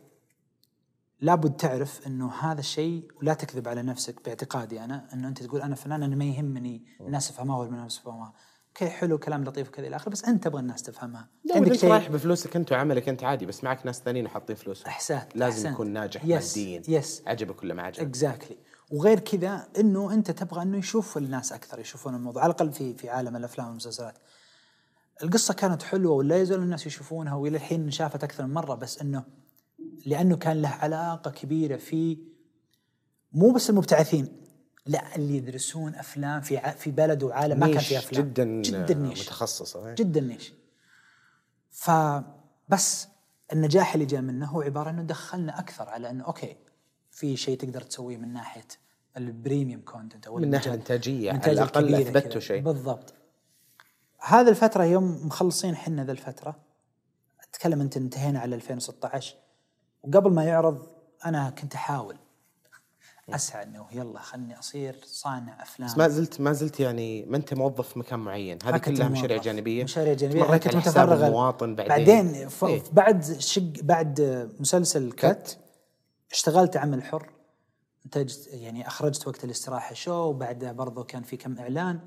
لابد 1.21 1.55
تعرف 1.55 2.07
إنه 2.07 2.31
هذا 2.33 2.59
الشيء 2.59 3.07
ولا 3.21 3.33
تكذب 3.33 3.67
على 3.67 3.81
نفسك 3.81 4.25
باعتقادي 4.25 4.83
أنا 4.83 5.07
إنه 5.13 5.27
أنت 5.27 5.43
تقول 5.43 5.61
أنا 5.61 5.75
فنان 5.75 6.03
أنا 6.03 6.15
ما 6.15 6.25
يهمني 6.25 6.85
الناس 7.01 7.29
يفهموها 7.29 7.59
ولا 7.59 7.69
الناس 7.69 7.97
يفهموها. 7.97 8.33
okay 8.67 8.89
حلو 8.89 9.17
كلام 9.17 9.43
لطيف 9.43 9.67
وكذا 9.67 9.87
إلى 9.87 9.95
آخره 9.95 10.09
بس 10.09 10.25
أنت 10.25 10.43
تبغى 10.43 10.61
الناس 10.61 10.81
تفهمها. 10.83 11.29
لا 11.45 11.57
أنت 11.57 11.85
رايح 11.85 12.09
بفلوسك 12.09 12.55
أنت 12.55 12.71
وعملك 12.71 13.09
أنت 13.09 13.23
عادي 13.23 13.45
بس 13.45 13.63
معك 13.63 13.85
ناس 13.85 13.99
ثانيين 14.01 14.25
وحاطين 14.25 14.55
فلوسهم. 14.55 14.87
أحسنت 14.87 15.27
لازم 15.35 15.55
أحسنت. 15.57 15.73
يكون 15.73 15.87
ناجح 15.93 16.21
Yes, 16.21 16.57
ماديا. 16.57 17.01
yes. 17.01 17.27
عجبك 17.27 17.63
ولا 17.63 17.73
ما 17.73 17.83
عجبك. 17.83 18.01
exactly 18.07 18.57
وغير 18.91 19.19
كذا 19.19 19.67
إنه 19.79 20.13
أنت 20.13 20.31
تبغى 20.31 20.61
إنه 20.61 20.77
يشوف 20.77 21.17
الناس 21.17 21.53
أكثر 21.53 21.79
يشوفون 21.79 22.15
الموضوع. 22.15 22.43
على 22.43 22.51
الأقل 22.51 22.71
في 22.71 22.93
في 22.93 23.09
عالم 23.09 23.35
الأفلام 23.35 23.67
والمسلسلات. 23.67 24.17
القصة 25.23 25.53
كانت 25.53 25.83
حلوة 25.83 26.13
ولا 26.13 26.37
يزال 26.41 26.59
الناس 26.59 26.87
يشوفونها 26.87 27.33
وإلى 27.35 27.57
الحين 27.57 27.83
انشافت 27.83 28.23
أكثر 28.23 28.45
من 28.45 28.53
مرة 28.53 28.75
بس 28.75 29.01
إنه 29.01 29.23
لأنه 30.05 30.37
كان 30.37 30.61
له 30.61 30.69
علاقة 30.69 31.31
كبيرة 31.31 31.77
في 31.77 32.17
مو 33.31 33.51
بس 33.51 33.69
المبتعثين 33.69 34.41
لا 34.85 35.15
اللي 35.15 35.37
يدرسون 35.37 35.95
أفلام 35.95 36.41
في 36.41 36.57
ع- 36.57 36.71
في 36.71 36.91
بلد 36.91 37.23
وعالم 37.23 37.59
ما 37.59 37.67
كان 37.67 37.77
فيه 37.79 37.97
أفلام. 37.97 38.23
جدا 38.23 38.43
جدا 38.61 38.93
niche. 38.93 39.21
متخصصة 39.21 39.93
جدا 39.93 40.21
niche. 40.21 40.53
فبس 41.71 43.07
النجاح 43.53 43.93
اللي 43.93 44.05
جاء 44.05 44.21
منه 44.21 44.45
هو 44.45 44.61
عبارة 44.61 44.89
إنه 44.89 45.01
دخلنا 45.01 45.59
أكثر 45.59 45.89
على 45.89 46.09
إنه 46.09 46.23
okay 46.23 46.55
في 47.11 47.37
شيء 47.37 47.57
تقدر 47.57 47.81
تسويه 47.81 48.17
من 48.17 48.33
ناحية 48.33 48.67
ال 49.17 49.25
premium 49.25 49.81
content 49.81 50.27
أو 50.27 50.35
من 50.37 50.43
المجال- 50.43 50.67
الإنتاجية، 50.73 51.31
على 51.31 52.01
أثبتوا 52.01 52.29
كذا. 52.31 52.39
شيء. 52.39 52.61
بالضبط. 52.61 53.13
هذا 54.19 54.49
الفترة 54.49 54.83
يوم 54.83 55.25
مخلصين 55.27 55.75
حنا 55.75 56.05
ذا 56.05 56.11
الفترة 56.11 56.59
أتكلم 57.49 57.81
أنت 57.81 57.97
انتهينا 57.97 58.39
على 58.39 58.55
2016 58.55 59.35
وقبل 60.07 60.31
ما 60.31 60.43
يعرض 60.43 60.87
أنا 61.25 61.49
كنت 61.49 61.75
أحاول 61.75 62.17
أسعى 63.29 63.63
إنه 63.63 63.87
يلا 63.91 64.19
خلني 64.19 64.59
أصير 64.59 64.95
صانع 65.05 65.61
أفلام. 65.61 65.89
بس 65.89 65.97
ما 65.97 66.07
زلت 66.07 66.41
ما 66.41 66.53
زلت 66.53 66.79
يعني 66.79 67.25
ما 67.25 67.37
أنت 67.37 67.53
موظف 67.53 67.89
في 67.89 67.99
مكان 67.99 68.19
معين. 68.19 68.59
هذه 68.65 68.77
كلها. 68.77 69.09
مشاريع 69.09 69.37
جانبية. 69.37 69.83
مشاريع 69.83 70.13
جانبية. 70.13 70.43
مريت 70.43 70.63
كنت 70.63 70.75
متفرغ 70.75 71.27
المواطن 71.27 71.75
بعدين. 71.75 71.97
بعدين 71.97 72.49
ف... 72.49 72.65
إيه. 72.65 72.83
بعد 72.91 73.39
شق 73.39 73.71
بعد 73.81 74.21
مسلسل 74.59 75.11
كت. 75.11 75.57
اشتغلت 76.31 76.77
عمل 76.77 77.03
حر. 77.03 77.29
انتجت 78.05 78.47
يعني 78.47 78.87
أخرجت 78.87 79.27
وقت 79.27 79.43
الاستراحة 79.43 79.93
شو 79.93 80.13
وبعدها 80.13 80.71
برضو 80.71 81.03
كان 81.03 81.23
في 81.23 81.37
كم 81.37 81.59
إعلان. 81.59 81.99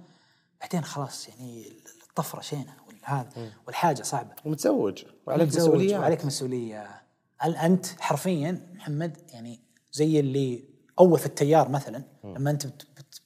بعدين 0.61 0.85
خلاص 0.85 1.29
يعني 1.29 1.73
الطفرة 2.09 2.41
شينة 2.41 2.75
والهذا 2.89 3.53
والحاجة 3.67 4.03
صعبة. 4.03 4.35
ومتزوج. 4.45 5.05
وعليك 5.27 5.49
مسؤوليات. 5.49 6.01
وعليك 6.01 6.25
مسؤولية. 6.25 7.03
هل 7.43 7.57
أنت 7.57 7.87
حرفيا 8.01 8.67
محمد 8.75 9.17
يعني 9.33 9.61
زي 9.93 10.21
اللي 10.21 10.65
اول 10.99 11.19
في 11.19 11.27
التيار 11.27 11.69
مثلا 11.69 12.03
لما 12.25 12.51
أنت 12.51 12.67
بت 12.67 12.87
بت 12.97 13.21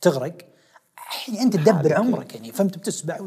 بتغرق 0.00 0.36
يعني 1.28 1.42
أنت 1.42 1.56
تدبر 1.56 1.94
عمرك 1.94 2.34
يعني 2.34 2.52
فهمت 2.52 2.78
بتسبح 2.78 3.18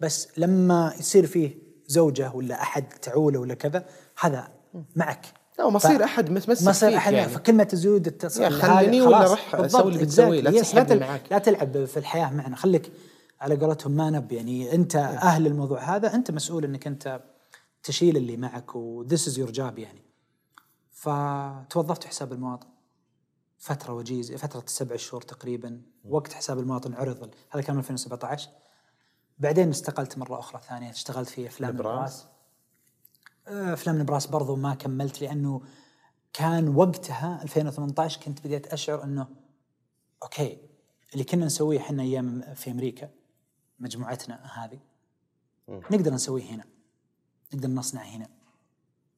بس 0.00 0.28
لما 0.36 0.94
يصير 0.98 1.26
فيه 1.26 1.70
زوجة 1.86 2.32
ولا 2.34 2.62
أحد 2.62 2.88
تعوله 2.88 3.40
ولا 3.40 3.54
كذا 3.54 3.84
هذا 4.20 4.48
معك. 4.96 5.26
لا 5.58 5.64
ومصير 5.64 6.04
أحد 6.04 6.30
متمسك 6.30 6.68
مصير 6.68 6.96
أحد 6.96 7.12
يعني. 7.12 7.28
فكلمة 7.28 7.64
تزود 7.64 8.06
التص... 8.06 8.38
يا 8.38 8.48
هذا 8.48 8.58
خليني 8.58 9.02
ولا. 9.02 9.24
روح 9.24 9.56
بالضبط، 9.56 9.82
سوي 9.82 9.92
اللي 9.92 10.04
بتسويه، 10.04 10.40
لا 10.40 10.50
تسحبني 10.50 10.84
تل... 10.84 11.00
معاك. 11.00 11.22
لا 11.30 11.38
تلعب 11.38 11.84
في 11.84 11.96
الحياة 11.96 12.30
معنا. 12.30 12.56
خليك 12.56 12.92
على 13.40 13.56
قولتهم 13.56 13.92
ما 13.92 14.10
نب 14.10 14.32
يعني 14.32 14.74
أنت 14.74 14.96
أهل 14.96 15.46
الموضوع 15.46 15.96
هذا 15.96 16.14
أنت 16.14 16.30
مسؤول 16.30 16.64
إنك 16.64 16.86
أنت 16.86 17.20
تشيل 17.82 18.16
اللي 18.16 18.36
معك 18.36 18.76
و 18.76 18.86
this 18.86 19.28
is 19.28 19.38
your 19.38 19.50
job 19.50 19.78
يعني. 19.78 20.02
فتوظفت 20.90 22.04
حساب 22.04 22.32
المواطن. 22.32 22.68
فترة 23.60 23.92
وجيزه 23.92 24.36
فترة 24.36 24.64
سبع 24.66 24.96
شهور 24.96 25.22
تقريبا 25.22 25.82
وقت 26.04 26.32
حساب 26.32 26.58
المواطن 26.58 26.94
عرض 26.94 27.34
هذا 27.50 27.62
كان 27.62 27.78
2017 27.78 28.50
بعدين 29.38 29.68
استقلت 29.68 30.18
مرة 30.18 30.38
أخرى 30.38 30.60
ثانية 30.68 30.90
اشتغلت 30.90 31.28
في 31.28 31.46
أفلام 31.46 31.74
نبراس. 31.74 32.26
آه، 33.48 33.72
أفلام 33.72 33.98
نبراس 33.98 34.26
برضو 34.26 34.56
ما 34.56 34.74
كملت 34.74 35.20
لأنه 35.22 35.62
كان 36.32 36.76
وقتها 36.76 37.42
2018 37.42 38.20
كنت 38.20 38.40
بديت 38.46 38.66
أشعر 38.66 39.04
إنه 39.04 39.28
okay 40.22 40.58
اللي 41.12 41.24
كنا 41.24 41.46
نسويه 41.46 41.78
إحنا 41.78 42.02
أيام 42.02 42.54
في 42.54 42.70
أمريكا 42.70 43.10
مجموعتنا 43.78 44.64
هذه 44.64 44.80
نقدر 45.68 46.14
نسويه 46.14 46.44
هنا. 46.44 46.64
نقدر 47.54 47.68
نصنع 47.68 48.02
هنا. 48.02 48.28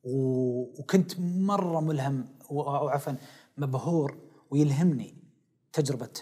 وكنت 0.05 1.21
مرة 1.21 1.81
ملهم 1.81 2.29
أو 2.51 2.89
عفوا 2.89 3.13
مبهور 3.59 4.19
ويلهمني 4.51 5.15
تجربة 5.73 6.13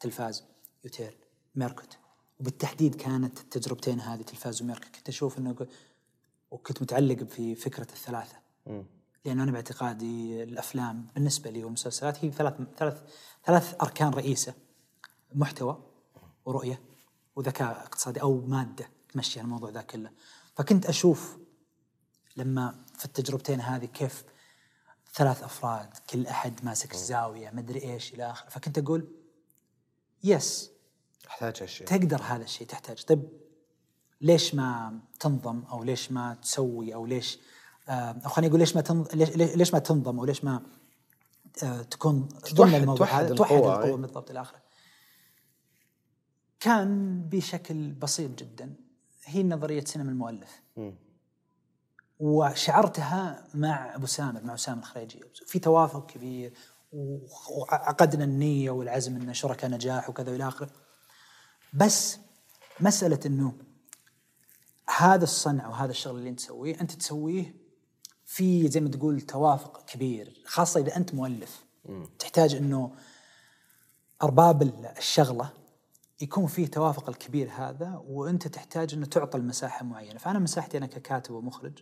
تلفاز 0.00 0.44
يوتيرن 0.84 1.14
ميركوت. 1.54 1.98
وبالتحديد 2.40 2.94
كانت 2.94 3.40
التجربتين 3.40 4.00
هذه 4.00 4.22
تلفاز 4.22 4.62
وميركوت. 4.62 4.96
كنت 4.96 5.08
أشوف 5.08 5.38
إنه 5.38 5.66
وكنت 6.50 6.82
متعلق 6.82 7.22
في 7.22 7.54
فكرة 7.54 7.92
الثلاثة. 7.92 8.36
لأنه 9.24 9.42
أنا 9.42 9.52
باعتقادي 9.52 10.42
الأفلام 10.42 11.06
بالنسبة 11.14 11.50
لي 11.50 11.64
والمسلسلات 11.64 12.24
هي 12.24 12.30
ثلاث 12.30 12.54
ثلاث 12.76 13.02
ثلاث 13.44 13.74
أركان 13.82 14.10
رئيسة. 14.10 14.54
محتوى 15.34 15.82
ورؤية 16.44 16.80
وذكاء 17.36 17.80
اقتصادي 17.80 18.22
أو 18.22 18.40
مادة 18.46 18.88
تمشي 19.12 19.40
الموضوع 19.40 19.70
ذا 19.70 19.82
كله. 19.82 20.10
فكنت 20.56 20.86
أشوف 20.86 21.36
لما 22.36 22.84
في 22.98 23.04
التجربتين 23.04 23.60
هذه 23.60 23.84
كيف 23.84 24.24
ثلاث 25.14 25.42
أفراد 25.42 25.88
كل 26.10 26.26
أحد 26.26 26.64
ماسك 26.64 26.96
زاوية 26.96 27.50
مدري 27.50 27.82
إيش 27.82 28.14
إلى 28.14 28.30
آخره. 28.30 28.48
فكنت 28.48 28.78
أقول 28.78 29.08
يس 30.24 30.70
احتاج 31.28 31.62
هالشيء. 31.62 31.86
تقدر 31.86 32.22
هذا 32.22 32.44
الشيء 32.44 32.66
تحتاج. 32.66 33.04
طيب 33.04 33.28
ليش 34.20 34.54
ما 34.54 34.98
تنظم 35.20 35.62
أو 35.64 35.84
ليش 35.84 36.12
ما 36.12 36.34
تسوي 36.34 36.94
أو 36.94 37.06
ليش 37.06 37.38
آه، 37.88 38.20
أو 38.24 38.28
خليني 38.28 38.48
أقول 38.48 38.60
ليش 38.60 38.76
ما 38.76 38.82
تنظم 38.82 39.18
ليش, 39.34 39.72
ما 39.72 39.78
تنظم 39.78 40.18
أو 40.18 40.24
ليش 40.24 40.44
ما 40.44 40.62
آه، 41.62 41.82
تكون 41.82 42.28
ضمن 42.54 42.74
الموضوع 42.74 43.06
توحد 43.06 43.24
هذا؟ 43.24 43.34
توحد 43.34 43.52
القوة 43.52 43.84
أي. 43.84 43.96
بالضبط 43.96 44.30
إلى 44.30 44.40
آخره. 44.40 44.62
كان 46.60 47.20
بشكل 47.28 47.92
بسيط 47.92 48.30
جدا. 48.30 48.74
هي 49.24 49.42
نظرية 49.42 49.84
سينما 49.84 50.10
المؤلف. 50.10 50.62
وشعرتها 52.18 53.44
مع 53.54 53.94
أبو 53.94 54.06
سامر 54.06 54.44
مع 54.44 54.54
أسامة 54.54 54.78
الخريجي 54.78 55.20
في 55.46 55.58
توافق 55.58 56.06
كبير 56.06 56.52
وعقدنا 56.92 58.24
النية 58.24 58.70
والعزم 58.70 59.16
إن 59.16 59.34
شركاء 59.34 59.70
نجاح 59.70 60.10
وكذا 60.10 60.32
وإلى 60.32 60.48
آخره. 60.48 60.70
بس 61.72 62.18
مسألة 62.80 63.20
إنه 63.26 63.54
هذا 64.96 65.24
الصنع 65.24 65.68
وهذا 65.68 65.90
الشغل 65.90 66.18
اللي 66.18 66.30
أنت 66.30 66.40
تسويه 66.40 66.80
أنت 66.80 66.92
تسويه 66.92 67.54
في 68.24 68.68
زي 68.68 68.80
ما 68.80 68.88
تقول 68.88 69.20
توافق 69.20 69.84
كبير 69.84 70.42
خاصة 70.46 70.80
إذا 70.80 70.96
أنت 70.96 71.14
مؤلف. 71.14 71.64
تحتاج 72.18 72.54
إنه 72.54 72.92
أرباب 74.22 74.62
الشغلة 74.98 75.50
يكون 76.20 76.46
فيه 76.46 76.66
توافق 76.66 77.08
الكبير 77.08 77.50
هذا 77.50 78.02
وأنت 78.06 78.48
تحتاج 78.48 78.94
إنه 78.94 79.06
تعطى 79.06 79.38
المساحة 79.38 79.84
معينة. 79.84 80.18
فأنا 80.18 80.38
مساحتي 80.38 80.78
أنا 80.78 80.86
ككاتب 80.86 81.34
ومخرج 81.34 81.78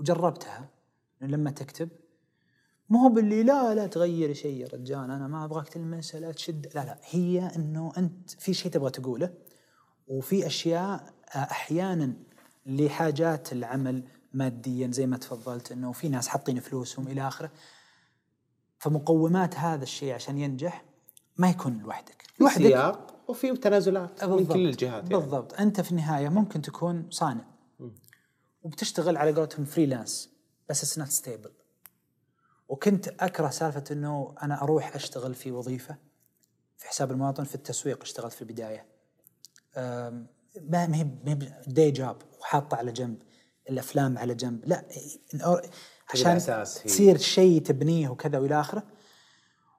وجربتها. 0.00 0.68
إنه 1.22 1.30
لما 1.30 1.50
تكتب 1.50 1.88
مو 2.88 2.98
هو 2.98 3.08
باللي 3.08 3.42
لا 3.42 3.74
لا 3.74 3.86
تغير 3.86 4.32
شيء 4.32 4.60
يا 4.60 4.68
رجال 4.68 5.10
أنا 5.10 5.28
ما 5.28 5.44
أبغاك 5.44 5.68
تلمس 5.68 6.14
لا 6.14 6.32
تشد 6.32 6.66
لا 6.74 6.84
لا. 6.84 6.98
هي 7.10 7.50
إنه 7.56 7.92
أنت 7.96 8.30
في 8.30 8.54
شيء 8.54 8.72
تبغى 8.72 8.90
تقوله 8.90 9.34
وفي 10.08 10.46
أشياء 10.46 11.14
آه، 11.34 11.38
أحيانا 11.38 12.12
لحاجات 12.66 13.52
العمل 13.52 14.04
ماديا 14.32 14.90
زي 14.92 15.06
ما 15.06 15.16
تفضلت 15.16 15.72
إنه 15.72 15.92
في 15.92 16.08
ناس 16.08 16.28
حاطين 16.28 16.60
فلوسهم 16.60 17.08
إلى 17.08 17.28
آخره. 17.28 17.50
فمقومات 18.78 19.54
هذا 19.54 19.82
الشيء 19.82 20.14
عشان 20.14 20.38
ينجح 20.38 20.84
ما 21.36 21.50
يكون 21.50 21.78
لوحدك. 21.78 22.22
في 22.34 22.48
سياق 22.48 23.24
وفي 23.28 23.56
تنازلات 23.56 24.24
من. 24.24 24.46
كل 24.46 24.66
الجهات 24.66 25.04
يعني. 25.04 25.08
بالضبط. 25.08 25.60
أنت 25.60 25.80
في 25.80 25.90
النهاية 25.90 26.28
ممكن 26.28 26.62
تكون 26.62 27.06
صانع. 27.10 27.44
وبتشتغل 28.62 29.16
على 29.16 29.32
قولتهم 29.32 29.64
freelance 29.64 30.30
بس 30.68 30.82
it's 30.82 30.98
not 30.98 31.08
stable 31.08 31.50
وكنت 32.68 33.08
أكره 33.08 33.50
سالفة 33.50 33.84
إنه 33.90 34.34
أنا 34.42 34.62
أروح 34.62 34.94
أشتغل 34.94 35.34
في 35.34 35.52
وظيفة 35.52 35.96
في 36.76 36.88
حساب 36.88 37.10
المواطن 37.10 37.44
في 37.44 37.54
التسويق 37.54 38.02
أشتغلت 38.02 38.32
في 38.32 38.42
البداية. 38.42 38.86
ما 40.60 40.96
هي 40.96 41.04
داي 41.66 41.90
جوب 41.90 42.16
وحاطة 42.40 42.76
على 42.76 42.92
جنب 42.92 43.22
الأفلام 43.70 44.18
على 44.18 44.34
جنب 44.34 44.64
لا 44.64 44.84
عشان. 46.10 46.38
تصير 46.84 47.16
شيء 47.18 47.62
تبنيه 47.62 48.08
وكذا 48.08 48.38
وإلى 48.38 48.60
آخره. 48.60 48.82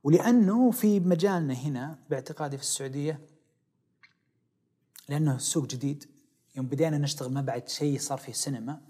ولأنه 0.04 0.72
في 0.72 1.00
مجالنا 1.00 1.54
هنا 1.54 2.00
باعتقادي 2.10 2.58
في 2.58 2.64
السعودية 2.64 3.22
لأنه 5.10 5.36
السوق 5.36 5.66
جديد. 5.66 6.11
يوم 6.56 6.66
بدينا 6.66 6.98
نشتغل 6.98 7.32
ما 7.32 7.42
بعد 7.42 7.70
شيء 7.70 8.00
صار 8.00 8.18
فيه 8.18 8.34
سينما 8.34 8.82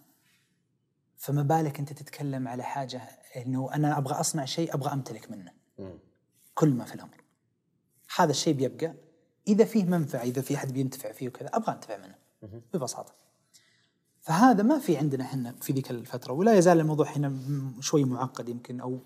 فما 1.17 1.43
بالك 1.43 1.79
أنت 1.79 1.93
تتكلم 1.93 2.47
على 2.47 2.63
حاجة 2.63 3.01
إنه 3.37 3.73
أنا 3.73 3.97
أبغى 3.97 4.13
أصنع 4.13 4.45
شيء 4.45 4.73
أبغى 4.73 4.93
أمتلك 4.93 5.31
منه. 5.31 5.51
كل 6.53 6.69
ما 6.69 6.85
في 6.85 6.95
الأمر. 6.95 7.23
هذا 8.15 8.31
الشيء 8.31 8.53
بيبقى 8.53 8.93
إذا 9.47 9.65
فيه 9.65 9.83
منفعة 9.83 10.21
إذا 10.21 10.41
في 10.41 10.55
احد 10.55 10.73
بينتفع 10.73 11.11
فيه 11.11 11.27
وكذا 11.27 11.49
أبغى 11.53 11.73
أنتفع 11.73 11.97
منه 11.97 12.15
ببساطة. 12.73 13.13
فهذا 14.21 14.63
ما 14.63 14.79
في 14.79 14.97
عندنا 14.97 15.23
إحنا 15.23 15.55
في 15.61 15.73
ذيك 15.73 15.91
الفترة 15.91 16.33
ولا 16.33 16.53
يزال 16.53 16.79
الموضوع 16.79 17.11
هنا 17.11 17.33
شوي 17.79 18.03
معقد 18.03 18.49
يمكن 18.49 18.79
أو 18.81 18.99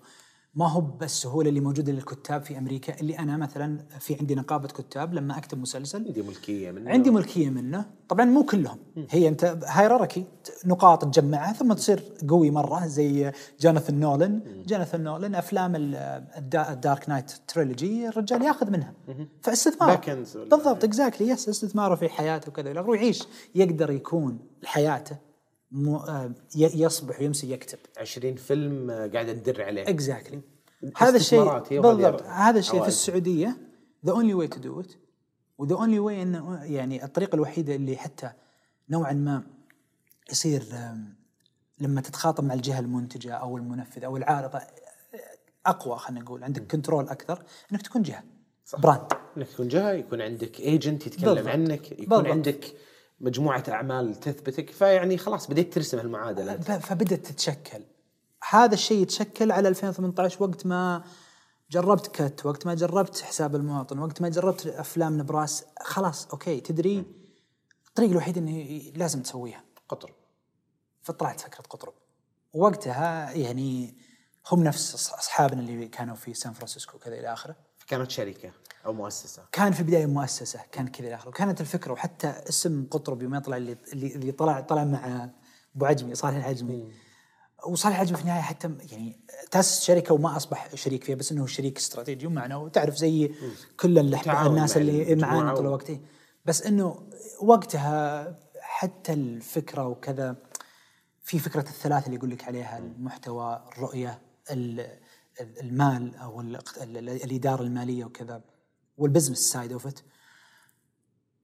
ما 0.56 0.68
هو 0.68 0.80
بالسهولة 0.80 1.48
اللي 1.48 1.60
موجودة 1.60 1.92
للكتاب 1.92 2.42
في 2.42 2.58
أمريكا 2.58 3.00
اللي 3.00 3.18
أنا 3.18 3.36
مثلا 3.36 3.78
في 4.00 4.16
عندي 4.20 4.34
نقابة 4.34 4.68
كتاب 4.68 5.14
لما 5.14 5.38
أكتب 5.38 5.58
مسلسل. 5.58 6.04
عندي 6.06 6.22
ملكية 6.22 6.70
منه. 6.70 6.90
عندي 6.90 7.10
ملكية 7.10 7.50
منه. 7.50 7.84
طبعا 8.08 8.24
مو 8.24 8.42
كلهم. 8.44 8.78
هي 9.10 9.28
أنت 9.28 9.58
هيراركي 9.66 10.24
نقاط 10.66 11.04
تجمعها 11.04 11.52
ثم 11.52 11.72
تصير 11.72 12.02
قوي 12.28 12.50
مرة 12.50 12.86
زي 12.86 13.32
جوناثان 13.60 14.00
نولن 14.00 14.40
جوناثان 14.66 15.04
نولن 15.04 15.34
أفلام 15.34 15.76
ال- 15.76 15.94
الدا- 16.38 16.72
ال 16.72 16.79
Dark 16.79 17.08
Knight 17.08 17.32
trilogy 17.48 18.08
الرجال 18.08 18.42
ياخذ 18.42 18.70
منها. 18.70 18.92
فاستثمار. 19.42 19.90
بالضبط 20.50 20.84
exactly 20.84 21.28
yes 21.28 21.48
استثماره 21.48 21.94
في 21.94 22.08
حياته 22.08 22.48
وكذا. 22.48 22.80
ويعيش 22.80 23.22
يقدر 23.54 23.90
يكون 23.90 24.38
حياته 24.64 25.25
يصبح 26.56 27.20
ويمسي 27.20 27.50
يكتب 27.52 27.78
20 27.96 28.34
فيلم 28.34 28.90
آه، 28.90 29.06
قاعد 29.06 29.28
يدر 29.28 29.62
عليه 29.62 29.82
exactly 29.82 30.40
هذا 30.96 31.16
الشيء 31.16 31.58
بالضبط 31.80 32.22
هذا 32.22 32.58
الشيء 32.58 32.82
في. 32.82 32.88
السعودية 32.88 33.56
the 34.06 34.12
only 34.12 34.34
way 34.34 34.48
to 34.48 34.60
do 34.60 34.80
it 34.80 34.92
و 35.58 35.62
the 35.62 35.74
only 35.74 35.98
way 35.98 36.22
إنه 36.22 36.64
يعني 36.64 37.04
الطريقة 37.04 37.36
الوحيدة 37.36 37.74
اللي 37.74 37.96
حتى 37.96 38.30
نوعا 38.90 39.12
ما 39.12 39.42
يصير 40.30 40.62
لما 41.78 42.00
تتخاطب 42.00 42.44
مع 42.44 42.54
الجهة 42.54 42.78
المنتجة 42.78 43.32
أو 43.32 43.56
المنفذ 43.56 44.04
أو 44.04 44.16
العارضة 44.16 44.60
أقوى 45.66 45.98
خلينا 45.98 46.24
نقول 46.24 46.44
عندك 46.44 46.66
control 46.66 47.08
أكثر 47.08 47.42
إنك 47.72 47.82
تكون 47.82 48.02
جهة 48.02 48.24
صح. 48.64 48.80
brand 48.80 49.12
إنك 49.36 49.48
تكون 49.48 49.68
جهة 49.68 49.92
يكون 49.92 50.20
عندك 50.20 50.60
agent 50.60 51.06
يتكلم 51.06 51.34
بالضبط. 51.34 51.48
عنك 51.48 51.92
يكون 51.92 52.06
بالضبط. 52.06 52.26
عندك 52.26 52.64
مجموعة 53.20 53.64
أعمال 53.68 54.14
تثبتك 54.20 54.70
فيعني 54.70 55.18
خلاص 55.18 55.46
بديت 55.46 55.74
ترسم. 55.74 55.98
ف- 56.62 56.70
فبدت 56.70 57.26
تتشكل. 57.26 57.82
هذا 58.50 58.74
الشيء 58.74 59.02
يتشكل 59.02 59.52
على 59.52 59.68
2018 59.68 60.42
وقت 60.42 60.66
ما 60.66 61.04
جربت 61.70 62.06
كت 62.06 62.46
وقت 62.46 62.66
ما 62.66 62.74
جربت 62.74 63.20
حساب 63.20 63.54
المواطن 63.56 63.98
وقت 63.98 64.22
ما 64.22 64.28
جربت 64.28 64.66
أفلام 64.66 65.18
نبراس. 65.18 65.64
خلاص 65.82 66.26
okay 66.26 66.60
تدري؟ 66.60 67.04
الطريق 67.88 68.10
الوحيد 68.10 68.38
إنه 68.38 68.82
لازم 68.94 69.22
تسويها. 69.22 69.64
قطر. 69.88 70.12
فطلعت 71.02 71.40
فكرة 71.40 71.62
قطرب 71.62 71.94
وقتها 72.54 73.30
يعني 73.32 73.94
هم 74.50 74.64
نفس 74.64 74.94
أصحابنا 74.94 75.60
اللي 75.60 75.88
كانوا 75.88 76.14
في 76.16 76.34
سان 76.34 76.52
فرانسيسكو 76.52 76.96
وكذا 76.96 77.14
إلى 77.18 77.32
آخره. 77.32 77.56
فكانت 77.78 78.10
شركة. 78.10 78.50
أو 78.86 78.92
مؤسسة. 78.92 79.42
كان 79.52 79.72
في 79.72 79.80
البداية 79.80 80.06
مؤسسة 80.06 80.60
كان 80.72 80.88
كذا 80.88 81.06
إلى 81.06 81.14
اخره 81.14 81.28
وكانت 81.28 81.60
الفكرة 81.60 81.92
وحتى 81.92 82.28
اسم 82.48 82.86
قطرب 82.90 83.22
يوم 83.22 83.34
يطلع 83.34 83.56
اللي 83.56 83.76
اللي, 83.92 84.32
طلع 84.32 84.60
طلع 84.60 84.84
مع 84.84 85.30
أبو 85.76 85.84
عجمي 85.86 86.14
صالح 86.14 86.36
العجمي. 86.36 86.88
وصالح 87.66 87.94
العجمي 87.96 88.16
في 88.16 88.22
النهاية 88.22 88.40
حتى 88.42 88.74
يعني 88.92 89.20
تأسس 89.50 89.82
شركة 89.84 90.14
وما 90.14 90.36
أصبح 90.36 90.74
شريك 90.74 91.04
فيها 91.04 91.16
بس 91.16 91.32
إنه 91.32 91.46
شريك 91.46 91.76
استراتيجي 91.78 92.26
ومعنا 92.26 92.56
وتعرف 92.56 92.96
زي 92.96 93.34
كل 93.80 93.98
الناس 94.46 94.76
اللي 94.76 95.14
معانا 95.22 95.54
طول 95.54 95.66
الوقت. 95.66 95.90
بس 96.44 96.62
إنه 96.62 97.08
وقتها 97.42 98.34
حتى 98.60 99.12
الفكرة 99.12 99.86
وكذا 99.86 100.36
في 101.22 101.38
فكرة 101.38 101.60
الثلاثه 101.60 102.06
اللي 102.06 102.16
يقول 102.16 102.30
لك 102.30 102.44
عليها 102.44 102.78
المحتوى 102.78 103.62
الرؤية 103.72 104.18
ال- 104.50 104.80
ال- 105.40 105.60
المال 105.60 106.16
أو 106.16 106.40
ال- 106.40 106.56
ال- 106.82 107.08
الإدارة 107.08 107.62
المالية 107.62 108.04
وكذا. 108.04 108.40
وال 108.98 109.06
business 109.06 109.38
side 109.38 109.72
of 109.72 109.86
it 109.86 110.00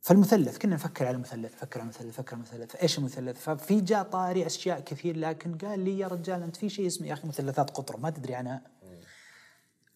فالمثلث 0.03 0.59
كنا 0.59 0.75
نفكر 0.75 1.07
على 1.07 1.15
المثلث 1.15 1.55
نفكر 1.55 1.81
على 1.81 1.85
المثلث 1.85 2.07
نفكر 2.07 2.37
على 2.37 2.45
المثلث. 2.45 2.77
إيش 2.77 2.99
المثلث؟ 2.99 3.41
ففي 3.41 3.81
جاء 3.81 4.03
طاري 4.03 4.47
أشياء 4.47 4.81
كثير 4.81 5.17
لكن 5.17 5.59
قال 5.59 5.81
لي 5.81 5.99
يا 5.99 6.07
رجال 6.09 6.43
أنت 6.43 6.57
في 6.57 6.69
شيء 6.69 6.87
اسمه 6.87 7.07
يا 7.07 7.13
أخي 7.13 7.29
مثلثات 7.29 7.71
قطرب 7.71 8.03
ما 8.03 8.11
تدري 8.11 8.35
عنها. 8.35 8.63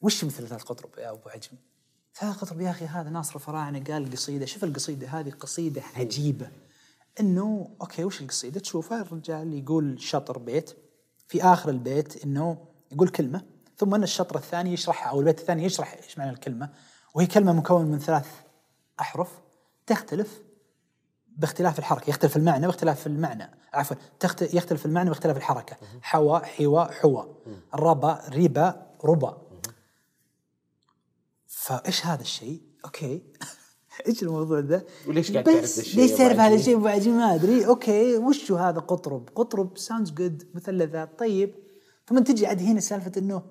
وش 0.00 0.24
مثلثات 0.24 0.62
قطرب 0.62 0.90
يا 0.98 1.10
أبو 1.10 1.28
عجم 1.28 1.56
مثلثات 2.22 2.60
يا 2.60 2.70
أخي 2.70 2.84
هذا 2.84 3.10
ناصر 3.10 3.34
الفراعنة 3.34 3.84
قال 3.84 4.10
قصيدة 4.10 4.46
شوف 4.46 4.64
القصيدة 4.64 5.08
هذه 5.08 5.30
قصيدة 5.30 5.82
عجيبة. 5.96 6.50
إنه 7.20 7.76
أوكي 7.80 8.04
وش 8.04 8.20
القصيدة؟ 8.20 8.60
تشوفها 8.60 9.02
الرجال 9.02 9.54
يقول 9.54 10.00
شطر 10.00 10.38
بيت 10.38 10.76
في 11.28 11.44
آخر 11.44 11.70
البيت 11.70 12.24
إنه 12.24 12.66
يقول 12.92 13.08
كلمة 13.08 13.42
ثم 13.76 13.94
إن 13.94 14.02
الشطر 14.02 14.36
الثاني 14.36 14.72
يشرحها 14.72 15.10
أو 15.10 15.20
البيت 15.20 15.40
الثاني 15.40 15.64
يشرح 15.64 15.92
إيش 15.92 16.18
معنى 16.18 16.30
الكلمة. 16.30 16.70
وهي 17.16 17.26
كلمة 17.26 17.52
مكونة 17.52 17.88
من 17.88 17.98
ثلاث 17.98 18.26
أحرف 19.00 19.28
تختلف 19.86 20.42
باختلاف 21.36 21.78
الحركة. 21.78 22.10
يختلف 22.10 22.36
المعنى 22.36 22.66
باختلاف 22.66 23.06
المعنى. 23.06 23.50
عفوا 23.72 23.96
تخت... 24.20 24.42
يختلف 24.42 24.86
المعنى 24.86 25.08
باختلاف 25.08 25.36
الحركة. 25.36 25.76
حوا 26.02 26.38
حوا 26.38 26.84
حوا. 26.84 27.24
الربا 27.74 28.20
ربا 28.32 28.86
ربا. 29.04 29.38
فإيش 31.46 32.06
هذا 32.06 32.22
الشيء؟ 32.22 32.60
okay. 32.84 33.22
إيش 34.08 34.22
الموضوع 34.22 34.58
ذا 34.58 34.82
وليش 35.06 35.32
قاعد 35.32 35.44
تعرف 35.44 35.78
الشيء 35.78 36.00
ليش 36.02 36.10
تعرف 36.10 36.40
هذا؟ 36.40 36.54
الشيء 36.54 36.76
أبو 36.76 37.10
ما 37.10 37.34
أدري. 37.34 37.66
okay. 37.66 38.16
وش 38.16 38.50
هو 38.50 38.56
هذا؟ 38.56 38.80
قطرب. 38.80 39.28
قطرب 39.34 39.78
sounds 39.78 40.10
good 40.10 40.48
مثلثات 40.54 41.18
طيب. 41.18 41.54
ثم 42.06 42.18
تجي 42.18 42.46
عاد 42.46 42.62
هنا 42.62 42.80
سالفة 42.80 43.12
إنه 43.16 43.42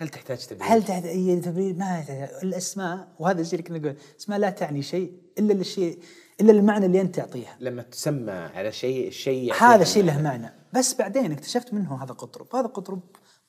هل 0.00 0.08
تحتاج 0.08 0.46
تدريب؟ 0.46 0.62
هل 0.62 0.82
تحت 0.84 1.04
إي 1.04 1.40
تبرير 1.40 1.74
ما 1.74 2.04
الأسماء 2.42 3.08
وهذا 3.18 3.40
الشيء 3.40 3.58
اللي 3.58 3.68
كنا 3.68 3.78
نقول 3.78 3.96
اسماء 4.20 4.38
لا 4.38 4.50
تعني 4.50 4.82
شيء 4.82 5.12
إلا 5.38 5.52
الشيء 5.52 5.98
إلا 6.40 6.52
المعنى 6.52 6.86
اللي 6.86 7.00
أنت 7.00 7.16
تعطيها. 7.16 7.56
لما 7.60 7.82
تسمى 7.82 8.32
على 8.32 8.72
شيء 8.72 9.08
الشيء 9.08 9.54
هذا 9.54 9.82
الشيء 9.82 10.04
له 10.04 10.22
معنى. 10.22 10.52
بس 10.74 10.94
بعدين 10.94 11.32
اكتشفت 11.32 11.74
منه 11.74 12.04
هذا 12.04 12.12
قطرب. 12.12 12.56
هذا 12.56 12.66
قطرب 12.66 13.00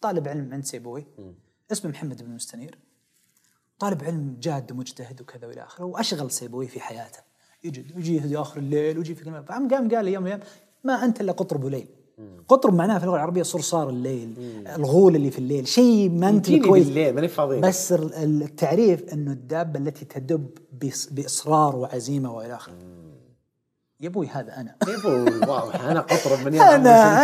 طالب 0.01 0.27
علم 0.27 0.53
عند 0.53 0.65
سيبوي. 0.65 1.07
اسمه 1.71 1.91
محمد 1.91 2.23
بن 2.23 2.30
مستنير. 2.30 2.77
طالب 3.80 4.03
علم 4.03 4.38
جاد 4.39 4.71
ومجتهد 4.71 5.21
وكذا 5.21 5.47
وإلى 5.47 5.63
آخره 5.63 5.85
وأشغل 5.85 6.31
سيبوي 6.31 6.67
في 6.67 6.80
حياته. 6.80 7.19
يجي 7.63 7.85
يجي 7.95 8.38
آخر 8.38 8.59
الليل 8.59 8.97
ويجي 8.97 9.15
في 9.15 9.23
كلمة. 9.23 9.41
فقام 9.41 9.67
قام 9.67 9.89
قال 9.95 10.05
لي 10.05 10.13
يوم 10.13 10.26
الأيام 10.26 10.41
ما 10.84 11.05
أنت 11.05 11.21
إلا 11.21 11.31
قطرب 11.31 11.63
وليل 11.63 11.88
قطرب 12.48 12.74
معناه 12.74 12.98
في 12.98 13.04
اللغة 13.04 13.16
العربية 13.16 13.44
صرصار 13.44 13.90
الليل 13.90 14.34
الغول 14.76 15.16
اللي 15.16 15.32
في 15.32 15.40
الليل 15.40 15.68
شيء 15.68 16.10
ما 16.10 16.30
أنت 16.30 16.52
كويس. 16.52 16.86
بالليل 16.86 17.16
ماني 17.16 17.28
فاضي 17.28 17.60
بس 17.60 17.91
ال- 17.91 18.44
التعريف 18.44 19.14
إنه 19.14 19.32
الدابة 19.32 19.80
التي 19.80 20.06
تدب 20.06 20.50
بإصرار 21.12 21.76
وعزيمة 21.76 22.34
وإلى 22.36 22.56
آخره. 22.56 22.74
يا 24.02 24.08
أبوي 24.08 24.28
هذا 24.28 24.58
أنا. 24.58 24.76
كيف 24.86 25.06
واضح. 25.50 25.82
أنا 25.82 26.00
قطرب 26.00 26.40
من 26.46 26.56
أنا. 26.56 26.76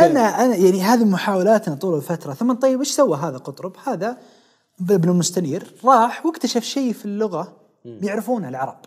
أنا 0.05 0.45
أنا 0.45 0.55
يعني 0.55 0.81
هذه 0.81 1.03
محاولاتنا 1.05 1.75
طول 1.75 1.97
الفترة. 1.97 2.33
ثم 2.33 2.53
طيب 2.53 2.79
إيش 2.79 2.91
سوى 2.91 3.17
هذا 3.17 3.37
قطرب؟ 3.37 3.75
هذا 3.85 4.17
ابن 4.89 5.09
المستنير 5.09 5.73
راح 5.85 6.25
واكتشف 6.25 6.63
شيء 6.63 6.93
في 6.93 7.05
اللغة 7.05 7.53
يعرفونه 7.85 8.49
العرب. 8.49 8.77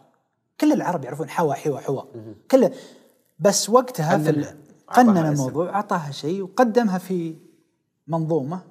كل 0.60 0.72
العرب 0.72 1.04
يعرفون 1.04 1.28
حوا 1.28 1.54
حوا 1.54 1.78
حوا. 1.78 2.02
كل 2.50 2.70
بس 3.38 3.70
وقتها 3.70 4.18
في 4.18 4.44
قنن. 4.92 5.16
الموضوع 5.18 5.74
أعطاها 5.74 6.10
شيء 6.12 6.42
وقدمها 6.42 6.98
في 6.98 7.36
منظومة 8.06 8.62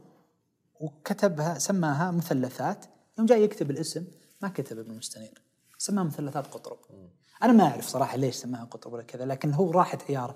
وكتبها 0.79 1.59
سماها 1.59 2.11
مثلثات. 2.11 2.85
يوم 3.17 3.27
جاي 3.27 3.43
يكتب 3.43 3.71
الاسم 3.71 4.03
ما 4.41 4.49
كتب 4.49 4.79
ابن 4.79 4.91
المستنير 4.91 5.41
سماها 5.77 6.03
مثلثات 6.03 6.47
قطرب. 6.47 6.77
أنا 7.43 7.53
ما 7.53 7.63
أعرف 7.63 7.87
صراحة 7.87 8.17
ليش 8.17 8.35
سماها 8.35 8.63
قطرب 8.65 8.93
ولا 8.93 9.03
كذا 9.03 9.25
لكن 9.25 9.53
هو 9.53 9.71
راحت 9.71 10.01
عيار. 10.09 10.35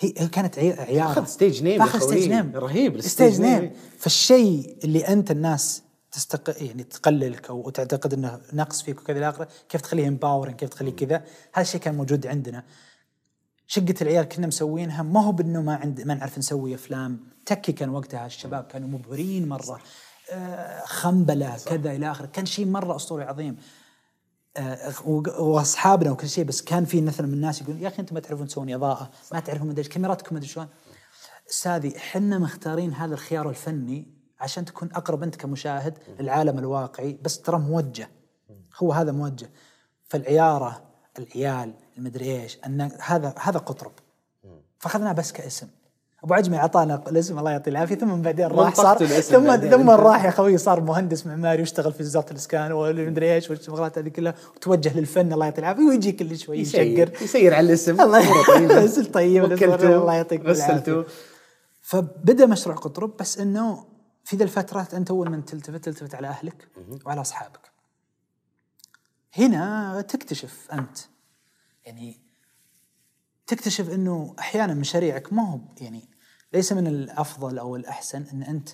هي 0.00 0.10
كانت 0.12 0.58
عي- 0.58 0.72
عيار. 0.72 1.10
أخذ 1.10 1.26
stage 1.26 1.60
name 1.60 1.64
يا 1.64 1.78
فاخذ 1.78 1.98
خوي. 1.98 2.08
stage 2.08 2.28
name 2.30 2.56
رهيب 2.56 3.00
stage 3.00 3.36
name. 3.36 3.40
name 3.40 3.72
فالشيء 3.98 4.78
اللي 4.84 5.08
أنت 5.08 5.30
الناس 5.30 5.82
تستق 6.12 6.62
يعني 6.62 6.84
تقللك 6.84 7.48
أو 7.50 7.70
تعتقد 7.70 8.12
إنه 8.14 8.40
نقص 8.52 8.82
فيك 8.82 9.00
وكذا 9.00 9.18
إلى 9.18 9.28
آخره 9.28 9.48
كيف 9.68 9.80
تخليه 9.80 10.08
empowering 10.08 10.56
كيف 10.56 10.68
تخليه 10.68 10.92
كذا 10.96 11.16
هذا 11.52 11.62
الشيء 11.62 11.80
كان 11.80 11.94
موجود 11.94 12.26
عندنا. 12.26 12.64
شقة 13.66 13.94
العيال 14.02 14.24
كنا 14.24 14.46
مسوينها. 14.46 15.02
ما 15.02 15.24
هو 15.24 15.32
بأنه 15.32 15.62
ما 15.62 15.74
عند 15.74 16.00
ما 16.00 16.14
نعرف 16.14 16.38
نسوي 16.38 16.74
أفلام. 16.74 17.20
تكي 17.46 17.72
كان 17.72 17.88
وقتها 17.88 18.26
الشباب 18.26 18.64
كانوا 18.64 18.88
مبهرين 18.88 19.48
مرة. 19.48 19.80
آه 20.32 20.84
خنبلة 20.84 21.56
كذا 21.66 21.92
إلى 21.92 22.10
آخره. 22.10 22.26
كان 22.26 22.46
شيء 22.46 22.66
مرة 22.66 22.96
أسطوري 22.96 23.24
عظيم. 23.24 23.56
آه 24.56 24.92
وأصحابنا 25.40 26.10
وكل 26.10 26.28
شيء 26.28 26.44
بس 26.44 26.62
كان 26.62 26.84
في 26.84 27.00
مثلا 27.00 27.26
من 27.26 27.34
الناس 27.34 27.62
يقول 27.62 27.82
يا 27.82 27.88
أخي 27.88 27.98
أنتم 27.98 28.14
ما 28.14 28.20
تعرفون 28.20 28.46
تسوون 28.46 28.74
إضاءة 28.74 29.10
ما 29.32 29.40
تعرفون 29.40 29.68
مدري 29.68 29.88
كاميراتكم 29.88 30.36
مدري 30.36 30.48
شلون. 30.48 30.68
استاذي 31.50 31.96
إحنا 31.96 32.38
مختارين 32.38 32.92
هذا 32.92 33.14
الخيار 33.14 33.50
الفني 33.50 34.14
عشان 34.40 34.64
تكون 34.64 34.88
أقرب 34.92 35.22
أنت 35.22 35.36
كمشاهد 35.36 35.98
للعالم 36.20 36.58
الواقعي 36.58 37.18
بس 37.22 37.40
ترى 37.40 37.58
موجه. 37.58 38.10
هو 38.76 38.92
هذا 38.92 39.12
موجه. 39.12 39.50
فالعيارة 40.04 40.93
العيال 41.18 41.72
المدري 41.98 42.42
إيش 42.42 42.58
هذا 43.00 43.34
هذا 43.40 43.58
قطرب. 43.58 43.92
فأخذناه 44.78 45.12
بس 45.12 45.32
كاسم. 45.32 45.68
أبو 46.24 46.34
عجمي 46.34 46.56
أعطانا 46.56 47.02
الاسم 47.08 47.38
الله 47.38 47.50
يعطيه 47.50 47.70
العافية. 47.70 47.94
ثم 47.94 48.22
بعدين 48.22 48.46
راح 48.46 48.74
صار 48.74 49.06
ثم 49.06 49.56
ثم. 49.56 49.90
راح 49.90 50.24
يا 50.24 50.30
خوي 50.30 50.58
صار 50.58 50.80
مهندس 50.80 51.26
معماري 51.26 51.60
واشتغل 51.60 51.92
في 51.92 52.02
وزارة 52.02 52.30
الإسكان 52.30 52.72
والمدري 52.72 53.34
إيش 53.34 53.50
والشغلات 53.50 53.98
هذه 53.98 54.08
كلها. 54.08 54.34
وتوجه 54.56 54.98
للفن 54.98 55.32
الله 55.32 55.44
يعطيه 55.44 55.58
العافية. 55.58 55.82
ويجي 55.82 56.12
كل 56.12 56.38
شوي 56.38 56.58
يشقر. 56.58 57.10
يسير 57.22 57.54
على 57.54 57.66
الاسم. 57.66 58.00
الله 58.00 59.02
طيب 59.12 59.44
وكلته 59.44 59.96
الله 59.96 60.14
يعطيك 60.14 60.40
العافية. 60.40 61.04
فبدأ 61.80 62.46
مشروع 62.46 62.76
قطرب 62.76 63.16
بس 63.16 63.38
إنه 63.38 63.84
في 64.24 64.36
ذا 64.36 64.44
الفترة 64.44 64.88
أنت 64.94 65.10
أول 65.10 65.30
من 65.30 65.44
تلتفت 65.44 65.84
تلتفت 65.84 66.14
على 66.14 66.26
أهلك 66.26 66.68
وعلى 67.06 67.20
أصحابك. 67.20 67.73
هنا 69.36 70.00
تكتشف 70.00 70.68
أنت. 70.72 70.98
يعني 71.84 72.20
تكتشف 73.46 73.90
إنه 73.90 74.34
أحيانا 74.38 74.74
مشاريعك 74.74 75.32
ما 75.32 75.50
هو 75.50 75.60
يعني 75.80 76.08
ليس 76.52 76.72
من 76.72 76.86
الأفضل 76.86 77.58
أو 77.58 77.76
الأحسن 77.76 78.26
إن 78.32 78.42
أنت 78.42 78.68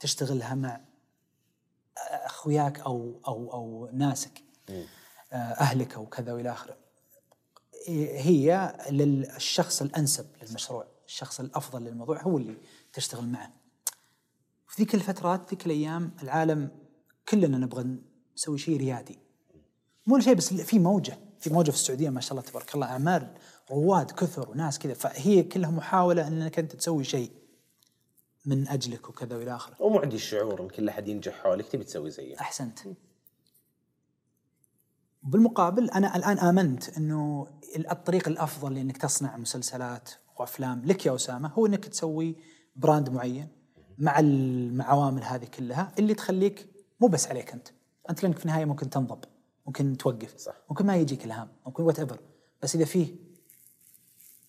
تشتغلها 0.00 0.54
مع 0.54 0.80
أخوياك 1.98 2.80
أو 2.80 3.20
أو 3.28 3.52
أو 3.52 3.90
ناسك 3.92 4.42
آه، 4.70 5.36
أهلك 5.36 5.94
أو 5.94 6.06
كذا 6.06 6.32
وإلى 6.32 6.52
آخره. 6.52 6.76
هي 7.88 8.76
للشخص 8.90 9.82
الأنسب 9.82 10.26
للمشروع 10.42 10.86
الشخص 11.06 11.40
الأفضل 11.40 11.84
للموضوع 11.84 12.22
هو 12.22 12.38
اللي 12.38 12.56
تشتغل 12.92 13.28
معه. 13.28 13.52
في 14.66 14.82
ذيك 14.82 14.94
الفترات 14.94 15.50
ذيك 15.50 15.66
الأيام 15.66 16.16
العالم 16.22 16.70
كلنا 17.28 17.58
نبغى 17.58 17.98
نسوي 18.36 18.58
شيء 18.58 18.76
ريادي. 18.76 19.23
مو 20.06 20.20
شيء 20.20 20.34
بس 20.34 20.54
في 20.54 20.78
موجة 20.78 21.18
في 21.40 21.50
موجة 21.50 21.70
في 21.70 21.76
السعودية 21.76 22.10
ما 22.10 22.20
شاء 22.20 22.32
الله 22.32 22.42
تبارك 22.42 22.74
الله 22.74 22.86
أعمال 22.86 23.34
رواد 23.70 24.10
كثر 24.10 24.50
وناس 24.50 24.78
كذا. 24.78 24.94
فهي 24.94 25.42
كلها 25.42 25.70
محاولة 25.70 26.28
إنك 26.28 26.58
أنت 26.58 26.76
تسوي 26.76 27.04
شيء 27.04 27.30
من 28.44 28.68
أجلك 28.68 29.08
وكذا 29.08 29.36
وإلى 29.36 29.54
آخره. 29.54 29.82
ومو 29.82 29.98
عندي 29.98 30.16
الشعور 30.16 30.62
إن 30.62 30.68
كل 30.68 30.88
أحد 30.88 31.08
ينجح 31.08 31.42
حولك 31.42 31.66
تبي 31.68 31.84
تسوي 31.84 32.10
زيه 32.10 32.40
أحسنت. 32.40 32.78
بالمقابل 35.22 35.90
أنا 35.90 36.16
الآن 36.16 36.38
آمنت 36.38 36.96
إنه 36.96 37.46
الطريق 37.90 38.28
الأفضل 38.28 38.74
لانك 38.74 38.96
تصنع 38.96 39.36
مسلسلات 39.36 40.10
وأفلام 40.38 40.84
لك 40.84 41.06
يا 41.06 41.14
أسامة 41.14 41.48
هو 41.48 41.66
إنك 41.66 41.84
تسوي 41.84 42.36
brand 42.76 43.10
معين 43.10 43.48
مع 43.98 44.18
العوامل 44.18 45.22
هذه 45.24 45.44
كلها 45.44 45.92
اللي 45.98 46.14
تخليك 46.14 46.68
مو 47.00 47.06
بس 47.06 47.26
عليك 47.26 47.52
أنت. 47.52 47.68
أنت 48.10 48.22
لأنك 48.22 48.38
في 48.38 48.44
النهاية 48.44 48.64
ممكن 48.64 48.90
تنضب. 48.90 49.24
ممكن 49.66 49.96
توقف 49.96 50.34
صح. 50.38 50.54
ممكن 50.70 50.86
ما 50.86 50.96
يجيك 50.96 51.24
إلهام 51.24 51.48
ممكن 51.66 51.82
whatever 51.82 52.18
بس 52.62 52.74
إذا 52.74 52.84
فيه 52.84 53.06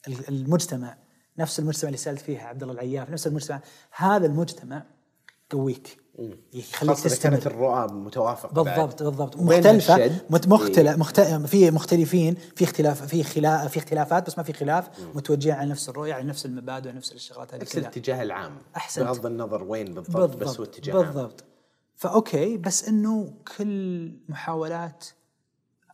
ال- 0.07 0.27
المجتمع 0.29 0.97
نفس 1.37 1.59
المجتمع 1.59 1.87
اللي 1.87 1.97
سألت 1.97 2.21
فيها 2.21 2.47
عبد 2.47 2.61
الله 2.61 2.73
العياف 2.73 3.09
نفس 3.09 3.27
المجتمع 3.27 3.61
هذا 3.91 4.25
المجتمع 4.25 4.83
يقويك 5.53 5.97
يخليك 6.53 6.99
تستمر 6.99 7.31
كانت 7.31 7.47
الرؤى 7.47 7.87
متوافقة 7.93 8.63
بعد. 8.63 8.79
بالضبط 8.79 9.03
بالضبط. 9.03 9.35
مت- 10.29 10.47
مختلف 10.47 10.97
مخت... 10.97 11.21
في 11.21 11.71
مختلفين 11.71 12.35
في 12.55 12.63
اختلاف 12.63 13.03
في 13.05 13.23
خلاف 13.23 13.71
في 13.71 13.77
اختلافات 13.79 14.27
بس 14.27 14.37
ما 14.37 14.43
في 14.43 14.53
خلاف. 14.53 14.89
متوجهين 15.15 15.55
على 15.55 15.69
نفس 15.69 15.89
الرؤية 15.89 16.13
على 16.13 16.23
نفس 16.23 16.45
المبادئ 16.45 16.91
نفس 16.91 17.11
الشغلات 17.11 17.53
هذه 17.53 17.61
نفس 17.61 17.77
الاتجاه 17.77 18.23
العام 18.23 18.57
أحسنت. 18.75 19.03
بغض 19.05 19.25
النظر 19.25 19.63
وين 19.63 19.93
بالضبط, 19.93 20.35
بس 20.37 20.57
هو 20.59 20.63
اتجاه 20.63 20.95
عام. 20.95 21.03
بالضبط. 21.05 21.43
فأوكي 21.95 22.57
بس 22.57 22.87
إنه 22.87 23.37
كل 23.57 24.13
محاولات 24.29 25.05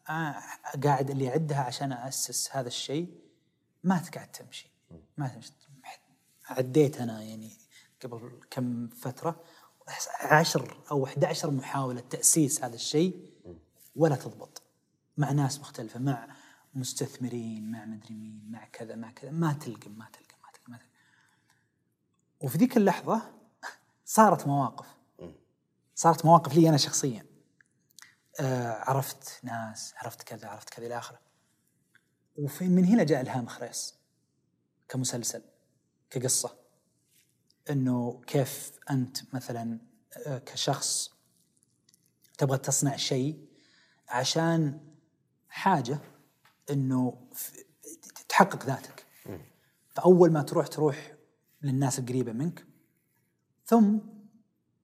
آه 0.09 0.35
قاعد 0.83 1.09
اللي 1.09 1.29
اعدها 1.29 1.59
عشان 1.59 1.93
اسس 1.93 2.49
هذا 2.51 2.67
الشيء 2.67 3.21
ما 3.83 4.01
قاعد 4.15 4.31
تمشي. 4.31 4.69
ما 5.17 5.27
تمشي. 5.27 5.53
عديت 6.49 7.01
أنا 7.01 7.21
يعني 7.21 7.57
قبل 8.03 8.39
كم 8.49 8.87
فترة 8.87 9.43
عشر 10.21 10.83
أو 10.91 11.05
11 11.05 11.51
محاولة 11.51 12.01
تأسيس 12.01 12.63
هذا 12.63 12.75
الشيء 12.75 13.33
ولا 13.95 14.15
تضبط. 14.15 14.61
مع 15.17 15.31
ناس 15.31 15.59
مختلفة 15.59 15.99
مع 15.99 16.27
مستثمرين 16.73 17.71
مع 17.71 17.85
مدري 17.85 18.15
مين 18.15 18.51
مع 18.51 18.65
كذا 18.65 18.95
مع 18.95 19.11
كذا. 19.11 19.31
ما 19.31 19.53
تلقم 19.53 19.91
ما 19.91 20.05
تلقم 20.13 20.37
ما 20.43 20.51
تلقم, 20.51 20.71
ما 20.71 20.77
تلقم. 20.77 20.89
وفي 22.39 22.57
ذيك 22.57 22.77
اللحظة 22.77 23.21
صارت 24.05 24.47
مواقف. 24.47 25.00
صارت 26.01 26.25
مواقف 26.25 26.53
لي 26.53 26.69
أنا 26.69 26.77
شخصيا. 26.77 27.25
آه 28.39 28.71
عرفت 28.71 29.39
ناس 29.43 29.93
عرفت 29.97 30.23
كذا 30.23 30.47
عرفت 30.47 30.69
كذا 30.69 30.85
إلى 30.85 30.97
آخره. 30.97 31.19
وفي 32.35 32.67
من 32.67 32.85
هنا 32.85 33.03
جاء 33.03 33.21
إلهام 33.21 33.47
خريص 33.47 33.95
كمسلسل 34.89 35.41
كقصة. 36.09 36.57
إنه 37.69 38.21
كيف 38.27 38.71
أنت 38.89 39.35
مثلا 39.35 39.79
آه، 40.27 40.37
كشخص 40.37 41.11
تبغى 42.37 42.57
تصنع 42.57 42.95
شيء 42.95 43.47
عشان 44.09 44.79
حاجة 45.49 45.99
إنه 46.69 47.27
تحقق 48.29 48.65
ذاتك. 48.65 49.05
فأول 49.89 50.31
ما 50.31 50.41
تروح 50.41 50.67
تروح 50.67 51.15
للناس 51.61 51.99
القريبة 51.99 52.31
منك 52.31 52.65
ثم 53.65 53.97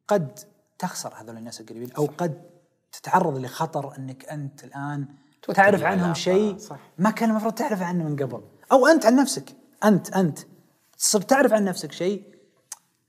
قد 0.08 0.57
تخسر 0.80 1.14
هذول 1.16 1.38
الناس 1.38 1.62
القريبين 1.62 1.92
أو 1.92 2.06
قد 2.18 2.42
تتعرض 2.92 3.38
لخطر 3.38 3.98
إنك 3.98 4.26
أنت 4.26 4.64
الآن 4.64 5.08
تعرف 5.54 5.84
عنهم 5.84 6.14
شيء 6.14 6.58
ما 6.98 7.10
كان 7.10 7.30
المفروض 7.30 7.54
تعرف 7.54 7.82
عنه 7.82 8.04
من 8.04 8.16
قبل 8.16 8.42
أو 8.72 8.88
أنت 8.88 9.06
عن 9.06 9.16
نفسك 9.16 9.56
أنت 9.84 10.10
أنت. 10.10 10.40
صرت 10.98 11.30
تعرف 11.30 11.54
عن 11.54 11.66
نفسك 11.66 11.92
شيء 11.92 12.24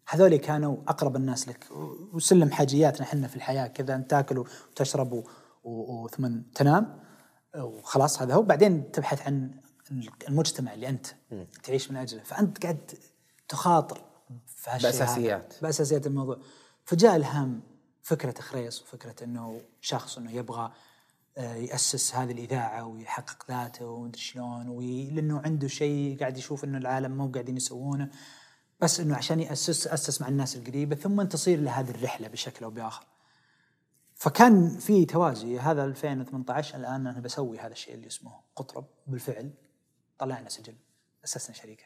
هذول 0.09 0.36
كانوا 0.36 0.77
أقرب 0.89 1.16
الناس 1.16 1.49
لك. 1.49 1.66
وسلم 2.12 2.51
حاجياتنا 2.51 3.07
إحنا 3.07 3.28
في 3.28 3.36
الحياة 3.36 3.66
كذا 3.66 3.95
أنت 3.95 4.11
تاكل 4.11 4.39
وتشرب 4.39 5.24
وثم 5.65 6.40
تنام 6.55 6.99
وخلاص 7.57 8.23
هذا 8.23 8.35
هو. 8.35 8.43
بعدين 8.43 8.90
تبحث 8.93 9.23
عن 9.23 9.51
المجتمع 10.28 10.74
اللي 10.74 10.89
أنت 10.89 11.07
تعيش 11.62 11.90
من 11.90 11.97
أجله. 11.97 12.23
فأنت 12.23 12.62
قاعد 12.62 12.90
تخاطر 13.49 14.05
في 14.47 14.70
بأساسيات. 14.82 15.55
بأساسيات 15.62 16.07
الموضوع. 16.07 16.39
فجاء 16.89 17.16
الهام 17.16 17.62
فكرة 18.02 18.40
خريص 18.40 18.82
وفكرة 18.82 19.24
إنه 19.24 19.60
شخص 19.81 20.19
إنه 20.19 20.32
يبغى 20.32 20.73
آه، 21.39 21.55
يأسس 21.55 22.15
هذه 22.15 22.32
الإذاعة 22.32 22.86
ويحقق 22.86 23.44
ذاته 23.48 23.86
ومدري 23.86 24.20
شلون 24.20 24.81
لأنه 25.15 25.40
عنده 25.44 25.69
شيء 25.69 26.19
قاعد 26.20 26.39
يشوف 26.39 26.65
إنه 26.65 26.78
العالم 26.78 27.16
مو 27.16 27.31
قاعدين 27.31 27.56
يسوونه 27.56 28.10
بس 28.81 29.01
إنه 29.01 29.16
عشان 29.16 29.40
يأسس 29.40 29.86
أسس 29.86 30.20
مع 30.20 30.28
الناس 30.28 30.56
القريبة 30.56 30.97
ثم 30.97 31.23
تصير 31.23 31.60
له 31.60 31.70
هذه 31.70 31.90
الرحلة 31.90 32.28
بشكل 32.28 32.65
أو 32.65 32.70
بآخر. 32.70 33.06
فكان 34.15 34.78
في 34.78 35.05
توازي 35.05 35.59
هذا 35.59 35.85
2018 35.85 36.78
الآن 36.78 37.06
أنا 37.06 37.20
بسوي 37.20 37.59
هذا 37.59 37.73
الشيء 37.73 37.94
اللي 37.94 38.06
اسمه 38.06 38.40
قطرب 38.56 38.86
بالفعل 39.06 39.51
طلعنا 40.19 40.48
سجل 40.48 40.77
أسسنا 41.24 41.56
شركه 41.56 41.85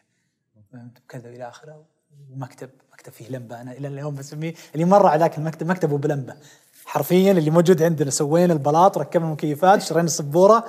كذا 1.09 1.29
إلى 1.29 1.49
آخره. 1.49 1.92
ومكتب 2.31 2.71
مكتب 2.93 3.13
فيه 3.13 3.29
لمبة. 3.29 3.61
أنا 3.61 3.73
إلى 3.73 3.89
اليوم 3.89 4.15
بسميه 4.15 4.55
اللي 4.75 4.85
مر 4.85 5.07
على 5.07 5.21
ذاك 5.21 5.39
المكتب 5.39 5.67
مكتبه 5.67 5.99
بلمبة. 5.99 6.37
حرفيا 6.85 7.33
اللي 7.33 7.51
موجود 7.51 7.83
عندنا 7.83 8.11
سوينا 8.11 8.53
البلاط 8.53 8.99
ركبنا 8.99 9.27
المكيفات 9.27 9.83
شرينا 9.83 10.07
السبورة 10.07 10.65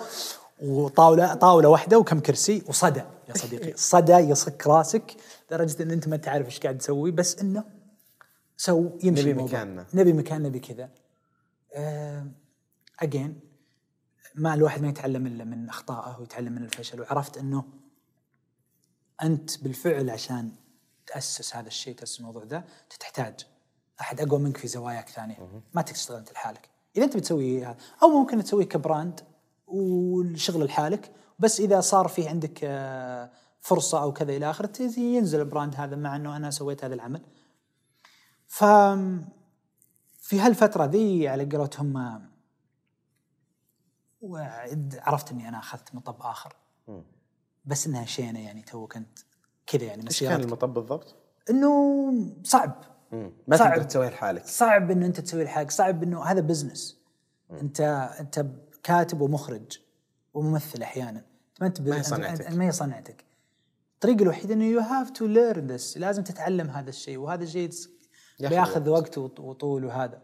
وطاولة 0.62 1.34
طاولة 1.34 1.70
واحدة 1.70 2.00
وكم 2.00 2.20
كرسي 2.20 2.64
وصدى. 2.68 3.04
يا 3.30 3.34
صديقي 3.34 3.74
صدى 3.92 4.14
يصك 4.14 4.68
راسك 4.68 5.16
لدرجة 5.52 5.84
إن 5.84 5.92
أنت 5.92 6.08
ما 6.08 6.18
تعرف 6.18 6.46
إيش 6.46 6.60
قاعد 6.60 6.78
تسوي 6.78 7.12
بس 7.12 7.40
إنه 7.40 7.64
so 8.58 8.90
يمشي 9.04 9.32
نبي 9.34 9.44
مكاننا. 9.44 9.86
نبي 9.94 10.14
مكاننا 10.14 10.50
بكذا. 10.50 10.90
again 13.00 13.40
ما 14.36 14.54
الواحد 14.54 14.82
ما 14.82 14.90
يتعلم 14.90 15.28
إلا 15.28 15.44
من 15.44 15.70
أخطائه 15.70 16.20
ويتعلم 16.20 16.54
من 16.54 16.64
الفشل 16.64 17.02
وعرفت 17.02 17.38
إنه 17.38 17.64
أنت 19.24 19.64
بالفعل 19.64 20.10
عشان 20.10 20.52
تأسس 21.08 21.56
هذا 21.56 21.68
الشيء 21.68 21.96
تأسس 21.96 22.20
الموضوع 22.20 22.44
ذا 22.44 22.64
تحتاج. 23.00 23.48
أحد 24.02 24.22
أقوى 24.22 24.40
منك 24.40 24.58
في 24.58 24.68
زواياك 24.68 25.10
ثانية. 25.10 25.62
ما 25.74 25.82
تشتغل 25.82 26.18
أنت 26.18 26.34
لحالك. 26.34 26.70
إذا 26.96 27.06
أنت 27.06 27.18
بتسوي 27.18 27.66
هذا 27.66 27.78
أو 28.04 28.10
ممكن 28.10 28.44
تسويه 28.44 28.66
ك 28.66 28.75
brand 28.75 29.22
والشغل 29.68 30.66
لحالك 30.66 31.12
بس 31.40 31.60
إذا 31.60 31.82
صار 31.82 32.08
في 32.08 32.28
عندك 32.28 32.60
آه، 32.64 33.32
فرصة 33.62 34.02
أو 34.02 34.14
كذا 34.14 34.36
إلى 34.36 34.50
آخره 34.50 35.00
ينزل 35.00 35.40
ال 35.40 35.46
brand 35.46 35.76
هذا 35.76 35.96
مع 35.96 36.16
إنه 36.16 36.38
أنا 36.38 36.52
سويت 36.52 36.84
هذا 36.84 36.94
العمل. 36.94 37.22
ف 38.48 38.64
في 40.20 40.40
هالفترة 40.40 40.86
ذي 40.86 41.28
على 41.28 41.46
قولتهم 41.46 42.22
عرفت 44.94 45.32
إني 45.32 45.50
أنا 45.50 45.60
أخذت 45.60 45.96
مطب 45.96 46.22
آخر. 46.22 46.56
بس 47.66 47.88
إنها 47.88 48.06
شينة 48.06 48.40
يعني 48.40 48.62
تو 48.62 48.88
كنت 48.88 49.20
كذا 49.68 49.84
يعني 49.84 50.08
إيش 50.08 50.24
كان 50.24 50.42
المطب 50.42 50.74
بالضبط؟ 50.74 51.16
إنه 51.50 52.14
صعب. 52.44 52.84
ما 53.48 53.58
صعب. 53.58 53.72
تقدر 53.72 53.84
تسويه 53.84 54.10
لحالك. 54.10 54.46
صعب 54.46 54.92
إنه 54.92 55.06
أنت 55.06 55.20
تسوي 55.20 55.44
لحالك. 55.44 55.72
صعب 55.72 56.04
إنه 56.04 56.24
هذا 56.24 56.42
business 56.42 56.98
أنت 57.52 57.82
أنت 58.20 58.46
كاتب 58.84 59.22
ومخرج 59.22 59.80
وممثل 60.34 60.82
أحيانا. 60.82 61.26
ما 61.62 61.68
أنت 61.68 61.82
ما 61.82 61.98
هي 61.98 62.04
صنعتك. 62.04 62.52
ما 62.52 62.66
هي 62.66 62.72
صنعتك. 62.72 63.24
الطريقة 63.94 64.22
الوحيده 64.24 64.54
إنه 64.54 64.66
you 64.66 64.80
have 64.80 65.10
to 65.10 65.26
learn 65.26 65.68
this 65.68 65.98
لازم 65.98 66.24
تتعلم 66.24 66.70
هذا 66.70 66.90
الشيء. 66.90 67.18
وهذا 67.18 67.44
الشيء 67.44 67.70
بياخذ 68.40 68.90
وقت 68.90 69.18
وطول 69.18 69.86
وهذا. 69.86 70.22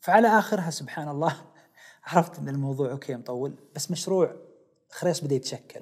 فعلى 0.00 0.28
آخرها 0.28 0.70
سبحان 0.70 1.08
الله. 1.08 1.36
عرفت 2.06 2.38
إن 2.38 2.48
الموضوع 2.48 2.90
okay 2.90 3.14
مطول. 3.14 3.54
بس 3.74 3.90
مشروع. 3.90 4.36
خريص 4.90 5.20
بدأ 5.20 5.34
يتشكل. 5.34 5.80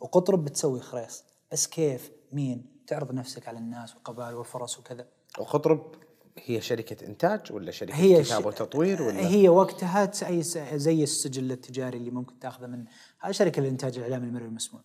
وقطرب 0.00 0.44
بتسوي 0.44 0.80
خريص. 0.80 1.24
بس 1.52 1.66
كيف 1.66 2.10
مين؟ 2.32 2.66
تعرض 2.86 3.12
نفسك 3.12 3.48
على 3.48 3.58
الناس 3.58 3.94
والقبائل 3.94 4.34
والفرص 4.34 4.78
وكذا. 4.78 5.06
وقطرب 5.38 5.94
هي 6.38 6.60
شركة 6.60 7.06
إنتاج 7.06 7.52
ولا 7.52 7.70
شركة 7.70 7.94
هي 7.94 8.22
كتاب 8.22 8.46
وتطوير 8.46 9.02
ولا؟ 9.02 9.28
هي 9.28 9.48
وقتها 9.48 10.10
زي 10.76 11.02
السجل 11.02 11.52
التجاري 11.52 11.98
اللي 11.98 12.10
ممكن 12.10 12.38
تأخذه 12.38 12.66
من 12.66 12.84
شركة 13.30 13.60
الإنتاج 13.60 13.98
الإعلامي 13.98 14.26
المرئي 14.26 14.46
المسموع. 14.46 14.82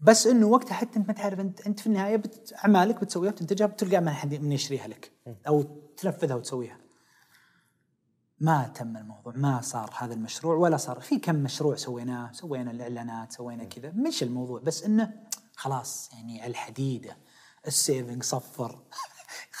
بس 0.00 0.26
إنه 0.26 0.46
وقتها 0.46 0.74
حتى 0.74 0.98
أنت 0.98 1.08
ما 1.08 1.14
تعرف 1.14 1.40
انت 1.40 1.60
أنت 1.60 1.80
في 1.80 1.86
النهاية 1.86 2.16
بت... 2.16 2.54
أعمالك 2.64 3.00
بتسويها 3.00 3.32
بتنتجها 3.32 3.66
بتلقى 3.66 4.00
من 4.00 4.10
حد 4.10 4.34
من 4.34 4.52
يشتريها 4.52 4.88
لك. 4.88 5.12
أو 5.48 5.62
تنفذها 5.96 6.34
وتسويها. 6.34 6.83
ما 8.40 8.70
تم 8.74 8.96
الموضوع 8.96 9.32
ما 9.36 9.60
صار 9.60 9.90
هذا 9.98 10.14
المشروع 10.14 10.56
ولا 10.56 10.76
صار. 10.76 11.00
في 11.00 11.18
كم 11.18 11.34
مشروع 11.34 11.76
سويناه 11.76 12.32
سوينا 12.32 12.70
الإعلانات 12.70 13.32
سوينا 13.32 13.64
كذا 13.64 13.92
مش 13.94 14.22
الموضوع 14.22 14.60
بس 14.60 14.84
إنه 14.84 15.12
خلاص 15.56 16.10
يعني 16.12 16.42
على 16.42 16.50
الحديدة 16.50 17.16
ال 17.66 17.74
saving 17.74 18.22
صفر. 18.22 18.78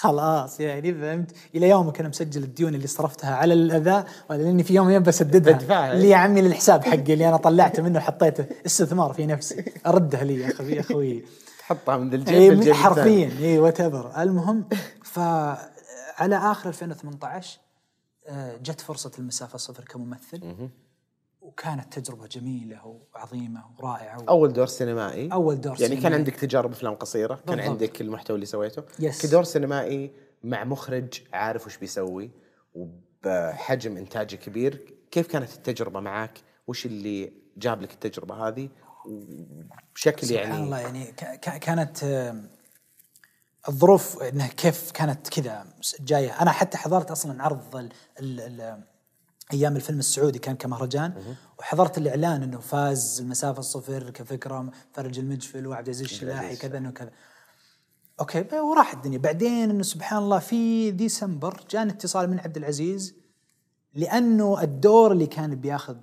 خلاص 0.00 0.60
يعني 0.60 0.94
فهمت؟ 0.94 1.32
إلى 1.54 1.68
يومك 1.68 2.00
أنا 2.00 2.08
مسجل 2.08 2.42
الديون 2.42 2.74
اللي 2.74 2.86
صرفتها 2.86 3.34
على 3.34 3.54
الأذى 3.54 4.04
لأني 4.30 4.64
في 4.64 4.74
يوم 4.74 4.90
يوم 4.90 5.02
بسددها 5.02 5.92
اللي 5.92 6.08
يا 6.08 6.16
عمي 6.16 6.42
للحساب 6.42 6.84
حقي 6.84 7.12
اللي 7.12 7.28
أنا 7.28 7.36
طلعته 7.36 7.82
منه 7.82 7.98
وحطيته. 7.98 8.46
استثمار 8.66 9.12
في 9.12 9.26
نفسي. 9.26 9.64
اردها 9.86 10.24
لي 10.24 10.40
يا 10.40 10.48
أخوي 10.48 10.72
يا 10.72 10.80
أخوي. 10.80 11.24
تحطها 11.58 11.96
من 11.96 12.14
الجيب 12.14 12.62
اي 12.62 12.74
حرفيا. 12.74 13.30
اي 13.40 13.58
what 13.58 13.80
المهم 13.80 14.68
فعلى 15.04 16.36
آخر 16.36 16.68
2018 16.68 17.58
آه، 17.58 17.63
جت 18.62 18.80
فرصة 18.80 19.10
المسافة 19.18 19.58
صفر 19.58 19.84
كممثل. 19.84 20.68
وكانت 21.40 21.98
تجربة 21.98 22.26
جميلة 22.26 22.98
وعظيمة 23.14 23.64
ورائعة 23.78 24.24
أول 24.28 24.52
دور 24.52 24.66
سينمائي. 24.66 25.32
أول 25.32 25.60
دور 25.60 25.72
يعني 25.72 25.78
سينمائي. 25.78 26.02
كان 26.02 26.12
عندك 26.12 26.34
تجارب 26.34 26.70
أفلام 26.72 26.94
قصيرة 26.94 27.34
بالضبط. 27.34 27.48
كان 27.50 27.60
عندك 27.60 28.00
المحتوى 28.00 28.34
اللي 28.34 28.46
سويته. 28.46 28.82
يس. 28.98 29.26
كدور 29.26 29.44
سينمائي 29.44 30.10
مع 30.44 30.64
مخرج 30.64 31.22
عارف 31.32 31.66
وش 31.66 31.76
بيسوي 31.76 32.30
وبحجم 32.74 33.96
إنتاجي 33.96 34.36
كبير. 34.36 34.94
كيف 35.10 35.26
كانت 35.26 35.54
التجربة 35.54 36.00
معك؟ 36.00 36.38
وش 36.66 36.86
اللي 36.86 37.32
جاب 37.56 37.82
لك 37.82 37.92
التجربة 37.92 38.48
هذه؟ 38.48 38.68
بشكل 39.94 40.30
يعني 40.30 40.46
سبحان 40.46 40.64
الله 40.64 40.78
يعني 40.80 41.12
كانت 41.42 42.04
الظروف 43.68 44.22
انها 44.22 44.46
كيف 44.46 44.90
كانت 44.90 45.28
كذا 45.28 45.66
جاية. 46.00 46.42
أنا 46.42 46.50
حتى 46.50 46.78
حضرت 46.78 47.10
أصلا 47.10 47.42
عرض 47.42 47.76
ال 47.76 47.90
ال 48.20 48.84
أيام 49.52 49.76
الفيلم 49.76 49.98
السعودي 49.98 50.38
كان 50.38 50.56
كمهرجان 50.56 51.36
وحضرت 51.58 51.98
الإعلان 51.98 52.42
إنه 52.42 52.60
فاز 52.60 53.20
المسافة 53.20 53.58
الصفر 53.58 54.10
كفكرة 54.10 54.70
فرج 54.92 55.18
المجفل 55.18 55.66
وعبد 55.66 55.88
العزيز 55.88 56.06
الشلاحي 56.06 56.56
كذا 56.56 56.78
إنه 56.78 56.90
كذا. 56.90 57.10
أوكي 58.20 58.60
وراح 58.60 58.92
الدنيا. 58.92 59.18
بعدين 59.18 59.70
إنه 59.70 59.82
سبحان 59.82 60.18
الله 60.18 60.38
في 60.38 60.90
ديسمبر 60.90 61.64
جاني 61.70 61.92
اتصال 61.92 62.30
من 62.30 62.40
عبد 62.40 62.56
العزيز 62.56 63.14
لأنه 63.94 64.62
الدور 64.62 65.12
اللي 65.12 65.26
كان 65.26 65.54
بياخذ 65.54 65.96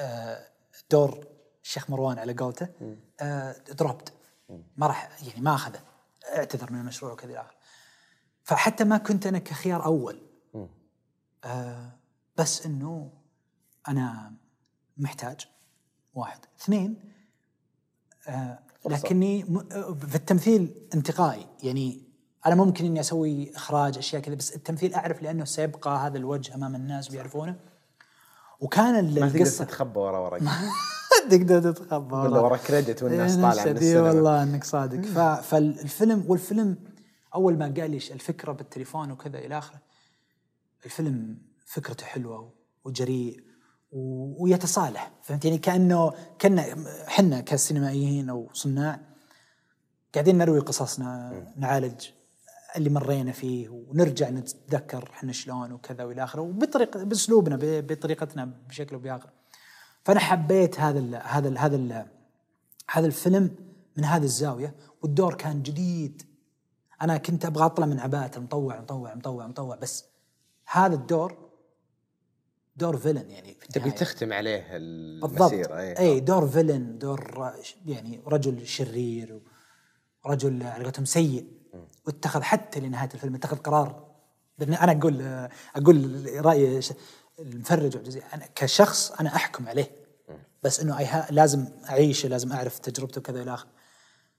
آه، 0.00 0.48
دور 0.90 1.26
الشيخ 1.62 1.90
مروان 1.90 2.18
على 2.18 2.32
قولته 2.32 2.68
دروبت 3.72 4.12
ما 4.76 4.86
راح 4.86 5.10
يعني 5.28 5.40
ما 5.40 5.54
أخذه. 5.54 5.80
اعتذر 6.36 6.72
من 6.72 6.80
المشروع 6.80 7.12
وكذا 7.12 7.30
إلى 7.30 7.40
اخره 7.40 7.54
فحتى 8.42 8.84
ما 8.84 8.98
كنت 8.98 9.26
أنا 9.26 9.38
كخيار 9.38 9.84
أول. 9.84 10.22
آه 11.44 11.92
بس 12.36 12.66
إنه 12.66 13.12
أنا 13.88 14.32
محتاج 14.96 15.48
واحد. 16.14 16.40
اثنين 16.60 17.12
آه 18.28 18.58
لكني 18.86 19.42
في 20.08 20.14
التمثيل 20.14 20.88
انتقائي. 20.94 21.46
يعني 21.62 22.08
أنا 22.46 22.54
ممكن 22.54 22.84
إني 22.84 23.00
أسوي 23.00 23.56
إخراج 23.56 23.98
أشياء 23.98 24.22
كذا 24.22 24.34
بس 24.34 24.54
التمثيل 24.56 24.94
أعرف 24.94 25.22
لأنه 25.22 25.44
سيبقى 25.44 26.06
هذا 26.06 26.18
الوجه 26.18 26.54
أمام 26.54 26.74
الناس 26.74 27.08
بيعرفونه 27.08 27.56
وكان 28.60 29.14
تقدر 29.14 29.26
القصة 29.26 29.64
تتخبى 29.64 29.98
ورا 30.00 30.18
ورق 30.18 30.42
تقدر 31.30 31.72
تتخبى 31.72 32.14
ولا 32.14 32.22
والله. 32.22 32.42
ورا 32.42 32.56
كريدت 32.56 33.02
والناس 33.02 33.36
إيه، 33.36 33.42
طالعة 33.42 33.64
من 33.64 33.68
إيه 33.68 33.72
السينما. 33.72 34.08
والله 34.08 34.42
إنك 34.42 34.64
صادق. 34.64 35.00
فالفيلم 35.40 36.24
والفيلم 36.28 36.76
أول 37.34 37.58
ما 37.58 37.64
قال 37.64 37.90
لي 37.90 37.96
الفكرة 37.96 38.52
بالتليفون 38.52 39.10
وكذا 39.10 39.38
إلى 39.38 39.58
آخره 39.58 39.80
الفيلم 40.84 41.38
فكرته 41.66 42.06
حلوة 42.06 42.52
وجريء 42.84 43.40
ويتصالح 44.40 45.12
فهمت؟ 45.22 45.44
يعني 45.44 45.58
كانه 45.58 46.12
كنا 46.40 46.64
إحنا 47.08 47.40
كسينمائيين 47.40 48.30
أو 48.30 48.50
صناع 48.52 49.00
قاعدين 50.14 50.38
نروي 50.38 50.58
قصصنا 50.58 51.32
نعالج 51.56 52.06
اللي 52.76 52.90
مرينا 52.90 53.32
فيه 53.32 53.68
ونرجع 53.68 54.30
نتذكر 54.30 55.10
إحنا 55.12 55.32
شلون 55.32 55.72
وكذا 55.72 56.04
وإلى 56.04 56.24
آخره 56.24 56.42
وبطريقه 56.42 57.04
بأسلوبنا 57.04 57.58
بطريقتنا 57.62 58.44
بشكل 58.68 58.96
أو 58.96 59.00
بآخر. 59.00 59.30
فأنا 60.08 60.20
حبيت 60.20 60.80
هذا 60.80 60.98
ال 60.98 61.14
هذا 61.24 61.48
ال 61.48 61.58
هذا 61.58 61.76
ال 61.76 62.06
هذا 62.90 63.06
الفيلم 63.06 63.50
من 63.96 64.04
هذه 64.04 64.22
الزاوية 64.22 64.74
والدور 65.02 65.34
كان 65.34 65.62
جديد. 65.62 66.22
أنا 67.02 67.16
كنت 67.16 67.44
أبغى 67.44 67.64
أطلع 67.64 67.86
من 67.86 68.00
عباءة 68.00 68.38
المطوع 68.38 68.80
مطوع 68.80 69.14
مطوع 69.14 69.46
مطوع 69.46 69.76
بس 69.76 70.04
هذا 70.70 70.94
الدور 70.94 71.36
دور 72.76 72.96
فيلن 72.96 73.30
يعني 73.30 73.54
في 73.54 73.68
تبي. 73.68 73.90
تختم 73.90 74.32
عليه 74.32 74.78
بالضبط. 75.18 75.40
المسيرة 75.52 75.78
اي 75.78 75.98
اي 75.98 76.20
دور 76.20 76.48
فيلن 76.48 76.98
دور 76.98 77.52
يعني 77.86 78.20
رجل 78.26 78.66
شرير 78.66 79.40
ورجل 80.24 80.62
على 80.62 80.84
قولتهم 80.84 81.04
سيء. 81.04 81.46
واتخذ 82.06 82.42
حتى 82.42 82.80
لنهاية 82.80 83.10
الفيلم 83.14 83.34
اتخذ 83.34 83.56
قرار. 83.56 84.08
أنا 84.62 84.92
أقول 84.92 85.48
أقول 85.76 86.26
راي 86.46 86.82
ش- 86.82 86.92
المفرج 87.38 87.96
والجزيرة 87.96 88.24
أنا 88.34 88.46
كشخص 88.54 89.10
أنا 89.12 89.36
أحكم 89.36 89.68
عليه. 89.68 89.90
بس 90.62 90.80
إنه 90.80 90.98
أي- 90.98 91.30
لازم 91.32 91.66
اعيشه 91.88 92.28
لازم 92.28 92.52
أعرف 92.52 92.78
تجربته 92.78 93.18
وكذا 93.18 93.42
إلى 93.42 93.54
آخره. 93.54 93.68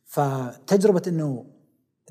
فتجربة 0.06 1.02
إنه 1.08 1.46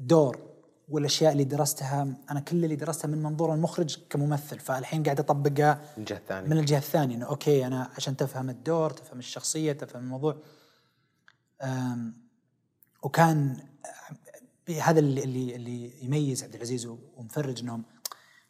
الدور 0.01 0.49
والأشياء 0.89 1.33
اللي 1.33 1.45
درستها 1.45 2.17
أنا 2.31 2.41
كل 2.41 2.65
اللي 2.65 2.77
درستها 2.77 3.09
من 3.09 3.23
منظور 3.23 3.55
المخرج 3.55 3.99
كممثل. 4.11 4.59
فالحين 4.59 5.03
قاعد 5.03 5.21
اطبقها 5.21 5.81
من 5.97 6.03
الجهه 6.03 6.17
الثانية 6.17 6.49
من 6.49 6.59
الجهة 6.59 6.79
الثانية. 6.79 7.17
إنه 7.17 7.27
أوكي 7.27 7.67
أنا 7.67 7.91
عشان 7.97 8.17
تفهم 8.17 8.51
الدور 8.51 8.91
تفهم 8.91 9.19
الشخصية 9.19 9.73
تفهم 9.73 10.03
الموضوع. 10.03 10.37
وكان 13.03 13.57
هذا 14.81 14.99
اللي 15.01 15.55
اللي 15.57 16.05
يميز 16.05 16.43
عبد 16.45 16.55
العزيز 16.55 16.87
ومفرج 17.17 17.61
إنهم 17.61 17.85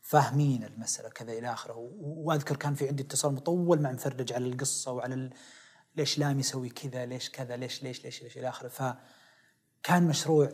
فاهمين 0.09 0.65
المسألة 0.65 1.09
كذا 1.09 1.33
إلى 1.33 1.53
آخره. 1.53 1.91
وأذكر 2.01 2.57
كان 2.57 2.75
في 2.75 2.89
عندي 2.89 3.03
اتصال 3.03 3.35
مطول 3.35 3.81
مع 3.83 3.93
مفرج 3.93 4.33
على 4.33 4.47
القصة 4.47 4.93
وعلى 4.93 5.15
ال... 5.15 5.31
ليش 5.97 6.19
لام 6.19 6.41
يسوي 6.41 6.69
كذا 6.69 7.07
ليش 7.07 7.31
كذا 7.31 7.57
ليش 7.57 7.83
ليش 7.83 8.05
ليش 8.05 8.23
ليش 8.23 8.39
إلى 8.39 8.49
آخره. 8.49 8.69
فكان 8.69 10.07
مشروع 10.07 10.49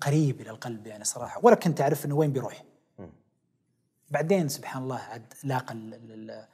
قريب 0.00 0.40
إلى 0.40 0.50
القلب 0.50 0.86
يعني 0.86 1.04
صراحة. 1.04 1.40
ولا 1.44 1.54
كنت 1.56 1.80
أعرف 1.80 2.04
إنه 2.06 2.14
وين 2.14 2.32
بيروح. 2.32 2.64
بعدين 4.10 4.48
سبحان 4.48 4.82
الله 4.82 4.98
عاد 4.98 5.32
لاقى 5.44 5.74
ال- 5.74 5.94
ال- 5.94 6.12
ال- 6.30 6.46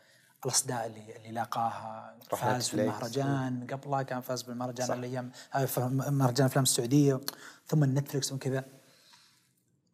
الأصداء 0.44 0.86
اللي 0.86 1.16
اللي 1.16 1.31
لاقاها. 1.31 2.18
فاز 2.31 2.68
في 2.68 2.77
نتفليكس. 2.77 2.97
المهرجان. 3.18 3.66
قبلها 3.70 4.02
كان 4.02 4.20
فاز 4.20 4.43
بالمهرجان 4.43 4.93
الأيام 4.98 5.32
آه، 5.55 5.68
مهرجان 6.10 6.47
أفلام 6.47 6.62
السعودية. 6.62 7.20
ثم 7.66 7.85
النتفلكس 7.85 8.32
وكذا. 8.32 8.64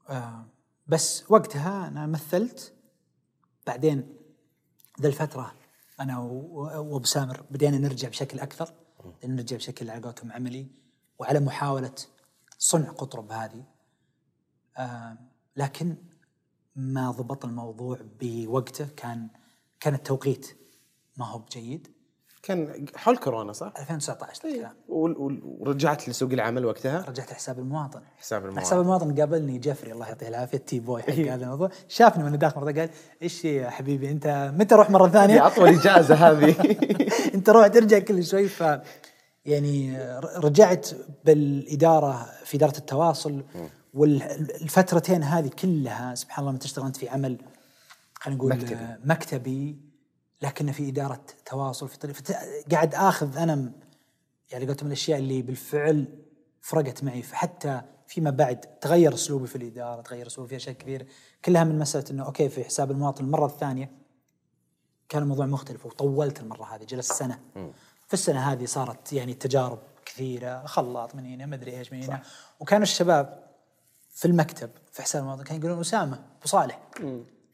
آه، 0.09 0.45
بس 0.87 1.25
وقتها 1.31 1.89
أنا 1.89 2.07
مثلت. 2.07 2.75
بعدين 3.67 4.17
ذا 5.01 5.09
الفترة 5.09 5.55
أنا 6.01 6.19
وأبو 6.19 7.05
سامر 7.05 7.43
بدينا 7.51 7.79
نرجع 7.79 8.09
بشكل 8.09 8.41
أكثر. 8.41 8.75
نرجع 9.25 9.57
بشكل 9.57 9.91
على 9.91 10.03
قولتهم 10.03 10.33
عملي 10.33 10.71
وعلى 11.19 11.41
محاولة 11.41 11.95
صنع 12.59 12.91
قطرب 12.91 13.33
هذه. 13.33 13.65
آه، 14.79 15.19
لكن 15.57 15.97
ما 16.77 17.11
ضبط 17.11 17.45
الموضوع 17.45 17.99
بوقته. 18.21 18.89
كان 18.97 19.29
كان 19.81 19.95
التوقيت 19.95 20.57
ما 21.17 21.27
هو 21.27 21.39
بجيد. 21.39 21.92
كان 22.43 22.87
حول 22.97 23.17
كورونا 23.17 23.53
صح؟ 23.53 23.73
2019 23.79 24.49
الكلام 24.49 24.73
وال- 24.89 25.17
وال- 25.19 25.41
ورجعت 25.45 26.09
لسوق 26.09 26.33
العمل 26.33 26.65
وقتها؟ 26.65 27.05
رجعت 27.09 27.33
حساب 27.33 27.59
المواطن. 27.59 28.01
حساب 28.19 28.43
المواطن. 28.45 28.61
حساب 28.61 28.81
المواطن 28.81 29.15
قابلني 29.21 29.59
جفري 29.59 29.93
الله 29.93 30.07
يعطيه 30.09 30.29
العافية 30.29 30.59
التي 30.59 30.81
بوي 30.81 31.03
حق 31.03 31.09
هذا 31.13 31.45
الموضوع. 31.45 31.71
شافني 31.89 32.25
وأنا 32.25 32.37
داخل 32.37 32.61
مرة 32.61 32.73
قال 32.73 32.91
إيش 33.23 33.45
يا 33.45 33.71
حبيبي 33.71 34.11
أنت 34.11 34.53
متى 34.59 34.75
أروح 34.75 34.91
مرة 34.91 35.09
ثانية؟ 35.09 35.47
أطول 35.47 35.69
إجازة 35.69 36.15
هذه. 36.15 36.55
أنت 37.35 37.51
روح 37.51 37.67
ترجع 37.67 37.99
كل 37.99 38.25
شوي. 38.25 38.49
ف 38.49 38.65
يعني 39.45 39.99
رجعت 40.37 40.89
بالإدارة 41.25 42.29
في 42.45 42.57
إدارة 42.57 42.79
التواصل 42.79 43.45
والفترتين 43.95 45.23
هذه 45.23 45.49
كلها 45.49 46.15
سبحان 46.15 46.39
الله 46.41 46.51
لما 46.51 46.59
تشتغل 46.59 46.87
انت 46.87 46.97
في 46.97 47.09
عمل 47.09 47.39
خلينا 48.15 48.39
نقول 48.39 48.53
مكتبي. 48.53 48.77
مكتبي. 49.05 49.92
لكن 50.43 50.73
في 50.73 50.89
إدارة 50.89 51.21
تواصل 51.47 51.89
في 51.89 51.99
طريق 51.99 52.15
فت- 52.15 52.37
قاعد 52.73 52.95
آخذ 52.95 53.37
أنا 53.37 53.73
يعني 54.53 54.67
قلت 54.67 54.83
من 54.83 54.87
الأشياء 54.87 55.19
اللي 55.19 55.43
بالفعل 55.43 56.19
فرقت 56.61 57.05
معي. 57.05 57.23
فحتى 57.23 57.81
فيما 58.07 58.31
بعد 58.31 58.61
تغير 58.61 59.15
أسلوبي 59.15 59.47
في 59.47 59.57
الإدارة 59.57 60.01
تغير 60.03 60.27
أسلوبي 60.27 60.49
في 60.51 60.57
أشياء 60.57 60.75
كثيره 60.77 61.07
كلها 61.45 61.65
من 61.65 61.79
مسألة 61.79 62.05
إنه 62.11 62.25
أوكي 62.27 62.49
في 62.49 62.65
حساب 62.65 62.91
المواطن 62.91 63.25
المرة 63.25 63.47
الثانية 63.47 63.91
كان 65.09 65.23
الموضوع 65.23 65.47
مختلف 65.47 65.87
وطولت 65.87 66.41
المرة 66.41 66.65
هذه 66.75 66.85
جلست 66.85 67.13
سنة. 67.13 67.39
في 68.09 68.15
السنة 68.15 68.53
هذه 68.53 68.65
صارت 68.65 69.13
يعني 69.13 69.35
تجارب 69.35 69.79
كثيرة 70.07 70.67
خلاط 70.67 71.15
من 71.15 71.27
هنا 71.27 71.47
مدري 71.47 71.79
إيش 71.79 71.93
من 71.93 72.03
هنا. 72.03 72.23
وكانوا 72.61 72.83
الشباب 72.83 73.47
في 74.11 74.25
المكتب 74.25 74.71
في 74.93 75.03
حساب 75.03 75.23
المواطن 75.23 75.45
كانوا 75.45 75.61
يقولون 75.61 75.81
أسامة 75.81 76.17
ابو 76.17 76.47
صالح 76.49 76.81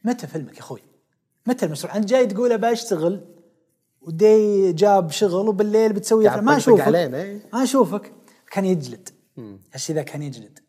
متى 0.03 0.27
فيلمك 0.27 0.55
يا 0.55 0.59
أخوي؟ 0.59 0.81
متى 1.47 1.65
المشروع؟ 1.65 1.95
انت 1.95 2.05
جاي 2.05 2.25
تقول 2.25 2.51
ابى 2.51 2.71
اشتغل 2.71 3.25
ودي 4.01 4.73
جاب 4.73 5.11
شغل 5.11 5.47
وبالليل 5.47 5.93
بتسوي. 5.93 6.29
ما 6.29 6.57
أشوفك. 6.57 6.81
علينا، 6.81 7.21
إيه. 7.21 7.41
ما 7.53 7.63
أشوفك. 7.63 8.11
كان 8.51 8.65
يجلد. 8.65 9.09
الشيء 9.75 9.95
ذا 9.95 10.01
كان 10.01 10.23
يجلد. 10.23 10.59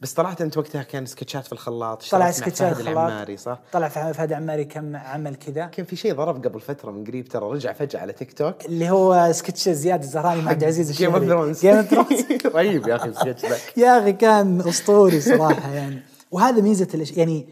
بس 0.00 0.12
طلعت 0.12 0.40
أنت 0.40 0.58
وقتها 0.58 0.82
كان 0.82 1.06
sketchات 1.06 1.46
في 1.46 1.52
الخلاط 1.52 2.10
طلع 2.10 2.30
sketchات 2.30 2.74
فهد 2.74 2.80
العماري 2.80 3.36
صح؟ 3.36 3.62
طلع 3.72 3.88
في 3.88 4.12
فهد 4.14 4.32
عماري 4.32 4.64
كم 4.64 4.96
عمل 4.96 5.34
كذا. 5.34 5.66
كان 5.66 5.86
في 5.86 5.96
شيء 5.96 6.14
ضرب 6.14 6.46
قبل 6.46 6.60
فترة 6.60 6.90
من 6.90 7.04
قريب 7.04 7.28
ترى 7.28 7.50
رجع 7.50 7.72
فجأة 7.72 8.00
على 8.00 8.12
تيك 8.12 8.32
توك. 8.32 8.64
اللي 8.66 8.90
هو 8.90 9.32
سكتش 9.32 9.68
زياد 9.68 10.02
الزهراني 10.02 10.42
مع 10.42 10.50
عبد 10.50 10.62
العزيز 10.62 10.92
Game 10.92 11.14
of 11.14 11.22
الشهري. 11.22 11.38
Thrones 11.38 11.60
Game 11.60 11.76
of 11.76 11.88
Thrones 11.88 12.24
رهيب 12.46 12.88
يا 12.88 12.96
أخي 12.96 13.08
السكتش 13.08 13.42
ذاك. 13.42 13.78
يا 13.78 13.98
أخي 13.98 14.12
كان 14.12 14.60
أسطوري 14.60 15.20
صراحة 15.20 15.74
يعني. 15.74 16.02
وهذا 16.30 16.60
ميزة. 16.60 17.06
يعني 17.16 17.48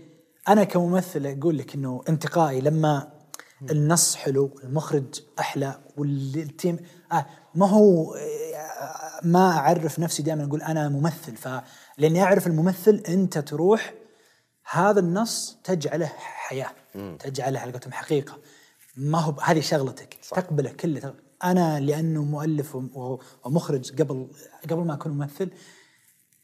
أنا 0.48 0.64
كممثل 0.64 1.26
أقول 1.26 1.58
لك 1.58 1.74
إنه 1.74 2.02
انتقائي 2.08 2.60
لما 2.60 3.12
النص 3.70 4.16
حلو 4.16 4.60
المخرج 4.64 5.20
أحلى 5.38 5.78
والتيم 5.96 6.78
آه 7.12 7.26
ما 7.54 7.68
هو 7.68 8.14
آه، 8.14 9.20
ما 9.22 9.50
أعرف 9.50 9.98
نفسي 9.98 10.22
دائما 10.22 10.44
أقول 10.44 10.62
أنا 10.62 10.88
ممثل. 10.88 11.36
ف 11.36 11.48
لأني 11.98 12.22
أعرف 12.22 12.46
الممثل 12.46 13.02
أنت 13.08 13.38
تروح 13.38 13.94
هذا 14.70 15.00
النص 15.00 15.58
تجعله 15.64 16.06
حياة 16.16 16.70
تجعله 17.18 17.60
على 17.60 17.70
قولتهم 17.72 17.92
حقيقة. 17.92 18.38
ما 18.96 19.18
هو 19.18 19.40
هذه 19.40 19.60
شغلتك 19.60 20.18
صح. 20.22 20.40
تقبله 20.40 20.70
كله. 20.70 21.14
أنا 21.44 21.80
لأنه 21.80 22.24
مؤلف 22.24 22.76
ومخرج 23.44 24.02
قبل 24.02 24.28
قبل 24.70 24.84
ما 24.84 24.94
أكون 24.94 25.12
ممثل 25.12 25.50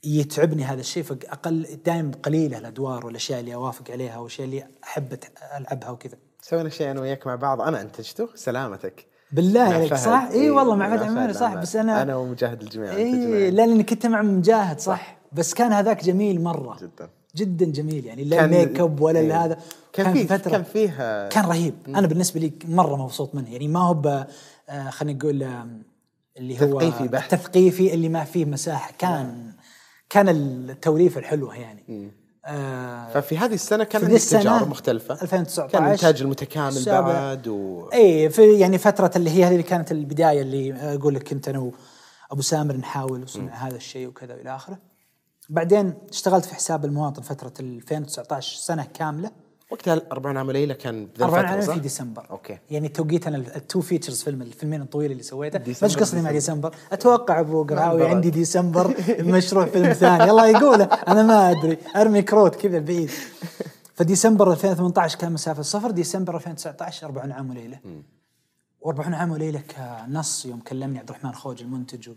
يتعبني 0.05 0.65
هذا 0.65 0.81
الشيء 0.81 1.03
فأقل 1.03 1.67
دائما 1.87 2.11
قليلة 2.23 2.59
الأدوار 2.59 3.07
والأشياء 3.07 3.41
اللي 3.41 3.55
أوافق 3.55 3.91
عليها 3.91 4.19
والأشياء 4.19 4.47
اللي 4.47 4.65
أحب 4.85 5.19
ألعبها 5.59 5.91
وكذا. 5.91 6.17
سوينا 6.43 6.69
شيء 6.69 6.91
أنا 6.91 7.01
وياك 7.01 7.27
مع 7.27 7.35
بعض. 7.35 7.61
أنا 7.61 7.81
انتجته 7.81 8.29
سلامتك. 8.35 9.07
بالله 9.33 9.61
عليك. 9.61 9.95
صح؟ 9.95 10.29
اي 10.33 10.51
والله 10.51 10.75
مع 10.75 10.97
فهد 10.97 11.03
عماري 11.09 11.33
صح؟ 11.33 11.53
لا، 11.53 11.61
بس 11.61 11.77
أنا 11.77 12.03
أنا 12.03 12.17
ومجاهد 12.17 12.63
الجميع 12.63 12.93
اي 12.97 13.11
انتجنا. 13.11 13.51
لأني 13.51 13.83
كنت 13.83 14.07
مع 14.07 14.23
مجاهد 14.23 14.81
صح؟ 14.81 15.17
بس 15.33 15.55
كان 15.55 15.73
هذاك 15.73 16.05
جميل 16.05 16.41
مرة. 16.43 16.77
جدا. 16.83 17.09
جدا 17.37 17.67
جميل 17.67 18.07
يعني 18.07 18.25
لا 18.25 18.37
كان- 18.37 18.45
ال 18.55 18.60
make 18.60 18.81
up 18.81 19.01
ولا 19.01 19.21
إيه. 19.21 19.45
هذا. 19.45 19.59
كان 19.93 20.13
فيه- 20.15 20.37
كان 20.37 20.63
فيه- 20.63 21.29
كان 21.29 21.45
رهيب. 21.45 21.75
أنا 21.89 22.07
بالنسبة 22.07 22.41
لي 22.41 22.53
مرة 22.69 22.97
مبسوط 22.97 23.35
منه. 23.35 23.53
يعني 23.53 23.69
ما 23.69 23.81
هو 23.81 23.95
ب- 23.95 24.25
آه، 24.69 24.91
خلينا 24.91 25.19
نقول 25.19 25.47
اللي 26.37 26.61
هو 26.63 26.81
تثقيفي 26.81 27.09
بحت. 27.09 27.35
التثقيفي 27.35 27.95
اللي 27.95 28.09
ما 28.09 28.25
فيه 28.25 28.45
مساحة. 28.45 28.93
كان 28.99 29.53
كان 30.13 30.29
التوليفة 30.29 31.21
الحلوة 31.21 31.57
يعني. 31.57 32.13
آه 32.45 33.13
ففي 33.13 33.39
هذه 33.39 33.55
السنة 33.55 33.85
كان 33.85 34.05
عندك 34.05 34.21
تجارب 34.21 34.69
مختلفة. 34.69 35.23
2019 35.23 35.73
كان 35.73 35.85
الإنتاج 35.85 36.23
المتكامل. 36.23 36.85
بعد 36.87 37.49
و 37.49 37.89
اي 37.93 38.31
في 38.31 38.59
يعني 38.59 38.79
فترة 38.79 39.11
اللي 39.17 39.31
هي 39.31 39.45
هذه 39.45 39.53
اللي 39.53 39.63
كانت 39.63 39.93
البداية 39.93 40.43
اللي 40.43 40.73
أقول 40.73 41.15
لك 41.15 41.29
كنت 41.29 41.49
أنا 41.49 41.59
وأبو 42.31 42.43
سامر 42.43 42.77
نحاول 42.77 43.23
وصنع 43.23 43.55
هذا 43.55 43.77
الشيء 43.77 44.07
وكذا 44.09 44.35
وإلى 44.35 44.55
آخره. 44.57 44.79
بعدين 45.49 45.95
اشتغلت 46.09 46.45
في 46.45 46.55
حساب 46.55 46.85
المواطن 46.85 47.23
فترة 47.23 47.53
2019 47.61 48.59
سنة 48.59 48.87
كاملة. 48.95 49.31
وقتها 49.73 50.03
40 50.13 50.37
عام 50.37 50.51
ليلة 50.51 50.75
كان 50.75 51.07
بذا 51.07 51.25
40 51.25 51.45
الفترة، 51.45 51.57
عام 51.57 51.67
صح؟ 51.67 51.75
في 51.75 51.81
ديسمبر. 51.81 52.27
okay. 52.31 52.59
يعني 52.71 52.89
توقيت 52.89 53.27
أنا 53.27 53.37
ال 53.37 53.48
two 53.48 53.81
features 53.81 54.23
فيلم 54.23 54.43
الفيلمين 54.43 54.83
الطويل 54.83 55.13
اللي 55.13 55.23
سويته. 55.23 55.61
مش 55.83 55.97
قصدي 55.97 56.23
مع 56.23 56.31
ديسمبر. 56.31 56.75
أتوقع 56.93 57.41
أبو 57.41 57.65
قرعاوي 57.65 58.01
بعد. 58.01 58.15
عندي 58.15 58.31
ديسمبر 58.31 58.95
مشروع 59.37 59.67
فيلم 59.67 59.93
ثاني. 59.93 60.31
الله 60.31 60.47
يقوله. 60.47 60.85
أنا 60.85 61.23
ما 61.23 61.51
أدري. 61.51 61.79
أرمي 61.97 62.23
كروت 62.23 62.57
كذا 62.57 62.79
بعيد. 62.79 63.11
فديسمبر 63.95 64.53
2018 64.53 65.19
كان 65.19 65.33
مسافة 65.33 65.61
السفر. 65.61 65.91
ديسمبر 65.91 66.37
2019 66.37 67.07
40 67.07 67.33
عام 67.33 67.51
وليله 67.51 67.79
و40 68.87 69.15
عام 69.15 69.31
وليله 69.31 69.61
كنص 69.61 70.47
يوم 70.47 70.61
كلمني 70.61 70.99
عبد 70.99 71.09
الرحمن 71.11 71.33
خوج 71.33 71.63
المنتج 71.63 72.11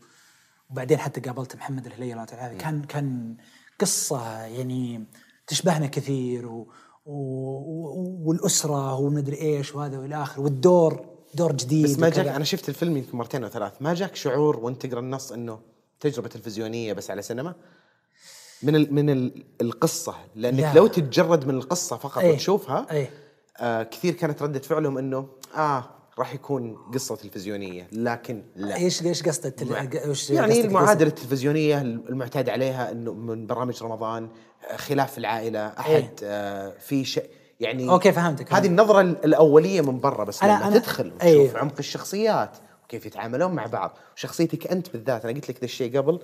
وبعدين 0.70 0.98
حتى 0.98 1.22
قابلت 1.22 1.56
محمد 1.56 1.86
الهليل 1.86 2.04
الله 2.12 2.18
يعطيه 2.18 2.36
العافيه 2.36 2.58
كان 2.58 2.84
كان 2.84 3.36
قصة 3.80 4.40
يعني 4.42 5.06
تشبهنا 5.48 5.88
كثير 5.88 6.48
و 6.48 6.68
والأسرة 7.06 8.96
ومدري 8.96 9.42
إيش 9.42 9.76
وهذا 9.76 10.00
وإلى 10.00 10.24
اخره 10.24 10.42
والدور 10.42 11.06
دور 11.34 11.52
جديد 11.52 11.86
بس 11.86 12.00
ما. 12.00 12.10
جاك 12.10 12.28
أنا 12.28 12.44
شفت 12.44 12.70
الفيلم 12.70 12.98
يمكن 12.98 13.18
مرتين 13.18 13.44
أو 13.44 13.50
ثلاث 13.50 13.74
ما 13.80 13.94
جاك 13.94 14.16
شعور 14.16 14.58
وأنت 14.58 14.86
تقرأ 14.86 15.00
النص 15.00 15.32
إنه 15.32 15.60
تجربة 16.00 16.28
تلفزيونية 16.28 16.94
بس 16.94 17.12
على 17.12 17.22
سينما 17.22 17.56
من 18.64 18.76
ال 18.76 18.94
من 18.94 19.10
ال 19.10 19.44
القصة 19.62 20.16
لأنك 20.36 20.60
لا. 20.60 20.74
لو 20.74 20.88
تتجرد 20.88 21.48
من 21.48 21.56
القصة 21.56 21.98
فقط 21.98 22.18
أي. 22.18 22.32
وتشوفها 22.32 22.88
أي. 22.92 23.10
آه 23.58 23.84
كثير 23.84 24.14
كانت 24.14 24.42
ردة 24.42 24.60
فعلهم 24.60 24.98
إنه 24.98 25.28
آه 25.56 25.90
راح 26.20 26.34
يكون 26.34 26.76
قصة 26.94 27.16
تلفزيونية 27.16 27.88
لكن 27.92 28.44
لا 28.56 28.76
إيش 28.76 29.06
إيش 29.06 29.22
التل- 29.28 30.10
وش 30.10 30.30
يعني 30.30 30.62
المعادلة 30.62 31.10
التلفزيونية 31.10 31.82
المعتاد 31.82 32.50
عليها 32.50 32.92
إنه 32.92 33.14
من 33.14 33.48
برامج 33.48 33.84
رمضان 33.84 34.30
خلاف 34.76 35.12
في 35.12 35.18
العائلة 35.18 35.68
أحد 35.68 35.92
إيه. 35.94 36.14
آه 36.24 36.74
في 36.80 37.06
شيء 37.06 37.30
يعني 37.60 37.90
okay، 37.90 38.12
فهمتك. 38.12 38.54
هذه 38.54 38.68
النظرة 38.68 39.02
الأولية 39.02 39.82
من 39.82 40.00
برا 40.00 40.24
بس 40.24 40.40
أنا- 40.40 40.44
لما 40.46 40.70
أنا- 40.70 40.74
تدخل 40.74 41.06
وتشوف 41.08 41.22
أيه. 41.24 41.58
عمق 41.58 41.76
الشخصيات 41.80 42.58
وكيف 42.84 43.06
يتعاملون 43.06 43.52
مع 43.52 43.66
بعض 43.66 43.98
وشخصيتك 44.16 44.68
أنت 44.72 44.90
بالذات 44.94 45.26
أنا 45.26 45.34
قلت 45.34 45.50
لك 45.50 45.58
ذا 45.60 45.66
الشيء 45.66 45.98
قبل 45.98 46.20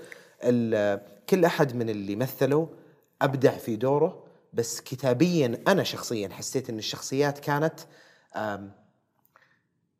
كل 1.30 1.46
أحد 1.46 1.76
من 1.76 1.90
اللي 1.90 2.16
مثلوا 2.16 2.68
أبدع 3.22 3.52
في 3.52 3.76
دوره 3.76 4.24
بس 4.54 4.82
كتابيا 4.82 5.62
أنا 5.68 5.84
شخصيا 5.84 6.30
حسيت 6.30 6.70
إن 6.70 6.78
الشخصيات 6.78 7.40
كانت 7.40 7.80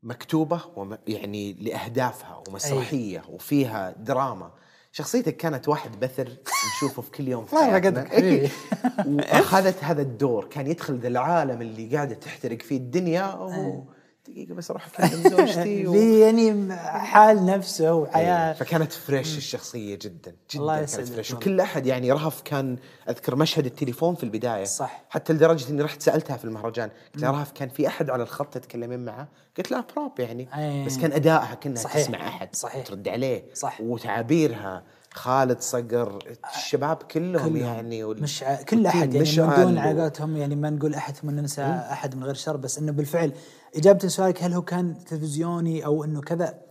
مكتوبة 0.04 0.62
وم 0.76 0.98
يعني 1.08 1.54
لأهدافها 1.54 2.44
ومسرحية 2.48 3.22
وفيها 3.30 3.92
دراما. 4.00 4.52
شخصيتك 4.92 5.38
كانت 5.38 5.68
واحد 5.68 6.00
بثر 6.00 6.30
نشوفه 6.78 7.02
في 7.02 7.12
كل 7.12 7.28
يوم 7.28 7.46
في 7.46 7.54
الله 7.56 7.72
حياتنا. 7.72 8.10
حبيبي. 8.10 8.50
وأخذت 9.16 9.84
هذا 9.84 10.02
الدور. 10.02 10.46
كان 10.46 10.68
يدخل 10.68 11.00
ذا 11.00 11.08
العالم 11.08 11.62
اللي 11.62 11.96
قاعدة 11.96 12.16
تحترق 12.16 12.62
فيه 12.62 12.78
الدنيا 12.78 13.22
أوه 13.22 13.86
دقيقة 14.28 14.54
بس 14.54 14.72
أروح 14.72 14.88
أكلم 14.88 15.30
زوجتي 15.30 15.88
و... 15.88 15.94
يعني 15.96 16.74
حال 16.80 17.46
نفسه 17.46 17.94
وحياة 17.94 18.54
فكانت 18.54 18.92
fresh 18.94 19.38
الشخصية 19.38 19.96
جدا 20.02 20.36
جدا 20.52 20.62
الله 20.62 20.76
كانت 20.76 20.90
يسعدك 20.90 21.12
fresh. 21.12 21.32
وكل 21.34 21.60
أحد 21.60 21.86
يعني 21.86 22.12
رهف 22.12 22.42
كان 22.42 22.78
أذكر 23.10 23.36
مشهد 23.36 23.66
التليفون 23.66 24.16
في 24.16 24.24
البداية 24.24 24.64
صح. 24.64 25.04
حتى 25.10 25.34
لدرجة 25.34 25.70
إني 25.70 25.82
رحت 25.82 26.02
سألتها 26.02 26.38
في 26.38 26.46
المهرجان 26.46 26.90
قلت 27.16 27.24
لها 27.24 27.32
رهف 27.32 27.52
كان 27.52 27.70
في 27.70 27.88
أحد 27.88 28.10
على 28.10 28.24
الخط 28.24 28.54
تتكلمين 28.54 29.06
معه؟ 29.06 29.28
قلت 29.58 29.72
لها 29.72 29.86
prop 29.96 30.20
يعني 30.20 30.48
أي. 30.58 30.86
بس 30.86 30.98
كان 30.98 31.12
أدائها 31.12 31.54
كانها 31.54 31.82
صحيح. 31.82 32.04
تسمع 32.06 32.28
أحد 32.28 32.56
صحيح. 32.56 32.86
ترد 32.86 33.08
عليه 33.08 33.44
صح. 33.54 33.82
وتعابيرها 33.82 34.84
خالد 35.14 35.62
صقر 35.62 36.20
الشباب 36.56 36.96
كلهم, 37.04 37.44
كلهم. 37.50 37.58
يعني 37.58 38.04
وال- 38.04 38.22
مش 38.24 38.44
ع- 38.44 38.62
كل 38.62 38.86
أحد 38.86 39.14
يعني 39.14 39.30
من 39.30 39.56
دون 39.56 39.78
و- 39.78 39.82
علاقاتهم 39.82 40.38
يعني 40.38 40.56
ما 40.56 40.70
نقول 40.70 40.94
أحد 40.96 41.16
ثم 41.16 41.30
ننسى 41.30 41.62
أحد 41.92 42.16
من 42.16 42.24
غير 42.24 42.34
شر 42.34 42.58
بس 42.58 42.78
إنه 42.78 42.92
بالفعل 42.92 43.32
إجابة 43.76 44.08
لسؤالك 44.08 44.44
هل 44.44 44.54
هو 44.54 44.62
كان 44.62 45.06
تلفزيوني 45.06 45.86
أو 45.86 46.04
إنه 46.04 46.22
كذا؟ 46.22 46.62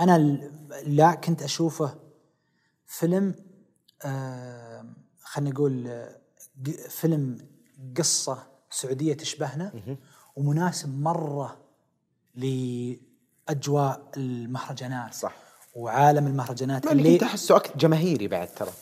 أنا 0.00 0.18
لا 0.86 1.14
كنت 1.14 1.42
أشوفه 1.42 1.94
فيلم 2.86 3.34
آه 4.02 4.84
خلينا 5.22 5.50
نقول 5.50 6.04
فيلم 6.88 7.38
قصة 7.96 8.46
سعودية 8.70 9.14
تشبهنا 9.14 9.72
ومناسب 10.36 11.00
مرة 11.00 11.56
لأجواء 12.34 14.10
المهرجانات 14.16 15.14
صح. 15.14 15.34
وعالم 15.74 16.26
المهرجانات 16.26 16.86
اللي 16.86 17.16
أكثر 17.56 17.76
جماهيري 17.76 18.28
بعد 18.28 18.48
ترى. 18.54 18.72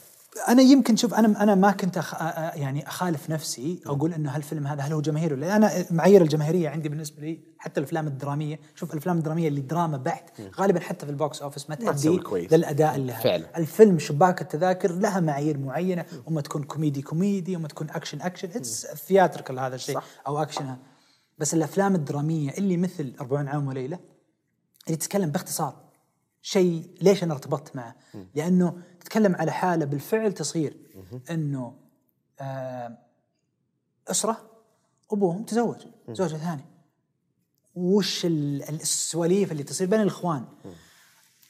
أنا 0.48 0.62
يمكن 0.62 0.96
شوف 0.96 1.14
أنا 1.14 1.42
أنا 1.42 1.54
ما 1.54 1.70
كنت 1.70 1.98
أخ... 1.98 2.14
يعني 2.56 2.88
أخالف 2.88 3.30
نفسي 3.30 3.80
أقول 3.86 4.12
إنه 4.12 4.30
هالفيلم 4.30 4.66
هذا 4.66 4.82
هل 4.82 4.92
هو 4.92 5.00
جماهيري 5.00 5.34
ولا 5.34 5.46
لا؟ 5.46 5.56
أنا 5.56 5.84
معايير 5.90 6.22
الجماهيرية 6.22 6.68
عندي 6.68 6.88
بالنسبة 6.88 7.22
لي 7.22 7.40
حتى 7.58 7.80
الأفلام 7.80 8.06
الدرامية 8.06 8.60
شوف 8.74 8.92
الأفلام 8.92 9.18
الدرامية 9.18 9.48
اللي 9.48 9.60
دراما 9.60 9.96
بحت 9.96 10.30
غالبا 10.56 10.80
حتى 10.80 11.06
في 11.06 11.12
ال 11.12 11.20
box 11.20 11.42
office 11.42 11.70
ما 11.70 11.74
تأدي. 11.74 12.08
للأداء 12.52 12.94
اللي 12.94 13.06
لها 13.06 13.20
فعلا. 13.20 13.58
الفيلم 13.58 13.98
شباك 13.98 14.42
التذاكر 14.42 14.92
لها 14.92 15.20
معايير 15.20 15.58
معينة 15.58 16.04
اما 16.28 16.40
تكون 16.40 16.62
كوميدي 16.62 17.02
كوميدي 17.02 17.56
اما 17.56 17.68
تكون 17.68 17.90
action 17.90 18.20
action 18.20 18.48
it's 18.48 18.86
theatrical 18.86 19.58
هذا 19.58 19.74
الشيء. 19.74 19.98
أو 20.26 20.42
أكشن 20.42 20.76
بس 21.38 21.54
الأفلام 21.54 21.94
الدرامية 21.94 22.50
اللي 22.50 22.76
مثل 22.76 23.12
40 23.20 23.48
عام 23.48 23.68
وليلة 23.68 23.98
اللي 24.86 24.96
تتكلم 24.96 25.30
باختصار 25.30 25.86
شيء 26.42 26.90
ليش 27.00 27.24
أنا 27.24 27.32
ارتبطت 27.34 27.76
معه؟ 27.76 27.94
لأنه 28.34 28.74
تتكلم 29.06 29.36
على 29.36 29.52
حالة 29.52 29.84
بالفعل 29.84 30.32
تصير 30.32 30.76
إنه 31.30 31.74
آه 32.40 32.98
أسرة 34.08 34.50
أبوهم 35.12 35.42
تزوج 35.44 35.76
زوجة 36.10 36.36
ثانية. 36.36 36.64
وش 37.74 38.26
ال- 38.26 38.62
السواليف 38.68 39.52
اللي 39.52 39.62
تصير 39.62 39.86
بين 39.86 40.00
الإخوان؟ 40.00 40.44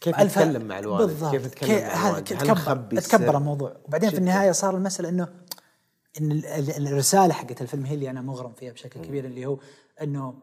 كيف 0.00 0.16
نتكلم 0.48 0.68
مع 0.68 0.78
الوالد؟ 0.78 1.08
بالضبط. 1.08 1.30
كيف 1.30 1.46
نتكلم 1.46 1.68
كي- 1.68 1.84
مع 1.86 2.08
الوالد؟ 2.08 2.24
تكبر 2.24 2.54
تكبر؟ 3.00 3.36
الموضوع. 3.38 3.76
وبعدين 3.84 4.10
في. 4.10 4.18
النهاية 4.18 4.52
صار 4.52 4.76
المسألة 4.76 5.08
إنه 5.08 5.28
إن 6.20 6.32
ال- 6.32 6.46
ال- 6.46 6.86
الرسالة 6.88 7.34
حقت 7.34 7.62
الفيلم 7.62 7.84
هي 7.86 7.94
اللي 7.94 8.10
أنا 8.10 8.20
مغرم 8.22 8.52
فيها 8.52 8.72
بشكل 8.72 9.00
كبير 9.00 9.24
اللي 9.24 9.46
هو 9.46 9.58
إنه 10.02 10.34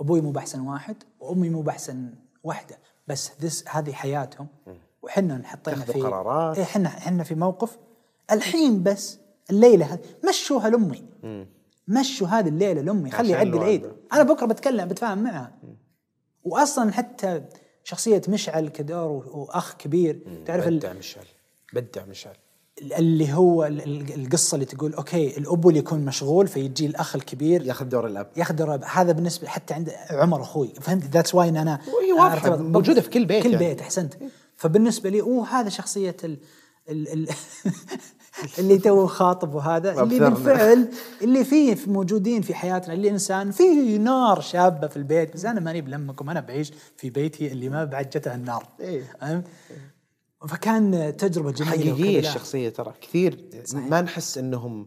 أبوي 0.00 0.20
مو 0.20 0.30
بأحسن 0.30 0.60
واحد 0.60 0.96
وأمي 1.20 1.48
مو 1.50 1.62
بأحسن 1.62 2.14
واحدة 2.44 2.78
بس 3.08 3.30
this 3.40 3.64
هذه 3.68 3.92
حياتهم. 3.92 4.46
وحنا 5.02 5.42
ياخذوا 5.66 5.84
في 5.92 6.00
قرارات. 6.00 6.56
إيه 6.56 6.64
إحنا 6.64 6.88
إحنا 6.88 7.24
في 7.24 7.34
موقف. 7.34 7.78
الحين 8.32 8.82
بس 8.82 9.18
الليلة 9.50 9.86
هذه 9.86 10.00
مشوها 10.28 10.70
لامي 10.70 11.04
مشوا 11.88 12.26
هذه 12.26 12.48
الليلة 12.48 12.80
لأمي 12.80 13.10
خلي 13.10 13.30
يعدي 13.30 13.48
العيد. 13.56 13.92
أنا 14.12 14.22
بكرة 14.22 14.46
بتكلم 14.46 14.88
بتفاهم 14.88 15.18
معها. 15.22 15.52
واصلا 16.44 16.92
حتى 16.92 17.42
شخصية 17.84 18.22
مشعل 18.28 18.68
كدور 18.68 19.26
وأخ 19.28 19.74
كبير 19.76 20.42
تعرف 20.46 20.68
ال- 20.68 20.78
بدع 20.78 20.92
مشعل. 20.92 21.24
بدع 21.72 22.04
مشعل. 22.04 22.34
اللي 22.82 23.32
هو 23.32 23.64
ال- 23.66 23.82
ال- 23.82 24.14
القصة 24.24 24.54
اللي 24.54 24.66
تقول 24.66 24.94
okay 24.94 25.38
الأب 25.38 25.68
اللي 25.68 25.78
يكون 25.78 26.04
مشغول 26.04 26.48
فيجي 26.48 26.86
الأخ 26.86 27.14
الكبير 27.16 27.66
ياخذ 27.66 27.84
دور 27.84 28.06
الأب. 28.06 28.30
ياخذ 28.36 28.54
دور 28.54 28.80
هذا 28.86 29.12
بالنسبة 29.12 29.48
حتى 29.48 29.74
عند 29.74 29.92
عمر 30.10 30.42
أخوي. 30.42 30.68
فهمت؟ 30.80 31.04
that's 31.04 31.34
why 31.34 31.48
ان 31.48 31.56
أنا 31.56 31.80
موجودة 32.62 33.00
في 33.00 33.10
كل 33.10 33.24
بيت 33.24 33.42
كل 33.42 33.52
يعني. 33.52 33.68
بيت 33.68 33.80
أحسنت. 33.80 34.14
فبالنسبة 34.60 35.10
لي 35.10 35.20
أوه 35.20 35.46
هذا 35.46 35.68
شخصية 35.68 36.16
ال 36.24 36.38
ال 36.88 37.08
ال 37.12 37.28
اللي 38.58 38.78
تو 38.78 39.06
خاطب 39.06 39.54
وهذا 39.54 40.02
اللي. 40.02 40.18
بالفعل 40.18 40.88
اللي 41.22 41.44
فيه 41.44 41.74
في 41.74 41.90
موجودين 41.90 42.42
في 42.42 42.54
حياتنا 42.54 42.94
اللي 42.94 43.10
إنسان 43.10 43.50
في 43.50 43.98
نار 43.98 44.40
شابة 44.40 44.86
في 44.86 44.96
البيت 44.96 45.34
بس 45.34 45.44
أنا 45.44 45.60
ماني 45.60 45.80
بلمكم 45.80 46.30
أنا 46.30 46.40
بعيش 46.40 46.72
في 46.96 47.10
بيتي 47.10 47.52
اللي 47.52 47.68
ما 47.68 47.84
بعد 47.84 48.10
جته 48.10 48.34
النار 48.34 48.68
إيه. 48.80 49.44
فكان 50.48 51.16
تجربة 51.16 51.50
جميلة 51.50 51.72
حقيقية. 51.72 52.18
الشخصية 52.18 52.68
ترى 52.68 52.94
كثير 53.00 53.44
ما 53.74 54.00
نحس 54.00 54.38
إنهم 54.38 54.86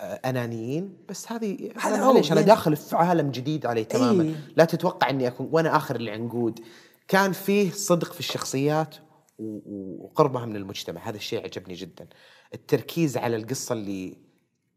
آه، 0.00 0.20
أنانيين 0.24 0.96
بس 1.08 1.32
هذه 1.32 1.70
معليش 1.84 2.32
أنا 2.32 2.40
داخل 2.40 2.76
في 2.76 2.96
عالم 2.96 3.30
جديد 3.30 3.66
علي 3.66 3.84
تماما 3.84 4.22
إيه. 4.22 4.34
لا 4.56 4.64
تتوقع 4.64 5.10
إني 5.10 5.28
أكون 5.28 5.48
وأنا 5.52 5.76
آخر 5.76 5.96
العنقود 5.96 6.60
كان 7.08 7.32
فيه 7.32 7.70
صدق 7.70 8.12
في 8.12 8.20
الشخصيات 8.20 8.96
وقربها 9.38 10.46
من 10.46 10.56
المجتمع. 10.56 11.08
هذا 11.08 11.16
الشيء 11.16 11.44
عجبني 11.44 11.74
جدا. 11.74 12.06
التركيز 12.54 13.16
على 13.16 13.36
القصة 13.36 13.72
اللي 13.72 14.18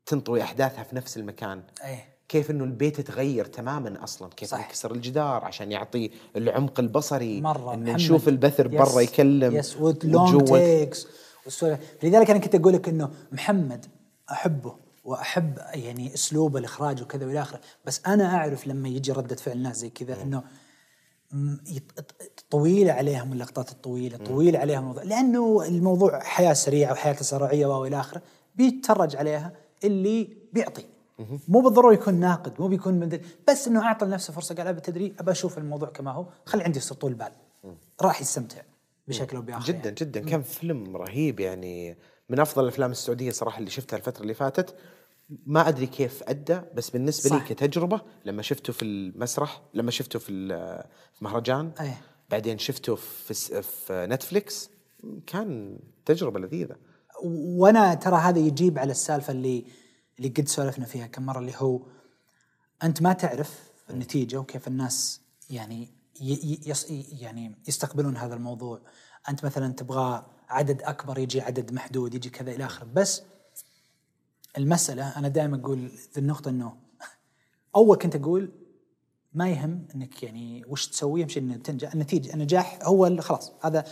تنطوي 0.06 0.42
أحداثها 0.42 0.84
في 0.84 0.96
نفس 0.96 1.18
المكان. 1.18 1.64
إيه. 1.84 2.16
كيف 2.30 2.52
إنه 2.52 2.64
البيت 2.64 3.02
تغير 3.02 3.46
تماما 3.46 4.04
أصلا. 4.04 4.30
كيف 4.30 4.50
صح. 4.50 4.68
يكسر 4.70 4.92
الجدار 4.92 5.46
عشان 5.46 5.72
يعطي 5.72 6.12
العمق 6.36 6.80
البصري. 6.80 7.42
مرة. 7.42 7.74
ان. 7.74 7.84
نشوف 7.84 8.28
البثر 8.28 8.74
يس. 8.74 8.82
برا 8.82 9.02
يكلم 9.02 9.56
يس 9.56 9.78
تيكس 10.46 11.08
لذلك 12.04 12.30
أنا 12.30 12.40
كنت 12.40 12.56
أقول 12.56 12.74
لك 12.74 12.90
إنه 12.90 13.12
محمد 13.32 13.86
أحبه 14.32 14.76
وأحب 15.04 15.58
يعني 15.74 16.14
أسلوبه 16.14 16.60
الإخراج 16.60 17.02
وكذا 17.02 17.26
وإلى 17.26 17.42
آخره. 17.42 17.62
بس 17.86 18.02
أنا 18.08 18.36
أعرف 18.36 18.68
لما 18.68 18.90
يجي 18.90 19.12
ردة 19.12 19.36
فعل 19.36 19.62
ناس 19.62 19.78
زي 19.78 19.90
كذا 19.90 20.22
إنه 20.22 20.44
طويلة 22.50 22.94
عليهم 22.94 23.34
اللقطات 23.34 23.72
الطويلة 23.72 24.18
طويلة 24.18 24.60
عليهم 24.60 24.80
الموضوع. 24.80 25.04
لأنه 25.04 25.64
الموضوع 25.68 26.20
حياة 26.20 26.54
سريعة 26.54 26.92
وحياة 26.92 27.14
تسارعية 27.14 27.66
والى 27.66 28.00
آخره. 28.00 28.22
بيتفرج 28.56 29.16
عليها 29.16 29.52
اللي 29.84 30.30
بيعطي. 30.54 30.86
مو 31.48 31.62
بالضروره 31.62 31.94
يكون 31.94 32.14
ناقد 32.14 32.54
مو 32.60 32.68
بيكون 32.68 32.94
مدري. 32.94 33.22
بس 33.48 33.68
إنه 33.68 33.86
أعطى 33.86 34.06
لنفسه 34.06 34.34
فرصة 34.34 34.56
قال 34.56 34.68
ابى 34.68 34.82
تدري 34.82 35.14
ابى 35.20 35.32
أشوف 35.32 35.58
الموضوع 35.58 35.90
كما 35.90 36.12
هو. 36.12 36.26
خلي 36.46 36.64
عندي 36.64 36.80
طول 36.80 37.14
بال 37.14 37.32
راح 38.02 38.22
يستمتع 38.22 38.62
بشكل 39.08 39.38
أو 39.38 39.42
بآخر 39.42 39.66
جدا 39.66 39.80
يعني. 39.84 39.96
جدا. 39.96 40.20
كان 40.20 40.42
فيلم 40.42 40.98
رهيب 40.98 41.40
يعني. 41.40 41.98
من 42.30 42.40
أفضل 42.40 42.64
الأفلام 42.64 42.92
السعودية 42.92 43.32
صراحة 43.32 43.60
اللي 43.60 43.70
شفتها 43.70 43.98
الفترة 43.98 44.22
اللي 44.22 44.34
فاتت. 44.34 44.76
ما 45.46 45.68
أدري 45.68 45.88
كيف 45.88 46.24
أدى 46.24 46.62
بس 46.76 46.90
بالنسبة 46.90 47.36
لي 47.36 47.42
صح. 47.42 47.48
كتجربة 47.50 48.02
لما 48.26 48.42
شفته 48.42 48.74
في 48.74 48.86
المسرح 48.86 49.62
لما 49.74 49.92
شفته 49.92 50.20
في 50.20 50.32
ال- 50.32 50.84
في 51.14 51.24
مهرجان 51.24 51.72
أيه. 51.82 52.02
بعدين 52.30 52.58
شفته 52.58 52.96
في 52.96 53.34
في 53.62 54.08
نتفليكس 54.10 54.70
كان 55.28 55.80
تجربة 56.06 56.40
لذيذة 56.40 56.76
وأنا 57.24 57.94
ترى 57.94 58.16
هذا 58.16 58.40
يجيب 58.40 58.80
على 58.80 58.92
السالفة 58.92 59.32
اللي 59.32 59.66
اللي 60.18 60.30
قد 60.30 60.48
سولفنا 60.48 60.86
فيها 60.86 61.08
كم 61.08 61.26
مرة 61.26 61.40
اللي 61.40 61.54
هو 61.56 61.82
أنت 62.84 63.02
ما 63.02 63.14
تعرف 63.14 63.60
النتيجة 63.90 64.38
وكيف 64.38 64.68
الناس 64.68 65.22
يعني 65.50 65.90
يص 66.22 66.88
يعني 67.20 67.56
يستقبلون 67.68 68.18
هذا 68.18 68.34
الموضوع 68.36 68.82
أنت 69.30 69.46
مثلا 69.46 69.74
تبغى 69.74 70.26
عدد 70.50 70.82
أكبر 70.82 71.20
يجي 71.20 71.42
عدد 71.42 71.74
محدود 71.74 72.14
يجي 72.16 72.30
كذا 72.30 72.52
إلى 72.52 72.66
آخره 72.66 72.88
بس 72.94 73.22
المسألة 74.58 75.18
أنا 75.18 75.28
دائما 75.28 75.58
أقول 75.58 75.78
ذي 75.88 75.92
النقطة 76.18 76.50
إنه 76.50 76.74
أول 77.76 77.98
كنت 77.98 78.16
أقول 78.16 78.52
ما 79.34 79.50
يهم 79.50 79.88
إنك 79.96 80.24
يعني 80.24 80.64
وش 80.68 80.88
تسوي 80.88 81.22
يمشي 81.22 81.40
انك 81.40 81.66
تنجح. 81.66 81.94
النتيجة 81.94 82.34
النجاح 82.34 82.80
هو 82.84 83.18
خلاص 83.22 83.52
هذا 83.62 83.84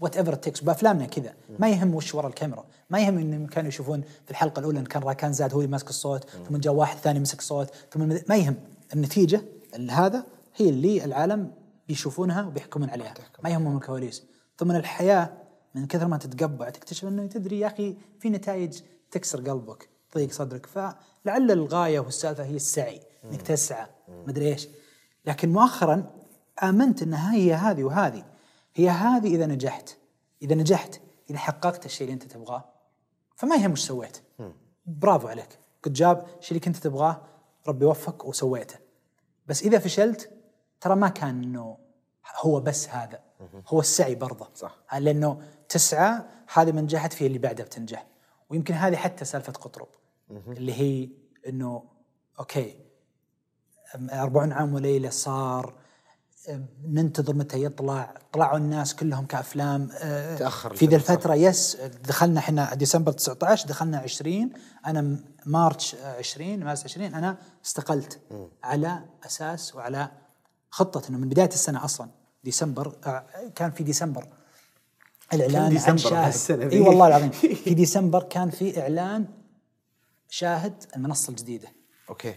whatever 0.00 0.34
takes 0.34 0.60
بأفلامنا 0.60 1.06
كذا. 1.06 1.34
ما 1.58 1.68
يهم 1.70 1.94
وش 1.94 2.14
ورا 2.14 2.28
الكاميرا. 2.28 2.64
ما 2.90 3.00
يهم 3.00 3.18
انهم 3.18 3.46
كانوا 3.46 3.68
يشوفون 3.68 4.00
في 4.24 4.30
الحلقة 4.30 4.60
الأولى 4.60 4.78
إن 4.80 4.84
كان 4.86 5.02
راكان 5.02 5.32
زاد 5.32 5.52
هو 5.54 5.60
اللي 5.60 5.70
ماسك 5.70 5.88
الصوت 5.88 6.30
ثم 6.48 6.56
جاء 6.56 6.72
واحد 6.72 6.96
ثاني 6.98 7.20
مسك 7.20 7.40
صوت 7.40 7.70
ثم 7.92 8.00
ما 8.28 8.36
يهم. 8.36 8.56
النتيجة 8.94 9.42
ال- 9.76 9.90
هذا 9.90 10.26
هي 10.56 10.68
اللي 10.68 11.04
العالم 11.04 11.52
بيشوفونها 11.88 12.42
وبيحكمون 12.46 12.90
عليها. 12.90 13.14
ما 13.44 13.50
يهمهم 13.50 13.76
الكواليس. 13.76 14.22
ثم 14.58 14.70
الحياة 14.70 15.32
من 15.74 15.86
كثر 15.86 16.06
ما 16.08 16.16
تتقبع 16.16 16.70
تكتشف 16.70 17.04
إنه 17.08 17.26
تدري 17.26 17.60
يا 17.60 17.66
أخي 17.66 17.96
في 18.20 18.30
نتائج 18.30 18.80
تكسر 19.10 19.50
قلبك. 19.50 19.88
تضيق 20.10 20.32
صدرك. 20.32 20.66
فلعل 20.66 21.50
الغاية 21.50 22.00
والسالفة 22.00 22.44
هي 22.44 22.56
السعي 22.56 23.00
إنك 23.24 23.42
تسعى. 23.42 23.86
مدري 24.08 24.48
إيش. 24.48 24.68
لكن 25.26 25.52
مؤخرا 25.52 26.10
آمنت 26.62 27.02
انها 27.02 27.34
هي 27.34 27.54
هذه 27.54 27.84
وهذه. 27.84 28.24
هي 28.74 28.88
هذه 28.88 29.34
إذا 29.34 29.46
نجحت. 29.46 29.96
إذا 30.42 30.54
نجحت 30.54 31.00
إذا 31.30 31.38
حققت 31.38 31.86
الشيء 31.86 32.06
اللي 32.06 32.14
أنت 32.14 32.32
تبغاه. 32.32 32.64
فما 33.36 33.56
يهم 33.56 33.72
وش 33.72 33.80
سويت. 33.80 34.22
برافو 34.86 35.28
عليك. 35.28 35.58
قد 35.82 35.92
جاب 35.92 36.26
الشيء 36.38 36.50
اللي 36.50 36.60
كنت 36.60 36.76
تبغاه 36.76 37.22
ربي 37.68 37.84
وفقك 37.84 38.24
وسويته. 38.24 38.76
بس 39.46 39.62
إذا 39.62 39.78
فشلت 39.78 40.30
ترى 40.80 40.96
ما 40.96 41.08
كان 41.08 41.42
إنه 41.42 41.78
هو 42.40 42.60
بس 42.60 42.88
هذا. 42.88 43.20
هو 43.66 43.80
السعي 43.80 44.14
برضه. 44.14 44.48
صح. 44.54 44.78
لأنه 44.98 45.42
تسعى 45.68 46.22
هذه 46.52 46.72
من 46.72 46.82
نجحت 46.82 47.12
فيه 47.12 47.26
اللي 47.26 47.38
بعدها 47.38 47.66
بتنجح. 47.66 48.06
ويمكن 48.50 48.74
هذه 48.74 48.96
حتى 48.96 49.24
سالفة 49.24 49.52
قطرب. 49.52 49.88
اللي 50.30 50.72
هي 50.72 51.08
إنه 51.48 51.82
okay 52.40 52.74
40 54.12 54.52
عام 54.52 54.74
وليلة 54.74 55.10
صار 55.10 55.74
ننتظر 56.84 57.34
متى 57.34 57.62
يطلع. 57.64 58.14
طلعوا 58.32 58.58
الناس 58.58 58.94
كلهم 58.94 59.26
كأفلام. 59.26 59.88
أه، 60.02 60.36
تأخر 60.36 60.74
في 60.74 60.86
صح. 60.86 60.92
الفترة 60.92 61.34
yes 61.34 61.76
دخلنا 62.04 62.40
إحنا 62.40 62.74
ديسمبر 62.74 63.12
19 63.12 63.66
دخلنا 63.68 63.98
20 63.98 64.50
أنا 64.86 65.00
م- 65.00 65.24
March 65.46 65.94
آه، 65.94 66.18
20 66.18 66.64
مارس 66.64 66.84
20 66.84 67.14
أنا 67.14 67.36
استقلت 67.64 68.20
على 68.64 69.04
أساس 69.26 69.74
وعلى 69.74 70.10
خطة 70.70 71.08
إنه 71.10 71.18
من 71.18 71.28
بداية 71.28 71.48
السنة 71.48 71.84
أصلا 71.84 72.08
ديسمبر 72.44 72.94
آه، 73.06 73.26
كان 73.54 73.70
في 73.70 73.84
ديسمبر. 73.84 74.28
الإعلان 75.32 75.78
عن 75.78 75.98
شاهد. 75.98 76.34
ذي. 76.60 76.76
إي 76.76 76.80
والله 76.80 77.06
العظيم. 77.06 77.30
في 77.30 77.74
ديسمبر 77.74 78.22
كان 78.22 78.50
في 78.50 78.80
إعلان 78.80 79.26
شاهد 80.28 80.84
المنصة 80.96 81.30
الجديدة. 81.30 81.68
Okay. 82.08 82.34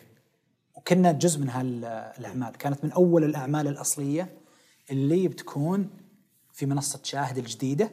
وكنا 0.75 1.11
جزء 1.11 1.39
من 1.39 1.49
هالأعمال. 1.49 2.57
كانت 2.57 2.83
من 2.83 2.91
أول 2.91 3.23
الأعمال 3.23 3.67
الأصلية 3.67 4.37
اللي 4.91 5.27
بتكون 5.27 5.89
في 6.53 6.65
منصة 6.65 6.99
شاهد 7.03 7.37
الجديدة. 7.37 7.91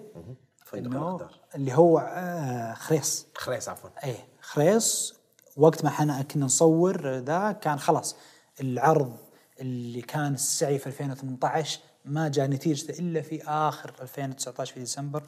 فندق. 0.64 1.30
اللي 1.54 1.74
هو 1.74 1.98
آه، 1.98 2.74
خريص. 2.74 3.26
خريص 3.34 3.68
عفوا. 3.68 3.90
إيه 4.04 4.26
خريص. 4.40 5.14
وقت 5.56 5.84
ما 5.84 5.90
إحنا 5.90 6.22
كنا 6.22 6.44
نصور 6.44 7.08
ذا 7.18 7.52
كان 7.52 7.78
خلاص. 7.78 8.16
العرض 8.60 9.16
اللي 9.60 10.00
كان 10.02 10.34
السعي 10.34 10.78
في 10.78 10.86
2018 10.86 11.80
ما 12.04 12.28
جاء 12.28 12.46
نتيجته 12.46 12.98
إلا 12.98 13.20
في 13.22 13.42
آخر 13.44 13.94
2019 14.02 14.74
في 14.74 14.80
ديسمبر. 14.80 15.22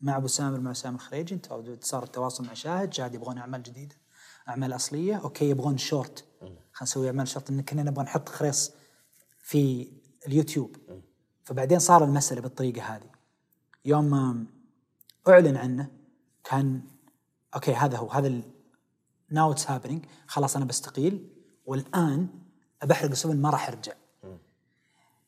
مع 0.00 0.16
أبو 0.16 0.26
سامر 0.26 0.60
مع 0.60 0.72
سامر 0.72 0.96
الخريجي 0.96 1.34
انت 1.34 1.52
صار 1.84 2.02
التواصل 2.02 2.44
مع 2.44 2.54
شاهد. 2.54 2.94
شاهد 2.94 3.14
يبغون 3.14 3.38
أعمال 3.38 3.62
جديدة 3.62 3.96
أعمال 4.48 4.74
أصلية. 4.74 5.16
Okay 5.16 5.50
يبغون 5.50 5.78
شورت. 5.78 6.24
خلينا 6.40 6.82
نسوي 6.82 7.06
أعمال 7.06 7.28
شورت. 7.28 7.50
إن 7.50 7.62
كنا 7.62 7.82
نبغى 7.82 8.04
نحط 8.04 8.28
خريص 8.28 8.72
في 9.38 9.92
اليوتيوب. 10.26 10.76
فبعدين 11.44 11.78
صار 11.78 12.04
المسألة 12.04 12.40
بالطريقة 12.40 12.82
هذه. 12.82 13.10
يوم 13.84 14.46
أعلن 15.28 15.56
عنه 15.56 15.90
كان 16.44 16.82
okay 17.54 17.74
هذا 17.74 17.96
هو 17.96 18.10
هذا 18.10 18.40
now 19.30 19.52
it's 19.52 19.70
happening 19.70 20.04
خلاص 20.26 20.56
أنا 20.56 20.64
بستقيل. 20.64 21.28
والآن 21.66 22.28
بحرق 22.84 23.10
السفن 23.10 23.42
ما 23.42 23.50
راح 23.50 23.68
أرجع. 23.68 23.92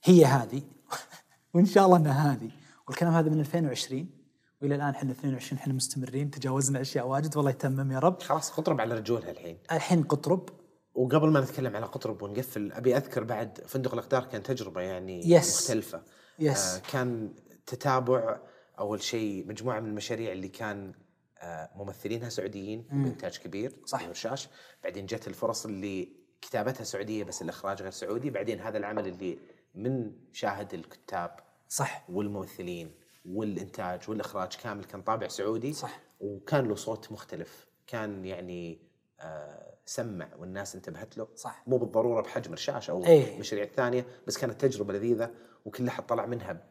هي 0.04 0.24
هذه. 0.24 0.62
وإن 1.54 1.66
شاء 1.66 1.86
الله 1.86 1.96
إنها 1.96 2.32
هذه. 2.32 2.50
والكلام 2.88 3.12
هذا 3.12 3.30
من 3.30 3.40
2020 3.40 4.15
وإلى 4.62 4.74
الآن 4.74 4.88
إحنا 4.94 5.10
22 5.12 5.58
إحنا 5.58 5.72
مستمرين 5.74 6.30
تجاوزنا 6.30 6.80
أشياء 6.80 7.06
واجد 7.06 7.36
والله 7.36 7.50
يتمم 7.50 7.92
يا 7.92 7.98
رب. 7.98 8.22
خلاص 8.22 8.50
قطرب 8.50 8.80
على 8.80 8.94
رجولها 8.94 9.30
الحين. 9.30 9.58
الحين 9.72 10.02
قطرب. 10.02 10.48
وقبل 10.94 11.30
ما 11.30 11.40
نتكلم 11.40 11.76
على 11.76 11.86
قطرب 11.86 12.22
ونقفل 12.22 12.72
أبي 12.72 12.96
أذكر 12.96 13.24
بعد 13.24 13.60
فندق 13.66 13.92
الأقدار 13.92 14.24
كان 14.24 14.42
تجربة 14.42 14.80
يعني 14.80 15.22
Yes. 15.22 15.46
مختلفة. 15.46 16.02
Yes. 16.40 16.58
آه 16.58 16.78
كان 16.92 17.34
تتابع 17.66 18.40
أول 18.78 19.02
شيء 19.02 19.48
مجموعة 19.48 19.80
من 19.80 19.88
المشاريع 19.88 20.32
اللي 20.32 20.48
كان 20.48 20.94
آه 21.42 21.70
ممثلينها 21.76 22.28
سعوديين 22.28 22.86
بإنتاج 22.92 23.38
كبير 23.38 23.72
صح. 23.84 23.98
من 24.00 24.04
الرشاش 24.06 24.48
بعدين 24.84 25.06
جت 25.06 25.28
الفرص 25.28 25.66
اللي 25.66 26.12
كتابتها 26.42 26.84
سعودية 26.84 27.24
بس 27.24 27.42
الإخراج 27.42 27.82
غير 27.82 27.90
سعودي. 27.90 28.30
بعدين 28.30 28.60
هذا 28.60 28.78
العمل 28.78 29.06
اللي 29.06 29.38
من 29.74 30.12
شاهد 30.32 30.74
الكتاب 30.74 31.36
صح. 31.68 32.04
والممثلين. 32.10 32.94
والإنتاج 33.28 34.00
والإخراج 34.10 34.48
كامل 34.62 34.84
كان 34.84 35.02
طابع 35.02 35.28
سعودي 35.28 35.72
صح. 35.72 36.00
وكان 36.20 36.68
له 36.68 36.74
صوت 36.74 37.12
مختلف 37.12 37.66
كان 37.86 38.24
يعني 38.24 38.78
آه 39.20 39.74
سمع 39.86 40.28
والناس 40.38 40.74
انتبهت 40.74 41.18
له 41.18 41.28
صح. 41.36 41.62
مو 41.66 41.76
بالضرورة 41.78 42.20
بحجم 42.22 42.52
الشاشة 42.52 42.90
أو 42.90 43.04
إيه. 43.04 43.34
المشاريع 43.34 43.64
الثانية 43.64 44.06
بس 44.26 44.38
كانت 44.38 44.60
تجربة 44.64 44.92
لذيذة 44.94 45.30
وكل 45.64 45.88
أحد 45.88 46.06
طلع 46.06 46.26
منها 46.26 46.62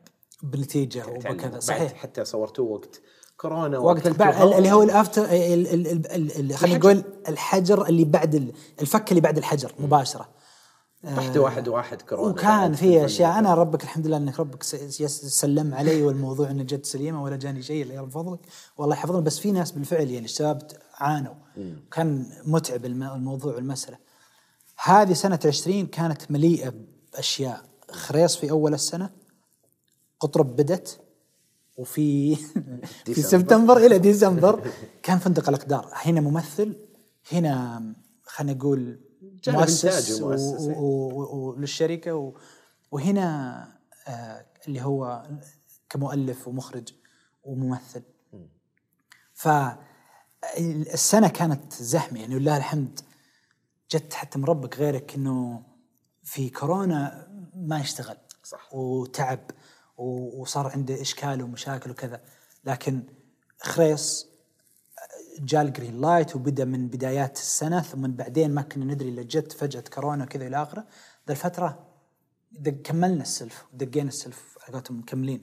بنتيجه. 0.43 1.07
وبكذا 1.07 1.49
بعد 1.49 1.61
صحيح 1.61 1.93
حتى 1.93 2.25
صورتوه 2.25 2.65
وقت 2.71 3.01
كورونا 3.37 3.77
وقت 3.79 4.21
هواء. 4.21 4.57
اللي 4.57 4.71
هو 4.71 4.83
الأفتر 4.83 5.23
ال- 5.25 5.31
ال- 5.67 5.87
ال- 5.87 6.11
ال- 6.11 6.39
ال- 6.51 6.53
خلينا. 6.57 6.77
نقول 6.77 7.03
الحجر 7.29 7.85
اللي 7.87 8.05
بعد 8.05 8.35
ال- 8.35 8.53
الفك 8.81 9.09
اللي 9.11 9.21
بعد 9.21 9.37
الحجر 9.37 9.71
مباشرة 9.79 10.29
رحت 11.07 11.37
واحد 11.37 11.67
واحد 11.67 12.01
كورونا 12.01 12.29
وكان 12.31 12.73
في. 12.73 13.05
أشياء. 13.05 13.39
أنا 13.39 13.53
ربك 13.53 13.83
الحمد 13.83 14.07
لله 14.07 14.17
إنك 14.17 14.39
ربك 14.39 14.63
سلم 14.63 15.73
علي 15.73 16.03
والموضوع 16.03 16.51
إنه 16.51 16.63
جت 16.63 16.85
سليمه 16.85 17.23
ولا 17.23 17.35
جاني 17.35 17.61
شيء 17.61 17.91
يا 17.91 18.01
رب 18.01 18.09
فضلك 18.09 18.39
والله 18.77 18.95
يحفظنا 18.95 19.19
بس 19.19 19.39
في 19.39 19.51
ناس 19.51 19.71
بالفعل 19.71 20.09
يعني 20.09 20.25
الشباب 20.25 20.61
عانوا. 20.97 21.33
كان 21.91 22.25
متعب 22.45 22.85
الم- 22.85 23.03
الموضوع 23.03 23.55
والمسألة. 23.55 23.97
هذه 24.83 25.13
سنة 25.13 25.39
20 25.45 25.85
كانت 25.87 26.31
مليئة 26.31 26.73
بأشياء. 27.13 27.61
خريص 27.91 28.35
في 28.35 28.51
أول 28.51 28.73
السنة 28.73 29.09
قطرب 30.19 30.55
بدت 30.55 30.99
وفي 31.77 32.35
في. 33.05 33.21
سبتمبر 33.21 33.77
إلى 33.77 33.99
ديسمبر 33.99 34.67
كان 35.03 35.19
فندق 35.19 35.49
الأقدار. 35.49 35.89
هنا 35.93 36.21
ممثل 36.21 36.75
هنا 37.31 37.83
خلينا 38.23 38.53
نقول 38.53 38.99
مؤسس 39.49 40.21
وللشركه 40.21 42.15
و- 42.15 42.33
وهنا 42.91 43.67
آه، 44.07 44.45
اللي 44.67 44.81
هو 44.81 45.27
كمؤلف 45.89 46.47
ومخرج 46.47 46.93
وممثل. 47.43 48.01
فالسنه 49.33 51.27
كانت 51.27 51.73
زحمة 51.73 52.19
يعني 52.19 52.35
ولله 52.35 52.57
الحمد 52.57 52.99
جت 53.91 54.13
حتى 54.13 54.39
من 54.39 54.45
ربك 54.45 54.77
غيرك 54.77 55.15
إنه 55.15 55.63
في 56.23 56.49
كورونا 56.49 57.27
ما 57.55 57.79
يشتغل 57.79 58.17
صح. 58.43 58.73
وتعب 58.73 59.39
وصار 59.97 60.67
عنده 60.67 61.01
إشكال 61.01 61.41
ومشاكل 61.43 61.91
وكذا. 61.91 62.21
لكن 62.63 63.03
خريص 63.61 64.27
جاء 65.39 65.61
ال 65.61 65.68
green 65.68 66.01
light 66.01 66.35
وبدأ 66.35 66.65
من 66.65 66.87
بدايات 66.87 67.37
السنة 67.37 67.81
ثم 67.81 68.07
بعدين 68.07 68.51
ما 68.51 68.61
كنا 68.61 68.85
ندري 68.93 69.09
إلا 69.09 69.23
جت 69.23 69.51
فجأة 69.51 69.83
كورونا 69.93 70.23
وكذا 70.23 70.47
إلى 70.47 70.61
آخره. 70.63 70.81
ذا 71.27 71.31
الفترة 71.31 71.79
دق 72.51 72.71
كملنا 72.83 73.21
السلف 73.21 73.65
دقينا 73.73 74.09
السلف 74.09 74.57
على 74.63 74.73
قولتهم 74.73 74.99
مكملين. 74.99 75.41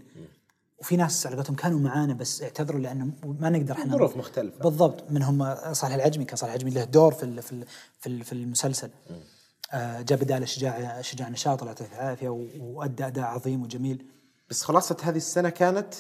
وفي 0.78 0.97
ناس 0.97 1.27
على 1.27 1.36
قولتهم 1.36 1.56
كانوا 1.56 1.81
معانا 1.81 2.14
بس 2.14 2.43
اعتذروا 2.43 2.81
لأنه 2.81 3.10
ما 3.40 3.51
نقدر 3.51 3.74
إحنا 3.74 3.93
ظروف 3.97 4.16
مختلفة. 4.16 4.59
بالضبط 4.59 5.10
منهم 5.10 5.55
صالح 5.73 5.94
العجمي 5.94 6.24
كان 6.24 6.36
صالح 6.36 6.52
العجمي 6.52 6.70
له 6.70 6.85
دور 6.85 7.12
في 7.14 7.43
في 7.43 7.64
في 8.01 8.06
ال- 8.06 8.24
في 8.24 8.32
المسلسل. 8.32 8.90
آه، 9.73 10.01
جاء 10.02 10.19
بداله 10.19 10.47
شجاع 10.47 11.01
شجاع 11.01 11.28
نشاط 11.28 11.62
الله 11.62 11.73
يعطيه 11.81 11.97
العافيه 11.97 12.28
وأدى 12.60 13.06
أداء 13.06 13.24
عظيم 13.24 13.62
وجميل. 13.62 14.06
بس 14.51 14.62
خلاصة 14.62 14.97
هذه 15.02 15.16
السنة 15.16 15.48
كانت 15.48 15.94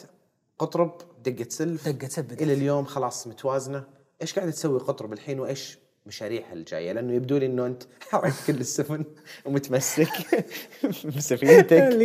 قطرب 0.58 0.92
دقة 1.26 1.46
سلف 1.48 1.88
دقة 1.88 2.08
سلف. 2.08 2.32
إلى 2.32 2.52
اليوم 2.52 2.84
خلاص 2.84 3.26
متوازنة 3.26 3.84
إيش 4.22 4.34
قاعدة 4.34 4.50
تسوي 4.50 4.78
قطرب 4.80 5.12
الحين 5.12 5.40
وإيش 5.40 5.78
مشاريعها 6.06 6.52
الجاية 6.52 6.92
لأنه 6.92 7.12
يبدو 7.12 7.36
لي 7.36 7.46
إنه 7.46 7.66
أنت 7.66 7.82
حركت 8.10 8.34
كل 8.46 8.60
السفن 8.60 9.04
ومتمسك 9.44 10.08
بسفينتك 11.16 11.82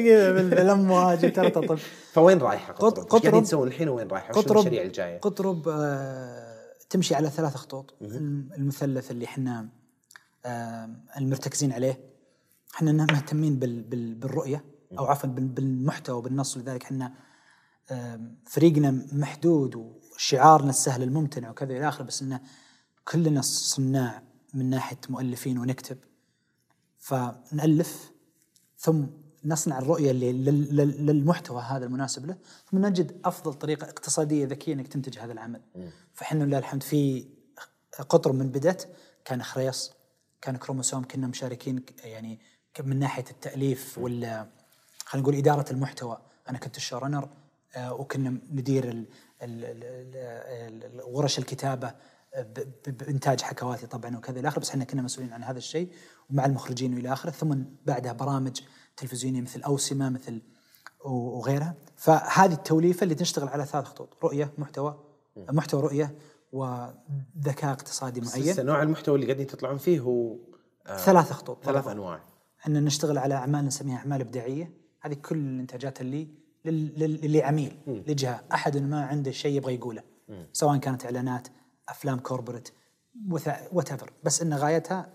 بالأمواج 0.49 1.33
ترتطم 1.33 1.75
فوين 2.11 2.37
رايحة 2.37 2.73
قط- 2.73 2.83
قطرب؟ 2.83 2.97
إيش 3.03 3.07
قطرب- 3.13 3.21
قاعدين 3.21 3.43
تسوون 3.43 3.67
الحين 3.67 3.89
وين 3.89 4.07
رايحة؟ 4.07 4.37
وش 4.37 4.47
المشاريع 4.47 4.81
الجاية؟ 4.83 5.19
قطرب 5.19 5.67
آه 5.69 6.57
تمشي 6.89 7.15
على 7.15 7.29
ثلاث 7.29 7.55
خطوط 7.55 7.93
الم- 8.01 8.49
المثلث 8.57 9.11
اللي 9.11 9.25
إحنا 9.25 9.69
آه 10.45 10.89
المرتكزين 11.17 11.71
عليه 11.71 11.99
إحنا 12.75 12.91
مهتمين 12.91 13.59
بال 13.59 13.81
بال 13.81 14.13
بالرؤية 14.15 14.63
أو 14.99 15.05
عفوا 15.05 15.29
بال- 15.29 15.47
بالمحتوى 15.47 16.17
وبالنص 16.17 16.57
لذلك 16.57 16.83
إحنا 16.83 17.05
آه 17.05 17.26
فريقنا 18.45 19.07
محدود 19.11 19.75
وشعارنا 19.75 20.69
السهل 20.69 21.03
الممتنع 21.03 21.49
وكذا 21.49 21.77
إلى 21.77 21.87
آخره 21.89 22.03
بس 22.03 22.21
إنه 22.21 22.39
كلنا 23.07 23.41
صناع 23.41 24.23
من 24.53 24.69
ناحية 24.69 24.97
مؤلفين 25.09 25.57
ونكتب. 25.57 25.97
فنألف 26.97 28.11
ثم 28.77 29.05
نصنع 29.45 29.77
الرؤية 29.79 30.11
اللي 30.11 30.33
لل- 30.33 30.75
لل- 30.75 31.05
للمحتوى 31.05 31.61
هذا 31.61 31.85
المناسب 31.85 32.25
له 32.25 32.37
ثم 32.71 32.85
نجد 32.85 33.21
أفضل 33.25 33.53
طريقة 33.53 33.85
اقتصادية 33.89 34.45
ذكية 34.45 34.73
إنك 34.73 34.87
تنتج 34.87 35.19
هذا 35.19 35.31
العمل. 35.33 35.61
فحنا 36.13 36.43
لله 36.43 36.57
الحمد 36.57 36.83
في 36.83 37.27
قطر 38.09 38.31
من 38.31 38.49
بدت 38.49 38.89
كان 39.25 39.43
خريص 39.43 39.91
كان 40.41 40.57
كروموسوم 40.57 41.03
كنا 41.03 41.27
مشاركين 41.27 41.85
يعني 42.03 42.39
من 42.83 42.99
ناحية 42.99 43.25
التأليف 43.31 43.97
ولا 43.97 44.49
خلينا 45.05 45.23
نقول 45.23 45.35
إدارة 45.35 45.71
المحتوى. 45.71 46.17
أنا 46.49 46.57
كنت 46.57 46.77
الشورنر 46.77 47.29
وكنا 47.77 48.29
ندير 48.51 48.83
ال- 48.89 49.07
ال- 49.41 49.65
ال- 49.65 49.83
ال- 49.83 50.83
ال- 50.83 51.01
ورش 51.05 51.39
الكتابة 51.39 51.93
بإنتاج 52.87 53.41
حكواتي 53.41 53.87
طبعا 53.87 54.17
وكذا. 54.17 54.39
إلى 54.39 54.47
آخره 54.47 54.59
بس 54.59 54.69
إحنا 54.69 54.83
كنا 54.83 55.01
مسؤولين 55.01 55.33
عن 55.33 55.43
هذا 55.43 55.57
الشيء 55.57 55.91
ومع 56.29 56.45
المخرجين 56.45 56.93
وإلى 56.93 57.13
آخره. 57.13 57.31
ثم 57.31 57.55
بعدها 57.85 58.13
برامج 58.13 58.61
تلفزيونية 58.97 59.41
مثل 59.41 59.61
أوسمة 59.63 60.09
مثل 60.09 60.41
وغيرها. 61.05 61.75
فهذه 61.95 62.53
التوليفة 62.53 63.03
اللي 63.03 63.15
تشتغل 63.15 63.47
على 63.47 63.65
ثلاث 63.65 63.85
خطوط 63.85 64.23
رؤية 64.23 64.53
محتوى 64.57 65.03
محتوى 65.37 65.81
رؤية 65.81 66.15
وذكاء 66.51 67.71
اقتصادي 67.71 68.19
بس 68.19 68.37
معين. 68.37 68.51
لسه 68.51 68.63
نوع 68.63 68.83
المحتوى 68.83 69.15
اللي 69.15 69.25
قاعدين 69.27 69.47
تطلعون 69.47 69.77
فيه 69.77 69.99
هو 69.99 70.35
ثلاث 70.97 71.31
خطوط 71.31 71.65
ثلاث 71.65 71.87
أنواع. 71.87 72.23
إحنا 72.59 72.79
نشتغل 72.79 73.17
على 73.17 73.33
أعمال 73.33 73.65
نسميها 73.65 73.97
أعمال 73.97 74.21
إبداعية. 74.21 74.71
هذه 75.01 75.13
كل 75.13 75.37
الإنتاجات 75.37 76.01
اللي 76.01 76.27
لل- 76.67 76.93
لل- 76.99 77.25
اللي 77.25 77.43
عميل 77.43 77.77
لجهة. 77.87 78.43
أحد 78.53 78.77
ما 78.77 79.05
عنده 79.05 79.31
شيء 79.31 79.57
يبغى 79.57 79.75
يقوله. 79.75 80.03
سواء 80.53 80.77
كانت 80.77 81.05
إعلانات 81.05 81.47
أفلام 81.89 82.19
كوربريت 82.19 82.69
وات 83.71 83.89
بس 84.23 84.41
إن 84.41 84.53
غايتها 84.53 85.09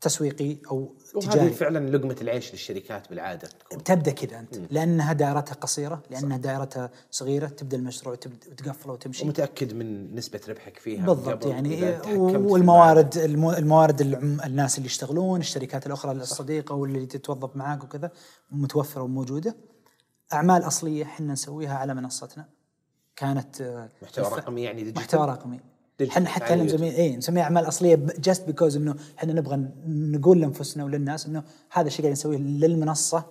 تسويقي 0.00 0.56
أو 0.70 0.94
وهذه 1.14 1.30
تجاري. 1.30 1.50
فعلا 1.50 1.96
لقمة 1.96 2.16
العيش 2.20 2.52
للشركات 2.52 3.10
بالعادة 3.10 3.48
تكون. 3.48 3.84
تبدأ 3.84 4.10
كذا 4.10 4.38
أنت. 4.40 4.56
لأنها 4.70 5.12
دائرتها 5.12 5.54
قصيرة 5.54 6.02
لأنها 6.10 6.36
دائرتها 6.36 6.90
صغيرة 7.10 7.46
تبدأ 7.46 7.76
المشروع 7.76 8.14
وتقفله 8.14 8.92
وتمشي. 8.92 9.24
ومتأكد 9.24 9.72
من 9.74 10.14
نسبة 10.14 10.40
ربحك 10.48 10.78
فيها 10.78 11.06
بالضبط 11.06 11.46
يعني 11.46 11.74
إيه، 11.74 12.18
والموارد 12.18 13.16
المو- 13.16 13.52
الموارد 13.52 14.00
الناس 14.44 14.78
اللي 14.78 14.86
يشتغلون 14.86 15.40
الشركات 15.40 15.86
الأخرى 15.86 16.12
الصديقة 16.12 16.74
واللي 16.74 17.06
تتوظف 17.06 17.56
معاك 17.56 17.84
وكذا 17.84 18.10
متوفرة 18.50 19.02
وموجودة. 19.02 19.56
أعمال 20.32 20.66
أصلية 20.66 21.04
إحنا 21.04 21.32
نسويها 21.32 21.74
على 21.78 21.94
منصتنا. 21.94 22.48
كانت 23.16 23.60
آه، 23.60 23.88
محتوى 24.02 24.24
الف- 24.26 24.34
رقمي 24.34 24.62
يعني 24.62 24.78
digital؟ 24.82 25.02
محتوى 25.02 25.26
رقمي. 25.26 25.60
إحنا 26.08 26.28
حتى 26.28 26.44
يعني 26.48 26.62
نسميه 26.62 26.96
اي 26.96 27.16
نسميها 27.16 27.42
أعمال 27.42 27.68
أصلية 27.68 27.94
just 28.18 28.46
because 28.46 28.76
إنه 28.76 28.96
إحنا 29.18 29.32
نبغى 29.32 29.56
نقول 29.86 30.40
لأنفسنا 30.40 30.84
وللناس 30.84 31.26
إنه 31.26 31.44
هذا 31.72 31.86
الشيء 31.86 32.02
قاعد 32.02 32.12
نسويه 32.12 32.38
للمنصة 32.38 33.24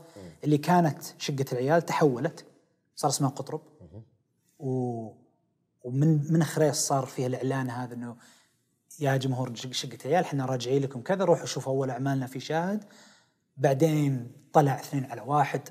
اللي 0.44 0.58
كانت 0.58 1.04
شقة 1.18 1.46
العيال 1.52 1.82
تحولت 1.82 2.46
صار 2.96 3.12
اسمها 3.12 3.30
قطرب. 3.30 3.62
و 4.60 4.70
ومن 5.84 6.34
من 6.34 6.44
خريص 6.44 6.88
صار 6.88 7.06
فيها 7.06 7.28
الإعلان 7.28 7.70
هذا 7.70 7.94
إنه 7.94 8.16
يا 9.00 9.18
جمهور 9.18 9.56
شق- 9.56 9.72
شقة 9.72 9.98
عيال 10.06 10.24
إحنا 10.24 10.46
راجعين 10.46 10.82
لكم 10.82 11.02
كذا 11.02 11.24
روحوا 11.26 11.46
شوفوا 11.46 11.74
أول 11.74 11.90
أعمالنا 11.90 12.28
في 12.28 12.40
شاهد. 12.40 12.84
بعدين 13.58 14.32
طلع 14.54 14.80
اثنين 14.80 15.06
على 15.06 15.22
واحد. 15.22 15.62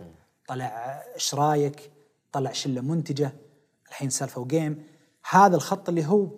طلع 0.48 0.66
إيش 1.14 1.34
رايك 1.34 1.92
طلع 2.32 2.52
شلة 2.52 2.80
منتجة 2.80 3.32
الحين 3.88 4.10
سالفة 4.10 4.40
وجيم. 4.40 4.86
هذا 5.30 5.56
الخط 5.56 5.88
اللي 5.88 6.06
هو 6.06 6.30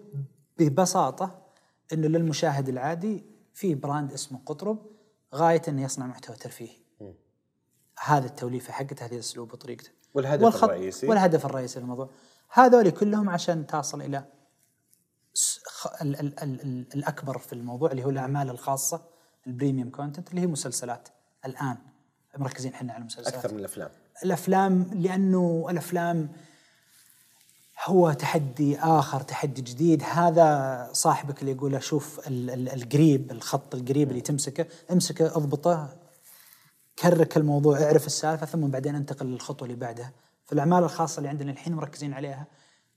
ببساطة 0.58 1.42
إنه 1.92 2.06
للمشاهد 2.08 2.68
العادي 2.68 3.24
في 3.54 3.74
براند 3.74 4.12
اسمه 4.12 4.40
قطرب 4.46 4.86
غاية 5.34 5.62
إنه 5.68 5.82
يصنع 5.82 6.06
محتوى 6.06 6.36
ترفيهي. 6.36 6.76
هذا 8.04 8.26
التوليفة 8.26 8.72
حقته 8.72 9.06
هذه 9.06 9.14
الأسلوب 9.14 9.52
وطريقته. 9.52 9.90
والهدف 10.14 10.42
والخط- 10.44 10.64
الرئيسي؟ 10.64 11.06
والهدف 11.06 11.46
الرئيسي 11.46 11.80
للموضوع. 11.80 12.10
هذول 12.50 12.90
كلهم 12.90 13.28
عشان 13.30 13.66
تصل 13.66 14.02
إلى 14.02 14.24
س- 15.34 15.60
خ- 15.66 16.02
ال 16.02 16.20
ال 16.20 16.42
ال 16.42 16.60
ال 16.62 16.86
الأكبر 16.94 17.38
في 17.38 17.52
الموضوع 17.52 17.90
اللي 17.90 18.04
هو 18.04 18.10
الأعمال 18.10 18.50
الخاصة 18.50 19.04
ال 19.46 19.52
premium 19.52 19.90
content 19.90 20.30
اللي 20.30 20.40
هي 20.40 20.46
مسلسلات. 20.46 21.08
الآن 21.46 21.76
مركزين 22.38 22.74
إحنا 22.74 22.92
على 22.92 23.00
المسلسلات. 23.00 23.34
أكثر 23.34 23.52
من 23.52 23.58
الأفلام. 23.60 23.90
الأفلام 24.24 24.90
لأنه 24.92 25.66
الأفلام 25.70 26.28
هو 27.84 28.12
تحدي 28.12 28.78
آخر 28.78 29.20
تحدي 29.22 29.62
جديد. 29.62 30.02
هذا 30.02 30.88
صاحبك 30.92 31.40
اللي 31.40 31.52
يقول 31.52 31.82
شوف 31.82 32.28
ال- 32.28 32.50
ال- 32.50 32.68
القريب 32.82 33.30
الخط 33.30 33.74
القريب 33.74 34.10
اللي 34.10 34.20
تمسكه 34.20 34.66
امسكه 34.92 35.26
أضبطه 35.26 35.96
crack 36.98 37.36
الموضوع 37.36 37.82
اعرف 37.82 38.06
السالفة 38.06 38.46
ثم 38.46 38.66
بعدين 38.68 38.94
انتقل 38.94 39.26
للخطوة 39.26 39.68
اللي 39.68 39.80
بعدها. 39.80 40.12
فالأعمال 40.46 40.84
الخاصة 40.84 41.18
اللي 41.18 41.28
عندنا 41.28 41.50
الحين 41.52 41.74
مركزين 41.74 42.12
عليها 42.12 42.46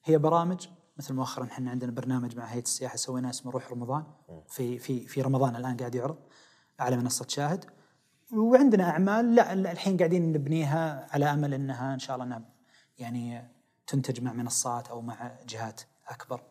هي 0.06 0.18
برامج. 0.18 0.68
مثل 0.98 1.14
مؤخرا 1.14 1.44
إحنا 1.46 1.72
عندنا 1.72 1.92
برنامج 1.92 2.36
مع 2.38 2.46
هيئة 2.46 2.64
السياحة 2.64 2.96
سويناه 2.96 3.30
اسمه 3.30 3.52
روح 3.52 3.72
رمضان. 3.72 4.04
في 4.50 4.80
في 4.80 5.08
في 5.08 5.22
رمضان 5.22 5.56
الآن 5.56 5.78
قاعد 5.78 5.96
يعرض 5.96 6.18
على 6.80 6.98
منصة 6.98 7.26
شاهد. 7.28 7.66
وعندنا 8.34 8.90
أعمال 8.90 9.36
لا 9.36 9.54
الحين 9.54 9.98
قاعدين 9.98 10.32
نبنيها 10.32 11.08
على 11.12 11.26
أمل 11.26 11.54
إنها 11.54 11.94
إن 11.94 12.00
شاء 12.00 12.16
الله 12.16 12.26
إنها 12.26 12.42
يعني 12.98 13.50
تنتج 13.88 14.22
مع 14.22 14.34
منصات 14.34 14.88
أو 14.88 15.02
مع 15.02 15.32
جهات 15.48 15.82
أكبر. 16.08 16.42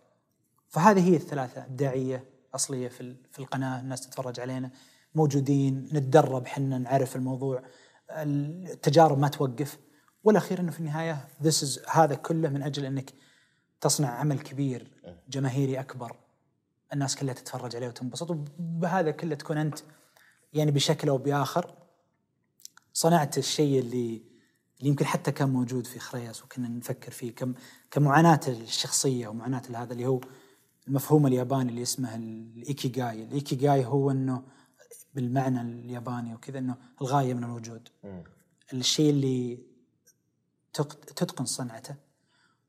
فهذه 0.68 1.10
هي 1.10 1.16
الثلاثة 1.16 1.64
ابداعيه 1.64 2.24
أصلية 2.54 2.88
في 2.88 3.16
في 3.30 3.38
القناة 3.38 3.80
الناس 3.80 4.00
تتفرج 4.00 4.40
علينا 4.40 4.70
موجودين 5.14 5.88
نتدرب 5.92 6.46
حنا 6.46 6.78
نعرف 6.78 7.16
الموضوع 7.16 7.62
التجارب 8.10 9.18
ما 9.18 9.28
توقف 9.28 9.78
والأخير 10.24 10.60
إنه 10.60 10.70
في 10.70 10.80
النهاية 10.80 11.28
this 11.42 11.64
is 11.64 11.90
هذا 11.90 12.14
كله 12.14 12.48
من 12.48 12.62
أجل 12.62 12.84
إنك 12.84 13.12
تصنع 13.80 14.08
عمل 14.08 14.38
كبير 14.38 14.92
جماهيري 15.28 15.80
أكبر 15.80 16.16
الناس 16.92 17.16
كلها 17.16 17.34
تتفرج 17.34 17.76
عليه 17.76 17.88
وتنبسط 17.88 18.30
وبهذا 18.30 19.10
كله 19.10 19.34
تكون 19.34 19.58
أنت 19.58 19.78
يعني 20.52 20.70
بشكل 20.70 21.08
أو 21.08 21.18
بآخر 21.18 21.74
صنعت 22.92 23.38
الشيء 23.38 23.80
اللي 23.80 24.22
اللي 24.78 24.90
يمكن 24.90 25.04
حتى 25.06 25.32
كان 25.32 25.48
موجود 25.50 25.86
في 25.86 25.98
خريص 25.98 26.42
وكنا 26.44 26.68
نفكر 26.68 27.10
فيه 27.12 27.34
كم 27.34 27.54
كمعاناة 27.90 28.40
الشخصية 28.48 29.28
ومعاناة 29.28 29.62
هذا 29.74 29.92
اللي 29.92 30.06
هو 30.06 30.20
المفهوم 30.88 31.26
الياباني 31.26 31.70
اللي 31.70 31.82
اسمه 31.82 32.14
الإيكيغاي. 32.14 33.22
الإيكيغاي 33.22 33.84
هو 33.84 34.10
إنه 34.10 34.42
بالمعنى 35.14 35.60
الياباني 35.60 36.34
وكذا 36.34 36.58
إنه 36.58 36.76
الغاية 37.00 37.34
من 37.34 37.44
الوجود. 37.44 37.88
الشيء 38.72 39.10
اللي 39.10 39.58
تق- 40.72 41.04
تتقن 41.04 41.44
صنعته 41.44 41.96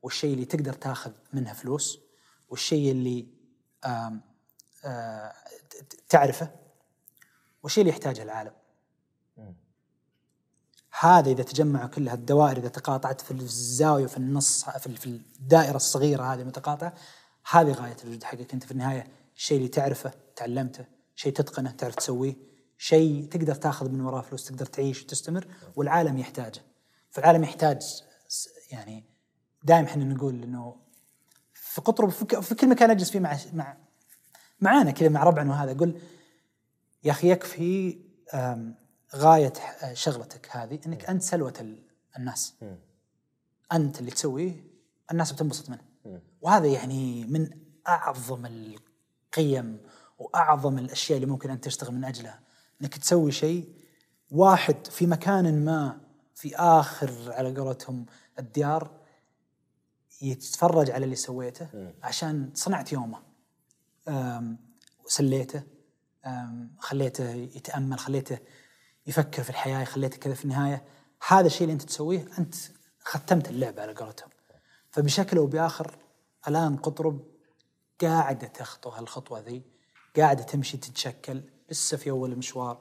والشيء 0.02 0.34
اللي 0.34 0.44
تقدر 0.44 0.72
تاخذ 0.72 1.12
منها 1.32 1.52
فلوس 1.52 1.98
والشيء 2.48 2.90
اللي 2.92 3.26
آم 3.84 4.20
آه 4.84 5.32
ت- 5.70 5.76
ت- 5.76 6.00
تعرفه. 6.08 6.50
والشيء 7.62 7.82
اللي 7.82 7.92
يحتاجه 7.92 8.22
العالم؟ 8.22 8.52
هذا 11.00 11.30
إذا 11.30 11.42
تجمعوا 11.42 11.88
كلها 11.88 12.14
الدوائر 12.14 12.56
إذا 12.56 12.68
تقاطعت 12.68 13.20
في 13.20 13.30
الزاوية 13.30 14.06
في 14.06 14.16
النص 14.16 14.64
في 14.70 15.06
الدائرة 15.06 15.76
الصغيرة 15.76 16.22
هذه 16.22 16.40
المتقاطعة 16.40 16.94
هذه 17.50 17.72
غاية 17.72 17.96
الوجود 18.04 18.24
حقك 18.24 18.54
أنت 18.54 18.64
في 18.64 18.70
النهاية. 18.70 19.06
الشيء 19.36 19.56
اللي 19.58 19.68
تعرفه 19.68 20.12
تعلمته 20.36 20.84
شيء 21.16 21.32
تتقنه 21.32 21.70
تعرف 21.70 21.94
تسويه 21.94 22.36
شيء 22.78 23.28
تقدر 23.30 23.54
تاخذ 23.54 23.88
من 23.90 24.00
وراه 24.00 24.20
فلوس 24.20 24.44
تقدر 24.44 24.66
تعيش 24.66 25.02
وتستمر 25.02 25.46
والعالم 25.76 26.18
يحتاجه. 26.18 26.62
فالعالم 27.10 27.42
يحتاج 27.42 27.82
يعني 28.70 29.04
دائما 29.64 29.86
إحنا 29.88 30.04
نقول 30.04 30.42
إنه 30.42 30.76
في 31.52 31.80
ك- 32.24 32.40
في 32.40 32.54
كل 32.54 32.68
مكان 32.68 32.90
أجلس 32.90 33.10
فيه 33.10 33.20
مع 33.20 33.38
مع 33.52 33.76
معانا 34.60 34.90
كذا 34.90 35.08
مع 35.08 35.24
ربعنا 35.24 35.50
وهذا. 35.50 35.72
أقول 35.72 36.00
يا 37.04 37.10
أخي 37.10 37.30
يكفي 37.30 37.98
غاية 39.16 39.52
شغلتك 39.92 40.48
هذه 40.56 40.80
إنك 40.86 41.04
أنت 41.04 41.22
سلوة 41.22 41.54
ال- 41.60 41.82
الناس. 42.18 42.54
أنت 43.72 44.00
اللي 44.00 44.10
تسويه 44.10 44.64
الناس 45.10 45.32
بتنبسط 45.32 45.70
منه. 45.70 45.82
وهذا 46.40 46.66
يعني 46.66 47.24
من 47.24 47.50
أعظم 47.88 48.46
القيم 48.46 49.80
وأعظم 50.18 50.78
الأشياء 50.78 51.16
اللي 51.16 51.30
ممكن 51.30 51.50
انت 51.50 51.64
تشتغل 51.64 51.94
من 51.94 52.04
أجلها. 52.04 52.40
إنك 52.82 52.98
تسوي 52.98 53.32
شيء 53.32 53.74
واحد 54.30 54.86
في 54.86 55.06
مكان 55.06 55.64
ما 55.64 56.00
في 56.34 56.56
آخر 56.56 57.32
على 57.32 57.56
قولتهم 57.56 58.06
الديار 58.38 59.00
يتفرج 60.22 60.90
على 60.90 61.04
اللي 61.04 61.16
سويته 61.16 61.92
عشان 62.02 62.50
صنعت 62.54 62.92
يومه 62.92 63.18
سليته 65.06 65.62
خليته 66.78 67.30
يتأمل 67.30 67.98
خليته 67.98 68.38
يفكر 69.06 69.42
في 69.42 69.50
الحياة 69.50 69.84
خليته 69.84 70.16
كذا 70.16 70.34
في 70.34 70.44
النهاية. 70.44 70.84
هذا 71.28 71.46
الشيء 71.46 71.62
اللي 71.62 71.72
أنت 71.72 71.82
تسويه 71.82 72.28
أنت 72.38 72.54
ختمت 73.04 73.50
اللعبة 73.50 73.82
على 73.82 73.94
قولتهم. 73.94 74.30
فبشكل 74.90 75.36
أو 75.36 75.46
بآخر 75.46 75.96
الآن 76.48 76.76
قطرب 76.76 77.20
قاعدة 78.00 78.46
تخطو 78.46 78.90
هالخطوة 78.90 79.40
ذي 79.40 79.62
قاعدة 80.16 80.42
تمشي 80.42 80.76
تتشكل 80.76 81.42
لسه 81.70 81.96
في 81.96 82.10
أول 82.10 82.32
المشوار 82.32 82.78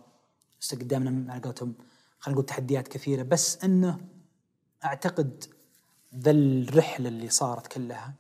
لسه 0.62 0.78
قدامنا 0.78 1.34
على 1.34 1.42
قولتهم 1.42 1.74
خلينا 2.20 2.36
نقول 2.36 2.46
تحديات 2.46 2.88
كثيرة. 2.88 3.24
بس 3.24 3.64
إنه 3.64 4.00
أعتقد 4.86 5.44
ذا 6.16 6.32
الرحلة 6.32 7.10
اللي 7.10 7.30
صارت 7.30 7.68
كلها 7.68 8.14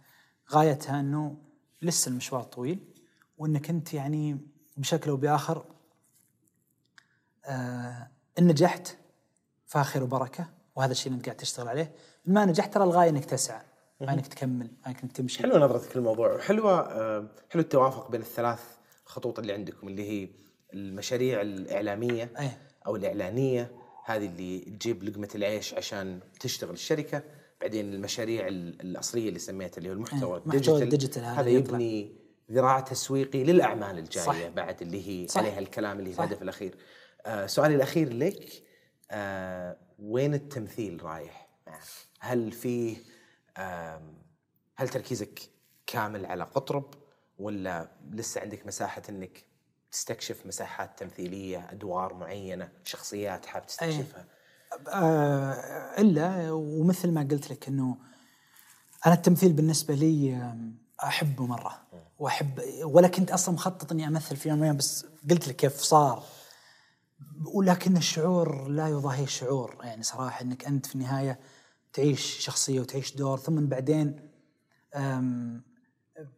غايتها 0.51 0.99
إنه 0.99 1.37
لسه 1.81 2.09
المشوار 2.09 2.43
طويل 2.43 2.79
وإنك 3.37 3.69
أنت 3.69 3.93
يعني 3.93 4.39
بشكل 4.79 5.09
أو 5.09 5.17
باخر 5.17 5.65
آه 7.45 8.07
إن 8.39 8.47
نجحت 8.47 8.97
فخير 9.65 10.03
وبركة 10.03 10.49
وهذا 10.75 10.91
الشيء 10.91 11.07
اللي 11.07 11.17
أنت 11.17 11.25
قاعد 11.25 11.37
تشتغل 11.37 11.67
عليه 11.67 11.91
ما 12.25 12.45
نجحت 12.45 12.73
ترى 12.73 12.83
الغاية 12.83 13.09
إنك 13.09 13.25
تسعى 13.25 13.61
ما 14.01 14.13
إنك 14.13 14.27
تكمل 14.27 14.67
ما 14.85 14.87
إنك 14.87 15.11
تمشي 15.11 15.39
حلوة 15.43 15.59
نظرتك 15.59 15.97
للموضوع 15.97 16.33
وحلوه 16.35 16.79
آه، 16.79 17.27
حلو 17.49 17.61
التوافق 17.61 18.11
بين 18.11 18.21
الثلاث 18.21 18.59
خطوط 19.05 19.39
اللي 19.39 19.53
عندكم 19.53 19.87
اللي 19.87 20.09
هي 20.09 20.29
المشاريع 20.73 21.41
الإعلامية 21.41 22.31
أيه. 22.39 22.57
أو 22.87 22.95
الإعلانية 22.95 23.71
هذه 24.05 24.25
اللي 24.25 24.59
تجيب 24.59 25.03
لقمة 25.03 25.29
العيش 25.35 25.73
عشان 25.73 26.19
تشتغل 26.39 26.73
الشركة 26.73 27.23
بعدين 27.61 27.93
المشاريع 27.93 28.47
ال- 28.47 28.81
الأصلية 28.81 29.27
اللي 29.29 29.39
سميتها 29.39 29.77
اللي 29.77 29.89
هو 29.89 29.93
المحتوى 29.93 30.37
أيه. 30.37 30.43
محتوى 30.45 30.83
الديجيتال 30.83 31.23
هذا 31.23 31.41
هذا. 31.41 31.49
يبني 31.49 32.15
ذراع 32.51 32.79
تسويقي 32.79 33.43
للأعمال 33.43 33.97
الجايه 33.97 34.25
صح. 34.25 34.47
بعد 34.47 34.81
اللي 34.81 35.07
هي 35.07 35.27
صح. 35.27 35.41
عليها 35.41 35.59
الكلام 35.59 35.99
اللي. 35.99 36.09
الهدف 36.09 36.41
الأخير 36.41 36.75
آه 37.25 37.45
سؤالي 37.45 37.75
الأخير 37.75 38.13
لك 38.13 38.63
آه 39.11 39.77
وين 39.99 40.33
التمثيل 40.33 41.03
رايح 41.03 41.49
هل 42.19 42.51
فيه 42.51 42.97
آم، 43.57 44.13
هل 44.75 44.89
تركيزك 44.89 45.39
كامل 45.87 46.25
على 46.25 46.43
قطرب 46.43 46.93
ولا 47.39 47.91
لسه 48.11 48.41
عندك 48.41 48.67
مساحة 48.67 49.01
إنك 49.09 49.43
تستكشف 49.91 50.45
مساحات 50.45 50.99
تمثيلية 50.99 51.67
أدوار 51.71 52.13
معينة 52.13 52.69
شخصيات 52.83 53.45
حاب 53.45 53.65
تستكشفها 53.65 54.25
آه 54.87 55.53
إلا 56.01 56.51
ومثل 56.51 57.11
ما 57.11 57.27
قلت 57.31 57.51
لك 57.51 57.67
إنه 57.67 57.97
أنا 59.05 59.13
التمثيل 59.15 59.53
بالنسبة 59.53 59.93
لي 59.93 60.31
أحبه 61.03 61.45
مرة. 61.45 61.81
واحب 62.19 62.59
ولا 62.83 63.07
كنت 63.07 63.31
أصلا 63.31 63.55
مخطط 63.55 63.91
إني 63.91 64.07
أمثل 64.07 64.35
في 64.35 64.49
يوم 64.49 64.59
من 64.59 64.77
بس 64.77 65.05
قلت 65.29 65.47
لك 65.47 65.55
كيف 65.55 65.81
صار. 65.81 66.23
ولكن 67.53 67.97
الشعور 67.97 68.67
لا 68.67 68.87
يضاهي 68.87 69.23
الشعور. 69.23 69.77
يعني 69.83 70.03
صراحة 70.03 70.41
إنك 70.41 70.65
أنت 70.65 70.85
في 70.85 70.95
النهاية 70.95 71.39
تعيش 71.93 72.37
شخصية 72.39 72.79
وتعيش 72.79 73.15
دور 73.15 73.37
ثم 73.39 73.65
بعدين 73.65 74.29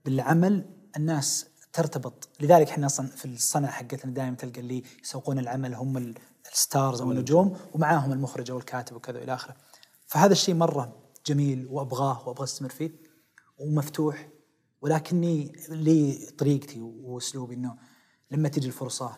بالعمل 0.06 0.66
الناس 0.98 1.46
ترتبط. 1.74 2.30
لذلك 2.40 2.70
إحنا 2.70 2.86
أصلا 2.86 3.08
في 3.08 3.26
الصنعة 3.26 3.72
حقتنا 3.72 4.12
دائما 4.14 4.36
تلقى 4.36 4.60
اللي 4.60 4.84
يسوقون 5.04 5.40
العمل 5.40 5.76
هم 5.76 5.98
ال- 5.98 6.16
الستارز 6.54 7.02
أو 7.02 7.12
النجوم 7.12 7.58
ومعاهم 7.74 8.12
المخرج 8.12 8.52
أو 8.52 8.58
الكاتب 8.58 8.96
وكذا 8.96 9.20
والى 9.20 9.34
آخره. 9.34 9.56
فهذا 10.08 10.32
الشيء 10.32 10.56
مرة 10.56 10.96
جميل 11.26 11.68
وأبغاه 11.70 12.28
وأبغى 12.28 12.44
أستمر 12.44 12.70
فيه 12.70 12.92
ومفتوح. 13.58 14.28
ولكني 14.82 15.54
لي 15.70 16.30
طريقتي 16.38 16.82
وأسلوبي 16.82 17.56
إنه 17.56 17.76
لما 18.32 18.50
تجي 18.50 18.68
الفرصة 18.68 19.18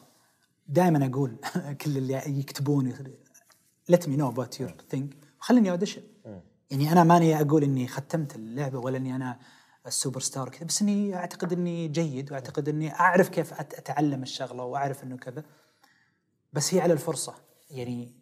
دائما 0.68 1.06
أقول 1.06 1.38
كل 1.82 1.98
اللي 1.98 2.40
يكتبون 2.40 2.94
let 3.92 4.08
me 4.08 4.16
know 4.18 4.30
about 4.34 4.60
your 4.60 4.96
thing. 4.96 5.04
وخليني 5.40 5.72
audition 5.72 6.02
يعني 6.72 6.92
أنا 6.92 7.04
ماني 7.04 7.42
أقول 7.42 7.64
إني 7.64 7.88
ختمت 7.88 8.36
اللعبة 8.36 8.80
ولا 8.80 8.98
إني 8.98 9.16
أنا 9.16 9.40
السوبر 9.88 10.20
ستار 10.20 10.48
وكذا 10.48 10.66
بس 10.66 10.82
إني 10.82 11.16
أعتقد 11.16 11.54
إني 11.54 11.88
جيد 11.88 12.32
وأعتقد 12.32 12.70
إني 12.70 12.94
أعرف 12.94 13.30
كيف 13.30 13.54
أتعلم 13.54 14.24
الشغلة 14.24 14.64
وأعرف 14.64 15.04
إنه 15.04 15.18
كذا. 15.18 15.44
بس 16.54 16.74
هي 16.74 16.82
على 16.82 16.94
الفرصة. 16.94 17.36
يعني 17.70 18.14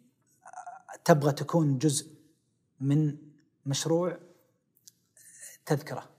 تبغى 1.04 1.32
تكون 1.32 1.78
جزء 1.78 2.06
من 2.80 3.16
مشروع 3.66 4.18
تذكرة. 5.66 6.11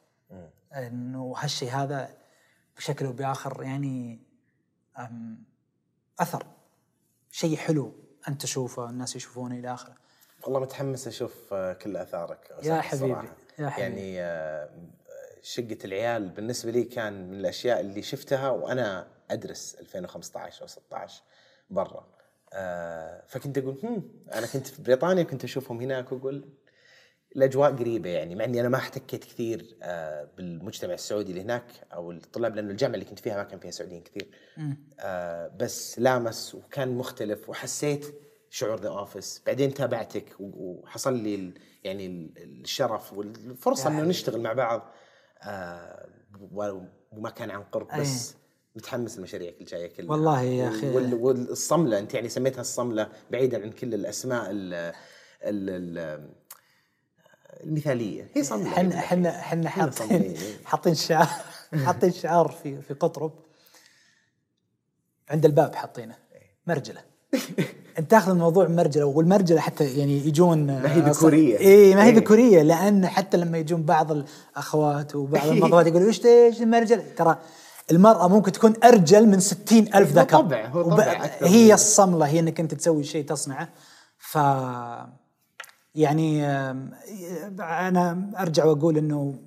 إنه 0.74 1.34
هالشيء 1.38 1.70
هذا 1.70 2.18
بشكل 2.78 3.06
أو 3.06 3.12
بآخر 3.12 3.64
يعني 3.64 4.20
أثر 6.20 6.45
شيء 7.32 7.58
حلو 7.58 7.94
أنت 8.28 8.41
تشوفه 8.41 8.90
الناس 8.90 9.16
يشوفونه 9.16 9.60
إلى 9.60 9.74
آخره 9.74 9.95
والله 10.44 10.60
متحمس 10.60 11.08
أشوف 11.08 11.54
آه، 11.54 11.74
كل 11.74 11.98
آثارك 11.98 12.50
يا 12.64 12.82
حبيبي، 12.82 13.06
الصراحة. 13.06 13.36
يا 13.60 13.70
حبيبي. 13.70 13.82
يعني 13.82 14.22
آه، 14.22 14.70
شقة 15.41 15.78
العيال 15.86 16.30
بالنسبة 16.30 16.72
لي 16.72 16.84
كان 16.84 17.30
من 17.30 17.40
الأشياء 17.40 17.80
اللي 17.80 18.02
شفتها 18.02 18.50
وأنا 18.50 19.08
أدرس 19.32 19.76
2015 19.76 20.62
أو 20.62 20.68
16 20.68 21.24
برا 21.70 22.08
آه، 22.54 23.24
فكنت 23.28 23.58
أقول 23.58 23.80
هم 23.84 24.12
أنا 24.34 24.48
كنت 24.48 24.68
في 24.68 24.82
بريطانيا 24.82 25.24
كنت 25.24 25.44
أشوفهم 25.44 25.82
هناك 25.82 26.12
وأقول 26.12 26.50
الأجواء 27.35 27.72
قريبة 27.76 28.10
يعني 28.10 28.35
مع 28.35 28.45
إني 28.45 28.60
أنا 28.60 28.69
ما 28.69 28.77
احتكيت 28.77 29.23
كثير 29.23 29.77
آه، 29.84 30.30
بالمجتمع 30.38 30.93
السعودي 30.93 31.31
اللي 31.31 31.41
هناك 31.41 31.65
أو 31.93 32.11
الطلاب 32.11 32.55
لأنه 32.55 32.72
الجامعة 32.72 32.93
اللي 32.95 33.05
كنت 33.05 33.19
فيها 33.19 33.35
ما 33.38 33.43
كان 33.43 33.60
فيها 33.60 33.72
سعوديين 33.72 34.01
كثير. 34.03 34.30
آه، 34.99 35.47
بس 35.60 35.99
لامس 35.99 36.55
وكان 36.55 36.97
مختلف 36.97 37.49
وحسيت 37.49 38.05
شعور 38.49 38.80
ذا 38.80 38.89
اوفيس 38.89 39.41
بعدين 39.45 39.73
تابعتك 39.73 40.26
وحصل 40.39 41.18
لي 41.18 41.53
يعني 41.84 42.05
ال- 42.05 42.31
الشرف 42.61 43.14
والفرصة 43.14 43.89
إنه 43.89 44.01
نشتغل 44.10 44.41
مع 44.41 44.53
بعض. 44.53 44.93
آه، 45.43 46.10
وما 47.11 47.30
كان 47.30 47.51
عن 47.51 47.64
قرب 47.64 47.88
بس 47.99 48.35
متحمس 48.76 49.19
لمشاريعك 49.19 49.61
الجاية 49.61 49.88
كلها. 49.88 50.11
والله 50.11 50.41
يا. 50.41 50.69
وال- 50.95 51.14
والصملة 51.14 51.99
أنت 51.99 52.14
يعني 52.14 52.30
سميتها 52.30 52.61
الصملة 52.61 53.10
بعيدا 53.31 53.64
عن 53.64 53.72
كل 53.72 53.93
الأسماء 53.93 54.51
ال 54.51 54.73
ال 54.73 55.69
ال 55.69 56.30
المثاليه 57.64 58.28
هي 58.34 58.44
صمله 58.44 58.68
إحنا 58.68 59.00
إحنا 59.00 59.30
إحنا 59.40 59.92
صملة، 59.92 60.10
حاطين 60.10 60.22
إيه. 60.22 60.36
حاطين 60.66 60.96
شعار 60.96 61.28
حاطين 61.86 62.12
شعار 62.12 62.56
في 62.64 62.82
في 62.82 62.94
قطرب. 62.94 63.32
عند 65.30 65.46
الباب 65.46 65.76
حاطينه. 65.76 66.16
مرجلة. 66.68 67.02
أنت 68.00 68.12
تاخذ 68.12 68.32
الموضوع 68.32 68.68
مرجلة 68.68 69.06
والمرجلة 69.06 69.60
حتى 69.60 69.98
يعني 70.00 70.28
يجون 70.28 70.66
ما 70.84 70.96
هي 70.96 71.00
ذكورية. 71.00 71.60
اي 71.60 71.96
ما 71.96 72.04
هي 72.04 72.10
إيه. 72.10 72.16
ذكوريه 72.16 72.62
لأن 72.62 73.08
حتى 73.08 73.38
لما 73.38 73.58
يجون 73.58 73.84
بعض 73.84 74.12
الأخوات 74.12 75.16
وبعض 75.16 75.48
المرات 75.52 75.88
يقولوا 75.88 76.08
إيش 76.08 76.26
إيش 76.26 76.62
المرجلة؟ 76.62 77.04
ترى 77.18 77.38
المرأة 77.92 78.28
ممكن 78.28 78.52
تكون 78.52 78.74
أرجل 78.84 79.26
من 79.26 79.40
ستين 79.40 79.96
ألف 79.96 80.12
ذكر. 80.12 80.38
طبع، 80.38 80.66
هو 80.68 80.82
طبع 80.82 81.30
هي 81.42 81.74
الصملة 81.74 82.26
هي 82.26 82.40
أنك 82.40 82.60
أنت 82.60 82.74
تسوي 82.74 83.04
شيء 83.04 83.26
تصنعه. 83.26 83.70
ف 84.18 84.38
يعني 85.95 86.45
آم، 86.45 86.91
أنا 87.60 88.32
أرجع 88.40 88.65
وأقول 88.65 88.98
أنه 88.98 89.40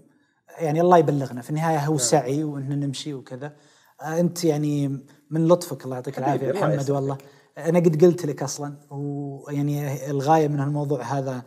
يعني 0.58 0.80
الله 0.80 0.98
يبلغنا. 0.98 1.42
في 1.42 1.50
النهاية 1.50 1.76
نعم. 1.76 1.86
هو 1.86 1.98
سعي 1.98 2.44
وأن 2.44 2.80
نمشي 2.80 3.14
وكذا. 3.14 3.56
آه، 4.02 4.20
أنت 4.20 4.44
يعني 4.44 4.88
من 5.30 5.48
لطفك 5.48 5.84
الله 5.84 5.96
يعطيك 5.96 6.18
الله 6.18 6.52
محمد. 6.52 6.90
والله. 6.90 7.18
أنا 7.58 7.78
قد 7.78 8.04
قلت 8.04 8.26
لك 8.26 8.42
أصلا 8.42 8.76
ويعني 8.90 10.10
الغاية 10.10 10.48
من 10.48 10.60
هالموضوع 10.60 11.02
هذا 11.02 11.42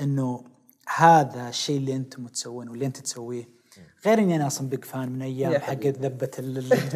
أنه 0.00 0.44
هذا 0.96 1.48
الشيء 1.48 1.76
اللي 1.76 1.96
أنتم 1.96 2.26
تسوونه 2.26 2.70
واللي 2.70 2.86
أنت 2.86 2.96
تسويه 2.98 3.48
غير 4.06 4.18
إني 4.18 4.36
أنا 4.36 4.46
أصلا 4.46 4.68
بيج 4.68 4.84
فان 4.84 5.12
من 5.12 5.22
أيام 5.22 5.52
يا 5.52 5.58
حقت 5.58 5.86
ذبة 5.86 6.26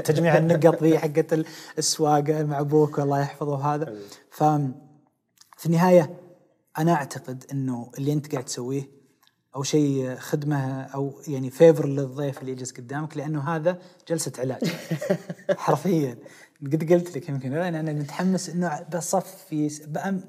تجميع 0.05 0.37
النقط 0.39 0.83
ذي 0.83 0.99
حقت 0.99 1.33
ال- 1.33 1.47
السواقه 1.79 2.43
مع 2.45 2.61
أبوك 2.61 3.01
الله 3.01 3.21
يحفظه 3.21 3.75
هذا. 3.75 3.95
ف 4.31 4.43
في 5.57 5.67
النهاية 5.67 6.15
أنا 6.79 6.95
أعتقد 6.95 7.45
إنه 7.53 7.91
اللي 7.99 8.13
أنت 8.13 8.33
قاعد 8.33 8.45
تسويه 8.45 8.99
أو 9.57 9.63
شيء 9.63 10.17
خدمة 10.17 10.83
أو 10.83 11.21
يعني 11.29 11.51
فيفر 11.51 11.87
للضيف 11.87 12.41
اللي 12.41 12.53
يجلس 12.53 12.73
قدامك 12.73 13.17
لأنه 13.17 13.57
هذا 13.57 13.79
جلسة 14.09 14.33
علاج. 14.39 14.65
حرفيا. 15.57 16.19
قد 16.63 16.93
قلت 16.93 17.17
لك 17.17 17.29
يمكن 17.29 17.55
أنا 17.55 17.81
أنا 17.81 17.93
متحمس 17.93 18.49
إنه 18.49 18.87
بصفي 18.95 19.81
بأم 19.87 20.21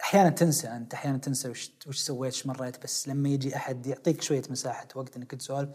أحيانا 0.00 0.30
تنسى 0.30 0.68
أنت 0.68 0.94
أحيانا 0.94 1.18
تنسى 1.18 1.48
وش 1.48 1.72
وش 1.86 1.98
سويت 1.98 2.34
إيش 2.34 2.46
مريت 2.46 2.82
بس 2.82 3.08
لما 3.08 3.28
يجي 3.28 3.56
أحد 3.56 3.86
يعطيك 3.86 4.22
شوية 4.22 4.42
مساحة 4.50 4.88
وقت 4.94 5.16
إنك 5.16 5.30
تسولف 5.30 5.68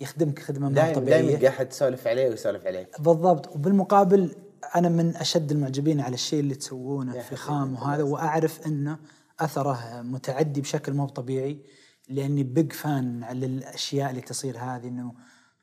يخدمك 0.00 0.38
خدمة 0.38 0.70
دائما 0.70 0.94
طبيعية. 0.94 1.36
دائما 1.36 1.48
قاعد 1.48 1.68
تسولف 1.68 2.06
عليه 2.06 2.28
ويسولف 2.28 2.66
عليك. 2.66 3.00
بالضبط. 3.00 3.48
وبالمقابل 3.48 4.34
أنا 4.76 4.88
من 4.88 5.16
أشد 5.16 5.50
المعجبين 5.52 6.00
على 6.00 6.14
الشيء 6.14 6.40
اللي 6.40 6.54
تسوونه 6.54 7.20
في 7.22 7.36
خام 7.36 7.74
وهذا 7.74 8.02
وأعرف 8.02 8.66
أنه 8.66 8.98
أثره 9.40 10.02
متعدي 10.02 10.60
بشكل 10.60 10.92
مو 10.92 11.06
طبيعي 11.06 11.60
لأني 12.08 12.42
بيج 12.42 12.72
فان 12.72 13.24
على 13.24 13.46
الاشياء 13.46 14.10
اللي 14.10 14.20
تصير 14.20 14.58
هذه 14.58 14.88
إنه 14.88 15.14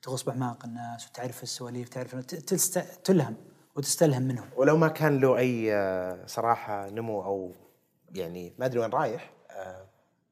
تغوص 0.02 0.24
باعماق 0.24 0.65
الناس 0.65 1.07
وتعرف 1.07 1.44
السواليف 1.44 1.90
تعرف 1.90 2.15
ت- 2.15 2.36
تست... 2.36 2.80
تلهم 2.80 3.36
وتستلهم 3.76 4.22
منهم. 4.22 4.45
ولو 4.57 4.78
ما 4.78 4.88
كان 4.88 5.20
له 5.20 5.38
أي 5.38 5.74
آه، 5.76 6.26
صراحة 6.26 6.90
نمو 6.90 7.24
أو 7.24 7.52
يعني 8.15 8.53
ما 8.60 8.65
أدري 8.65 8.80
وين 8.80 8.90
رايح 8.90 9.32
آه، 9.52 9.86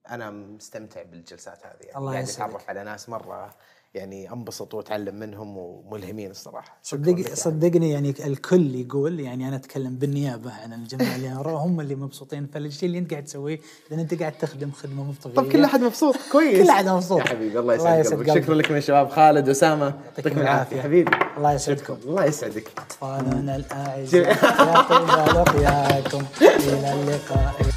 أنا 0.09 0.29
مستمتع 0.31 1.03
بالجلسات 1.03 1.65
هذه. 1.65 1.81
يعني 1.85 1.97
الله 1.97 2.11
قاعد. 2.11 2.27
أتعرف 2.29 2.69
على 2.69 2.83
ناس 2.83 3.09
مرة 3.09 3.55
يعني 3.93 4.31
انبسط 4.31 4.73
واتعلم 4.73 5.15
منهم 5.15 5.57
وملهمين 5.57 6.31
الصراحة. 6.31 6.77
صدق 6.83 7.33
صدقني 7.33 7.91
يعني. 7.91 8.09
الكل 8.25 8.75
يقول 8.75 9.19
يعني 9.19 9.47
أنا 9.47 9.55
أتكلم 9.55 9.95
بالنيابة 9.95 10.51
عن 10.53 10.73
الجميع 10.73 11.15
اللي 11.15 11.27
أنا 11.27 11.41
هم 11.41 11.79
اللي 11.81 11.95
مبسوطين. 11.95 12.47
فالشيء 12.53 12.87
اللي 12.89 12.97
أنت 12.97 13.11
قاعد 13.11 13.23
تسويه 13.23 13.59
لأن 13.91 13.99
أنت 13.99 14.13
قاعد 14.13 14.31
تخدم 14.31 14.71
خدمة 14.71 15.03
مو 15.03 15.13
طبيعية. 15.23 15.47
طب 15.47 15.51
كل 15.53 15.63
احد 15.63 15.81
مبسوط 15.81 16.15
كويس. 16.31 16.63
كل 16.63 16.69
أحد 16.69 16.87
مبسوط. 16.87 17.19
يا 17.19 17.23
حبيبي 17.23 17.59
الله 17.59 17.75
الله 17.75 17.97
يسعد. 17.97 18.27
شكرا 18.35 18.55
لكم 18.55 18.75
يا 18.75 18.79
شباب. 18.79 19.09
خالد 19.09 19.49
أسامة 19.49 19.93
يعطيكم 20.17 20.39
العافية. 20.39 20.81
حبيبي 20.81 21.11
الله 21.37 21.53
يسعدكم. 21.53 21.97
الله 22.05 22.25
يسعدك. 22.25 22.71
أطفالنا 22.77 23.55
الأعزاء. 23.55 24.27
يا 24.27 24.81
طيب 24.81 25.07
لقياكم 25.35 26.25
إلى 26.41 26.93
اللقاء. 26.93 27.70